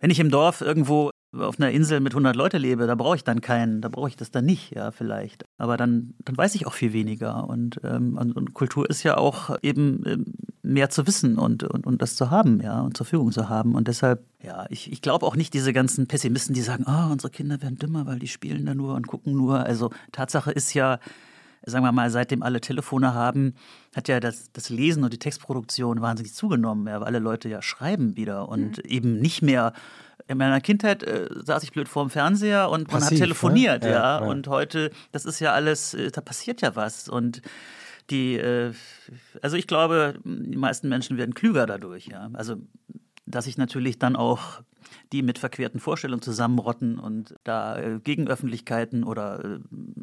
wenn 0.00 0.10
ich 0.10 0.20
im 0.20 0.30
Dorf 0.30 0.60
irgendwo 0.60 1.10
auf 1.36 1.60
einer 1.60 1.70
Insel 1.70 2.00
mit 2.00 2.12
100 2.12 2.34
Leute 2.36 2.58
lebe, 2.58 2.86
da 2.86 2.94
brauche 2.94 3.16
ich 3.16 3.24
dann 3.24 3.40
keinen, 3.40 3.82
da 3.82 3.88
brauche 3.88 4.08
ich 4.08 4.16
das 4.16 4.30
dann 4.30 4.46
nicht, 4.46 4.74
ja, 4.74 4.90
vielleicht. 4.92 5.44
Aber 5.58 5.76
dann, 5.76 6.14
dann 6.24 6.36
weiß 6.36 6.54
ich 6.54 6.66
auch 6.66 6.72
viel 6.72 6.92
weniger. 6.92 7.48
Und, 7.48 7.80
ähm, 7.84 8.16
und, 8.16 8.34
und 8.36 8.54
Kultur 8.54 8.88
ist 8.88 9.02
ja 9.02 9.16
auch 9.16 9.56
eben 9.62 10.02
ähm, 10.06 10.24
mehr 10.68 10.90
zu 10.90 11.06
wissen 11.06 11.38
und, 11.38 11.64
und, 11.64 11.86
und 11.86 12.02
das 12.02 12.14
zu 12.14 12.30
haben, 12.30 12.60
ja, 12.60 12.82
und 12.82 12.96
zur 12.96 13.06
Verfügung 13.06 13.32
zu 13.32 13.48
haben. 13.48 13.74
Und 13.74 13.88
deshalb, 13.88 14.22
ja, 14.42 14.66
ich, 14.68 14.92
ich 14.92 15.00
glaube 15.00 15.24
auch 15.24 15.34
nicht 15.34 15.54
diese 15.54 15.72
ganzen 15.72 16.06
Pessimisten, 16.06 16.54
die 16.54 16.60
sagen, 16.60 16.84
oh, 16.86 17.10
unsere 17.10 17.30
Kinder 17.30 17.62
werden 17.62 17.78
dümmer, 17.78 18.06
weil 18.06 18.18
die 18.18 18.28
spielen 18.28 18.66
da 18.66 18.74
nur 18.74 18.94
und 18.94 19.06
gucken 19.06 19.34
nur. 19.34 19.60
Also 19.60 19.90
Tatsache 20.12 20.52
ist 20.52 20.74
ja, 20.74 21.00
sagen 21.64 21.84
wir 21.84 21.92
mal, 21.92 22.10
seitdem 22.10 22.42
alle 22.42 22.60
Telefone 22.60 23.14
haben, 23.14 23.54
hat 23.96 24.08
ja 24.08 24.20
das, 24.20 24.52
das 24.52 24.68
Lesen 24.68 25.04
und 25.04 25.12
die 25.12 25.18
Textproduktion 25.18 26.02
wahnsinnig 26.02 26.34
zugenommen, 26.34 26.86
ja, 26.86 27.00
weil 27.00 27.06
alle 27.06 27.18
Leute 27.18 27.48
ja 27.48 27.62
schreiben 27.62 28.16
wieder 28.16 28.48
und 28.48 28.76
mhm. 28.78 28.90
eben 28.90 29.20
nicht 29.20 29.40
mehr 29.40 29.72
in 30.26 30.36
meiner 30.36 30.60
Kindheit 30.60 31.02
äh, 31.02 31.28
saß 31.32 31.62
ich 31.62 31.72
blöd 31.72 31.88
vorm 31.88 32.10
Fernseher 32.10 32.68
und 32.68 32.92
man 32.92 33.00
Passiv, 33.00 33.18
hat 33.18 33.24
telefoniert, 33.24 33.82
ne? 33.84 33.90
ja, 33.90 33.94
ja, 33.94 34.20
ja. 34.20 34.26
Und 34.26 34.48
heute, 34.48 34.90
das 35.12 35.24
ist 35.24 35.40
ja 35.40 35.54
alles, 35.54 35.94
äh, 35.94 36.10
da 36.10 36.20
passiert 36.20 36.60
ja 36.60 36.76
was. 36.76 37.08
Und 37.08 37.40
die, 38.10 38.36
äh, 38.36 38.72
also 39.42 39.56
ich 39.56 39.66
glaube, 39.66 40.14
die 40.24 40.56
meisten 40.56 40.88
Menschen 40.88 41.16
werden 41.16 41.34
klüger 41.34 41.66
dadurch, 41.66 42.06
ja. 42.06 42.30
Also, 42.32 42.56
dass 43.26 43.46
ich 43.46 43.58
natürlich 43.58 43.98
dann 43.98 44.16
auch 44.16 44.62
die 45.12 45.22
mit 45.22 45.38
verquerten 45.38 45.80
Vorstellungen 45.80 46.22
zusammenrotten 46.22 46.98
und 46.98 47.34
da 47.44 47.78
äh, 47.78 48.00
Gegenöffentlichkeiten 48.02 49.04
oder 49.04 49.44
äh, 49.44 49.58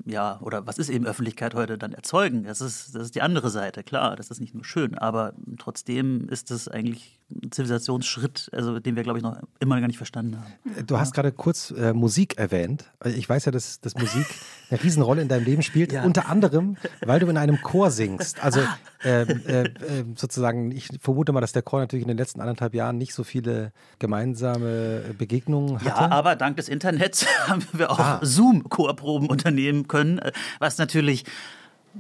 ja, 0.05 0.39
oder 0.41 0.65
was 0.67 0.77
ist 0.77 0.89
eben 0.89 1.05
Öffentlichkeit 1.05 1.53
heute 1.53 1.77
dann 1.77 1.93
erzeugen. 1.93 2.43
Das 2.43 2.61
ist, 2.61 2.95
das 2.95 3.03
ist 3.03 3.15
die 3.15 3.21
andere 3.21 3.49
Seite, 3.49 3.83
klar, 3.83 4.15
das 4.15 4.31
ist 4.31 4.39
nicht 4.39 4.53
nur 4.53 4.63
schön, 4.63 4.97
aber 4.97 5.33
trotzdem 5.57 6.27
ist 6.29 6.51
das 6.51 6.67
eigentlich 6.67 7.19
ein 7.31 7.51
Zivilisationsschritt, 7.51 8.49
also 8.51 8.79
den 8.79 8.95
wir, 8.95 9.03
glaube 9.03 9.17
ich, 9.19 9.23
noch 9.23 9.37
immer 9.59 9.79
gar 9.79 9.87
nicht 9.87 9.97
verstanden 9.97 10.37
haben. 10.37 10.85
Du 10.85 10.99
hast 10.99 11.13
gerade 11.13 11.31
kurz 11.31 11.71
äh, 11.71 11.93
Musik 11.93 12.37
erwähnt. 12.37 12.91
Ich 13.03 13.27
weiß 13.27 13.45
ja, 13.45 13.51
dass, 13.51 13.81
dass 13.81 13.95
Musik 13.95 14.27
eine 14.69 14.83
Riesenrolle 14.83 15.21
in 15.23 15.27
deinem 15.27 15.45
Leben 15.45 15.63
spielt, 15.63 15.91
ja. 15.91 16.03
unter 16.03 16.29
anderem, 16.29 16.77
weil 17.03 17.19
du 17.19 17.27
in 17.27 17.37
einem 17.37 17.61
Chor 17.61 17.89
singst. 17.89 18.43
Also 18.43 18.61
äh, 19.03 19.21
äh, 19.21 19.69
sozusagen, 20.15 20.71
ich 20.71 20.89
vermute 20.99 21.31
mal, 21.31 21.41
dass 21.41 21.51
der 21.51 21.63
Chor 21.63 21.79
natürlich 21.79 22.03
in 22.03 22.09
den 22.09 22.17
letzten 22.17 22.41
anderthalb 22.41 22.75
Jahren 22.75 22.97
nicht 22.97 23.13
so 23.13 23.23
viele 23.23 23.71
gemeinsame 23.97 24.74
Begegnungen 25.17 25.75
hatte. 25.75 25.85
Ja, 25.85 26.11
aber 26.11 26.35
dank 26.35 26.57
des 26.57 26.69
Internets 26.69 27.25
haben 27.47 27.65
wir 27.73 27.91
auch 27.91 27.99
ah. 27.99 28.19
Zoom-Chorproben 28.21 29.29
unternehmen 29.29 29.87
können, 29.87 30.19
was 30.59 30.77
natürlich 30.77 31.23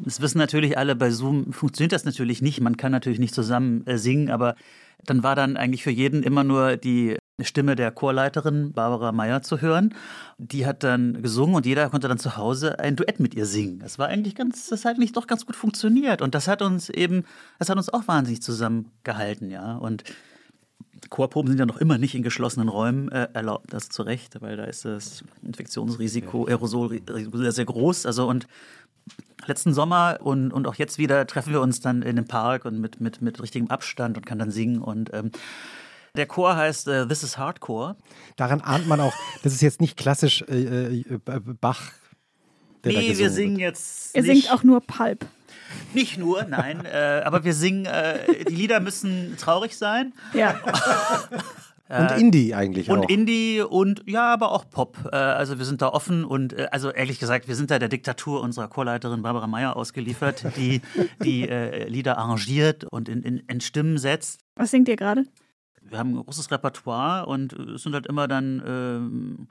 das 0.03 0.19
wissen 0.19 0.37
natürlich 0.37 0.77
alle, 0.77 0.95
bei 0.95 1.09
Zoom 1.09 1.53
funktioniert 1.53 1.93
das 1.93 2.03
natürlich 2.03 2.41
nicht. 2.41 2.59
Man 2.59 2.75
kann 2.75 2.91
natürlich 2.91 3.19
nicht 3.19 3.33
zusammen 3.33 3.87
äh, 3.87 3.97
singen, 3.97 4.29
aber 4.29 4.55
dann 5.05 5.23
war 5.23 5.35
dann 5.35 5.57
eigentlich 5.57 5.83
für 5.83 5.91
jeden 5.91 6.23
immer 6.23 6.43
nur 6.43 6.77
die 6.77 7.17
Stimme 7.41 7.75
der 7.75 7.91
Chorleiterin 7.91 8.71
Barbara 8.73 9.11
Meyer 9.11 9.41
zu 9.41 9.61
hören. 9.61 9.93
Die 10.37 10.65
hat 10.65 10.83
dann 10.83 11.21
gesungen 11.21 11.55
und 11.55 11.65
jeder 11.65 11.89
konnte 11.89 12.07
dann 12.07 12.17
zu 12.17 12.37
Hause 12.37 12.79
ein 12.79 12.95
Duett 12.95 13.19
mit 13.19 13.35
ihr 13.35 13.45
singen. 13.45 13.79
Das 13.79 13.99
war 13.99 14.07
eigentlich 14.07 14.35
ganz, 14.35 14.67
das 14.67 14.85
hat 14.85 14.95
eigentlich 14.95 15.11
doch 15.11 15.27
ganz 15.27 15.45
gut 15.45 15.55
funktioniert 15.55 16.21
und 16.21 16.33
das 16.33 16.47
hat 16.47 16.61
uns 16.61 16.89
eben, 16.89 17.25
das 17.59 17.69
hat 17.69 17.77
uns 17.77 17.89
auch 17.89 18.07
wahnsinnig 18.07 18.41
zusammengehalten, 18.41 19.49
ja. 19.49 19.75
Und 19.75 20.03
Chorproben 21.09 21.49
sind 21.49 21.59
ja 21.59 21.65
noch 21.65 21.77
immer 21.77 21.97
nicht 21.97 22.15
in 22.15 22.23
geschlossenen 22.23 22.69
Räumen 22.69 23.09
äh, 23.11 23.27
erlaubt, 23.33 23.67
das 23.73 23.89
zu 23.89 24.03
Recht, 24.03 24.41
weil 24.41 24.57
da 24.57 24.63
ist 24.65 24.85
das 24.85 25.23
Infektionsrisiko, 25.43 26.45
Aerosolrisiko 26.47 27.37
sehr, 27.37 27.51
sehr 27.51 27.65
groß. 27.65 28.05
Also 28.05 28.27
und 28.27 28.47
letzten 29.45 29.73
Sommer 29.73 30.17
und, 30.21 30.51
und 30.51 30.67
auch 30.67 30.75
jetzt 30.75 30.97
wieder 30.97 31.27
treffen 31.27 31.53
wir 31.53 31.61
uns 31.61 31.79
dann 31.81 32.01
in 32.01 32.15
dem 32.15 32.25
Park 32.25 32.65
und 32.65 32.79
mit, 32.79 32.99
mit, 33.01 33.21
mit 33.21 33.41
richtigem 33.41 33.69
Abstand 33.69 34.17
und 34.17 34.25
kann 34.25 34.39
dann 34.39 34.51
singen 34.51 34.81
und 34.81 35.13
ähm, 35.13 35.31
der 36.15 36.25
Chor 36.27 36.55
heißt 36.55 36.87
äh, 36.87 37.05
This 37.07 37.23
is 37.23 37.37
Hardcore. 37.37 37.97
Daran 38.37 38.61
ahnt 38.61 38.87
man 38.87 39.01
auch, 39.01 39.13
das 39.43 39.53
ist 39.53 39.61
jetzt 39.61 39.81
nicht 39.81 39.97
klassisch 39.97 40.43
äh, 40.47 41.01
äh, 41.01 41.19
Bach. 41.59 41.91
Der 42.85 42.93
Nee, 42.93 43.09
wir 43.09 43.17
wird. 43.17 43.33
singen 43.33 43.59
jetzt 43.59 44.15
Ihr 44.15 44.21
nicht, 44.21 44.43
singt 44.43 44.53
auch 44.53 44.63
nur 44.63 44.79
Pulp. 44.81 45.25
Nicht 45.93 46.17
nur, 46.17 46.43
nein, 46.43 46.85
äh, 46.85 47.21
aber 47.23 47.43
wir 47.43 47.53
singen, 47.53 47.85
äh, 47.85 48.45
die 48.45 48.55
Lieder 48.55 48.79
müssen 48.79 49.35
traurig 49.37 49.77
sein 49.77 50.13
Ja. 50.33 50.59
Und 51.87 52.11
Indie 52.17 52.55
eigentlich 52.55 52.89
auch. 52.89 52.95
und 52.95 53.11
Indie 53.11 53.61
und 53.61 54.01
ja, 54.07 54.33
aber 54.33 54.51
auch 54.51 54.67
Pop. 54.67 54.97
Äh, 55.11 55.17
also 55.17 55.59
wir 55.59 55.65
sind 55.65 55.83
da 55.83 55.89
offen 55.89 56.25
und 56.25 56.53
äh, 56.53 56.67
also 56.71 56.89
ehrlich 56.89 57.19
gesagt, 57.19 57.47
wir 57.47 57.55
sind 57.55 57.69
da 57.69 57.77
der 57.77 57.89
Diktatur 57.89 58.41
unserer 58.41 58.67
Chorleiterin 58.67 59.21
Barbara 59.21 59.45
Meyer 59.45 59.75
ausgeliefert, 59.75 60.45
die 60.57 60.81
die 61.23 61.47
äh, 61.47 61.87
Lieder 61.87 62.17
arrangiert 62.17 62.85
und 62.85 63.07
in, 63.07 63.21
in, 63.21 63.37
in 63.37 63.61
Stimmen 63.61 63.99
setzt. 63.99 64.39
Was 64.55 64.71
singt 64.71 64.87
ihr 64.89 64.95
gerade? 64.95 65.25
Wir 65.83 65.99
haben 65.99 66.15
ein 66.17 66.23
großes 66.23 66.49
Repertoire 66.49 67.27
und 67.27 67.53
äh, 67.53 67.73
es 67.73 67.83
sind 67.83 67.93
halt 67.93 68.07
immer 68.07 68.27
dann 68.27 68.63
ähm, 68.65 69.47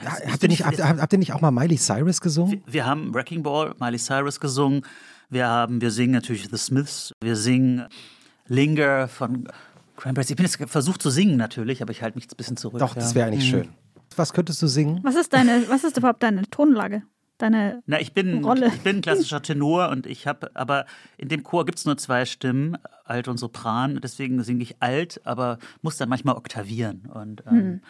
Ja, 0.00 0.12
habt, 0.30 0.44
ihr 0.44 0.48
nicht, 0.48 0.64
habt, 0.64 0.80
habt 0.80 1.00
habt 1.00 1.12
ihr 1.12 1.18
nicht 1.18 1.32
auch 1.32 1.40
mal 1.40 1.50
Miley 1.50 1.76
Cyrus 1.76 2.20
gesungen? 2.20 2.62
Wir 2.66 2.86
haben 2.86 3.12
Wrecking 3.12 3.42
Ball, 3.42 3.74
Miley 3.80 3.98
Cyrus 3.98 4.38
gesungen. 4.38 4.82
Wir 5.30 5.46
haben, 5.46 5.80
wir 5.80 5.90
singen 5.90 6.12
natürlich 6.12 6.48
The 6.50 6.56
Smiths. 6.56 7.12
Wir 7.22 7.36
singen 7.36 7.86
Linger 8.46 9.08
von 9.08 9.48
Cranberries. 9.96 10.30
Ich 10.30 10.36
bin 10.36 10.46
jetzt 10.46 10.56
versucht 10.70 11.02
zu 11.02 11.10
singen 11.10 11.36
natürlich, 11.36 11.82
aber 11.82 11.90
ich 11.90 12.02
halte 12.02 12.16
mich 12.16 12.26
ein 12.26 12.36
bisschen 12.36 12.56
zurück. 12.56 12.80
Doch, 12.80 12.94
das 12.94 13.10
ja. 13.10 13.16
wäre 13.16 13.26
eigentlich 13.28 13.48
schön. 13.48 13.68
Was 14.16 14.32
könntest 14.32 14.62
du 14.62 14.66
singen? 14.66 15.00
Was 15.02 15.16
ist 15.16 15.32
deine, 15.32 15.68
was 15.68 15.84
ist 15.84 15.96
überhaupt 15.96 16.22
deine 16.22 16.42
Tonlage? 16.50 17.02
Deine 17.36 17.82
Na, 17.86 18.00
ich 18.00 18.14
bin, 18.14 18.42
Rolle. 18.42 18.66
ich 18.68 18.80
bin 18.80 19.00
klassischer 19.00 19.40
Tenor 19.40 19.90
und 19.90 20.06
ich 20.06 20.26
habe, 20.26 20.50
aber 20.54 20.86
in 21.18 21.28
dem 21.28 21.44
Chor 21.44 21.66
gibt 21.66 21.78
es 21.78 21.84
nur 21.84 21.96
zwei 21.96 22.24
Stimmen, 22.24 22.76
Alt 23.04 23.28
und 23.28 23.38
Sopran. 23.38 24.00
Deswegen 24.02 24.42
singe 24.42 24.62
ich 24.62 24.82
alt, 24.82 25.20
aber 25.24 25.58
muss 25.82 25.96
dann 25.98 26.08
manchmal 26.08 26.36
oktavieren. 26.36 27.08
Und 27.12 27.44
ähm, 27.46 27.80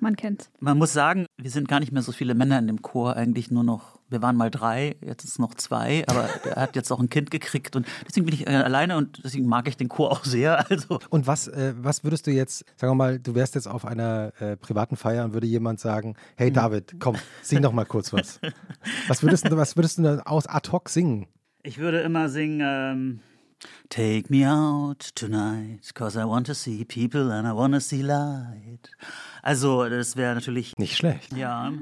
man 0.00 0.14
kennt's. 0.14 0.50
man 0.60 0.78
muss 0.78 0.92
sagen, 0.92 1.26
wir 1.36 1.50
sind 1.50 1.66
gar 1.66 1.80
nicht 1.80 1.90
mehr 1.90 2.02
so 2.02 2.12
viele 2.12 2.34
Männer 2.34 2.58
in 2.58 2.68
dem 2.68 2.82
Chor, 2.82 3.16
eigentlich 3.16 3.50
nur 3.50 3.64
noch, 3.64 3.93
wir 4.10 4.22
waren 4.22 4.36
mal 4.36 4.50
drei, 4.50 4.96
jetzt 5.00 5.24
ist 5.24 5.38
noch 5.38 5.54
zwei, 5.54 6.04
aber 6.08 6.28
er 6.44 6.62
hat 6.62 6.76
jetzt 6.76 6.90
auch 6.92 7.00
ein 7.00 7.08
Kind 7.08 7.30
gekriegt 7.30 7.74
und 7.76 7.86
deswegen 8.06 8.26
bin 8.26 8.34
ich 8.34 8.46
äh, 8.46 8.50
alleine 8.50 8.96
und 8.96 9.24
deswegen 9.24 9.46
mag 9.46 9.66
ich 9.68 9.76
den 9.76 9.88
Chor 9.88 10.12
auch 10.12 10.24
sehr. 10.24 10.64
Also 10.70 10.98
Und 11.10 11.26
was, 11.26 11.48
äh, 11.48 11.74
was 11.76 12.04
würdest 12.04 12.26
du 12.26 12.30
jetzt, 12.30 12.64
sagen 12.76 12.92
wir 12.92 12.94
mal, 12.96 13.18
du 13.18 13.34
wärst 13.34 13.54
jetzt 13.54 13.66
auf 13.66 13.84
einer 13.84 14.32
äh, 14.40 14.56
privaten 14.56 14.96
Feier 14.96 15.24
und 15.24 15.32
würde 15.34 15.46
jemand 15.46 15.80
sagen, 15.80 16.16
hey 16.36 16.50
Mhm. 16.50 16.54
David, 16.54 16.96
komm, 17.00 17.16
sing 17.42 17.62
doch 17.62 17.72
mal 17.72 17.84
kurz 17.86 18.12
was. 18.12 18.40
Was 19.08 19.22
würdest 19.22 19.50
du, 19.50 19.56
was 19.56 19.76
würdest 19.76 19.98
du 19.98 20.02
denn 20.02 20.20
aus 20.20 20.46
ad 20.46 20.70
hoc 20.70 20.88
singen? 20.88 21.26
ich 21.62 21.78
würde 21.78 22.00
immer 22.00 22.28
singen, 22.28 22.60
ähm, 22.62 23.20
Take 23.88 24.24
me 24.28 24.46
out 24.50 25.14
tonight, 25.14 25.94
cause 25.94 26.18
I 26.20 26.24
want 26.24 26.46
to 26.48 26.52
see 26.54 26.84
people 26.84 27.32
and 27.32 27.46
I 27.48 27.52
want 27.52 27.72
to 27.72 27.80
see 27.80 28.02
light. 28.02 28.90
Also 29.42 29.88
das 29.88 30.16
wäre 30.16 30.34
natürlich 30.34 30.76
Nicht 30.76 30.96
schlecht. 30.96 31.34
Ja. 31.34 31.72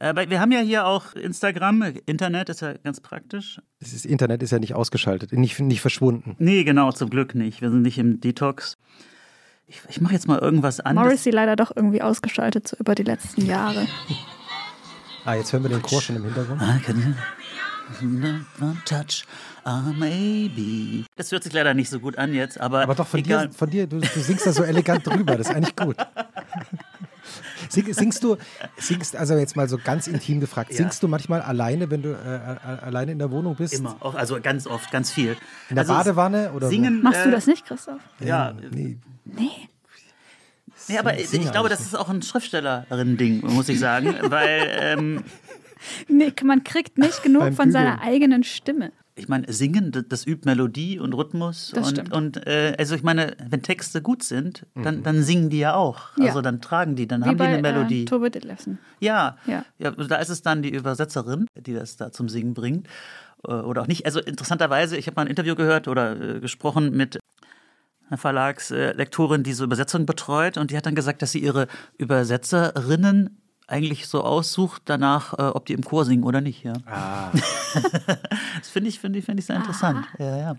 Aber 0.00 0.30
wir 0.30 0.40
haben 0.40 0.52
ja 0.52 0.60
hier 0.60 0.86
auch 0.86 1.14
Instagram, 1.14 1.82
Internet 2.06 2.48
ist 2.48 2.60
ja 2.60 2.74
ganz 2.74 3.00
praktisch. 3.00 3.60
Das 3.80 3.92
ist, 3.92 4.06
Internet 4.06 4.42
ist 4.42 4.52
ja 4.52 4.58
nicht 4.58 4.74
ausgeschaltet, 4.74 5.32
nicht, 5.32 5.58
nicht 5.58 5.80
verschwunden. 5.80 6.36
Nee, 6.38 6.64
genau, 6.64 6.92
zum 6.92 7.10
Glück 7.10 7.34
nicht. 7.34 7.60
Wir 7.60 7.70
sind 7.70 7.82
nicht 7.82 7.98
im 7.98 8.20
Detox. 8.20 8.76
Ich, 9.66 9.80
ich 9.88 10.00
mache 10.00 10.14
jetzt 10.14 10.28
mal 10.28 10.38
irgendwas 10.38 10.80
anderes. 10.80 11.06
Morrissey 11.06 11.30
leider 11.30 11.56
doch 11.56 11.72
irgendwie 11.74 12.00
ausgeschaltet, 12.00 12.68
so 12.68 12.76
über 12.78 12.94
die 12.94 13.02
letzten 13.02 13.44
Jahre. 13.44 13.86
Ah, 15.24 15.34
jetzt 15.34 15.52
hören 15.52 15.64
wir 15.64 15.70
den 15.70 15.82
Chor 15.82 16.00
schon 16.00 16.16
im 16.16 16.24
Hintergrund. 16.24 16.60
Can 16.84 17.16
one 18.60 18.76
touch, 18.84 19.24
ah, 19.64 19.92
maybe. 19.96 21.04
Das 21.16 21.32
hört 21.32 21.42
sich 21.42 21.52
leider 21.52 21.74
nicht 21.74 21.88
so 21.90 22.00
gut 22.00 22.18
an 22.18 22.34
jetzt, 22.34 22.60
aber, 22.60 22.82
Aber 22.82 22.94
doch 22.94 23.06
von 23.06 23.20
egal. 23.20 23.48
dir, 23.48 23.54
von 23.54 23.70
dir 23.70 23.86
du, 23.86 23.98
du 23.98 24.20
singst 24.20 24.46
da 24.46 24.52
so 24.52 24.62
elegant 24.62 25.06
drüber, 25.06 25.36
das 25.36 25.48
ist 25.48 25.54
eigentlich 25.54 25.76
gut. 25.76 25.96
Sing, 27.68 27.92
singst 27.92 28.22
du, 28.24 28.36
singst, 28.76 29.16
also 29.16 29.34
jetzt 29.34 29.56
mal 29.56 29.68
so 29.68 29.78
ganz 29.82 30.06
intim 30.06 30.40
gefragt, 30.40 30.70
Ja. 30.70 30.76
singst 30.78 31.02
du 31.02 31.08
manchmal 31.08 31.40
alleine, 31.42 31.90
wenn 31.90 32.02
du 32.02 32.10
äh, 32.10 32.12
äh, 32.14 32.84
alleine 32.84 33.12
in 33.12 33.18
der 33.18 33.30
Wohnung 33.30 33.54
bist? 33.56 33.74
Immer, 33.74 33.96
auch, 34.00 34.14
also 34.14 34.40
ganz 34.40 34.66
oft, 34.66 34.90
ganz 34.90 35.10
viel. 35.10 35.36
In 35.68 35.76
der 35.76 35.82
also 35.84 35.92
Badewanne 35.94 36.52
oder 36.52 36.68
Singen. 36.68 37.02
Machst 37.02 37.24
du 37.24 37.28
äh, 37.28 37.32
das 37.32 37.46
nicht, 37.46 37.64
Christoph? 37.66 38.00
Ja, 38.20 38.52
Nee, 38.70 38.98
Nee. 39.24 39.50
nee, 40.88 40.98
aber 40.98 41.18
ich, 41.18 41.32
ich 41.32 41.50
glaube, 41.52 41.68
das 41.68 41.80
ist 41.80 41.94
auch 41.96 42.08
ein 42.08 42.22
Schriftstellerin-Ding, 42.22 43.40
muss 43.46 43.68
ich 43.68 43.78
sagen, 43.78 44.14
weil 44.22 44.68
ähm, 44.80 45.24
Nee, 46.08 46.32
man 46.44 46.64
kriegt 46.64 46.98
nicht 46.98 47.22
genug 47.22 47.54
von 47.54 47.70
seiner 47.70 47.96
Bügeln. 47.98 48.08
eigenen 48.14 48.42
Stimme. 48.44 48.92
Ich 49.18 49.28
meine, 49.28 49.52
Singen, 49.52 49.92
das, 49.92 50.04
das 50.08 50.26
übt 50.26 50.44
Melodie 50.44 50.98
und 50.98 51.12
Rhythmus. 51.14 51.72
Das 51.74 51.88
und 51.88 51.92
stimmt. 51.92 52.12
und 52.12 52.46
äh, 52.46 52.74
also 52.78 52.94
ich 52.94 53.02
meine, 53.02 53.36
wenn 53.48 53.62
Texte 53.62 54.00
gut 54.00 54.22
sind, 54.22 54.66
dann, 54.74 55.02
dann 55.02 55.22
singen 55.22 55.50
die 55.50 55.58
ja 55.58 55.74
auch. 55.74 56.16
Ja. 56.16 56.26
Also 56.26 56.40
dann 56.40 56.60
tragen 56.60 56.96
die, 56.96 57.06
dann 57.06 57.22
Wie 57.22 57.26
haben 57.26 57.36
die 57.36 57.38
bei 57.38 57.48
eine 57.48 57.62
Melodie. 57.62 58.02
Äh, 58.02 58.06
Tobe 58.06 58.30
Ditlevsen. 58.30 58.78
ja. 59.00 59.36
Ja. 59.46 59.64
ja, 59.78 59.90
da 59.90 60.16
ist 60.16 60.28
es 60.28 60.42
dann 60.42 60.62
die 60.62 60.70
Übersetzerin, 60.70 61.46
die 61.56 61.74
das 61.74 61.96
da 61.96 62.12
zum 62.12 62.28
Singen 62.28 62.54
bringt. 62.54 62.86
Äh, 63.46 63.52
Oder 63.52 63.82
auch 63.82 63.86
nicht. 63.86 64.06
Also 64.06 64.20
interessanterweise, 64.20 64.96
ich 64.96 65.06
habe 65.06 65.16
mal 65.16 65.22
ein 65.22 65.28
Interview 65.28 65.54
gehört 65.54 65.88
oder 65.88 66.36
äh, 66.36 66.40
gesprochen 66.40 66.96
mit 66.96 67.18
einer 68.08 68.18
Verlagslektorin, 68.18 69.42
die 69.42 69.52
so 69.52 69.64
Übersetzungen 69.64 70.06
betreut 70.06 70.56
und 70.56 70.70
die 70.70 70.76
hat 70.76 70.86
dann 70.86 70.94
gesagt, 70.94 71.22
dass 71.22 71.32
sie 71.32 71.40
ihre 71.40 71.66
Übersetzerinnen 71.98 73.36
eigentlich 73.68 74.08
so 74.08 74.22
aussucht 74.24 74.82
danach, 74.86 75.34
äh, 75.38 75.42
ob 75.42 75.66
die 75.66 75.74
im 75.74 75.82
Chor 75.84 76.04
singen 76.04 76.24
oder 76.24 76.40
nicht. 76.40 76.64
Ja. 76.64 76.72
Ah, 76.86 77.30
Das 78.58 78.68
finde 78.70 78.88
ich, 78.88 78.98
finde 78.98 79.18
ich, 79.18 79.24
finde 79.24 79.40
ich 79.40 79.46
sehr 79.46 79.56
interessant. 79.56 80.04
Ja, 80.18 80.36
ja. 80.36 80.56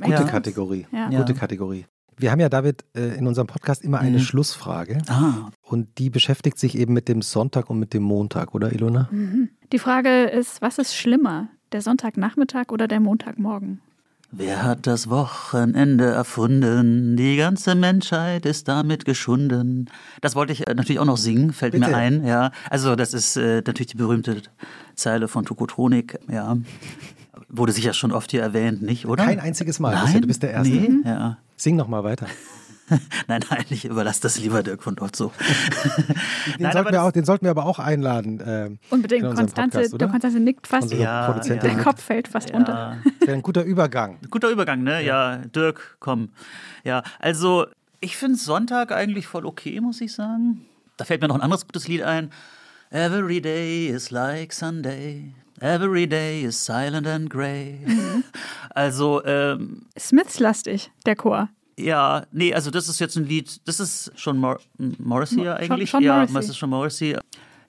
Gute 0.00 0.10
Ja. 0.10 0.22
Kategorie. 0.24 0.86
Ja. 0.92 1.08
Gute. 1.08 1.34
Kategorie. 1.34 1.86
Wir 2.18 2.30
haben 2.30 2.40
ja, 2.40 2.48
David, 2.50 2.84
äh, 2.94 3.16
in 3.16 3.26
unserem 3.26 3.46
Podcast 3.48 3.82
immer 3.82 3.98
eine 3.98 4.18
Mhm. 4.18 4.22
Schlussfrage 4.22 4.98
Ah, 5.08 5.50
und 5.62 5.98
die 5.98 6.10
beschäftigt 6.10 6.58
sich 6.58 6.76
eben 6.78 6.92
mit 6.92 7.08
dem 7.08 7.22
Sonntag 7.22 7.70
und 7.70 7.78
mit 7.78 7.94
dem 7.94 8.02
Montag, 8.02 8.54
oder 8.54 8.70
Ilona? 8.72 9.08
Die 9.72 9.78
Frage 9.78 10.24
ist, 10.24 10.60
was 10.62 10.78
ist 10.78 10.94
schlimmer? 10.94 11.48
Der 11.72 11.80
Sonntagnachmittag 11.80 12.66
oder 12.70 12.86
der 12.86 13.00
Montagmorgen? 13.00 13.80
Wer 14.34 14.62
hat 14.62 14.86
das 14.86 15.10
Wochenende 15.10 16.06
erfunden? 16.06 17.18
Die 17.18 17.36
ganze 17.36 17.74
Menschheit 17.74 18.46
ist 18.46 18.66
damit 18.66 19.04
geschunden. 19.04 19.90
Das 20.22 20.34
wollte 20.34 20.54
ich 20.54 20.66
äh, 20.66 20.72
natürlich 20.72 21.00
auch 21.00 21.04
noch 21.04 21.18
singen, 21.18 21.52
fällt 21.52 21.72
Bitte. 21.72 21.90
mir 21.90 21.94
ein. 21.94 22.24
Ja, 22.24 22.50
also 22.70 22.96
das 22.96 23.12
ist 23.12 23.36
äh, 23.36 23.56
natürlich 23.56 23.88
die 23.88 23.98
berühmte 23.98 24.40
Zeile 24.94 25.28
von 25.28 25.44
Tokotronik. 25.44 26.18
Ja, 26.30 26.56
wurde 27.50 27.72
sicher 27.72 27.92
schon 27.92 28.10
oft 28.10 28.30
hier 28.30 28.40
erwähnt, 28.40 28.80
nicht? 28.80 29.04
Oder? 29.04 29.26
Kein 29.26 29.38
einziges 29.38 29.78
Mal. 29.80 29.94
Nein. 29.94 30.22
Du 30.22 30.26
bist 30.26 30.42
der 30.42 30.52
Erste. 30.52 30.72
Nee, 30.72 30.90
ja. 31.04 31.36
Sing 31.56 31.76
noch 31.76 31.88
mal 31.88 32.02
weiter. 32.02 32.26
Nein, 33.26 33.40
nein, 33.48 33.64
ich 33.70 33.84
überlasse 33.84 34.20
das 34.22 34.38
lieber 34.38 34.62
Dirk 34.62 34.82
von 34.82 34.98
Otto. 35.00 35.32
Den, 36.08 36.16
Nein, 36.58 36.72
sollten, 36.72 36.92
wir 36.92 37.02
auch, 37.02 37.12
den 37.12 37.24
sollten 37.24 37.46
wir 37.46 37.50
aber 37.50 37.64
auch 37.64 37.78
einladen. 37.78 38.42
ähm, 38.44 38.78
Unbedingt. 38.90 39.24
Konstanze, 39.34 39.78
Podcast, 39.78 40.00
der 40.00 40.08
Konstanze 40.08 40.40
nickt 40.40 40.66
fast. 40.66 40.92
Ja, 40.92 41.26
Produzentin. 41.26 41.74
Der 41.76 41.82
Kopf 41.82 42.02
fällt 42.02 42.28
fast 42.28 42.52
runter. 42.52 42.98
Ja. 43.04 43.10
Wäre 43.26 43.32
ein 43.36 43.42
guter 43.42 43.62
Übergang. 43.62 44.18
Guter 44.30 44.50
Übergang, 44.50 44.82
ne? 44.82 45.02
Ja, 45.04 45.38
Dirk, 45.38 45.96
komm. 46.00 46.30
Ja, 46.84 47.02
also 47.18 47.66
ich 48.00 48.16
finde 48.16 48.36
Sonntag 48.36 48.92
eigentlich 48.92 49.26
voll 49.26 49.46
okay, 49.46 49.80
muss 49.80 50.00
ich 50.00 50.12
sagen. 50.12 50.66
Da 50.96 51.04
fällt 51.04 51.22
mir 51.22 51.28
noch 51.28 51.36
ein 51.36 51.40
anderes 51.42 51.66
gutes 51.66 51.88
Lied 51.88 52.02
ein. 52.02 52.30
Every 52.90 53.40
day 53.40 53.86
is 53.86 54.10
like 54.10 54.52
Sunday. 54.52 55.34
Every 55.60 56.08
day 56.08 56.42
is 56.42 56.62
silent 56.64 57.06
and 57.06 57.30
grey. 57.30 57.78
Also, 58.70 59.24
ähm, 59.24 59.86
Smiths-lastig, 59.98 60.90
der 61.06 61.14
Chor. 61.16 61.48
Ja, 61.78 62.24
nee, 62.32 62.52
also 62.54 62.70
das 62.70 62.88
ist 62.88 62.98
jetzt 63.00 63.16
ein 63.16 63.24
Lied, 63.26 63.60
das 63.66 63.80
ist 63.80 64.12
schon 64.16 64.38
Mor 64.38 64.58
Morrissey 64.98 65.42
ja 65.42 65.58
Schon- 65.60 65.70
eigentlich. 65.72 65.90
schon 65.90 66.02
ja, 66.02 66.14
Morrissey. 66.16 66.34
das 66.34 66.48
ist 66.48 66.56
schon 66.58 66.70
Morrissey. 66.70 67.16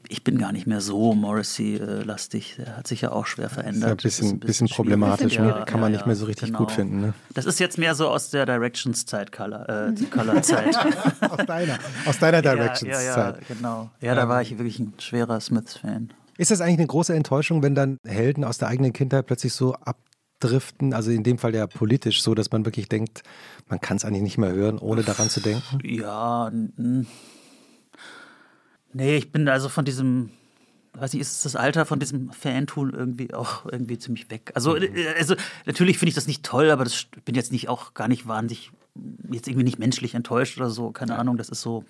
Ich 0.09 0.23
bin 0.25 0.37
gar 0.37 0.51
nicht 0.51 0.67
mehr 0.67 0.81
so 0.81 1.13
Morrissey-lastig. 1.13 2.55
Der 2.57 2.75
hat 2.77 2.87
sich 2.87 3.01
ja 3.01 3.11
auch 3.13 3.25
schwer 3.25 3.49
verändert. 3.49 4.03
Ist 4.03 4.19
ja 4.19 4.25
ein 4.25 4.31
bisschen, 4.31 4.39
Das 4.41 4.47
bisschen 4.47 4.67
problematisch. 4.67 5.37
Ne? 5.39 5.45
schwierig. 5.49 5.65
Kann 5.65 5.79
man 5.79 5.91
Ja, 5.91 5.97
nicht 5.97 6.05
mehr 6.05 6.15
ja, 6.15 6.19
so 6.19 6.25
richtig 6.25 6.47
genau. 6.47 6.59
gut 6.59 6.71
finden. 6.71 6.99
Ne? 6.99 7.13
Das 7.33 7.45
ist 7.45 7.59
jetzt 7.59 7.77
mehr 7.77 7.95
so 7.95 8.09
aus 8.09 8.29
der 8.29 8.45
Directions-Zeit, 8.45 9.31
Color, 9.31 9.69
äh, 9.69 9.93
Color-Zeit. 10.11 10.75
Aus 11.21 11.45
deiner, 11.45 11.79
aus 12.05 12.19
deiner 12.19 12.43
ja, 12.43 12.53
Directions-Zeit. 12.55 13.05
ja, 13.05 13.29
ja, 13.31 13.37
genau. 13.47 13.89
Ja, 14.01 14.13
da 14.15 14.27
war 14.27 14.41
ich 14.41 14.51
wirklich 14.57 14.79
ein 14.79 14.93
schwerer 14.99 15.39
Smiths-Fan. 15.39 16.09
Ist 16.37 16.51
das 16.51 16.59
eigentlich 16.61 16.79
eine 16.79 16.87
große 16.87 17.13
Enttäuschung, 17.15 17.63
wenn 17.63 17.73
dann 17.75 17.97
Helden 18.05 18.43
aus 18.43 18.57
der 18.57 18.67
eigenen 18.67 18.91
Kindheit 18.91 19.25
plötzlich 19.27 19.53
so 19.53 19.73
abdriften? 20.43 20.93
Also 20.93 21.11
in 21.11 21.23
dem 21.23 21.37
Fall 21.37 21.53
ja 21.55 21.67
politisch 21.67 22.21
so, 22.21 22.35
dass 22.35 22.51
man 22.51 22.65
wirklich 22.65 22.89
denkt, 22.89 23.23
man 23.67 23.79
kann 23.79 23.97
es 23.97 24.05
eigentlich 24.05 24.23
nicht 24.23 24.37
mehr 24.37 24.51
hören, 24.51 24.77
ohne 24.77 25.03
daran 25.03 25.29
zu 25.29 25.39
denken? 25.39 25.79
Ja, 25.83 26.51
nee, 28.93 29.17
ich 29.17 29.31
bin 29.31 29.47
also 29.47 29.69
von 29.69 29.85
diesem, 29.85 30.29
weiß 30.93 31.13
nicht, 31.13 31.21
ist 31.21 31.31
es 31.31 31.41
das 31.43 31.55
Alter 31.55 31.85
von 31.85 31.99
diesem 31.99 32.31
Fantool 32.31 32.93
irgendwie 32.93 33.33
auch 33.33 33.65
irgendwie 33.65 33.97
ziemlich 33.97 34.29
weg. 34.29 34.51
Also, 34.55 34.75
äh, 34.75 35.13
also 35.17 35.35
natürlich 35.65 35.97
finde 35.97 36.09
ich 36.09 36.15
das 36.15 36.27
nicht 36.27 36.43
toll, 36.43 36.69
aber 36.69 36.83
das, 36.83 37.07
ich 37.15 37.23
bin 37.23 37.35
jetzt 37.35 37.51
nicht 37.51 37.69
auch 37.69 37.93
gar 37.93 38.07
nicht 38.07 38.27
wahnsinnig 38.27 38.71
jetzt 39.31 39.47
irgendwie 39.47 39.63
nicht 39.63 39.79
menschlich 39.79 40.13
enttäuscht 40.13 40.57
oder 40.57 40.69
so, 40.69 40.91
keine 40.91 41.17
Ahnung, 41.17 41.37
das 41.37 41.49
ist 41.49 41.61
so. 41.61 41.83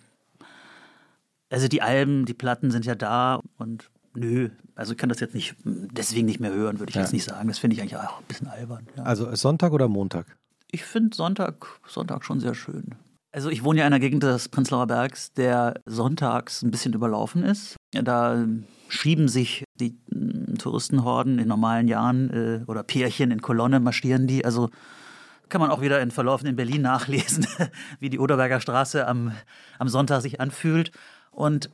Also 1.49 1.67
die 1.67 1.81
Alben, 1.81 2.25
die 2.25 2.33
Platten 2.33 2.71
sind 2.71 2.85
ja 2.85 2.95
da 2.95 3.41
und 3.57 3.91
nö, 4.15 4.49
also 4.75 4.93
ich 4.93 4.97
kann 4.97 5.09
das 5.09 5.19
jetzt 5.19 5.35
nicht 5.35 5.55
deswegen 5.63 6.25
nicht 6.25 6.39
mehr 6.39 6.53
hören, 6.53 6.79
würde 6.79 6.89
ich 6.89 6.95
Ja. 6.95 7.01
jetzt 7.01 7.13
nicht 7.13 7.23
sagen. 7.25 7.47
Das 7.47 7.59
finde 7.59 7.75
ich 7.75 7.81
eigentlich 7.81 7.97
auch 7.97 8.19
ein 8.19 8.25
bisschen 8.27 8.47
albern. 8.47 8.87
Ja. 8.97 9.03
Also 9.03 9.33
Sonntag 9.35 9.71
oder 9.73 9.87
Montag? 9.87 10.37
Ich 10.71 10.83
finde 10.83 11.15
Sonntag, 11.15 11.67
Sonntag 11.87 12.25
schon 12.25 12.39
sehr 12.39 12.55
schön. 12.55 12.95
Also 13.31 13.49
ich 13.49 13.63
wohne 13.63 13.79
ja 13.79 13.87
in 13.87 13.93
einer 13.93 13.99
Gegend 13.99 14.23
des 14.23 14.49
Prenzlauer 14.49 14.87
Bergs, 14.87 15.31
der 15.33 15.81
sonntags 15.85 16.61
ein 16.61 16.69
bisschen 16.71 16.93
überlaufen 16.93 17.43
ist. 17.43 17.75
Da 17.91 18.45
schieben 18.89 19.27
sich 19.27 19.63
die 19.79 19.97
mm, 20.11 20.55
Touristenhorden 20.59 21.39
in 21.39 21.47
normalen 21.47 21.87
Jahren 21.87 22.29
äh, 22.29 22.63
oder 22.67 22.83
Pärchen 22.83 23.31
in 23.31 23.41
Kolonne 23.41 23.79
marschieren 23.79 24.27
die. 24.27 24.45
Also 24.45 24.69
kann 25.49 25.61
man 25.61 25.71
auch 25.71 25.81
wieder 25.81 25.99
in 26.01 26.11
Verlaufen 26.11 26.47
in 26.47 26.55
Berlin 26.55 26.81
nachlesen, 26.83 27.47
wie 27.99 28.09
die 28.09 28.19
Oderberger 28.19 28.59
Straße 28.59 29.07
am, 29.07 29.31
am 29.79 29.87
Sonntag 29.89 30.21
sich 30.21 30.39
anfühlt. 30.39 30.91
Und 31.31 31.69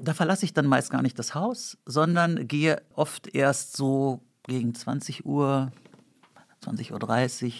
da 0.00 0.14
verlasse 0.14 0.44
ich 0.44 0.54
dann 0.54 0.66
meist 0.66 0.90
gar 0.90 1.02
nicht 1.02 1.18
das 1.18 1.34
Haus, 1.34 1.78
sondern 1.84 2.48
gehe 2.48 2.82
oft 2.94 3.34
erst 3.34 3.76
so 3.76 4.20
gegen 4.44 4.74
20 4.74 5.26
Uhr, 5.26 5.70
20.30 6.64 7.44
Uhr, 7.44 7.50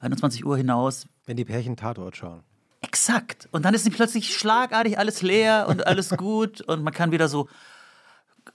21 0.00 0.44
Uhr 0.44 0.56
hinaus. 0.56 1.06
Wenn 1.26 1.36
die 1.36 1.44
Pärchen 1.44 1.76
Tatort 1.76 2.16
schauen. 2.16 2.42
Exakt. 2.80 3.48
Und 3.52 3.64
dann 3.64 3.74
ist 3.74 3.90
plötzlich 3.92 4.36
schlagartig 4.36 4.98
alles 4.98 5.22
leer 5.22 5.66
und 5.68 5.86
alles 5.86 6.10
gut 6.16 6.60
und 6.62 6.82
man 6.82 6.92
kann 6.92 7.12
wieder 7.12 7.28
so, 7.28 7.48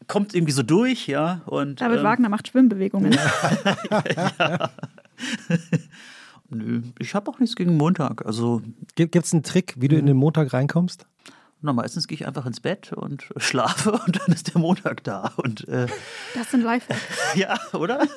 kommt 0.08 0.36
irgendwie 0.36 0.54
so 0.54 0.64
durch, 0.64 1.08
ja. 1.08 1.42
Und, 1.46 1.82
David 1.82 2.00
ähm, 2.00 2.04
Wagner 2.04 2.30
macht 2.30 2.48
Schwimmbewegungen. 2.50 3.18
Nö, 6.50 6.82
ich 7.00 7.14
habe 7.14 7.30
auch 7.30 7.40
nichts 7.40 7.56
gegen 7.56 7.76
Montag. 7.76 8.26
Also, 8.26 8.62
Gibt 8.96 9.16
es 9.16 9.34
einen 9.34 9.44
Trick, 9.44 9.76
wie 9.78 9.88
du 9.88 9.98
in 9.98 10.06
den 10.06 10.18
Montag 10.18 10.54
reinkommst? 10.54 11.06
Na, 11.62 11.74
meistens 11.74 12.08
gehe 12.08 12.16
ich 12.16 12.28
einfach 12.28 12.46
ins 12.46 12.60
Bett 12.60 12.94
und 12.94 13.28
schlafe 13.38 13.94
und 13.94 14.20
dann 14.20 14.36
ist 14.36 14.54
der 14.54 14.62
Montag 14.62 15.04
da. 15.04 15.32
Und 15.38 15.68
äh, 15.68 15.88
Das 16.36 16.52
sind 16.52 16.64
Lifehacks. 16.64 17.02
ja, 17.36 17.58
oder? 17.74 18.00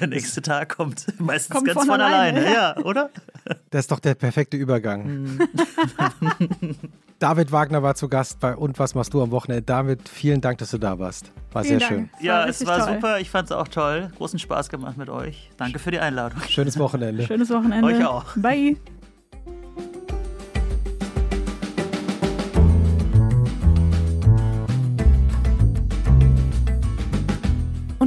der 0.00 0.06
nächste 0.06 0.42
Tag 0.42 0.76
kommt 0.76 1.06
meistens 1.20 1.54
Kommt 1.54 1.66
ganz 1.66 1.78
von 1.78 1.88
von, 1.88 2.00
alleine, 2.00 2.40
alleine, 2.40 2.54
ja. 2.54 2.74
ja, 2.76 2.84
oder? 2.84 3.10
Das 3.70 3.80
ist 3.80 3.90
doch 3.90 4.00
der 4.00 4.14
perfekte 4.14 4.56
Übergang. 4.56 5.38
David 7.18 7.52
Wagner 7.52 7.82
war 7.82 7.94
zu 7.94 8.08
Gast 8.08 8.40
bei 8.40 8.54
Und 8.56 8.78
was 8.78 8.94
machst 8.94 9.12
du 9.14 9.22
am 9.22 9.30
Wochenende? 9.30 9.62
David, 9.62 10.08
vielen 10.08 10.40
Dank, 10.40 10.58
dass 10.58 10.70
du 10.70 10.78
da 10.78 10.98
warst. 10.98 11.32
War 11.52 11.64
Vielen 11.64 11.80
sehr 11.80 11.88
Dank. 11.88 12.10
schön. 12.18 12.26
Ja, 12.26 12.40
war 12.40 12.48
es 12.48 12.66
war 12.66 12.78
toll. 12.78 12.94
super. 12.94 13.20
Ich 13.20 13.30
fand 13.30 13.46
es 13.46 13.52
auch 13.52 13.68
toll. 13.68 14.10
Großen 14.16 14.38
Spaß 14.38 14.68
gemacht 14.68 14.96
mit 14.96 15.10
euch. 15.10 15.50
Danke 15.56 15.78
für 15.78 15.90
die 15.90 15.98
Einladung. 15.98 16.40
Schönes 16.48 16.78
Wochenende. 16.78 17.26
Schönes 17.26 17.50
Wochenende. 17.50 17.86
Euch 17.86 18.04
auch. 18.04 18.24
Bye. 18.36 18.76